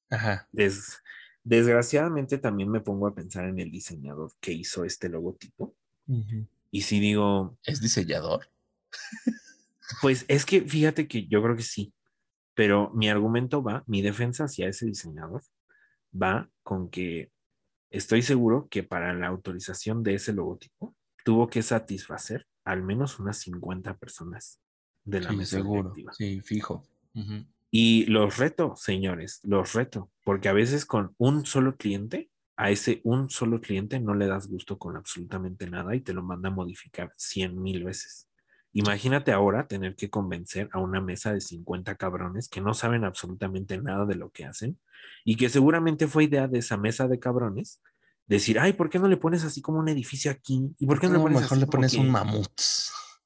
Ajá. 0.08 0.48
Des- 0.52 1.02
desgraciadamente 1.44 2.38
también 2.38 2.70
me 2.70 2.80
pongo 2.80 3.06
a 3.06 3.14
pensar 3.14 3.44
en 3.46 3.58
el 3.58 3.70
diseñador 3.70 4.32
que 4.40 4.52
hizo 4.52 4.84
este 4.84 5.08
logotipo. 5.08 5.74
Y 6.70 6.82
si 6.82 6.98
digo, 7.00 7.56
¿Es 7.64 7.80
diseñador? 7.80 8.48
pues 10.02 10.24
es 10.28 10.44
que 10.44 10.62
fíjate 10.62 11.06
que 11.08 11.26
yo 11.26 11.42
creo 11.42 11.56
que 11.56 11.62
sí, 11.62 11.92
pero 12.54 12.90
mi 12.94 13.08
argumento 13.08 13.62
va, 13.62 13.84
mi 13.86 14.02
defensa 14.02 14.44
hacia 14.44 14.68
ese 14.68 14.86
diseñador 14.86 15.42
va 16.20 16.48
con 16.62 16.88
que 16.90 17.30
estoy 17.90 18.22
seguro 18.22 18.68
que 18.68 18.82
para 18.82 19.14
la 19.14 19.28
autorización 19.28 20.02
de 20.02 20.14
ese 20.14 20.32
logotipo 20.32 20.94
tuvo 21.24 21.48
que 21.48 21.62
satisfacer 21.62 22.46
al 22.64 22.82
menos 22.82 23.18
unas 23.18 23.38
50 23.38 23.96
personas 23.96 24.60
de 25.04 25.20
la 25.20 25.30
Sí, 25.30 25.36
mesa 25.36 25.56
seguro. 25.56 25.82
directiva. 25.90 26.12
Sí, 26.12 26.40
fijo. 26.40 26.84
Y 27.70 28.04
los 28.06 28.36
reto, 28.38 28.74
señores, 28.76 29.40
los 29.44 29.72
reto, 29.74 30.10
porque 30.24 30.48
a 30.48 30.52
veces 30.52 30.84
con 30.86 31.14
un 31.18 31.46
solo 31.46 31.76
cliente, 31.76 32.30
a 32.56 32.70
ese 32.70 33.00
un 33.04 33.30
solo 33.30 33.60
cliente 33.60 34.00
no 34.00 34.14
le 34.14 34.26
das 34.26 34.48
gusto 34.48 34.76
con 34.78 34.96
absolutamente 34.96 35.70
nada 35.70 35.94
y 35.94 36.00
te 36.00 36.12
lo 36.12 36.22
manda 36.22 36.48
a 36.48 36.52
modificar 36.52 37.12
100 37.16 37.60
mil 37.62 37.84
veces. 37.84 38.28
Imagínate 38.72 39.32
ahora 39.32 39.66
tener 39.66 39.96
que 39.96 40.10
convencer 40.10 40.68
a 40.72 40.78
una 40.78 41.00
mesa 41.00 41.32
de 41.32 41.40
50 41.40 41.94
cabrones 41.96 42.48
que 42.48 42.60
no 42.60 42.74
saben 42.74 43.04
absolutamente 43.04 43.78
nada 43.80 44.04
de 44.06 44.14
lo 44.14 44.30
que 44.30 44.44
hacen 44.44 44.78
y 45.24 45.36
que 45.36 45.48
seguramente 45.48 46.06
fue 46.06 46.24
idea 46.24 46.46
de 46.48 46.58
esa 46.58 46.76
mesa 46.76 47.08
de 47.08 47.18
cabrones 47.18 47.80
decir, 48.26 48.58
ay, 48.60 48.74
¿por 48.74 48.90
qué 48.90 48.98
no 49.00 49.08
le 49.08 49.16
pones 49.16 49.42
así 49.44 49.60
como 49.60 49.78
un 49.80 49.88
edificio 49.88 50.30
aquí? 50.30 50.72
¿Y 50.78 50.86
por 50.86 51.00
qué 51.00 51.08
no, 51.08 51.14
No, 51.14 51.18
le 51.18 51.22
pones 51.24 51.40
mejor 51.42 51.52
así 51.56 51.60
le 51.60 51.66
como 51.66 51.72
pones 51.78 51.94
un 51.94 52.04
que- 52.06 52.10
mamut. 52.12 52.60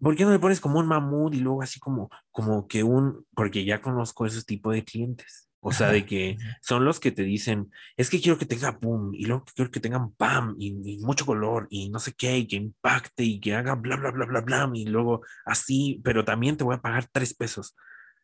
¿Por 0.00 0.16
qué 0.16 0.24
no 0.24 0.30
le 0.32 0.38
pones 0.38 0.60
como 0.60 0.78
un 0.78 0.86
mamut 0.86 1.34
y 1.34 1.40
luego 1.40 1.62
así 1.62 1.80
como, 1.80 2.10
como 2.30 2.66
que 2.68 2.82
un, 2.82 3.26
porque 3.34 3.64
ya 3.64 3.80
conozco 3.80 4.26
esos 4.26 4.44
tipos 4.46 4.74
de 4.74 4.84
clientes. 4.84 5.48
O 5.66 5.72
sea, 5.72 5.88
de 5.90 6.04
que 6.04 6.36
son 6.60 6.84
los 6.84 7.00
que 7.00 7.10
te 7.10 7.22
dicen, 7.22 7.70
es 7.96 8.10
que 8.10 8.20
quiero 8.20 8.36
que 8.36 8.44
tenga 8.44 8.78
pum, 8.78 9.14
y 9.14 9.24
luego 9.24 9.44
quiero 9.54 9.70
que 9.70 9.80
tengan 9.80 10.12
pam, 10.12 10.54
y, 10.58 10.76
y 10.84 10.98
mucho 10.98 11.24
color, 11.24 11.66
y 11.70 11.88
no 11.88 11.98
sé 12.00 12.12
qué, 12.12 12.36
y 12.36 12.46
que 12.46 12.56
impacte, 12.56 13.24
y 13.24 13.40
que 13.40 13.54
haga 13.54 13.74
bla, 13.74 13.96
bla, 13.96 14.10
bla, 14.10 14.26
bla, 14.26 14.40
bla, 14.42 14.70
y 14.74 14.84
luego 14.84 15.22
así, 15.46 16.02
pero 16.04 16.22
también 16.24 16.58
te 16.58 16.64
voy 16.64 16.74
a 16.76 16.82
pagar 16.82 17.08
tres 17.10 17.32
pesos. 17.34 17.74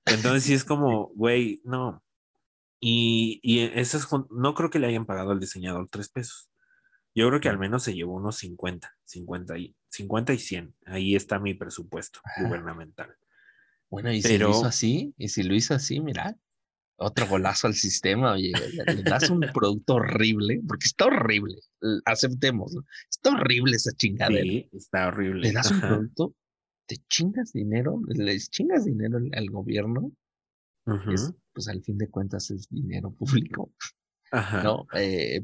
Entonces 0.07 0.43
sí 0.45 0.53
es 0.53 0.65
como, 0.65 1.09
güey, 1.15 1.63
no. 1.65 2.03
Y, 2.81 3.41
y 3.43 3.61
eso 3.61 3.97
es, 3.99 4.05
jun- 4.07 4.27
no 4.31 4.55
creo 4.55 4.71
que 4.71 4.79
le 4.79 4.87
hayan 4.89 5.07
pagado 5.07 5.31
al 5.33 5.41
diseñador 5.41 5.89
tres 5.91 6.11
pesos. 6.11 6.50
Yo 7.15 7.29
creo 7.29 7.41
que 7.41 7.49
al 7.49 7.59
menos 7.59 7.83
se 7.83 7.95
llevó 7.95 8.15
unos 8.15 8.37
50, 8.39 8.97
50 9.05 9.59
y, 9.59 9.77
50 9.89 10.33
y 10.33 10.39
100. 10.39 10.75
Ahí 10.87 11.17
está 11.17 11.39
mi 11.39 11.55
presupuesto 11.55 12.21
Ajá. 12.25 12.45
gubernamental. 12.47 13.17
Bueno, 13.91 14.13
y 14.13 14.23
si 14.23 14.39
lo 14.39 14.51
hizo 14.51 14.59
Pero- 14.61 14.69
así, 14.69 15.15
y 15.19 15.29
si 15.29 15.43
lo 15.43 15.55
hizo 15.55 15.75
así, 15.75 16.01
mira, 16.01 16.37
otro 16.97 17.27
golazo 17.27 17.67
al 17.67 17.75
sistema, 17.75 18.35
oye, 18.35 18.53
le, 18.87 19.03
das 19.03 19.29
un 19.31 19.41
producto 19.55 19.95
horrible, 19.95 20.61
porque 20.69 20.87
está 20.87 21.07
horrible, 21.07 21.57
aceptémoslo, 22.05 22.85
está 23.11 23.31
horrible 23.31 23.75
esa 23.77 23.91
chingadera. 23.93 24.43
Sí, 24.45 24.69
está 24.73 25.09
horrible. 25.09 25.41
Le 25.49 25.53
das 25.53 25.71
un 25.73 25.79
Ajá. 25.79 25.89
producto, 25.89 26.35
te 26.87 26.97
chingas 27.09 27.53
dinero, 27.53 28.01
les 28.09 28.51
chingas 28.51 28.85
dinero 28.85 29.19
al, 29.33 29.51
gobierno, 29.51 30.13
es, 31.13 31.33
pues 31.53 31.69
al 31.69 31.83
fin 31.83 31.99
de 31.99 32.09
cuentas 32.09 32.51
es 32.51 32.69
dinero 32.69 33.13
público, 33.13 33.73
Ajá. 34.31 34.63
¿no? 34.63 34.87
Eh, 34.95 35.43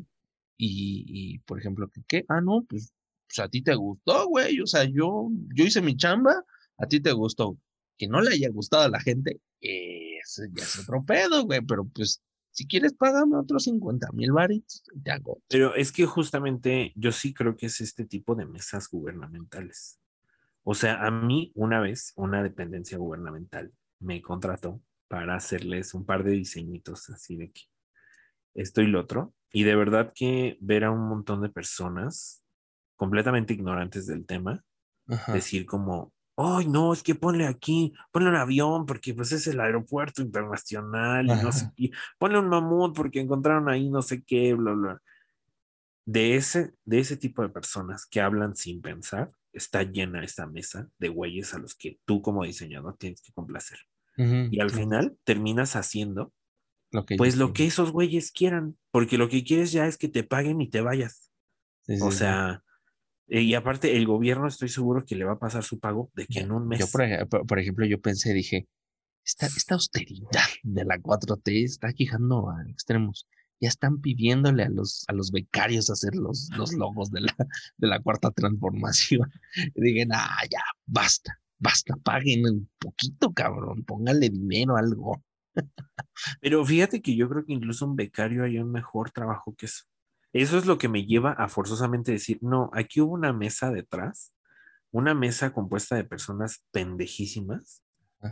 y, 0.57 1.39
por 1.41 1.59
ejemplo, 1.59 1.91
¿qué. 2.07 2.24
Ah, 2.28 2.41
no, 2.41 2.65
pues, 2.69 2.93
pues 3.27 3.39
a 3.39 3.49
ti 3.49 3.62
te 3.62 3.74
gustó, 3.74 4.28
güey, 4.28 4.61
o 4.61 4.66
sea, 4.66 4.85
yo, 4.85 5.28
yo 5.55 5.65
hice 5.65 5.83
mi 5.83 5.97
chamba, 5.97 6.45
a 6.78 6.87
ti 6.87 7.01
te 7.01 7.12
gustó. 7.12 7.59
Que 7.99 8.09
no 8.09 8.20
le 8.20 8.33
haya 8.33 8.51
gustado 8.51 8.85
a 8.85 8.91
la 8.91 9.01
gente, 9.01 9.41
eso 9.61 10.43
ya 10.53 10.65
es 10.65 10.78
otro 10.78 11.05
pedo, 11.05 11.45
güey, 11.45 11.61
pero 11.62 11.87
pues, 11.87 12.23
si 12.51 12.66
quieres, 12.66 12.95
págame 12.95 13.37
otros 13.37 13.65
50 13.65 14.09
mil 14.12 14.33
varitos, 14.33 14.83
te 15.03 15.11
hago. 15.11 15.43
Pero 15.49 15.74
es 15.74 15.93
que 15.93 16.07
justamente 16.07 16.93
yo 16.95 17.12
sí 17.12 17.35
creo 17.35 17.57
que 17.57 17.66
es 17.66 17.81
este 17.81 18.05
tipo 18.05 18.35
de 18.35 18.47
mesas 18.47 18.89
gubernamentales. 18.89 19.99
O 20.62 20.74
sea, 20.74 21.07
a 21.07 21.11
mí 21.11 21.53
una 21.55 21.81
vez 21.81 22.12
una 22.16 22.43
dependencia 22.43 22.99
gubernamental 22.99 23.73
me 24.01 24.20
contrató 24.20 24.83
para 25.07 25.37
hacerles 25.37 25.95
un 25.95 26.05
par 26.05 26.24
de 26.24 26.33
diseñitos 26.33 27.09
así 27.11 27.37
de 27.37 27.53
que 27.53 27.62
esto 28.55 28.83
y 28.83 28.87
lo 28.87 29.01
otro. 29.01 29.35
Y 29.52 29.62
de 29.64 29.77
verdad 29.77 30.12
que 30.14 30.59
ver 30.60 30.85
a 30.85 30.90
un 30.90 31.09
montón 31.09 31.43
de 31.43 31.48
personas 31.48 32.44
completamente 32.97 33.55
ignorantes 33.55 34.06
del 34.06 34.27
tema 34.27 34.64
Ajá. 35.09 35.32
decir 35.32 35.66
como, 35.66 36.12
ay, 36.36 36.66
no, 36.66 36.93
es 36.93 37.02
que 37.02 37.14
ponle 37.14 37.47
aquí, 37.47 37.93
ponle 38.12 38.28
un 38.31 38.36
avión 38.36 38.86
porque 38.86 39.14
pues 39.14 39.32
es 39.32 39.47
el 39.47 39.60
aeropuerto 39.60 40.23
internacional 40.23 41.27
y 41.27 41.43
no 41.43 41.52
sé 41.52 41.70
qué, 41.77 41.90
ponle 42.18 42.39
un 42.39 42.48
mamut 42.48 42.94
porque 42.94 43.20
encontraron 43.20 43.68
ahí 43.68 43.89
no 43.89 44.02
sé 44.02 44.23
qué, 44.24 44.55
bla, 44.55 44.73
bla. 44.73 45.02
De 46.05 46.36
ese, 46.36 46.74
de 46.85 47.01
ese 47.01 47.16
tipo 47.16 47.43
de 47.43 47.48
personas 47.48 48.06
que 48.06 48.20
hablan 48.20 48.55
sin 48.55 48.81
pensar, 48.81 49.32
está 49.52 49.82
llena 49.82 50.23
esta 50.23 50.47
mesa 50.47 50.89
de 50.98 51.09
güeyes 51.09 51.55
a 51.55 51.59
los 51.59 51.74
que 51.74 51.98
tú 52.05 52.23
como 52.23 52.44
diseñador 52.44 52.97
tienes 52.97 53.23
que 53.23 53.32
complacer. 53.32 53.78
Y 54.18 54.60
al 54.60 54.70
final 54.70 55.18
terminas 55.24 55.77
haciendo 55.77 56.32
lo 56.92 57.04
que 57.04 57.16
pues 57.16 57.36
lo 57.36 57.48
que 57.48 57.52
quieren. 57.54 57.68
esos 57.68 57.92
güeyes 57.92 58.32
quieran, 58.32 58.76
porque 58.90 59.18
lo 59.18 59.28
que 59.28 59.44
quieres 59.44 59.72
ya 59.72 59.86
es 59.86 59.96
que 59.98 60.08
te 60.08 60.24
paguen 60.24 60.60
y 60.60 60.68
te 60.70 60.80
vayas. 60.80 61.30
Sí, 61.82 61.98
O 62.00 62.10
sí, 62.10 62.18
sea, 62.18 62.62
eh, 63.28 63.42
y 63.42 63.54
aparte 63.54 63.96
el 63.96 64.06
gobierno 64.06 64.46
estoy 64.48 64.68
seguro 64.68 65.04
que 65.04 65.16
le 65.16 65.24
va 65.24 65.32
a 65.32 65.38
pasar 65.38 65.62
su 65.64 65.78
pago 65.78 66.10
de 66.14 66.26
que 66.26 66.40
en 66.40 66.52
un 66.52 66.66
mes. 66.68 66.78
Yo, 66.80 66.86
por, 66.88 67.02
ej- 67.02 67.28
por- 67.28 67.46
por 67.46 67.58
ejemplo, 67.58 67.86
yo 67.86 68.00
pensé, 68.00 68.32
dije, 68.32 68.68
esta, 69.24 69.46
esta 69.46 69.74
austeridad 69.74 70.40
de 70.62 70.84
la 70.84 70.98
4T 70.98 71.64
está 71.64 71.90
llegando 71.90 72.50
a 72.50 72.62
extremos. 72.70 73.26
Ya 73.58 73.68
están 73.68 74.00
pidiéndole 74.00 74.64
a 74.64 74.68
los, 74.68 75.04
a 75.08 75.12
los 75.14 75.30
becarios 75.32 75.88
hacer 75.90 76.14
los, 76.14 76.50
los 76.56 76.72
logos 76.74 77.10
de 77.10 77.22
la, 77.22 77.34
de 77.78 77.86
la 77.88 78.00
cuarta 78.00 78.30
transformación. 78.30 79.30
Y 79.74 79.80
dije, 79.80 80.06
ah, 80.12 80.42
ya, 80.50 80.60
basta, 80.86 81.40
basta, 81.58 81.96
paguen 82.02 82.44
un 82.46 82.70
poquito, 82.78 83.32
cabrón, 83.32 83.82
pónganle 83.84 84.28
dinero, 84.30 84.76
algo. 84.76 85.22
Pero 86.41 86.65
fíjate 86.65 87.03
que 87.03 87.15
yo 87.16 87.28
creo 87.28 87.45
que 87.45 87.53
incluso 87.53 87.87
un 87.87 87.97
becario 87.97 88.45
hay 88.45 88.59
un 88.59 88.70
mejor 88.73 89.11
trabajo 89.11 89.55
que 89.57 89.66
eso. 89.66 89.85
Eso 90.33 90.59
es 90.59 90.66
lo 90.66 90.77
que 90.78 90.89
me 90.89 91.05
lleva 91.07 91.33
a 91.33 91.49
forzosamente 91.49 92.12
decir, 92.12 92.39
no, 92.43 92.70
aquí 92.74 93.01
hubo 93.01 93.15
una 93.15 93.33
mesa 93.33 93.70
detrás, 93.70 94.35
una 94.91 95.15
mesa 95.15 95.53
compuesta 95.53 95.97
de 95.97 96.05
personas 96.05 96.65
pendejísimas 96.73 97.83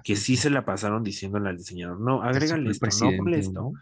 que 0.02 0.16
sí 0.16 0.36
se 0.36 0.50
la 0.50 0.64
pasaron 0.64 1.02
diciéndole 1.04 1.48
al 1.50 1.56
diseñador, 1.56 2.00
no, 2.00 2.22
agrégale 2.22 2.70
esto, 2.70 2.86
no 2.86 3.16
ponle 3.16 3.38
esto. 3.38 3.52
¿no? 3.52 3.72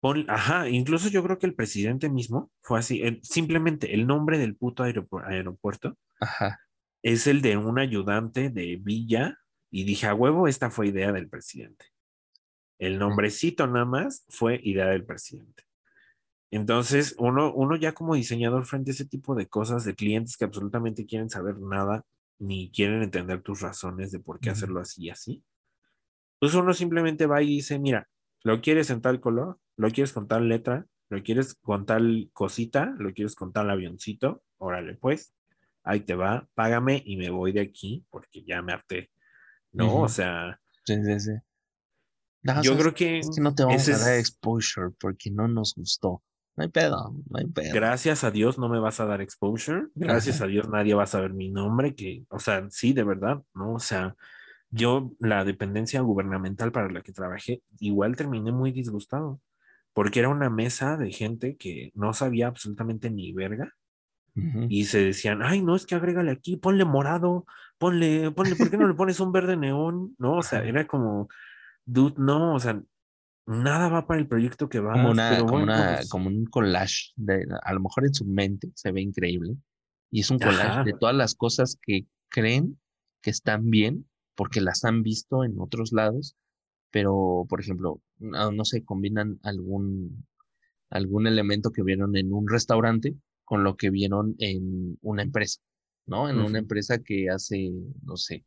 Pon- 0.00 0.24
ajá, 0.28 0.68
incluso 0.68 1.08
yo 1.08 1.22
creo 1.22 1.38
que 1.38 1.46
el 1.46 1.54
presidente 1.54 2.10
mismo 2.10 2.50
fue 2.60 2.78
así, 2.80 3.00
el- 3.02 3.20
simplemente 3.22 3.94
el 3.94 4.06
nombre 4.06 4.38
del 4.38 4.56
puto 4.56 4.84
aeropu- 4.84 5.22
aeropuerto 5.24 5.96
Ajá. 6.20 6.60
es 7.02 7.26
el 7.26 7.40
de 7.40 7.56
un 7.56 7.78
ayudante 7.78 8.50
de 8.50 8.76
Villa 8.82 9.38
y 9.70 9.84
dije, 9.84 10.06
a 10.06 10.14
huevo, 10.14 10.48
esta 10.48 10.70
fue 10.70 10.88
idea 10.88 11.12
del 11.12 11.28
presidente. 11.28 11.86
El 12.84 12.98
nombrecito 12.98 13.66
nada 13.66 13.86
más 13.86 14.26
fue 14.28 14.60
idea 14.62 14.88
del 14.88 15.06
presidente. 15.06 15.64
Entonces, 16.50 17.14
uno, 17.18 17.50
uno 17.54 17.76
ya 17.76 17.92
como 17.92 18.14
diseñador 18.14 18.66
frente 18.66 18.90
a 18.90 18.92
ese 18.92 19.06
tipo 19.06 19.34
de 19.34 19.46
cosas, 19.46 19.86
de 19.86 19.94
clientes 19.94 20.36
que 20.36 20.44
absolutamente 20.44 21.06
quieren 21.06 21.30
saber 21.30 21.58
nada, 21.58 22.04
ni 22.38 22.70
quieren 22.70 23.02
entender 23.02 23.40
tus 23.40 23.62
razones 23.62 24.12
de 24.12 24.20
por 24.20 24.38
qué 24.38 24.50
hacerlo 24.50 24.80
así 24.80 25.04
y 25.04 25.10
así, 25.10 25.42
pues 26.38 26.52
uno 26.52 26.74
simplemente 26.74 27.24
va 27.24 27.40
y 27.40 27.46
dice, 27.46 27.78
mira, 27.78 28.06
¿lo 28.42 28.60
quieres 28.60 28.90
en 28.90 29.00
tal 29.00 29.18
color? 29.18 29.58
¿Lo 29.78 29.90
quieres 29.90 30.12
con 30.12 30.28
tal 30.28 30.50
letra? 30.50 30.84
¿Lo 31.08 31.22
quieres 31.22 31.54
con 31.54 31.86
tal 31.86 32.28
cosita? 32.34 32.94
¿Lo 32.98 33.14
quieres 33.14 33.34
con 33.34 33.50
tal 33.54 33.70
avioncito? 33.70 34.42
órale, 34.58 34.94
pues, 34.96 35.34
ahí 35.84 36.00
te 36.00 36.14
va, 36.14 36.46
págame 36.52 37.02
y 37.06 37.16
me 37.16 37.30
voy 37.30 37.52
de 37.52 37.62
aquí 37.62 38.04
porque 38.10 38.44
ya 38.44 38.60
me 38.60 38.74
harté. 38.74 39.10
¿No? 39.72 40.02
O 40.02 40.08
sea, 40.08 40.60
Sí, 40.84 41.02
sí, 41.02 41.18
sí. 41.18 41.32
No, 42.44 42.62
yo 42.62 42.76
creo 42.76 42.94
que 42.94 43.20
Es 43.20 43.30
que 43.34 43.40
no 43.40 43.54
te 43.54 43.64
vamos 43.64 43.88
a 43.88 43.98
dar 43.98 44.18
exposure 44.18 44.90
porque 45.00 45.30
no 45.30 45.48
nos 45.48 45.74
gustó. 45.74 46.22
No 46.56 46.62
hay 46.62 46.68
pedo, 46.68 47.12
no 47.28 47.38
hay 47.38 47.46
pedo. 47.46 47.74
gracias 47.74 48.22
a 48.22 48.30
Dios 48.30 48.58
no 48.58 48.68
me 48.68 48.78
vas 48.78 49.00
a 49.00 49.06
dar 49.06 49.20
exposure, 49.20 49.88
gracias 49.96 50.40
a 50.40 50.46
Dios 50.46 50.68
nadie 50.68 50.94
va 50.94 51.02
a 51.02 51.08
saber 51.08 51.32
mi 51.32 51.50
nombre, 51.50 51.96
que, 51.96 52.24
o 52.28 52.38
sea, 52.38 52.64
sí, 52.70 52.92
de 52.92 53.02
verdad, 53.02 53.42
¿no? 53.54 53.72
O 53.72 53.80
sea, 53.80 54.14
yo 54.70 55.10
la 55.18 55.44
dependencia 55.44 56.00
gubernamental 56.02 56.70
para 56.70 56.92
la 56.92 57.00
que 57.00 57.12
trabajé, 57.12 57.62
igual 57.80 58.14
terminé 58.14 58.52
muy 58.52 58.70
disgustado, 58.70 59.40
porque 59.92 60.20
era 60.20 60.28
una 60.28 60.48
mesa 60.48 60.96
de 60.96 61.10
gente 61.10 61.56
que 61.56 61.90
no 61.94 62.12
sabía 62.12 62.46
absolutamente 62.46 63.10
ni 63.10 63.32
verga 63.32 63.72
y 64.68 64.86
se 64.86 64.98
decían, 64.98 65.42
ay, 65.42 65.62
no, 65.62 65.76
es 65.76 65.86
que 65.86 65.94
agrégale 65.94 66.32
aquí, 66.32 66.56
ponle 66.56 66.84
morado, 66.84 67.46
ponle, 67.78 68.32
ponle, 68.32 68.56
¿por 68.56 68.68
qué 68.68 68.76
no 68.76 68.88
le 68.88 68.94
pones 68.94 69.20
un 69.20 69.30
verde 69.30 69.56
neón? 69.56 70.16
No, 70.18 70.38
o 70.38 70.42
sea, 70.42 70.58
Ajá. 70.58 70.68
era 70.68 70.86
como, 70.88 71.28
dude, 71.84 72.14
no, 72.18 72.54
o 72.54 72.60
sea, 72.60 72.82
nada 73.46 73.88
va 73.88 74.06
para 74.06 74.20
el 74.20 74.28
proyecto 74.28 74.68
que 74.68 74.80
va, 74.80 74.92
como 74.92 75.10
una, 75.10 75.30
pero 75.30 75.46
como 75.46 75.58
bueno, 75.58 75.72
una, 75.72 75.96
pues, 75.96 76.08
como 76.08 76.28
un 76.28 76.46
collage 76.46 77.12
de, 77.16 77.46
a 77.62 77.72
lo 77.72 77.80
mejor 77.80 78.06
en 78.06 78.14
su 78.14 78.24
mente 78.24 78.70
se 78.74 78.92
ve 78.92 79.02
increíble 79.02 79.56
y 80.10 80.20
es 80.20 80.30
un 80.30 80.38
collage 80.38 80.62
Ajá. 80.62 80.84
de 80.84 80.94
todas 80.94 81.14
las 81.14 81.34
cosas 81.34 81.78
que 81.82 82.06
creen 82.28 82.80
que 83.20 83.30
están 83.30 83.70
bien 83.70 84.08
porque 84.34 84.60
las 84.60 84.84
han 84.84 85.02
visto 85.02 85.44
en 85.44 85.54
otros 85.58 85.92
lados, 85.92 86.36
pero 86.90 87.46
por 87.48 87.60
ejemplo, 87.60 88.00
no, 88.18 88.52
no 88.52 88.64
sé, 88.64 88.84
combinan 88.84 89.38
algún 89.42 90.26
algún 90.90 91.26
elemento 91.26 91.72
que 91.72 91.82
vieron 91.82 92.16
en 92.16 92.32
un 92.32 92.48
restaurante 92.48 93.16
con 93.44 93.64
lo 93.64 93.76
que 93.76 93.90
vieron 93.90 94.36
en 94.38 94.98
una 95.02 95.22
empresa, 95.22 95.60
¿no? 96.06 96.28
En 96.28 96.38
una 96.38 96.58
empresa 96.58 96.98
que 96.98 97.28
hace, 97.28 97.72
no 98.02 98.16
sé, 98.16 98.44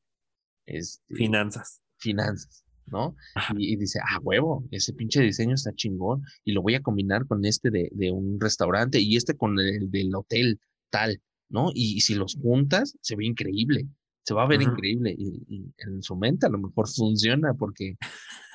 este, 0.66 1.14
finanzas. 1.14 1.82
finanzas, 1.98 2.66
¿no? 2.88 3.16
Y, 3.58 3.74
y 3.74 3.76
dice, 3.76 4.00
ah, 4.08 4.20
huevo, 4.22 4.64
ese 4.72 4.94
pinche 4.94 5.22
diseño 5.22 5.56
está 5.56 5.74
chingón 5.74 6.24
y 6.44 6.54
lo 6.54 6.62
voy 6.62 6.76
a 6.76 6.82
combinar 6.82 7.26
con 7.28 7.46
este 7.46 7.70
de, 7.70 7.90
de 7.92 8.12
un 8.12 8.40
restaurante 8.40 9.00
y 9.00 9.16
este 9.16 9.36
con 9.36 9.60
el 9.60 9.90
del 9.92 10.16
hotel 10.16 10.60
tal, 10.90 11.22
¿no? 11.50 11.72
Y, 11.74 11.98
y 11.98 12.02
si 12.02 12.16
los 12.16 12.36
juntas, 12.36 12.98
se 13.02 13.16
ve 13.16 13.26
increíble, 13.26 13.88
se 14.24 14.34
va 14.34 14.44
a 14.44 14.48
ver 14.48 14.62
increíble 14.62 15.16
y, 15.18 15.42
y 15.48 15.74
en 15.78 16.04
su 16.04 16.16
mente 16.18 16.46
a 16.46 16.50
lo 16.50 16.58
mejor 16.58 16.90
funciona 16.90 17.54
porque, 17.54 17.96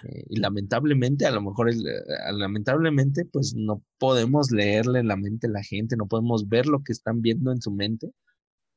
eh, 0.04 0.24
y 0.28 0.38
lamentablemente, 0.38 1.24
a 1.24 1.30
lo 1.30 1.40
mejor, 1.40 1.70
el, 1.70 1.86
eh, 1.86 2.32
lamentablemente, 2.34 3.24
pues 3.24 3.54
no 3.56 3.82
podemos 3.98 4.50
leerle 4.50 5.02
la 5.02 5.16
mente 5.16 5.46
a 5.46 5.50
la 5.50 5.62
gente, 5.62 5.96
no 5.96 6.06
podemos 6.06 6.46
ver 6.46 6.66
lo 6.66 6.82
que 6.82 6.92
están 6.92 7.22
viendo 7.22 7.52
en 7.52 7.62
su 7.62 7.70
mente, 7.70 8.10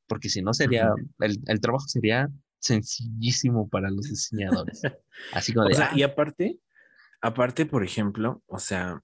porque 0.07 0.30
si 0.30 0.41
no 0.41 0.53
sería, 0.53 0.90
el, 1.19 1.41
el 1.48 1.60
trabajo 1.60 1.86
sería 1.88 2.30
sencillísimo 2.65 3.69
para 3.69 3.89
los 3.89 4.09
diseñadores. 4.09 4.81
Así 5.33 5.53
como 5.53 5.67
O 5.67 5.69
de, 5.69 5.75
sea, 5.75 5.89
"Ah, 5.91 5.97
y 5.97 6.03
aparte, 6.03 6.59
aparte, 7.21 7.65
por 7.65 7.83
ejemplo, 7.83 8.41
o 8.47 8.59
sea, 8.59 9.01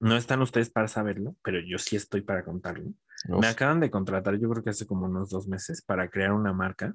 no 0.00 0.16
están 0.16 0.42
ustedes 0.42 0.70
para 0.70 0.88
saberlo, 0.88 1.36
pero 1.42 1.58
yo 1.60 1.78
sí 1.78 1.96
estoy 1.96 2.20
para 2.22 2.44
contarlo. 2.44 2.90
uf, 3.28 3.40
Me 3.40 3.46
acaban 3.46 3.80
de 3.80 3.90
contratar, 3.90 4.38
yo 4.38 4.48
creo 4.50 4.62
que 4.62 4.70
hace 4.70 4.86
como 4.86 5.06
unos 5.06 5.30
dos 5.30 5.46
meses, 5.48 5.82
para 5.82 6.08
crear 6.10 6.32
una 6.32 6.52
marca 6.52 6.94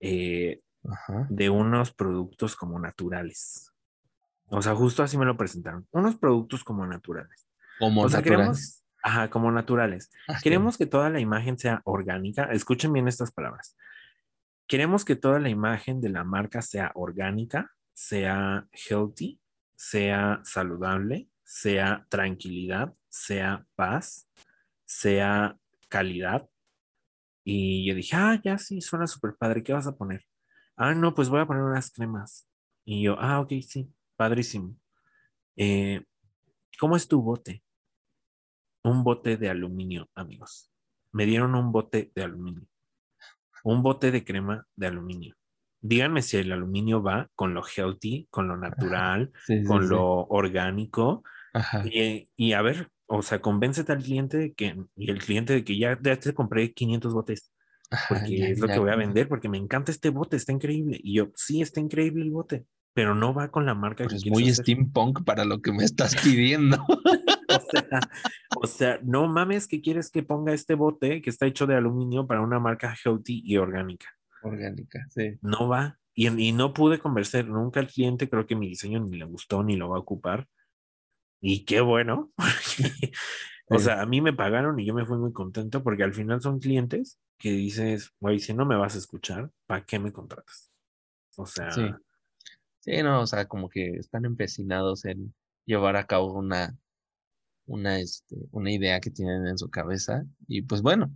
eh, 0.00 0.60
ajá, 0.84 1.26
de 1.30 1.48
unos 1.50 1.92
productos 1.92 2.56
como 2.56 2.78
naturales. 2.78 3.70
O 4.48 4.60
sea, 4.60 4.74
justo 4.74 5.02
así 5.02 5.16
me 5.16 5.24
lo 5.24 5.36
presentaron. 5.36 5.86
Unos 5.92 6.16
productos 6.16 6.62
como 6.64 6.86
naturales. 6.86 7.46
como 7.78 8.02
o 8.02 8.08
sea, 8.08 8.18
natural. 8.20 8.38
queremos, 8.38 8.84
ajá, 9.02 9.30
como 9.30 9.50
naturales. 9.50 10.10
Ah. 10.28 10.38
Queremos 10.42 10.76
que 10.76 10.86
toda 10.86 11.08
la 11.08 11.20
imagen 11.20 11.56
sea 11.58 11.80
orgánica. 11.84 12.44
Escuchen 12.52 12.92
bien 12.92 13.08
estas 13.08 13.30
palabras. 13.32 13.76
Queremos 14.72 15.04
que 15.04 15.16
toda 15.16 15.38
la 15.38 15.50
imagen 15.50 16.00
de 16.00 16.08
la 16.08 16.24
marca 16.24 16.62
sea 16.62 16.92
orgánica, 16.94 17.70
sea 17.92 18.66
healthy, 18.72 19.38
sea 19.76 20.40
saludable, 20.44 21.28
sea 21.44 22.06
tranquilidad, 22.08 22.94
sea 23.10 23.66
paz, 23.74 24.30
sea 24.86 25.58
calidad. 25.90 26.48
Y 27.44 27.86
yo 27.86 27.94
dije, 27.94 28.16
ah, 28.16 28.40
ya 28.42 28.56
sí, 28.56 28.80
suena 28.80 29.06
súper 29.06 29.36
padre. 29.38 29.62
¿Qué 29.62 29.74
vas 29.74 29.86
a 29.86 29.94
poner? 29.94 30.24
Ah, 30.74 30.94
no, 30.94 31.14
pues 31.14 31.28
voy 31.28 31.40
a 31.40 31.46
poner 31.46 31.64
unas 31.64 31.90
cremas. 31.90 32.48
Y 32.86 33.02
yo, 33.02 33.20
ah, 33.20 33.40
ok, 33.40 33.52
sí, 33.60 33.92
padrísimo. 34.16 34.74
Eh, 35.54 36.02
¿Cómo 36.80 36.96
es 36.96 37.06
tu 37.06 37.20
bote? 37.20 37.62
Un 38.84 39.04
bote 39.04 39.36
de 39.36 39.50
aluminio, 39.50 40.08
amigos. 40.14 40.72
Me 41.12 41.26
dieron 41.26 41.56
un 41.56 41.72
bote 41.72 42.10
de 42.14 42.22
aluminio. 42.22 42.71
Un 43.64 43.82
bote 43.82 44.10
de 44.10 44.24
crema 44.24 44.66
de 44.76 44.86
aluminio. 44.88 45.34
Díganme 45.80 46.22
si 46.22 46.36
el 46.38 46.52
aluminio 46.52 47.02
va 47.02 47.28
con 47.34 47.54
lo 47.54 47.62
healthy, 47.66 48.28
con 48.30 48.48
lo 48.48 48.56
natural, 48.56 49.32
Sí, 49.46 49.54
con 49.62 49.82
sí. 49.82 49.88
lo 49.88 50.24
orgánico. 50.26 51.22
Ajá. 51.54 51.92
Y, 51.92 52.30
y 52.36 52.52
a 52.54 52.62
ver, 52.62 52.90
o 53.06 53.22
sea, 53.22 53.40
convéncete 53.40 53.92
al 53.92 54.02
cliente 54.02 54.38
de 54.38 54.54
que, 54.54 54.76
y 54.96 55.10
el 55.10 55.18
cliente 55.20 55.52
de 55.54 55.64
que 55.64 55.78
ya, 55.78 55.98
ya 56.02 56.18
te 56.18 56.34
compré 56.34 56.72
500 56.72 57.14
botes, 57.14 57.52
Ajá, 57.90 58.08
porque 58.08 58.36
ya, 58.36 58.48
es 58.48 58.60
lo 58.60 58.68
ya, 58.68 58.74
que 58.74 58.78
voy 58.80 58.90
a 58.90 58.96
vender, 58.96 59.28
porque 59.28 59.48
me 59.48 59.58
encanta 59.58 59.92
este 59.92 60.10
bote, 60.10 60.36
está 60.36 60.52
increíble. 60.52 60.98
Y 61.02 61.16
yo, 61.16 61.30
sí, 61.36 61.62
está 61.62 61.80
increíble 61.80 62.24
el 62.24 62.30
bote, 62.30 62.66
pero 62.94 63.14
no 63.14 63.32
va 63.34 63.50
con 63.50 63.66
la 63.66 63.74
marca 63.74 64.04
Pero 64.04 64.10
que 64.10 64.16
es 64.16 64.26
muy 64.26 64.44
hacer. 64.44 64.64
steampunk 64.64 65.24
para 65.24 65.44
lo 65.44 65.60
que 65.62 65.72
me 65.72 65.84
estás 65.84 66.16
pidiendo. 66.16 66.78
O 67.54 67.60
sea, 67.70 68.00
o 68.56 68.66
sea, 68.66 68.98
no 69.02 69.28
mames 69.28 69.68
que 69.68 69.82
quieres 69.82 70.10
que 70.10 70.22
ponga 70.22 70.54
este 70.54 70.74
bote 70.74 71.20
que 71.20 71.28
está 71.28 71.44
hecho 71.46 71.66
de 71.66 71.74
aluminio 71.76 72.26
para 72.26 72.40
una 72.40 72.58
marca 72.58 72.96
healthy 73.04 73.42
y 73.44 73.58
orgánica. 73.58 74.06
Orgánica, 74.42 75.06
sí. 75.10 75.36
No 75.42 75.68
va. 75.68 75.98
Y, 76.14 76.28
y 76.28 76.52
no 76.52 76.72
pude 76.72 76.98
convencer 76.98 77.46
nunca 77.48 77.80
al 77.80 77.88
cliente, 77.88 78.30
creo 78.30 78.46
que 78.46 78.56
mi 78.56 78.68
diseño 78.68 79.00
ni 79.00 79.18
le 79.18 79.26
gustó 79.26 79.62
ni 79.62 79.76
lo 79.76 79.90
va 79.90 79.96
a 79.98 80.00
ocupar. 80.00 80.48
Y 81.42 81.66
qué 81.66 81.82
bueno. 81.82 82.32
o 83.68 83.78
sea, 83.78 84.00
a 84.00 84.06
mí 84.06 84.22
me 84.22 84.32
pagaron 84.32 84.80
y 84.80 84.86
yo 84.86 84.94
me 84.94 85.04
fui 85.04 85.18
muy 85.18 85.32
contento 85.32 85.82
porque 85.82 86.04
al 86.04 86.14
final 86.14 86.40
son 86.40 86.58
clientes 86.58 87.18
que 87.38 87.50
dices, 87.50 88.12
güey, 88.18 88.40
si 88.40 88.54
no 88.54 88.64
me 88.64 88.76
vas 88.76 88.94
a 88.94 88.98
escuchar, 88.98 89.50
¿para 89.66 89.84
qué 89.84 89.98
me 89.98 90.12
contratas? 90.12 90.72
O 91.36 91.44
sea, 91.44 91.70
Sí. 91.70 91.82
Sí, 92.82 93.00
no, 93.02 93.20
o 93.20 93.26
sea, 93.26 93.46
como 93.46 93.68
que 93.68 93.90
están 93.90 94.24
empecinados 94.24 95.04
en 95.04 95.32
llevar 95.64 95.94
a 95.94 96.06
cabo 96.06 96.32
una, 96.32 96.76
una, 97.64 98.00
este, 98.00 98.36
una 98.50 98.72
idea 98.72 99.00
que 99.00 99.10
tienen 99.10 99.46
en 99.46 99.56
su 99.56 99.70
cabeza. 99.70 100.24
Y 100.48 100.62
pues 100.62 100.82
bueno, 100.82 101.14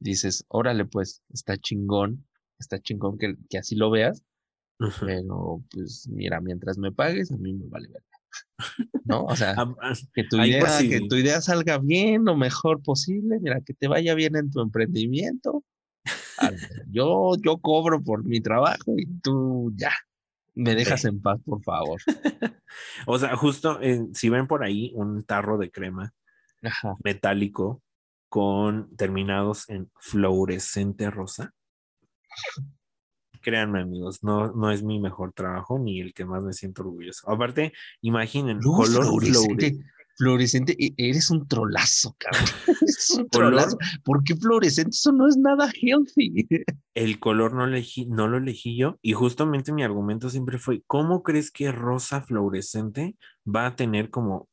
dices, 0.00 0.44
órale, 0.48 0.84
pues, 0.84 1.22
está 1.32 1.56
chingón, 1.56 2.26
está 2.58 2.80
chingón 2.80 3.16
que, 3.16 3.36
que 3.48 3.58
así 3.58 3.76
lo 3.76 3.90
veas, 3.90 4.24
pero 5.00 5.62
pues 5.70 6.08
mira, 6.08 6.40
mientras 6.40 6.76
me 6.78 6.90
pagues, 6.90 7.30
a 7.30 7.36
mí 7.36 7.52
me 7.52 7.68
vale 7.68 7.88
ver. 7.88 8.02
¿No? 9.04 9.24
O 9.24 9.36
sea, 9.36 9.54
que 10.14 10.24
tu 10.24 10.36
idea, 10.38 10.78
que 10.80 11.06
tu 11.08 11.14
idea 11.14 11.40
salga 11.40 11.78
bien, 11.78 12.24
lo 12.24 12.36
mejor 12.36 12.82
posible, 12.82 13.38
mira, 13.40 13.60
que 13.60 13.74
te 13.74 13.86
vaya 13.86 14.16
bien 14.16 14.34
en 14.34 14.50
tu 14.50 14.60
emprendimiento. 14.60 15.62
Yo, 16.90 17.36
yo 17.44 17.58
cobro 17.58 18.02
por 18.02 18.24
mi 18.24 18.40
trabajo 18.40 18.94
y 18.96 19.06
tú 19.20 19.72
ya, 19.76 19.92
me 20.54 20.74
dejas 20.74 21.02
Sí. 21.02 21.08
en 21.08 21.20
paz, 21.20 21.40
por 21.44 21.62
favor. 21.62 22.00
O 23.06 23.18
sea, 23.18 23.36
justo 23.36 23.78
si 24.14 24.28
ven 24.30 24.46
por 24.46 24.64
ahí 24.64 24.92
un 24.94 25.24
tarro 25.24 25.58
de 25.58 25.70
crema 25.70 26.14
Ajá. 26.62 26.94
metálico 27.04 27.82
con 28.30 28.96
terminados 28.96 29.68
en 29.68 29.90
fluorescente 29.98 31.10
rosa. 31.10 31.52
Créanme, 33.42 33.80
amigos, 33.82 34.22
no, 34.22 34.52
no 34.52 34.70
es 34.70 34.82
mi 34.84 35.00
mejor 35.00 35.32
trabajo 35.32 35.78
ni 35.78 36.00
el 36.00 36.14
que 36.14 36.24
más 36.24 36.44
me 36.44 36.52
siento 36.52 36.82
orgulloso. 36.82 37.28
Aparte, 37.28 37.72
imaginen, 38.00 38.58
Luz 38.58 38.88
color 38.88 39.04
fluorescente, 39.04 39.46
fluorescente. 39.70 39.92
Fluorescente, 40.22 40.76
e- 40.78 40.94
eres 40.96 41.30
un 41.30 41.48
trolazo, 41.48 42.14
cabrón. 42.16 42.44
Eres 42.80 43.10
un 43.10 43.28
trolazo. 43.28 43.76
¿Por 44.04 44.22
qué 44.22 44.36
fluorescente? 44.36 44.90
Eso 44.90 45.10
no 45.10 45.26
es 45.26 45.36
nada 45.36 45.68
healthy. 45.74 46.46
El 46.94 47.18
color 47.18 47.54
no, 47.54 47.64
elegí, 47.64 48.06
no 48.06 48.28
lo 48.28 48.36
elegí 48.36 48.76
yo 48.76 48.98
y 49.02 49.14
justamente 49.14 49.72
mi 49.72 49.82
argumento 49.82 50.30
siempre 50.30 50.58
fue, 50.58 50.82
¿cómo 50.86 51.22
crees 51.22 51.50
que 51.50 51.72
rosa 51.72 52.20
fluorescente 52.20 53.16
va 53.44 53.66
a 53.66 53.76
tener 53.76 54.10
como 54.10 54.48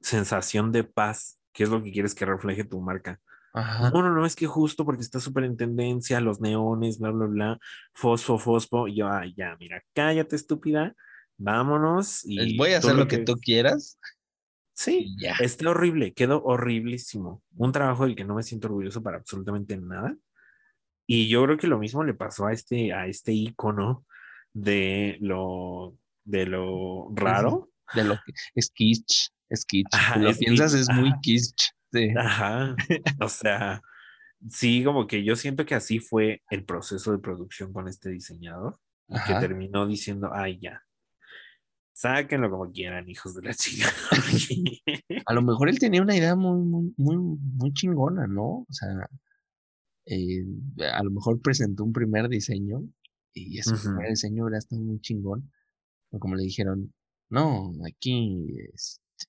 sensación 0.00 0.72
de 0.72 0.84
paz? 0.84 1.38
¿Qué 1.52 1.64
es 1.64 1.68
lo 1.70 1.82
que 1.82 1.92
quieres 1.92 2.14
que 2.14 2.24
refleje 2.24 2.64
tu 2.64 2.80
marca? 2.80 3.20
Ajá. 3.52 3.90
No, 3.90 4.02
no, 4.02 4.10
no, 4.10 4.26
es 4.26 4.34
que 4.34 4.46
justo 4.46 4.84
porque 4.84 5.02
está 5.02 5.20
súper 5.20 5.44
en 5.44 5.56
tendencia, 5.56 6.18
los 6.20 6.40
neones, 6.40 6.98
bla, 6.98 7.10
bla, 7.10 7.26
bla, 7.26 7.58
fosfo, 7.92 8.38
fosfo. 8.38 8.88
Y 8.88 8.96
yo, 8.96 9.08
ay, 9.08 9.34
ya, 9.36 9.54
mira, 9.60 9.84
cállate, 9.92 10.34
estúpida, 10.34 10.96
vámonos. 11.36 12.22
Y 12.24 12.56
Voy 12.56 12.72
a 12.72 12.78
hacer 12.78 12.96
lo 12.96 13.06
que 13.06 13.18
tú 13.18 13.34
quieras 13.34 13.98
Sí, 14.82 15.14
ya. 15.16 15.36
está 15.38 15.70
horrible, 15.70 16.12
quedó 16.12 16.42
horriblísimo. 16.42 17.40
Un 17.56 17.70
trabajo 17.70 18.04
del 18.04 18.16
que 18.16 18.24
no 18.24 18.34
me 18.34 18.42
siento 18.42 18.66
orgulloso 18.66 19.00
para 19.00 19.18
absolutamente 19.18 19.76
nada. 19.76 20.16
Y 21.06 21.28
yo 21.28 21.44
creo 21.44 21.56
que 21.56 21.68
lo 21.68 21.78
mismo 21.78 22.02
le 22.02 22.14
pasó 22.14 22.46
a 22.46 22.52
este, 22.52 22.92
a 22.92 23.06
este 23.06 23.32
icono 23.32 24.04
de 24.52 25.18
lo, 25.20 25.96
de 26.24 26.46
lo 26.46 27.08
raro. 27.14 27.70
De 27.94 28.02
lo 28.02 28.14
que 28.14 28.32
es 28.56 28.70
kitsch, 28.70 29.28
es 29.48 29.64
kitsch. 29.64 29.94
Ajá, 29.94 30.18
lo 30.18 30.30
es 30.30 30.38
piensas, 30.38 30.72
kitsch, 30.72 30.80
es 30.80 30.96
muy 30.96 31.10
ajá. 31.10 31.20
kitsch. 31.22 31.70
Sí. 31.92 32.08
Ajá. 32.16 32.76
O 33.20 33.28
sea, 33.28 33.82
sí, 34.48 34.82
como 34.82 35.06
que 35.06 35.22
yo 35.22 35.36
siento 35.36 35.64
que 35.64 35.76
así 35.76 36.00
fue 36.00 36.42
el 36.50 36.64
proceso 36.64 37.12
de 37.12 37.18
producción 37.18 37.72
con 37.72 37.86
este 37.86 38.10
diseñador, 38.10 38.80
y 39.06 39.14
que 39.14 39.32
Ajá. 39.32 39.40
terminó 39.40 39.86
diciendo, 39.86 40.30
ay, 40.32 40.58
ya, 40.60 40.82
sáquenlo 41.92 42.50
como 42.50 42.70
quieran, 42.72 43.08
hijos 43.08 43.34
de 43.34 43.42
la 43.42 43.54
chica. 43.54 43.86
A 45.26 45.34
lo 45.34 45.42
mejor 45.42 45.68
él 45.68 45.78
tenía 45.78 46.02
una 46.02 46.16
idea 46.16 46.34
muy, 46.34 46.58
muy, 46.60 46.94
muy, 46.96 47.16
muy 47.16 47.72
chingona, 47.72 48.26
¿no? 48.26 48.44
O 48.60 48.66
sea, 48.70 48.88
eh, 50.06 50.44
a 50.92 51.02
lo 51.04 51.10
mejor 51.10 51.40
presentó 51.40 51.84
un 51.84 51.92
primer 51.92 52.28
diseño 52.28 52.82
y 53.32 53.58
ese 53.58 53.74
primer 53.76 54.08
diseño 54.10 54.44
hubiera 54.44 54.58
estado 54.58 54.82
muy 54.82 55.00
chingón. 55.00 55.52
Pero 56.10 56.20
como 56.20 56.34
le 56.34 56.42
dijeron, 56.42 56.92
no, 57.30 57.72
aquí 57.86 58.46
este, 58.74 59.28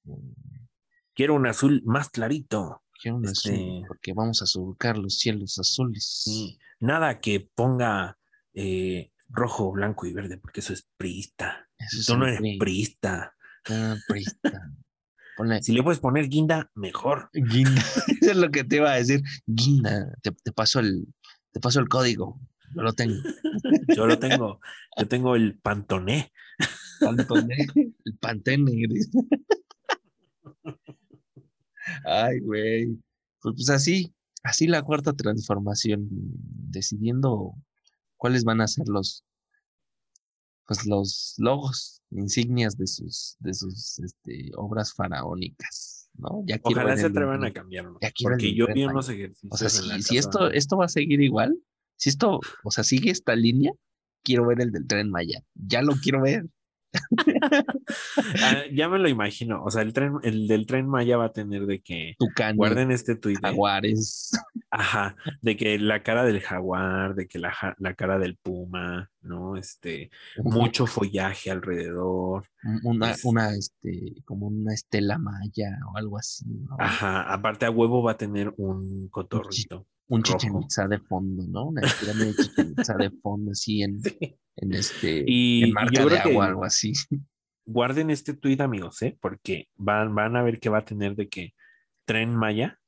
Quiero 1.14 1.36
un 1.36 1.46
azul 1.46 1.82
más 1.86 2.10
clarito. 2.10 2.82
quiero 3.02 3.18
un 3.18 3.28
azul 3.28 3.52
Este- 3.54 3.84
porque 3.88 4.14
vamos 4.14 4.42
a 4.42 4.46
surcar 4.48 4.98
los 4.98 5.20
cielos 5.20 5.60
azules. 5.60 6.58
Nada 6.80 7.20
que 7.22 7.40
ponga 7.56 8.18
eh, 8.56 9.12
rojo, 9.30 9.72
blanco 9.72 10.06
y 10.06 10.14
verde, 10.14 10.38
porque 10.38 10.60
eso 10.60 10.74
es 10.74 10.88
priista. 10.98 11.68
Eso 11.78 12.00
es 12.00 12.06
Tú 12.06 12.18
no 12.18 12.28
eres 12.28 12.40
PRI, 12.40 12.58
priista. 12.58 13.34
ah, 13.70 13.96
priista. 14.08 14.72
Ponle 15.36 15.64
Si 15.64 15.74
le 15.74 15.82
puedes 15.82 16.00
poner 16.00 16.30
guinda, 16.30 16.70
mejor. 16.76 17.30
guinda. 17.34 17.82
Eso 17.82 18.06
es 18.32 18.38
lo 18.38 18.50
que 18.52 18.64
te 18.64 18.78
iba 18.78 18.92
a 18.92 18.96
decir. 18.96 19.22
Guinda, 19.48 20.14
te, 20.22 20.32
te 20.32 20.52
paso 20.52 20.80
el, 20.80 21.08
te 21.52 21.60
paso 21.60 21.80
el 21.80 21.90
código. 21.90 22.40
Yo 22.76 22.82
lo 22.82 22.94
tengo. 22.94 23.16
Yo 23.96 24.08
lo 24.08 24.18
tengo. 24.20 24.60
Yo 24.98 25.08
tengo 25.08 25.36
el 25.36 25.58
pantoné. 25.60 26.32
Pantone, 27.00 27.68
el 27.76 28.18
pantene. 28.20 28.72
Ay, 32.06 32.40
güey. 32.40 32.88
Pues, 33.42 33.56
pues 33.56 33.70
así, 33.70 34.14
así 34.44 34.68
la 34.68 34.82
cuarta 34.84 35.14
transformación, 35.14 36.08
decidiendo 36.10 37.54
cuáles 38.24 38.46
van 38.46 38.62
a 38.62 38.68
ser 38.68 38.88
los, 38.88 39.26
pues 40.66 40.86
los 40.86 41.36
logos, 41.40 42.02
insignias 42.10 42.78
de 42.78 42.88
sus, 42.88 43.36
de 43.40 43.54
sus 43.54 44.00
este, 44.00 44.50
obras 44.56 44.94
faraónicas, 44.94 46.10
¿no? 46.14 46.42
Ya 46.46 46.58
Ojalá 46.64 46.96
se 46.96 47.08
atrevan 47.08 47.44
a 47.44 47.52
cambiarlo. 47.52 48.00
Porque 48.22 48.56
yo 48.56 48.68
vi 48.74 48.86
unos 48.86 49.10
ejercicios. 49.10 49.52
O 49.52 49.58
sea, 49.58 49.68
si, 49.68 50.04
si 50.04 50.16
esto, 50.16 50.50
esto 50.50 50.78
va 50.78 50.86
a 50.86 50.88
seguir 50.88 51.20
igual, 51.20 51.54
si 51.98 52.08
esto, 52.08 52.40
o 52.64 52.72
sea, 52.72 52.86
sigue 52.86 53.12
esta 53.12 53.36
línea, 53.36 53.74
quiero 54.24 54.48
ver 54.48 54.62
el 54.62 54.72
del 54.72 54.88
tren 54.88 55.10
Maya. 55.10 55.44
Ya 55.54 55.82
lo 55.82 55.92
quiero 56.02 56.22
ver. 56.22 56.46
Ah, 58.42 58.64
ya 58.72 58.90
me 58.90 59.00
lo 59.00 59.08
imagino. 59.10 59.64
O 59.64 59.70
sea, 59.72 59.82
el 59.82 59.94
tren, 59.94 60.14
el 60.24 60.48
del 60.48 60.66
tren 60.66 60.88
Maya 60.88 61.18
va 61.18 61.26
a 61.26 61.32
tener 61.34 61.66
de 61.66 61.82
que 61.82 62.16
Tucán, 62.18 62.56
guarden 62.56 62.92
este 62.92 63.16
tuit. 63.16 63.40
de- 63.40 63.48
jaguares. 63.50 64.32
Ajá, 64.70 65.16
de 65.42 65.56
que 65.56 65.78
la 65.78 66.02
cara 66.04 66.24
del 66.24 66.42
jaguar, 66.42 67.14
de 67.16 67.28
que 67.28 67.38
la, 67.40 67.54
la 67.78 67.94
cara 67.94 68.18
del 68.18 68.38
puma, 68.38 69.12
¿no? 69.22 69.56
Este, 69.56 70.10
mucho 70.44 70.88
follaje 70.88 71.52
alrededor. 71.52 72.46
una, 72.84 73.12
Es- 73.12 73.24
una, 73.26 73.54
este, 73.54 74.16
como 74.26 74.48
una 74.48 74.74
estela 74.74 75.18
maya 75.18 75.78
o 75.94 75.98
algo 75.98 76.18
así, 76.18 76.46
¿no? 76.48 76.76
Ajá, 76.80 77.22
aparte 77.32 77.66
a 77.66 77.72
huevo 77.72 78.02
va 78.04 78.14
a 78.14 78.18
tener 78.18 78.54
un 78.58 79.08
cotorrito. 79.10 79.86
Un 80.10 80.24
rojo. 80.24 80.38
Chichen 80.38 80.62
Itza 80.62 80.88
de 80.88 81.00
fondo, 81.00 81.44
¿no? 81.48 81.68
Una 81.70 81.82
pirámide 82.00 82.26
de 82.28 82.36
Chichen 82.36 82.76
Itza 82.78 82.94
de 82.96 83.10
fondo, 83.22 83.52
así 83.52 83.82
en, 83.84 84.02
Sí. 84.04 84.18
en 84.58 84.74
este, 84.74 85.24
Y- 85.26 85.64
en 85.64 85.72
marca 85.74 86.06
de 86.06 86.18
agua, 86.20 86.46
algo 86.48 86.64
así. 86.66 86.94
Guarden 87.66 88.10
este 88.10 88.34
tuit, 88.34 88.60
amigos, 88.62 89.02
¿eh? 89.02 89.18
Porque 89.22 89.70
van, 89.76 90.14
van 90.14 90.36
a 90.36 90.44
ver 90.44 90.60
que 90.60 90.70
va 90.70 90.80
a 90.80 90.86
tener 90.86 91.16
de 91.16 91.30
que 91.30 91.54
tren 92.06 92.36
Maya 92.36 92.80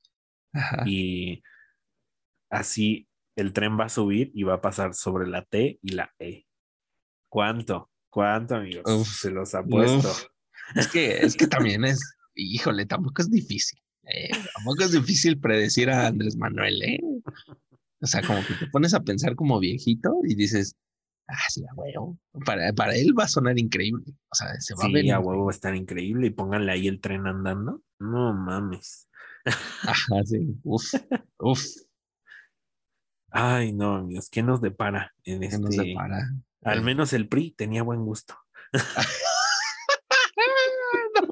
Ajá. 0.54 0.84
y 0.86 1.42
así 2.50 3.08
el 3.38 3.54
tren 3.54 3.80
va 3.80 3.86
a 3.86 3.90
subir 3.90 4.32
y 4.34 4.44
va 4.44 4.56
a 4.56 4.62
pasar 4.62 4.94
sobre 4.94 5.28
la 5.28 5.44
T 5.44 5.80
y 5.82 5.92
la 5.94 6.14
E. 6.20 6.46
¿Cuánto? 7.30 7.90
¿Cuánto, 8.10 8.56
amigos? 8.56 8.84
Uf, 8.94 9.08
Se 9.08 9.32
los 9.32 9.56
apuesto. 9.56 10.10
Uf. 10.10 10.26
Es 10.76 10.88
que, 10.88 11.18
es 11.18 11.36
que 11.36 11.48
también 11.48 11.84
es, 11.86 12.16
híjole, 12.34 12.86
tampoco 12.86 13.22
es 13.22 13.30
difícil. 13.30 13.80
Eh, 14.08 14.30
Tampoco 14.56 14.84
es 14.84 14.92
difícil 14.92 15.40
predecir 15.40 15.90
a 15.90 16.08
Andrés 16.08 16.36
Manuel, 16.36 16.82
¿eh? 16.84 17.00
O 18.02 18.08
sea, 18.08 18.22
como 18.22 18.46
que 18.46 18.54
te 18.54 18.68
pones 18.68 18.94
a 18.94 19.02
pensar 19.02 19.36
como 19.36 19.60
viejito 19.60 20.20
y 20.24 20.36
dices, 20.36 20.76
ah, 21.28 21.50
sí, 21.50 21.64
a 21.66 21.74
huevo. 21.74 22.18
Para, 22.46 22.72
para 22.74 22.96
él 22.96 23.18
va 23.18 23.24
a 23.24 23.28
sonar 23.28 23.58
increíble. 23.58 24.14
O 24.30 24.36
sea, 24.36 24.60
se 24.60 24.76
va 24.76 24.86
a 24.86 24.92
ver. 24.92 25.04
Sí, 25.04 25.10
a 25.12 25.20
huevo 25.20 25.46
va 25.46 25.52
a 25.52 25.56
estar 25.56 25.76
increíble 25.76 26.28
y 26.28 26.32
pónganle 26.32 26.72
ahí 26.72 26.88
el 26.88 27.02
tren 27.02 27.26
andando. 27.26 27.82
No 28.00 28.34
mames. 28.34 29.08
Ajá, 29.46 30.24
sí. 30.26 30.56
Uf, 30.64 30.94
uf. 31.40 31.66
Ay, 33.32 33.74
no, 33.74 33.96
amigos, 33.96 34.30
¿qué 34.30 34.42
nos 34.44 34.62
depara 34.62 35.14
en 35.24 35.44
este? 35.44 35.60
nos 35.60 35.76
depara. 35.76 36.32
Al 36.64 36.82
menos 36.82 37.12
el 37.14 37.28
PRI 37.28 37.52
tenía 37.52 37.84
buen 37.84 38.06
gusto. 38.06 38.36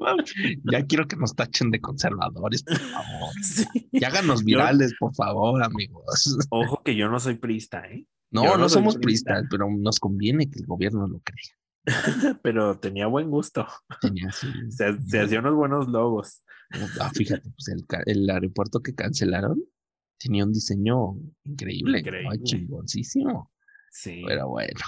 No 0.04 0.16
ya 0.72 0.84
quiero 0.86 1.06
que 1.06 1.16
nos 1.16 1.34
tachen 1.34 1.70
de 1.70 1.80
conservadores, 1.80 2.62
por 2.62 2.78
favor. 2.78 3.34
Sí. 3.42 3.64
Y 3.92 4.04
háganos 4.04 4.40
Yo- 4.40 4.46
virales, 4.46 4.94
por 4.98 5.14
favor, 5.14 5.62
amigos. 5.62 6.36
Ojo 6.50 6.82
que 6.84 6.96
yo 6.96 7.08
no 7.08 7.18
soy 7.20 7.34
priista, 7.34 7.86
¿eh? 7.86 8.06
No, 8.30 8.44
no, 8.44 8.56
no 8.56 8.68
somos 8.68 8.96
priista. 8.96 9.34
pristas, 9.34 9.48
pero 9.50 9.68
nos 9.70 10.00
conviene 10.00 10.50
que 10.50 10.58
el 10.58 10.66
gobierno 10.66 11.06
lo 11.06 11.20
crea. 11.20 11.54
Pero 12.42 12.78
tenía 12.78 13.06
buen 13.06 13.30
gusto. 13.30 13.66
Tenía 14.00 14.28
así. 14.28 14.48
Se, 14.70 15.00
se 15.02 15.20
hacía 15.20 15.40
unos 15.40 15.54
buenos 15.54 15.88
logos. 15.88 16.42
Ah, 17.00 17.10
fíjate, 17.14 17.50
pues 17.50 17.76
el, 18.06 18.30
aeropuerto 18.30 18.80
que 18.80 18.94
cancelaron 18.94 19.62
tenía 20.18 20.44
un 20.44 20.52
diseño 20.52 21.16
increíble, 21.44 21.92
¿no? 21.92 21.98
Increíble. 21.98 22.40
chingoncísimo. 22.42 23.52
Sí. 23.90 24.22
Pero 24.26 24.48
bueno, 24.48 24.80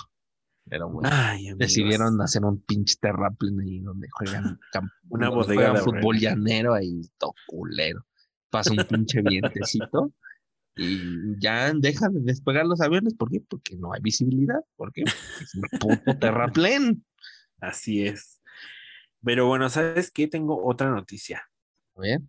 pero 0.68 0.88
bueno. 0.88 1.08
Ay. 1.12 1.52
Decidieron 1.56 2.20
hacer 2.20 2.44
un 2.44 2.60
pinche 2.60 2.96
terraplén 3.00 3.60
ahí 3.60 3.80
donde 3.80 4.08
juegan 4.10 4.58
Una 5.08 5.26
donde 5.26 5.44
bodega 5.44 5.54
juegan 5.54 5.74
de 5.74 5.80
fútbol 5.80 6.18
llanero 6.18 6.74
ahí, 6.74 7.02
todo 7.18 7.34
culero. 7.46 8.04
Pasa 8.50 8.72
un 8.72 8.84
pinche 8.88 9.22
vientecito 9.22 10.12
y 10.76 11.38
ya 11.38 11.72
dejan 11.72 12.14
de 12.14 12.20
despegar 12.20 12.66
los 12.66 12.80
aviones. 12.80 13.14
¿Por 13.14 13.30
qué? 13.30 13.40
Porque 13.40 13.76
no 13.76 13.92
hay 13.92 14.00
visibilidad. 14.02 14.60
¿Por 14.76 14.92
qué? 14.92 15.04
Porque 15.04 15.44
es 15.44 15.54
un 15.54 15.78
puto 15.78 16.18
terraplén. 16.20 17.04
Así 17.60 18.06
es. 18.06 18.40
Pero 19.24 19.46
bueno, 19.46 19.68
¿sabes 19.68 20.10
qué? 20.10 20.28
Tengo 20.28 20.64
otra 20.64 20.90
noticia. 20.90 21.42
A 21.96 22.00
ver, 22.00 22.20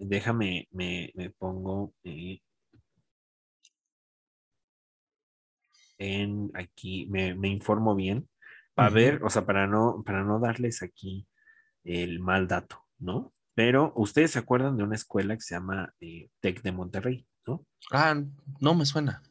Déjame, 0.00 0.66
me, 0.70 1.12
me 1.14 1.28
pongo 1.28 1.92
eh, 2.04 2.40
en 6.00 6.50
aquí, 6.54 7.06
me, 7.10 7.34
me 7.34 7.48
informo 7.48 7.94
bien 7.94 8.28
para 8.74 8.88
ver, 8.90 9.22
o 9.22 9.30
sea, 9.30 9.44
para 9.44 9.66
no, 9.66 10.02
para 10.04 10.24
no 10.24 10.40
darles 10.40 10.82
aquí 10.82 11.26
el 11.84 12.18
mal 12.20 12.48
dato, 12.48 12.86
¿no? 12.98 13.32
Pero 13.54 13.92
ustedes 13.96 14.30
se 14.30 14.38
acuerdan 14.38 14.76
de 14.78 14.84
una 14.84 14.94
escuela 14.94 15.34
que 15.34 15.42
se 15.42 15.54
llama 15.54 15.92
eh, 16.00 16.30
Tec 16.40 16.62
de 16.62 16.72
Monterrey, 16.72 17.26
¿no? 17.46 17.66
Ah, 17.92 18.16
no 18.60 18.74
me 18.74 18.86
suena. 18.86 19.22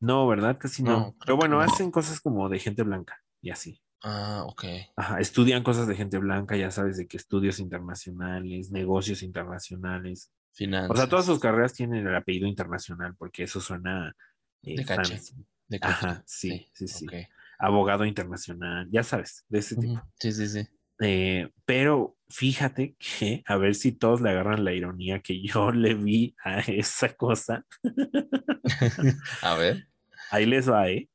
No, 0.00 0.26
¿verdad? 0.26 0.56
Casi 0.58 0.82
no. 0.82 0.98
No, 0.98 1.14
Pero 1.20 1.36
bueno, 1.36 1.56
no. 1.56 1.62
hacen 1.62 1.90
cosas 1.90 2.20
como 2.20 2.48
de 2.48 2.58
gente 2.58 2.82
blanca 2.82 3.20
y 3.42 3.50
así. 3.50 3.80
Ah, 4.02 4.44
ok. 4.46 4.64
Ajá, 4.96 5.20
estudian 5.20 5.62
cosas 5.62 5.86
de 5.86 5.96
gente 5.96 6.18
blanca, 6.18 6.56
ya 6.56 6.70
sabes, 6.70 6.96
de 6.96 7.06
que 7.06 7.16
estudios 7.18 7.58
internacionales, 7.58 8.70
negocios 8.70 9.22
internacionales. 9.22 10.30
Finanzas. 10.52 10.90
O 10.90 10.96
sea, 10.96 11.08
todas 11.08 11.26
sus 11.26 11.40
carreras 11.40 11.72
tienen 11.74 12.06
el 12.06 12.14
apellido 12.14 12.46
internacional, 12.46 13.14
porque 13.18 13.42
eso 13.42 13.60
suena 13.60 14.14
eh, 14.62 14.76
De 14.76 14.84
caché. 14.84 15.14
fancy. 15.16 15.34
De. 15.68 15.78
Ajá, 15.82 16.22
sí, 16.26 16.66
sí, 16.72 16.88
sí. 16.88 17.06
ok. 17.06 17.14
Abogado 17.58 18.04
internacional, 18.04 18.88
ya 18.90 19.02
sabes, 19.02 19.44
de 19.48 19.58
ese 19.58 19.76
tipo. 19.76 20.02
Sí, 20.18 20.32
sí, 20.32 20.48
sí. 20.48 20.68
Eh, 21.00 21.50
pero 21.64 22.16
fíjate 22.28 22.96
que, 22.98 23.42
a 23.46 23.56
ver 23.56 23.74
si 23.74 23.92
todos 23.92 24.20
le 24.20 24.30
agarran 24.30 24.64
la 24.64 24.72
ironía 24.72 25.20
que 25.20 25.42
yo 25.42 25.70
le 25.72 25.94
vi 25.94 26.34
a 26.44 26.60
esa 26.60 27.14
cosa. 27.14 27.64
A 29.42 29.56
ver. 29.56 29.88
Ahí 30.30 30.46
les 30.46 30.70
va, 30.70 30.88
¿eh? 30.88 31.08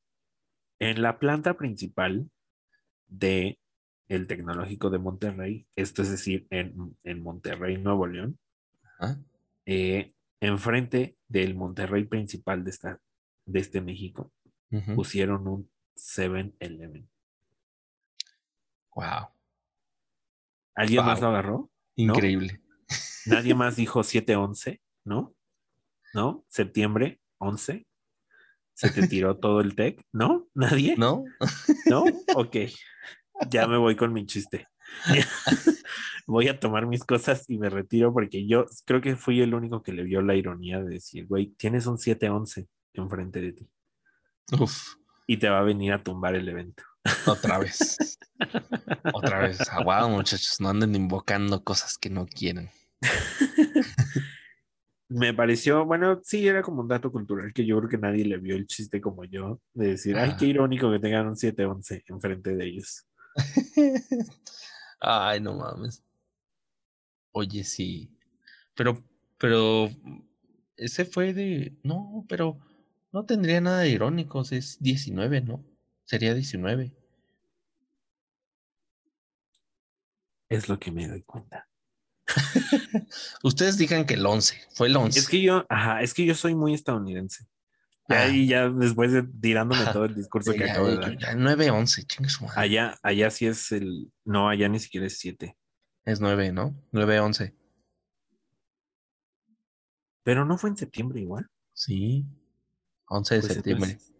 En 0.79 1.01
la 1.01 1.19
planta 1.19 1.55
principal 1.55 2.29
de 3.07 3.59
el 4.07 4.27
Tecnológico 4.27 4.89
de 4.89 4.97
Monterrey, 4.97 5.67
esto 5.75 6.01
es 6.01 6.09
decir, 6.09 6.47
en, 6.49 6.97
en 7.03 7.21
Monterrey, 7.21 7.77
Nuevo 7.77 8.07
León, 8.07 8.39
eh, 9.65 10.13
enfrente 10.39 11.15
del 11.27 11.55
Monterrey 11.55 12.05
principal 12.05 12.63
de, 12.63 12.71
esta, 12.71 12.99
de 13.45 13.59
este 13.59 13.81
México, 13.81 14.31
Pusieron 14.95 15.47
un 15.47 15.69
7-Eleven. 15.95 17.09
Wow. 18.95 19.29
¿Alguien 20.75 21.05
más 21.05 21.19
lo 21.21 21.27
agarró? 21.27 21.71
Increíble. 21.95 22.61
Nadie 23.25 23.55
más 23.55 23.75
dijo 23.77 24.01
7-11, 24.01 24.81
¿no? 25.05 25.35
¿No? 26.13 26.45
Septiembre 26.47 27.19
11. 27.39 27.85
¿Se 28.73 28.89
te 28.91 29.07
tiró 29.07 29.37
todo 29.39 29.61
el 29.61 29.75
tech? 29.75 30.01
¿No? 30.13 30.47
¿Nadie? 30.53 30.95
¿No? 30.97 31.25
¿No? 31.85 32.03
Ok. 32.35 32.55
Ya 33.49 33.67
me 33.67 33.77
voy 33.77 33.95
con 33.95 34.13
mi 34.13 34.25
chiste. 34.25 34.67
Voy 36.27 36.47
a 36.47 36.59
tomar 36.59 36.85
mis 36.85 37.03
cosas 37.03 37.49
y 37.49 37.57
me 37.57 37.69
retiro 37.69 38.13
porque 38.13 38.45
yo 38.45 38.65
creo 38.85 39.01
que 39.01 39.15
fui 39.15 39.41
el 39.41 39.53
único 39.53 39.81
que 39.81 39.93
le 39.93 40.03
vio 40.03 40.21
la 40.21 40.35
ironía 40.35 40.81
de 40.81 40.89
decir, 40.89 41.25
güey, 41.25 41.47
tienes 41.57 41.87
un 41.87 41.97
7-11 41.97 42.67
enfrente 42.93 43.41
de 43.41 43.53
ti 43.53 43.69
Uf, 44.57 44.95
y 45.27 45.37
te 45.37 45.49
va 45.49 45.59
a 45.59 45.63
venir 45.63 45.93
a 45.93 46.03
tumbar 46.03 46.35
el 46.35 46.47
evento. 46.49 46.83
otra 47.27 47.59
vez. 47.59 48.17
otra 49.13 49.39
vez. 49.39 49.59
Aguado, 49.69 50.09
muchachos. 50.09 50.59
No 50.59 50.69
anden 50.69 50.95
invocando 50.95 51.63
cosas 51.63 51.97
que 51.97 52.09
no 52.09 52.25
quieren. 52.25 52.69
Me 55.09 55.33
pareció, 55.33 55.85
bueno, 55.85 56.19
sí, 56.23 56.47
era 56.47 56.61
como 56.61 56.81
un 56.81 56.87
dato 56.87 57.11
cultural 57.11 57.51
que 57.51 57.65
yo 57.65 57.77
creo 57.79 57.89
que 57.89 57.97
nadie 57.97 58.25
le 58.25 58.37
vio 58.37 58.55
el 58.55 58.67
chiste 58.67 59.01
como 59.01 59.25
yo, 59.25 59.59
de 59.73 59.87
decir, 59.87 60.15
ay, 60.15 60.35
qué 60.37 60.45
irónico 60.45 60.91
que 60.91 60.99
tengan 60.99 61.27
un 61.27 61.35
7-11 61.35 62.03
enfrente 62.07 62.55
de 62.55 62.65
ellos. 62.65 63.07
Ay, 64.99 65.39
no 65.39 65.55
mames. 65.55 66.03
Oye, 67.31 67.63
sí. 67.63 68.11
Pero, 68.75 69.01
pero, 69.37 69.89
ese 70.75 71.05
fue 71.05 71.33
de. 71.33 71.77
No, 71.83 72.25
pero 72.27 72.59
no 73.11 73.25
tendría 73.25 73.61
nada 73.61 73.79
de 73.81 73.89
irónicos. 73.89 74.51
Es 74.51 74.77
19, 74.79 75.41
¿no? 75.41 75.63
Sería 76.05 76.33
19. 76.33 76.91
Es 80.49 80.67
lo 80.69 80.79
que 80.79 80.91
me 80.91 81.07
doy 81.07 81.21
cuenta. 81.23 81.67
Ustedes 83.43 83.77
digan 83.77 84.05
que 84.05 84.15
el 84.15 84.25
11. 84.25 84.59
Fue 84.73 84.87
el 84.87 84.95
11. 84.95 85.19
Es 85.19 85.27
que 85.27 85.41
yo, 85.41 85.65
ajá, 85.69 86.01
es 86.01 86.13
que 86.13 86.25
yo 86.25 86.35
soy 86.35 86.55
muy 86.55 86.73
estadounidense. 86.73 87.45
Y 88.07 88.13
Ah. 88.13 88.23
ahí 88.23 88.47
ya 88.47 88.69
después 88.69 89.11
de 89.11 89.21
tirándome 89.23 89.85
todo 89.93 90.05
el 90.05 90.15
discurso 90.15 90.51
que 90.53 90.59
ya, 90.59 90.71
acabo 90.71 90.87
de 90.87 90.97
dar. 90.97 91.17
ya, 91.17 91.35
9, 91.35 91.69
11. 91.69 92.03
Chingue 92.05 92.29
su 92.29 92.45
madre. 92.45 92.61
Allá, 92.61 92.97
allá 93.03 93.29
sí 93.29 93.45
es 93.45 93.71
el, 93.71 94.11
no, 94.25 94.49
allá 94.49 94.67
ni 94.67 94.79
siquiera 94.79 95.05
es 95.05 95.19
7. 95.19 95.55
Es 96.05 96.19
9, 96.19 96.51
¿no? 96.51 96.75
9, 96.91 97.19
11. 97.19 97.55
Pero 100.23 100.45
no 100.45 100.57
fue 100.57 100.71
en 100.71 100.77
septiembre 100.77 101.21
igual. 101.21 101.47
Sí. 101.73 102.25
11 103.09 103.35
de 103.35 103.41
Pues 103.41 103.53
septiembre. 103.53 103.91
entonces, 103.91 104.15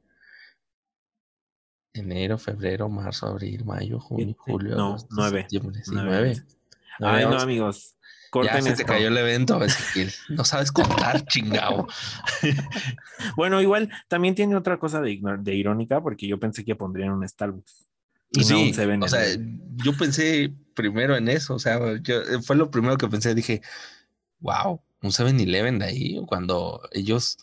Enero, 1.94 2.38
febrero, 2.38 2.88
marzo, 2.88 3.28
abril, 3.28 3.66
mayo, 3.66 4.00
junio, 4.00 4.36
julio, 4.38 4.76
no, 4.76 4.90
agosto, 4.90 5.08
nueve, 5.12 5.42
septiembre. 5.42 5.82
Sí, 5.84 5.92
nueve, 5.94 6.10
9. 6.10 6.30
once. 6.30 6.58
Ay, 7.00 7.26
no, 7.26 7.40
amigos. 7.40 7.96
Ya 7.96 8.30
Corten 8.30 8.64
se 8.64 8.76
te 8.76 8.86
cayó 8.86 9.08
el 9.08 9.18
evento, 9.18 9.64
Ezequiel. 9.64 10.14
No 10.30 10.44
sabes 10.44 10.72
contar, 10.72 11.26
chingado. 11.28 11.88
Bueno, 13.36 13.62
igual 13.62 13.90
también 14.08 14.36
tiene 14.36 14.56
otra 14.56 14.78
cosa 14.80 15.02
de, 15.02 15.20
de 15.40 15.56
irónica 15.56 16.02
porque 16.02 16.28
yo 16.28 16.40
pensé 16.40 16.64
que 16.64 16.76
pondrían 16.76 17.12
un 17.12 17.28
Starbucks. 17.28 17.90
Y 18.32 18.40
no 18.40 18.46
Sí, 18.46 18.54
un 18.54 18.74
7 18.74 19.00
o 19.02 19.08
sea, 19.08 19.24
yo 19.78 19.98
pensé 19.98 20.54
primero 20.76 21.18
en 21.18 21.28
eso, 21.28 21.56
o 21.56 21.60
sea, 21.60 21.80
yo, 22.02 22.22
fue 22.44 22.56
lo 22.56 22.70
primero 22.70 22.98
que 22.98 23.08
pensé, 23.08 23.34
dije, 23.34 23.62
wow, 24.40 24.82
un 25.02 25.10
7-Eleven 25.10 25.80
de 25.80 25.86
ahí, 25.86 26.22
cuando 26.28 26.82
ellos, 26.92 27.38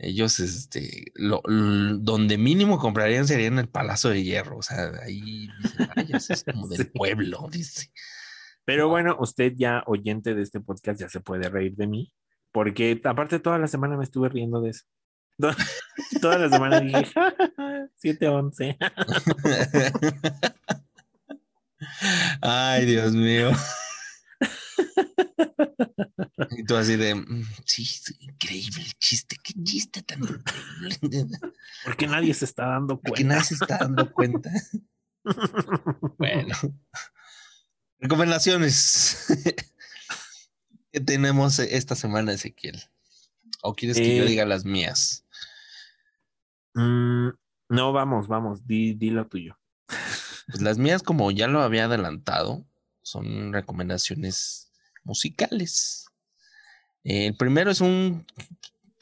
ellos, 0.00 0.40
este, 0.40 1.04
lo, 1.14 1.42
donde 1.46 2.38
mínimo 2.38 2.78
comprarían 2.78 3.26
sería 3.26 3.46
en 3.48 3.58
el 3.58 3.68
Palacio 3.68 4.10
de 4.10 4.22
Hierro, 4.22 4.58
o 4.58 4.62
sea, 4.62 4.90
ahí, 5.04 5.48
dicen, 5.62 5.88
"Ay, 5.96 6.08
ese 6.14 6.32
es 6.34 6.44
como 6.44 6.66
del 6.68 6.78
Sí. 6.78 6.84
pueblo, 6.94 7.48
dice. 7.50 7.90
Pero 8.64 8.88
bueno, 8.88 9.16
usted 9.20 9.52
ya 9.56 9.82
oyente 9.86 10.34
de 10.34 10.42
este 10.42 10.60
podcast 10.60 11.00
ya 11.00 11.08
se 11.08 11.20
puede 11.20 11.48
reír 11.48 11.74
de 11.76 11.86
mí, 11.86 12.12
porque 12.52 13.00
aparte 13.04 13.38
toda 13.40 13.58
la 13.58 13.68
semana 13.68 13.96
me 13.96 14.04
estuve 14.04 14.28
riendo 14.28 14.60
de 14.60 14.70
eso. 14.70 14.84
To- 15.40 15.54
Toda 16.20 16.38
la 16.38 16.48
semana 16.50 16.80
dije, 16.80 17.06
7-11. 18.02 18.76
Ay, 22.42 22.84
Dios 22.86 23.12
mío. 23.12 23.50
Y 26.56 26.64
tú 26.64 26.76
así 26.76 26.96
de, 26.96 27.14
"Mm, 27.14 27.44
sí, 27.64 27.84
sí, 27.84 28.14
increíble 28.20 28.82
el 28.82 28.92
chiste, 28.98 29.36
qué 29.42 29.52
chiste 29.62 30.02
tan 30.02 30.20
increíble. 30.22 30.98
Porque 31.84 32.06
nadie 32.06 32.34
se 32.34 32.44
está 32.46 32.66
dando 32.66 32.98
Porque 33.02 33.22
cuenta. 33.22 33.34
nadie 33.34 33.44
se 33.44 33.54
está 33.54 33.78
dando 33.78 34.10
cuenta. 34.12 34.50
Bueno. 36.18 36.54
Recomendaciones. 37.98 39.26
¿Qué 40.92 41.00
tenemos 41.00 41.58
esta 41.58 41.94
semana, 41.94 42.32
Ezequiel? 42.32 42.80
¿O 43.62 43.74
quieres 43.74 43.98
que 43.98 44.16
yo 44.16 44.24
Eh, 44.24 44.26
diga 44.26 44.44
las 44.46 44.64
mías? 44.64 45.24
Mm, 46.74 47.28
no, 47.68 47.92
vamos, 47.92 48.26
vamos, 48.28 48.66
di, 48.66 48.94
di 48.94 49.10
lo 49.10 49.26
tuyo. 49.26 49.58
Pues 50.48 50.62
las 50.62 50.78
mías, 50.78 51.02
como 51.02 51.30
ya 51.30 51.46
lo 51.46 51.62
había 51.62 51.84
adelantado, 51.84 52.66
son 53.02 53.52
recomendaciones 53.52 54.69
musicales. 55.04 56.06
Eh, 57.04 57.26
el 57.26 57.36
primero 57.36 57.70
es 57.70 57.80
un, 57.80 58.26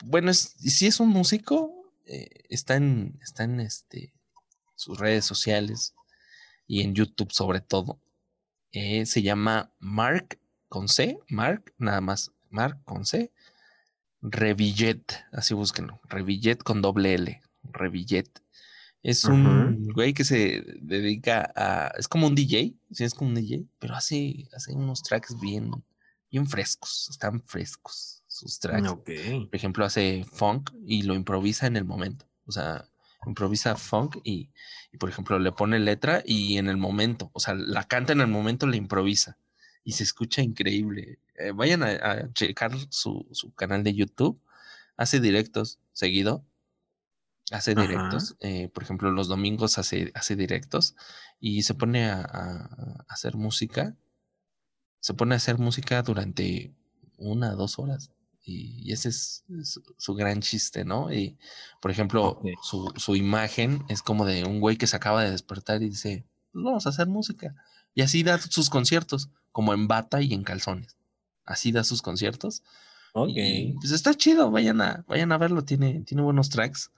bueno, 0.05 0.31
es, 0.31 0.55
si 0.59 0.87
es 0.87 1.01
un 1.01 1.09
músico, 1.09 1.93
eh, 2.07 2.45
está 2.49 2.77
en, 2.77 3.19
está 3.23 3.45
en 3.45 3.61
este, 3.61 4.13
sus 4.75 4.99
redes 4.99 5.25
sociales 5.25 5.95
y 6.67 6.83
en 6.83 6.95
YouTube 6.95 7.33
sobre 7.33 7.61
todo. 7.61 8.01
Eh, 8.73 9.07
se 9.07 9.23
llama 9.23 9.73
Mark 9.79 10.39
con 10.69 10.89
C, 10.89 11.19
Mark, 11.29 11.75
nada 11.79 12.01
más, 12.01 12.33
Mark 12.51 12.79
con 12.85 13.07
C, 13.07 13.33
Revillet, 14.21 15.25
así 15.33 15.55
búsquenlo, 15.55 16.01
Revillet 16.05 16.57
con 16.57 16.83
doble 16.83 17.15
L, 17.15 17.41
Revillet. 17.63 18.29
Es 19.03 19.25
un 19.25 19.89
güey 19.93 20.13
que 20.13 20.25
se 20.25 20.65
dedica 20.81 21.53
a. 21.55 21.93
Es 21.97 22.09
como 22.09 22.27
un 22.27 22.35
DJ, 22.35 22.75
sí, 22.91 23.05
es 23.05 23.15
como 23.15 23.31
un 23.31 23.37
DJ, 23.37 23.65
pero 23.79 23.95
hace, 23.95 24.49
hace 24.55 24.73
unos 24.73 25.03
tracks 25.03 25.39
bien, 25.41 25.71
bien 26.31 26.47
frescos. 26.47 27.09
Están 27.11 27.43
frescos 27.43 28.23
sus 28.27 28.59
tracks. 28.59 28.89
Ok. 28.89 29.11
Por 29.47 29.57
ejemplo, 29.57 29.85
hace 29.85 30.25
funk 30.31 30.71
y 30.85 31.03
lo 31.03 31.15
improvisa 31.15 31.67
en 31.67 31.77
el 31.77 31.85
momento. 31.85 32.27
O 32.47 32.53
sea, 32.53 32.89
improvisa 33.27 33.77
funk 33.77 34.19
y, 34.25 34.51
y, 34.93 34.99
por 34.99 35.09
ejemplo, 35.11 35.39
le 35.39 35.53
pone 35.53 35.79
letra 35.79 36.23
y 36.25 36.59
en 36.59 36.69
el 36.69 36.77
momento, 36.77 37.31
o 37.33 37.41
sea, 37.41 37.55
la 37.55 37.85
canta 37.85 38.13
en 38.13 38.21
el 38.21 38.29
momento, 38.29 38.67
la 38.67 38.77
improvisa 38.77 39.39
y 39.85 39.93
se 39.93 40.03
escucha 40.03 40.43
increíble. 40.43 41.19
Eh, 41.37 41.53
vayan 41.53 41.83
a, 41.83 41.91
a 41.91 42.33
checar 42.33 42.73
su, 42.91 43.27
su 43.33 43.55
canal 43.55 43.85
de 43.85 43.95
YouTube. 43.95 44.41
Hace 44.97 45.21
directos 45.21 45.79
seguido 45.93 46.45
hace 47.53 47.75
directos. 47.75 48.37
eh, 48.41 48.69
por 48.69 48.83
ejemplo, 48.83 49.11
los 49.11 49.29
domingos 49.29 49.79
hace, 49.79 50.13
hace 50.15 50.37
directos 50.37 50.95
y 51.41 51.63
se 51.63 51.75
pone 51.75 52.07
a, 52.07 53.05
hacer 53.09 53.37
música. 53.37 53.97
Se 55.01 55.15
pone 55.15 55.35
a 55.35 55.37
hacer 55.37 55.59
música 55.59 56.03
durante 56.03 56.75
una, 57.17 57.53
dos 57.53 57.79
horas. 57.79 58.11
Y, 58.43 58.93
ese 58.93 59.11
es, 59.11 59.45
es 59.61 59.81
su 59.99 60.15
gran 60.15 60.41
chiste, 60.41 60.85
¿no? 60.85 61.13
Y, 61.13 61.39
por 61.81 61.91
ejemplo, 61.91 62.41
su, 62.63 62.93
su 62.97 63.15
imagen 63.17 63.85
es 63.89 64.03
como 64.03 64.25
de 64.25 64.45
un 64.45 64.61
güey 64.61 64.77
que 64.77 64.87
se 64.87 64.97
acaba 64.97 65.23
de 65.23 65.31
despertar 65.31 65.83
y 65.83 65.91
dice, 65.91 66.25
"Pues 66.53 66.65
vamos 66.65 66.87
a 66.87 66.91
hacer 66.91 67.09
música. 67.09 67.55
Y 67.95 68.03
así 68.03 68.23
da 68.23 68.39
sus 68.39 68.71
conciertos, 68.71 69.31
como 69.53 69.75
en 69.75 69.89
bata 69.89 70.23
y 70.23 70.33
en 70.35 70.45
calzones. 70.45 70.97
Así 71.45 71.73
da 71.73 71.85
sus 71.85 72.03
conciertos. 72.03 72.63
Ok. 73.13 73.31
Y, 73.35 73.73
pues 73.75 73.93
está 73.93 74.15
chido, 74.15 74.51
vayan 74.51 74.81
a, 74.81 75.05
vayan 75.09 75.33
a 75.33 75.39
verlo, 75.39 75.65
tiene, 75.65 76.03
tiene 76.03 76.23
buenos 76.23 76.49
tracks. 76.51 76.91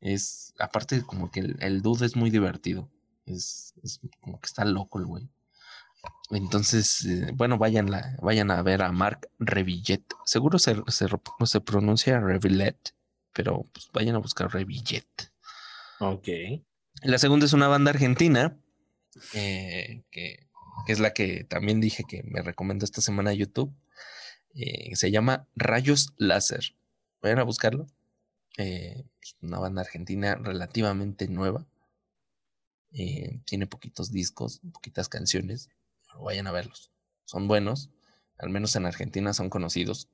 Es, 0.00 0.54
aparte, 0.58 1.02
como 1.02 1.30
que 1.30 1.40
el, 1.40 1.56
el 1.60 1.82
dude 1.82 2.06
es 2.06 2.16
muy 2.16 2.30
divertido. 2.30 2.88
Es, 3.26 3.74
es 3.82 4.00
como 4.20 4.40
que 4.40 4.46
está 4.46 4.64
loco 4.64 4.98
el 4.98 5.06
güey. 5.06 5.28
Entonces, 6.30 7.04
eh, 7.04 7.32
bueno, 7.34 7.58
vayan, 7.58 7.90
la, 7.90 8.16
vayan 8.22 8.50
a 8.50 8.62
ver 8.62 8.82
a 8.82 8.92
Mark 8.92 9.28
Revillet. 9.38 10.04
Seguro 10.24 10.58
se, 10.58 10.76
se, 10.88 11.06
se 11.44 11.60
pronuncia 11.60 12.20
Revillet, 12.20 12.94
pero 13.32 13.66
pues 13.72 13.88
vayan 13.92 14.14
a 14.14 14.18
buscar 14.20 14.52
Revillet. 14.52 15.06
Ok. 16.00 16.28
La 17.02 17.18
segunda 17.18 17.46
es 17.46 17.52
una 17.52 17.68
banda 17.68 17.90
argentina, 17.90 18.56
eh, 19.34 20.02
que, 20.10 20.46
que 20.86 20.92
es 20.92 21.00
la 21.00 21.12
que 21.12 21.44
también 21.44 21.80
dije 21.80 22.04
que 22.06 22.22
me 22.24 22.42
recomendó 22.42 22.84
esta 22.84 23.00
semana 23.00 23.32
YouTube. 23.32 23.74
Eh, 24.54 24.94
se 24.96 25.10
llama 25.10 25.46
Rayos 25.56 26.12
Láser. 26.16 26.76
Vayan 27.22 27.38
a 27.38 27.44
buscarlo. 27.44 27.86
Eh, 28.56 29.04
es 29.22 29.36
una 29.40 29.58
banda 29.58 29.82
argentina 29.82 30.34
relativamente 30.34 31.28
nueva. 31.28 31.66
Eh, 32.92 33.40
tiene 33.44 33.66
poquitos 33.66 34.10
discos, 34.10 34.60
poquitas 34.72 35.08
canciones. 35.08 35.68
Vayan 36.20 36.46
a 36.46 36.52
verlos. 36.52 36.90
Son 37.24 37.46
buenos. 37.46 37.90
Al 38.38 38.50
menos 38.50 38.74
en 38.76 38.86
Argentina 38.86 39.34
son 39.34 39.50
conocidos. 39.50 40.08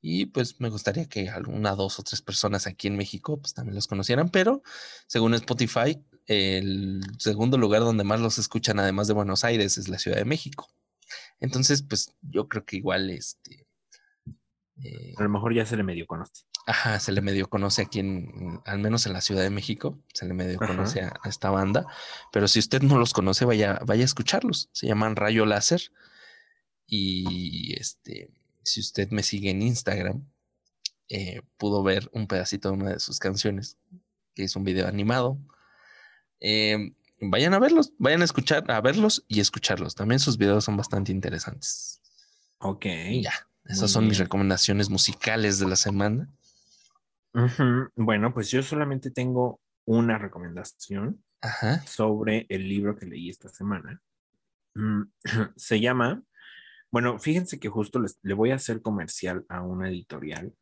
Y 0.00 0.26
pues 0.26 0.60
me 0.60 0.68
gustaría 0.68 1.06
que 1.06 1.28
alguna, 1.28 1.74
dos 1.74 1.98
o 1.98 2.02
tres 2.02 2.22
personas 2.22 2.66
aquí 2.66 2.86
en 2.86 2.96
México 2.96 3.40
pues 3.40 3.54
también 3.54 3.74
los 3.74 3.86
conocieran. 3.86 4.28
Pero 4.28 4.62
según 5.06 5.34
Spotify, 5.34 6.04
el 6.26 7.00
segundo 7.18 7.58
lugar 7.58 7.80
donde 7.80 8.04
más 8.04 8.20
los 8.20 8.38
escuchan, 8.38 8.78
además 8.78 9.08
de 9.08 9.14
Buenos 9.14 9.44
Aires, 9.44 9.78
es 9.78 9.88
la 9.88 9.98
Ciudad 9.98 10.18
de 10.18 10.24
México. 10.24 10.68
Entonces, 11.40 11.82
pues 11.82 12.14
yo 12.20 12.48
creo 12.48 12.64
que 12.64 12.76
igual 12.76 13.10
este. 13.10 13.66
eh, 14.82 15.14
A 15.16 15.22
lo 15.22 15.28
mejor 15.30 15.54
ya 15.54 15.64
se 15.64 15.76
le 15.76 15.82
medio 15.82 16.06
conoce. 16.06 16.44
Ajá, 16.68 17.00
se 17.00 17.12
le 17.12 17.22
medio 17.22 17.48
conoce 17.48 17.80
aquí 17.80 18.00
en, 18.00 18.60
al 18.66 18.78
menos 18.78 19.06
en 19.06 19.14
la 19.14 19.22
Ciudad 19.22 19.42
de 19.42 19.48
México, 19.48 19.98
se 20.12 20.26
le 20.26 20.34
medio 20.34 20.58
Ajá. 20.60 20.66
conoce 20.66 21.00
a, 21.00 21.14
a 21.22 21.28
esta 21.28 21.48
banda. 21.48 21.86
Pero 22.30 22.46
si 22.46 22.58
usted 22.58 22.82
no 22.82 22.98
los 22.98 23.14
conoce, 23.14 23.46
vaya, 23.46 23.80
vaya 23.86 24.02
a 24.02 24.04
escucharlos. 24.04 24.68
Se 24.72 24.86
llaman 24.86 25.16
Rayo 25.16 25.46
Láser. 25.46 25.80
Y 26.86 27.74
este, 27.78 28.30
si 28.62 28.80
usted 28.80 29.10
me 29.10 29.22
sigue 29.22 29.50
en 29.50 29.62
Instagram, 29.62 30.26
eh, 31.08 31.40
pudo 31.56 31.82
ver 31.82 32.10
un 32.12 32.26
pedacito 32.26 32.68
de 32.68 32.74
una 32.74 32.90
de 32.90 33.00
sus 33.00 33.18
canciones, 33.18 33.78
que 34.34 34.44
es 34.44 34.54
un 34.54 34.64
video 34.64 34.86
animado. 34.86 35.38
Eh, 36.40 36.92
vayan 37.20 37.54
a 37.54 37.58
verlos, 37.58 37.92
vayan 37.98 38.20
a 38.20 38.24
escuchar, 38.26 38.70
a 38.70 38.80
verlos 38.82 39.24
y 39.26 39.40
escucharlos. 39.40 39.94
También 39.94 40.18
sus 40.18 40.36
videos 40.36 40.64
son 40.64 40.76
bastante 40.76 41.12
interesantes. 41.12 42.00
Ok. 42.58 42.84
Y 42.86 43.22
ya, 43.22 43.48
esas 43.64 43.80
Muy 43.82 43.88
son 43.88 44.08
mis 44.08 44.18
recomendaciones 44.18 44.90
musicales 44.90 45.58
de 45.58 45.66
la 45.66 45.76
semana. 45.76 46.28
Bueno, 47.96 48.32
pues 48.34 48.50
yo 48.50 48.62
solamente 48.62 49.10
tengo 49.10 49.60
una 49.84 50.18
recomendación 50.18 51.22
Ajá. 51.40 51.80
sobre 51.86 52.46
el 52.48 52.68
libro 52.68 52.96
que 52.96 53.06
leí 53.06 53.30
esta 53.30 53.48
semana. 53.48 54.00
Mm, 54.74 55.02
Se 55.56 55.80
llama, 55.80 56.22
bueno, 56.90 57.18
fíjense 57.18 57.58
que 57.60 57.68
justo 57.68 58.00
les- 58.00 58.18
le 58.22 58.34
voy 58.34 58.50
a 58.50 58.56
hacer 58.56 58.82
comercial 58.82 59.44
a 59.48 59.62
una 59.62 59.88
editorial 59.88 60.52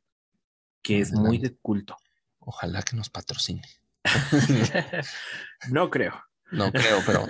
que 0.83 1.01
es 1.01 1.13
muy 1.13 1.39
de 1.39 1.57
culto. 1.57 1.97
Ojalá 2.39 2.83
que 2.83 2.97
nos 2.97 3.11
patrocine. 3.11 3.63
No 5.71 5.91
creo. 5.91 6.15
No 6.53 6.71
creo, 6.71 6.99
pero 7.05 7.27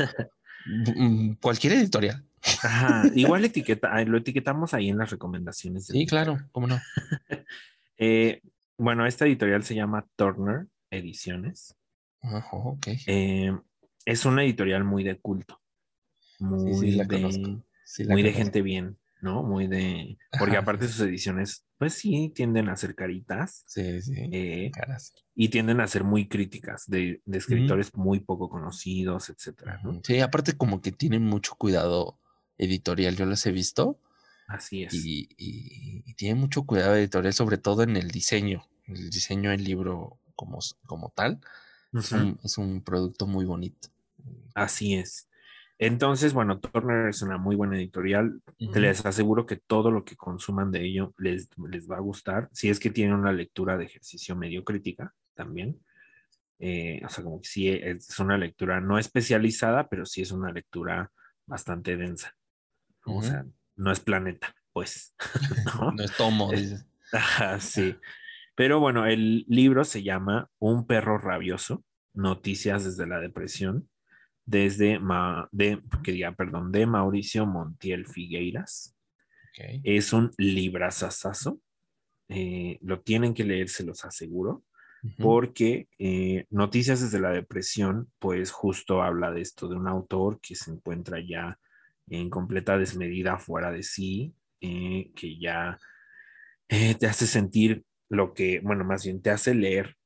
mm, 0.66 1.34
cualquier 1.40 1.72
editorial. 1.74 2.22
Ajá, 2.62 3.04
Igual 3.14 3.44
etiqueta, 3.46 4.04
lo 4.04 4.18
etiquetamos 4.18 4.74
ahí 4.74 4.90
en 4.90 4.98
las 4.98 5.10
recomendaciones. 5.10 5.86
Sí, 5.86 6.04
claro, 6.06 6.38
cómo 6.52 6.66
no. 6.66 6.80
Eh, 7.98 8.42
bueno, 8.78 9.06
esta 9.06 9.26
editorial 9.26 9.62
se 9.64 9.74
llama 9.74 10.06
Turner 10.16 10.66
Ediciones. 10.90 11.74
Ajá, 12.22 12.48
ok. 12.56 12.86
Eh, 13.06 13.52
es 14.04 14.24
una 14.24 14.44
editorial 14.44 14.84
muy 14.84 15.04
de 15.04 15.18
culto. 15.18 15.60
Muy 16.38 16.74
sí, 16.74 16.90
la 16.92 17.04
de, 17.04 17.16
conozco. 17.16 17.64
Sí, 17.84 18.04
la 18.04 18.14
muy 18.14 18.22
de 18.22 18.32
gente 18.32 18.62
bien, 18.62 18.98
¿no? 19.20 19.42
Muy 19.42 19.66
de. 19.66 20.18
Porque 20.38 20.56
aparte 20.56 20.86
sus 20.88 21.00
ediciones, 21.00 21.64
pues 21.78 21.94
sí, 21.94 22.32
tienden 22.34 22.68
a 22.68 22.76
ser 22.76 22.94
caritas 22.94 23.64
Sí, 23.66 24.02
sí. 24.02 24.14
eh, 24.32 24.70
Caras. 24.72 25.14
y 25.34 25.48
tienden 25.48 25.80
a 25.80 25.86
ser 25.86 26.04
muy 26.04 26.28
críticas 26.28 26.84
de, 26.86 27.22
de 27.24 27.38
escritores 27.38 27.94
muy 27.94 28.20
poco 28.20 28.48
conocidos, 28.48 29.30
etcétera, 29.30 29.80
¿no? 29.82 30.00
Sí, 30.04 30.20
aparte 30.20 30.56
como 30.56 30.80
que 30.80 30.92
tienen 30.92 31.22
mucho 31.24 31.54
cuidado 31.56 32.18
editorial, 32.58 33.16
yo 33.16 33.26
las 33.26 33.44
he 33.46 33.52
visto 33.52 34.00
Así 34.48 34.84
es. 34.84 34.94
y, 34.94 35.28
y, 35.36 36.02
y 36.06 36.14
tienen 36.14 36.38
mucho 36.38 36.64
cuidado 36.64 36.94
editorial, 36.96 37.32
sobre 37.32 37.58
todo 37.58 37.82
en 37.82 37.96
el 37.96 38.10
diseño, 38.10 38.66
el 38.86 39.10
diseño 39.10 39.50
del 39.50 39.64
libro 39.64 40.18
como, 40.34 40.58
como 40.86 41.12
tal. 41.14 41.40
Es, 41.92 42.12
un, 42.12 42.38
es 42.44 42.58
un 42.58 42.82
producto 42.82 43.26
muy 43.26 43.44
bonito. 43.44 43.88
Así 44.54 44.94
es. 44.94 45.28
Entonces, 45.78 46.32
bueno, 46.32 46.58
Turner 46.58 47.08
es 47.08 47.22
una 47.22 47.38
muy 47.38 47.54
buena 47.56 47.76
editorial. 47.76 48.42
Te 48.72 48.80
les 48.80 49.04
aseguro 49.04 49.44
que 49.44 49.56
todo 49.56 49.90
lo 49.90 50.04
que 50.04 50.16
consuman 50.16 50.70
de 50.70 50.84
ello 50.84 51.14
les, 51.18 51.48
les 51.68 51.90
va 51.90 51.96
a 51.96 52.00
gustar. 52.00 52.48
Si 52.52 52.70
es 52.70 52.78
que 52.78 52.90
tienen 52.90 53.14
una 53.14 53.32
lectura 53.32 53.76
de 53.76 53.84
ejercicio 53.84 54.36
medio 54.36 54.64
crítica 54.64 55.14
también. 55.34 55.78
Eh, 56.58 57.02
o 57.04 57.08
sea, 57.10 57.22
como 57.22 57.40
que 57.40 57.48
sí 57.48 57.68
es 57.68 58.18
una 58.18 58.38
lectura 58.38 58.80
no 58.80 58.98
especializada, 58.98 59.88
pero 59.88 60.06
sí 60.06 60.22
es 60.22 60.32
una 60.32 60.50
lectura 60.50 61.12
bastante 61.44 61.96
densa. 61.96 62.34
O 63.04 63.22
sea, 63.22 63.44
no 63.76 63.92
es 63.92 64.00
planeta, 64.00 64.54
pues. 64.72 65.14
¿no? 65.80 65.92
No 65.92 66.02
es 66.02 66.16
tomo, 66.16 66.52
Es- 66.52 66.60
dices. 66.62 66.86
Ajá, 67.12 67.60
sí. 67.60 67.96
Pero 68.56 68.80
bueno, 68.80 69.06
el 69.06 69.44
libro 69.48 69.84
se 69.84 70.02
llama 70.02 70.50
Un 70.58 70.86
perro 70.86 71.18
rabioso, 71.18 71.84
Noticias 72.14 72.84
desde 72.84 73.06
la 73.06 73.20
depresión, 73.20 73.88
desde 74.46 74.98
Ma- 74.98 75.48
de, 75.52 75.82
que 76.02 76.12
diga, 76.12 76.32
perdón, 76.32 76.72
de 76.72 76.86
Mauricio 76.86 77.46
Montiel 77.46 78.06
Figueiras. 78.06 78.96
Es 79.84 80.12
un 80.12 80.32
librazazazo. 80.36 81.60
Eh, 82.28 82.78
lo 82.82 83.00
tienen 83.00 83.34
que 83.34 83.44
leer, 83.44 83.68
se 83.68 83.84
los 83.84 84.04
aseguro, 84.04 84.64
porque 85.18 85.88
eh, 85.98 86.46
Noticias 86.50 87.00
desde 87.00 87.20
la 87.20 87.30
depresión, 87.30 88.10
pues 88.18 88.50
justo 88.50 89.02
habla 89.02 89.30
de 89.30 89.42
esto, 89.42 89.68
de 89.68 89.76
un 89.76 89.86
autor 89.86 90.40
que 90.40 90.54
se 90.56 90.72
encuentra 90.72 91.20
ya 91.20 91.58
en 92.08 92.30
completa 92.30 92.78
desmedida 92.78 93.38
fuera 93.38 93.70
de 93.70 93.82
sí, 93.82 94.34
eh, 94.60 95.12
que 95.14 95.38
ya 95.38 95.78
eh, 96.68 96.94
te 96.94 97.06
hace 97.06 97.26
sentir 97.26 97.84
lo 98.08 98.34
que, 98.34 98.60
bueno, 98.60 98.84
más 98.84 99.04
bien 99.04 99.20
te 99.20 99.30
hace 99.30 99.54
leer 99.54 99.96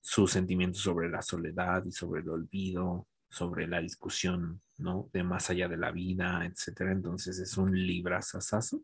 sus 0.00 0.32
sentimientos 0.32 0.82
sobre 0.82 1.08
la 1.10 1.22
soledad 1.22 1.84
y 1.84 1.92
sobre 1.92 2.22
el 2.22 2.28
olvido, 2.28 3.06
sobre 3.28 3.66
la 3.66 3.80
discusión, 3.80 4.62
¿no? 4.78 5.10
De 5.12 5.22
más 5.22 5.50
allá 5.50 5.68
de 5.68 5.76
la 5.76 5.90
vida, 5.90 6.44
etcétera. 6.46 6.92
Entonces 6.92 7.38
es 7.38 7.56
un 7.58 7.72
librazazazo. 7.72 8.82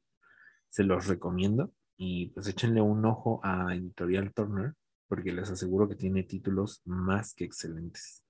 Se 0.68 0.84
los 0.84 1.06
recomiendo 1.06 1.72
y 1.96 2.28
pues 2.28 2.48
échenle 2.48 2.80
un 2.80 3.04
ojo 3.06 3.40
a 3.42 3.74
Editorial 3.74 4.32
Turner 4.34 4.74
porque 5.08 5.32
les 5.32 5.50
aseguro 5.50 5.88
que 5.88 5.94
tiene 5.94 6.24
títulos 6.24 6.82
más 6.84 7.34
que 7.34 7.44
excelentes. 7.44 8.25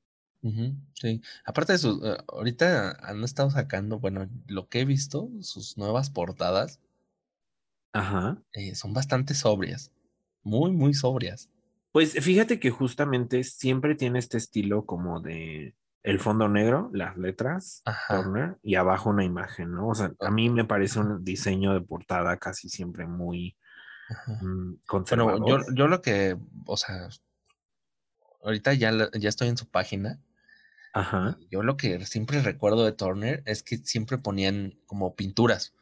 Sí. 0.95 1.23
Aparte 1.45 1.73
de 1.73 1.79
sus, 1.79 2.03
eh, 2.05 2.17
ahorita 2.29 2.97
han 3.03 3.23
estado 3.25 3.51
sacando, 3.51 3.99
bueno, 3.99 4.29
lo 4.47 4.69
que 4.69 4.81
he 4.81 4.85
visto, 4.85 5.29
sus 5.41 5.77
nuevas 5.77 6.11
portadas 6.11 6.81
Ajá. 7.93 8.43
eh, 8.53 8.75
son 8.75 8.93
bastante 8.93 9.35
sobrias. 9.35 9.93
Muy, 10.43 10.71
muy 10.73 10.95
sobrias. 10.95 11.51
Pues 11.93 12.13
fíjate 12.13 12.61
que 12.61 12.71
justamente 12.71 13.43
siempre 13.43 13.95
tiene 13.95 14.19
este 14.19 14.37
estilo 14.39 14.85
como 14.85 15.21
de 15.21 15.75
el 16.03 16.21
fondo 16.21 16.49
negro, 16.49 16.91
las 16.93 17.17
letras, 17.17 17.83
Ajá. 17.85 18.23
Turner, 18.23 18.59
y 18.63 18.77
abajo 18.77 19.11
una 19.11 19.25
imagen, 19.25 19.73
¿no? 19.73 19.89
O 19.89 19.95
sea, 19.95 20.13
a 20.21 20.31
mí 20.31 20.49
me 20.51 20.65
parece 20.65 21.01
un 21.01 21.25
diseño 21.25 21.75
de 21.75 21.81
portada 21.81 22.37
casi 22.37 22.69
siempre 22.69 23.07
muy 23.07 23.57
Ajá. 24.09 24.33
mm, 24.41 24.45
Bueno, 24.65 24.83
conservador. 24.87 25.67
yo, 25.67 25.75
yo 25.75 25.89
lo 25.89 26.03
que, 26.03 26.37
o 26.67 26.77
sea, 26.77 27.09
ahorita 28.45 28.75
ya, 28.75 28.93
ya 29.19 29.29
estoy 29.29 29.49
en 29.49 29.57
su 29.57 29.67
página. 29.67 30.21
Ajá. 30.97 31.39
Yo 31.51 31.63
lo 31.63 31.77
que 31.77 32.05
siempre 32.07 32.41
recuerdo 32.41 32.85
de 32.85 32.93
Turner 32.93 33.43
es 33.45 33.63
que 33.63 33.77
siempre 33.79 34.17
ponían 34.19 34.79
como 34.87 35.15
pinturas. 35.15 35.75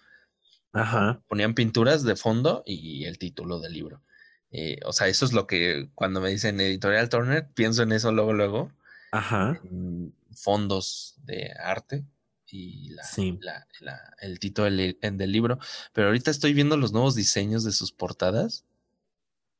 Ajá. 0.72 1.22
Ponían 1.28 1.54
pinturas 1.54 2.02
de 2.02 2.16
fondo 2.16 2.64
y 2.66 3.04
el 3.04 3.18
título 3.18 3.60
del 3.60 3.74
libro. 3.74 4.02
Eh, 4.50 4.80
o 4.84 4.92
sea, 4.92 5.06
eso 5.06 5.24
es 5.24 5.32
lo 5.32 5.46
que 5.46 5.88
cuando 5.94 6.20
me 6.20 6.30
dicen 6.30 6.60
editorial 6.60 7.08
Turner, 7.08 7.48
pienso 7.54 7.82
en 7.84 7.92
eso 7.92 8.10
luego, 8.12 8.32
luego. 8.32 8.72
Ajá. 9.12 9.60
en 9.70 10.12
fondos 10.34 11.14
de 11.22 11.52
arte 11.52 12.04
y 12.48 12.88
la, 12.90 13.04
Sí. 13.04 13.38
la- 13.40 13.68
la- 13.78 14.14
el 14.20 14.40
título 14.40 14.64
del, 14.68 14.98
en- 15.00 15.16
del 15.16 15.30
libro. 15.30 15.60
Pero 15.92 16.08
ahorita 16.08 16.32
estoy 16.32 16.52
viendo 16.54 16.76
los 16.76 16.90
nuevos 16.92 17.14
diseños 17.14 17.62
de 17.62 17.70
sus 17.70 17.92
portadas. 17.92 18.64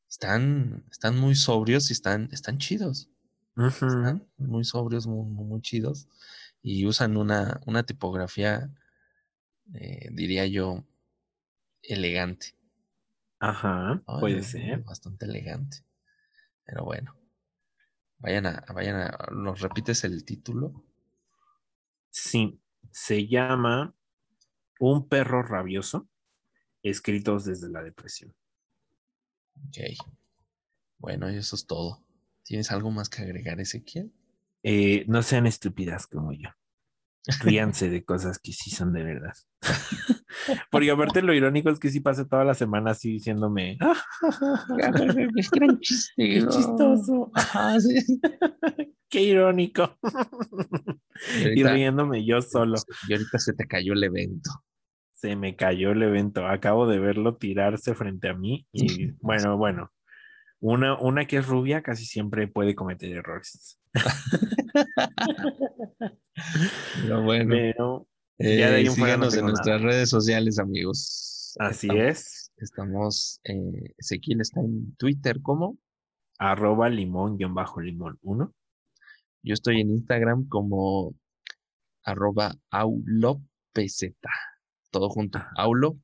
Están, 0.09 0.85
están 0.91 1.17
muy 1.17 1.37
sobrios 1.37 1.91
y 1.91 1.93
están, 1.93 2.29
están 2.33 2.59
chidos. 2.59 3.09
Están 3.57 4.27
muy 4.37 4.65
sobrios, 4.65 5.07
muy, 5.07 5.61
chidos. 5.61 6.09
Y 6.63 6.87
usan 6.87 7.17
una, 7.17 7.61
una 7.67 7.85
tipografía, 7.85 8.71
eh, 9.75 10.09
diría 10.13 10.47
yo, 10.47 10.85
elegante. 11.83 12.55
Ajá. 13.39 14.03
Ay, 14.07 14.21
Puede 14.21 14.43
ser. 14.43 14.83
Bastante 14.83 15.27
elegante. 15.27 15.79
Pero 16.65 16.85
bueno. 16.85 17.15
Vayan 18.19 18.47
a, 18.47 18.65
vayan 18.73 18.97
a, 18.97 19.29
¿nos 19.33 19.61
repites 19.61 20.05
el 20.05 20.25
título? 20.25 20.85
Sí. 22.11 22.59
Se 22.91 23.27
llama 23.27 23.95
Un 24.79 25.09
perro 25.09 25.43
rabioso, 25.43 26.09
escritos 26.83 27.45
desde 27.45 27.69
la 27.69 27.83
depresión. 27.83 28.35
Ok. 29.69 29.79
Bueno, 30.99 31.31
y 31.31 31.37
eso 31.37 31.57
es 31.57 31.67
todo. 31.67 32.04
¿Tienes 32.45 32.71
algo 32.71 32.91
más 32.91 33.09
que 33.09 33.23
agregar, 33.23 33.61
Ezequiel? 33.61 34.13
Eh, 34.63 35.05
no 35.09 35.23
sean 35.23 35.47
estúpidas 35.47 36.07
como 36.07 36.33
yo. 36.33 36.49
Ríanse 37.41 37.89
de 37.89 38.05
cosas 38.05 38.39
que 38.39 38.53
sí 38.53 38.71
son 38.71 38.93
de 38.93 39.03
verdad. 39.03 39.33
Porque 40.71 40.91
aparte 40.91 41.23
lo 41.23 41.33
irónico 41.33 41.71
es 41.71 41.79
que 41.79 41.89
sí 41.91 42.01
pasé 42.01 42.27
toda 42.27 42.45
la 42.45 42.53
semana 42.55 42.91
así 42.91 43.13
diciéndome, 43.13 43.79
"Ah, 43.81 43.95
Es 45.37 45.51
chiste. 45.81 46.13
qué 46.17 46.47
chistoso, 46.49 47.31
Ajá, 47.35 47.81
sí. 47.81 48.21
qué 49.09 49.23
irónico. 49.23 49.97
Y 51.55 51.63
riéndome 51.63 52.27
yo 52.27 52.43
solo. 52.43 52.75
y 53.09 53.13
ahorita 53.15 53.39
se 53.39 53.55
te 53.55 53.67
cayó 53.67 53.95
el 53.95 54.05
evento. 54.05 54.51
Se 55.13 55.35
me 55.37 55.57
cayó 55.57 55.93
el 55.93 56.03
evento. 56.03 56.47
Acabo 56.47 56.87
de 56.87 56.99
verlo 56.99 57.37
tirarse 57.37 57.95
frente 57.95 58.29
a 58.29 58.35
mí. 58.35 58.67
Y 58.73 59.07
bueno, 59.23 59.57
bueno. 59.57 59.91
Una, 60.67 60.99
una 60.99 61.27
que 61.27 61.37
es 61.37 61.47
rubia 61.47 61.83
casi 61.83 62.07
siempre 62.07 62.49
puede 62.49 62.75
cometer 62.75 63.13
errores. 63.13 63.79
Pero 67.03 67.23
bueno, 67.23 67.51
Pero 67.51 68.09
eh, 68.39 68.59
ya 68.59 68.71
de 68.71 68.77
ahí 68.77 68.85
no 68.85 68.93
síganos 68.93 69.37
en 69.37 69.45
nuestras 69.47 69.83
redes 69.83 70.09
sociales, 70.09 70.59
amigos. 70.59 71.55
así 71.59 71.89
Estamos- 71.89 72.03
es. 72.11 72.53
Estamos, 72.57 73.41
eh, 73.45 73.95
Ezequiel 73.99 74.41
está 74.41 74.61
en 74.61 74.95
Twitter 74.97 75.43
como, 75.43 75.77
Arroba 76.39 76.89
limón 76.89 77.37
guion 77.37 77.55
bajo 77.55 77.81
limón 77.81 78.19
1. 78.23 78.55
yo 79.43 79.53
estoy 79.55 79.81
en 79.83 79.91
Instagram 79.91 80.49
como 80.49 81.15
arroba 82.05 82.55
aulopz, 82.71 83.43
todo 84.91 85.11
junto, 85.11 85.41
aulopz. 85.57 86.01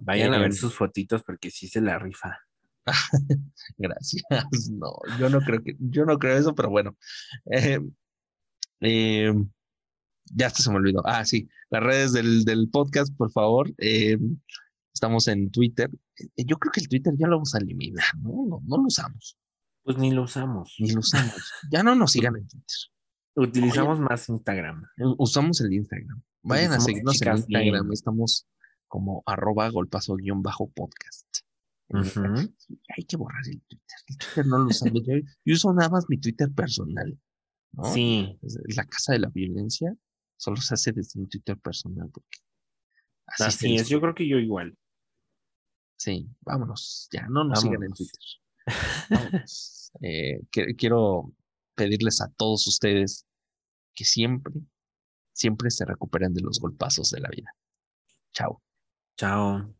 Vayan 0.00 0.32
a 0.32 0.38
Eh, 0.38 0.40
ver 0.40 0.54
sus 0.54 0.74
fotitos 0.74 1.22
porque 1.24 1.50
sí 1.50 1.68
se 1.68 1.80
la 1.82 1.98
rifa. 1.98 2.38
Gracias. 3.78 4.22
No, 4.70 4.92
yo 5.18 5.28
no 5.28 5.40
creo 5.40 5.62
que, 5.62 5.76
yo 5.78 6.04
no 6.04 6.18
creo 6.18 6.36
eso, 6.36 6.54
pero 6.54 6.70
bueno. 6.70 6.96
Eh, 7.50 7.80
eh, 8.80 9.32
ya 10.26 10.46
hasta 10.46 10.62
se 10.62 10.70
me 10.70 10.76
olvidó. 10.76 11.02
Ah, 11.06 11.24
sí, 11.24 11.48
las 11.70 11.82
redes 11.82 12.12
del, 12.12 12.44
del 12.44 12.68
podcast, 12.70 13.14
por 13.16 13.30
favor. 13.30 13.72
Eh, 13.78 14.18
estamos 14.92 15.28
en 15.28 15.50
Twitter. 15.50 15.90
Yo 16.36 16.58
creo 16.58 16.72
que 16.72 16.80
el 16.80 16.88
Twitter 16.88 17.14
ya 17.16 17.26
lo 17.26 17.36
vamos 17.36 17.54
a 17.54 17.58
eliminar, 17.58 18.04
¿no? 18.20 18.30
No, 18.48 18.62
no 18.64 18.76
lo 18.78 18.84
usamos, 18.84 19.36
Pues 19.82 19.98
ni 19.98 20.10
lo 20.10 20.22
usamos. 20.22 20.76
ni 20.78 20.92
lo 20.92 21.00
usamos. 21.00 21.52
Ya 21.70 21.82
no 21.82 21.94
nos 21.94 22.12
sigan 22.12 22.36
en 22.36 22.46
Twitter. 22.48 22.76
Utilizamos 23.36 23.98
más 23.98 24.28
Instagram. 24.28 24.84
Usamos 25.18 25.60
el 25.60 25.72
Instagram. 25.72 26.22
Vayan 26.42 26.72
a 26.72 26.80
seguirnos 26.80 27.20
en 27.20 27.36
Instagram. 27.36 27.72
bien. 27.82 27.92
Estamos 27.92 28.46
como 28.86 29.24
arroba 29.26 29.68
golpazo 29.70 30.14
guion 30.14 30.42
bajo 30.42 30.70
podcast. 30.70 31.26
Hay 32.96 33.04
que 33.04 33.16
borrar 33.16 33.42
el 33.46 33.60
Twitter. 33.62 33.98
El 34.08 34.16
Twitter 34.18 34.46
no 34.46 34.58
lo 34.58 34.66
usamos. 34.66 35.02
Yo, 35.06 35.14
yo 35.44 35.54
uso 35.54 35.72
nada 35.72 35.90
más 35.90 36.04
mi 36.08 36.18
Twitter 36.18 36.50
personal. 36.52 37.18
¿no? 37.72 37.84
Sí, 37.92 38.38
La 38.76 38.84
casa 38.86 39.12
de 39.12 39.18
la 39.20 39.28
violencia 39.28 39.94
solo 40.36 40.56
se 40.56 40.74
hace 40.74 40.92
desde 40.92 41.20
mi 41.20 41.26
Twitter 41.26 41.58
personal. 41.58 42.08
Porque 42.10 42.38
así, 43.26 43.76
es. 43.76 43.88
Yo 43.88 44.00
creo 44.00 44.14
que 44.14 44.26
yo 44.28 44.38
igual. 44.38 44.76
Sí, 45.96 46.28
vámonos. 46.40 47.08
Ya 47.12 47.26
no 47.28 47.44
nos 47.44 47.60
sigan 47.60 47.82
en. 47.84 47.92
Twitter. 47.92 48.20
Vámonos. 49.10 49.70
Eh, 50.00 50.40
que- 50.50 50.74
quiero 50.74 51.32
pedirles 51.76 52.20
a 52.20 52.28
todos 52.32 52.66
ustedes 52.66 53.24
que 53.94 54.04
siempre, 54.04 54.52
siempre 55.32 55.70
se 55.70 55.84
recuperen 55.84 56.34
de 56.34 56.42
los 56.42 56.58
golpazos 56.58 57.10
de 57.12 57.20
la 57.20 57.28
vida. 57.28 57.54
Chao. 58.32 58.60
Chao. 59.16 59.72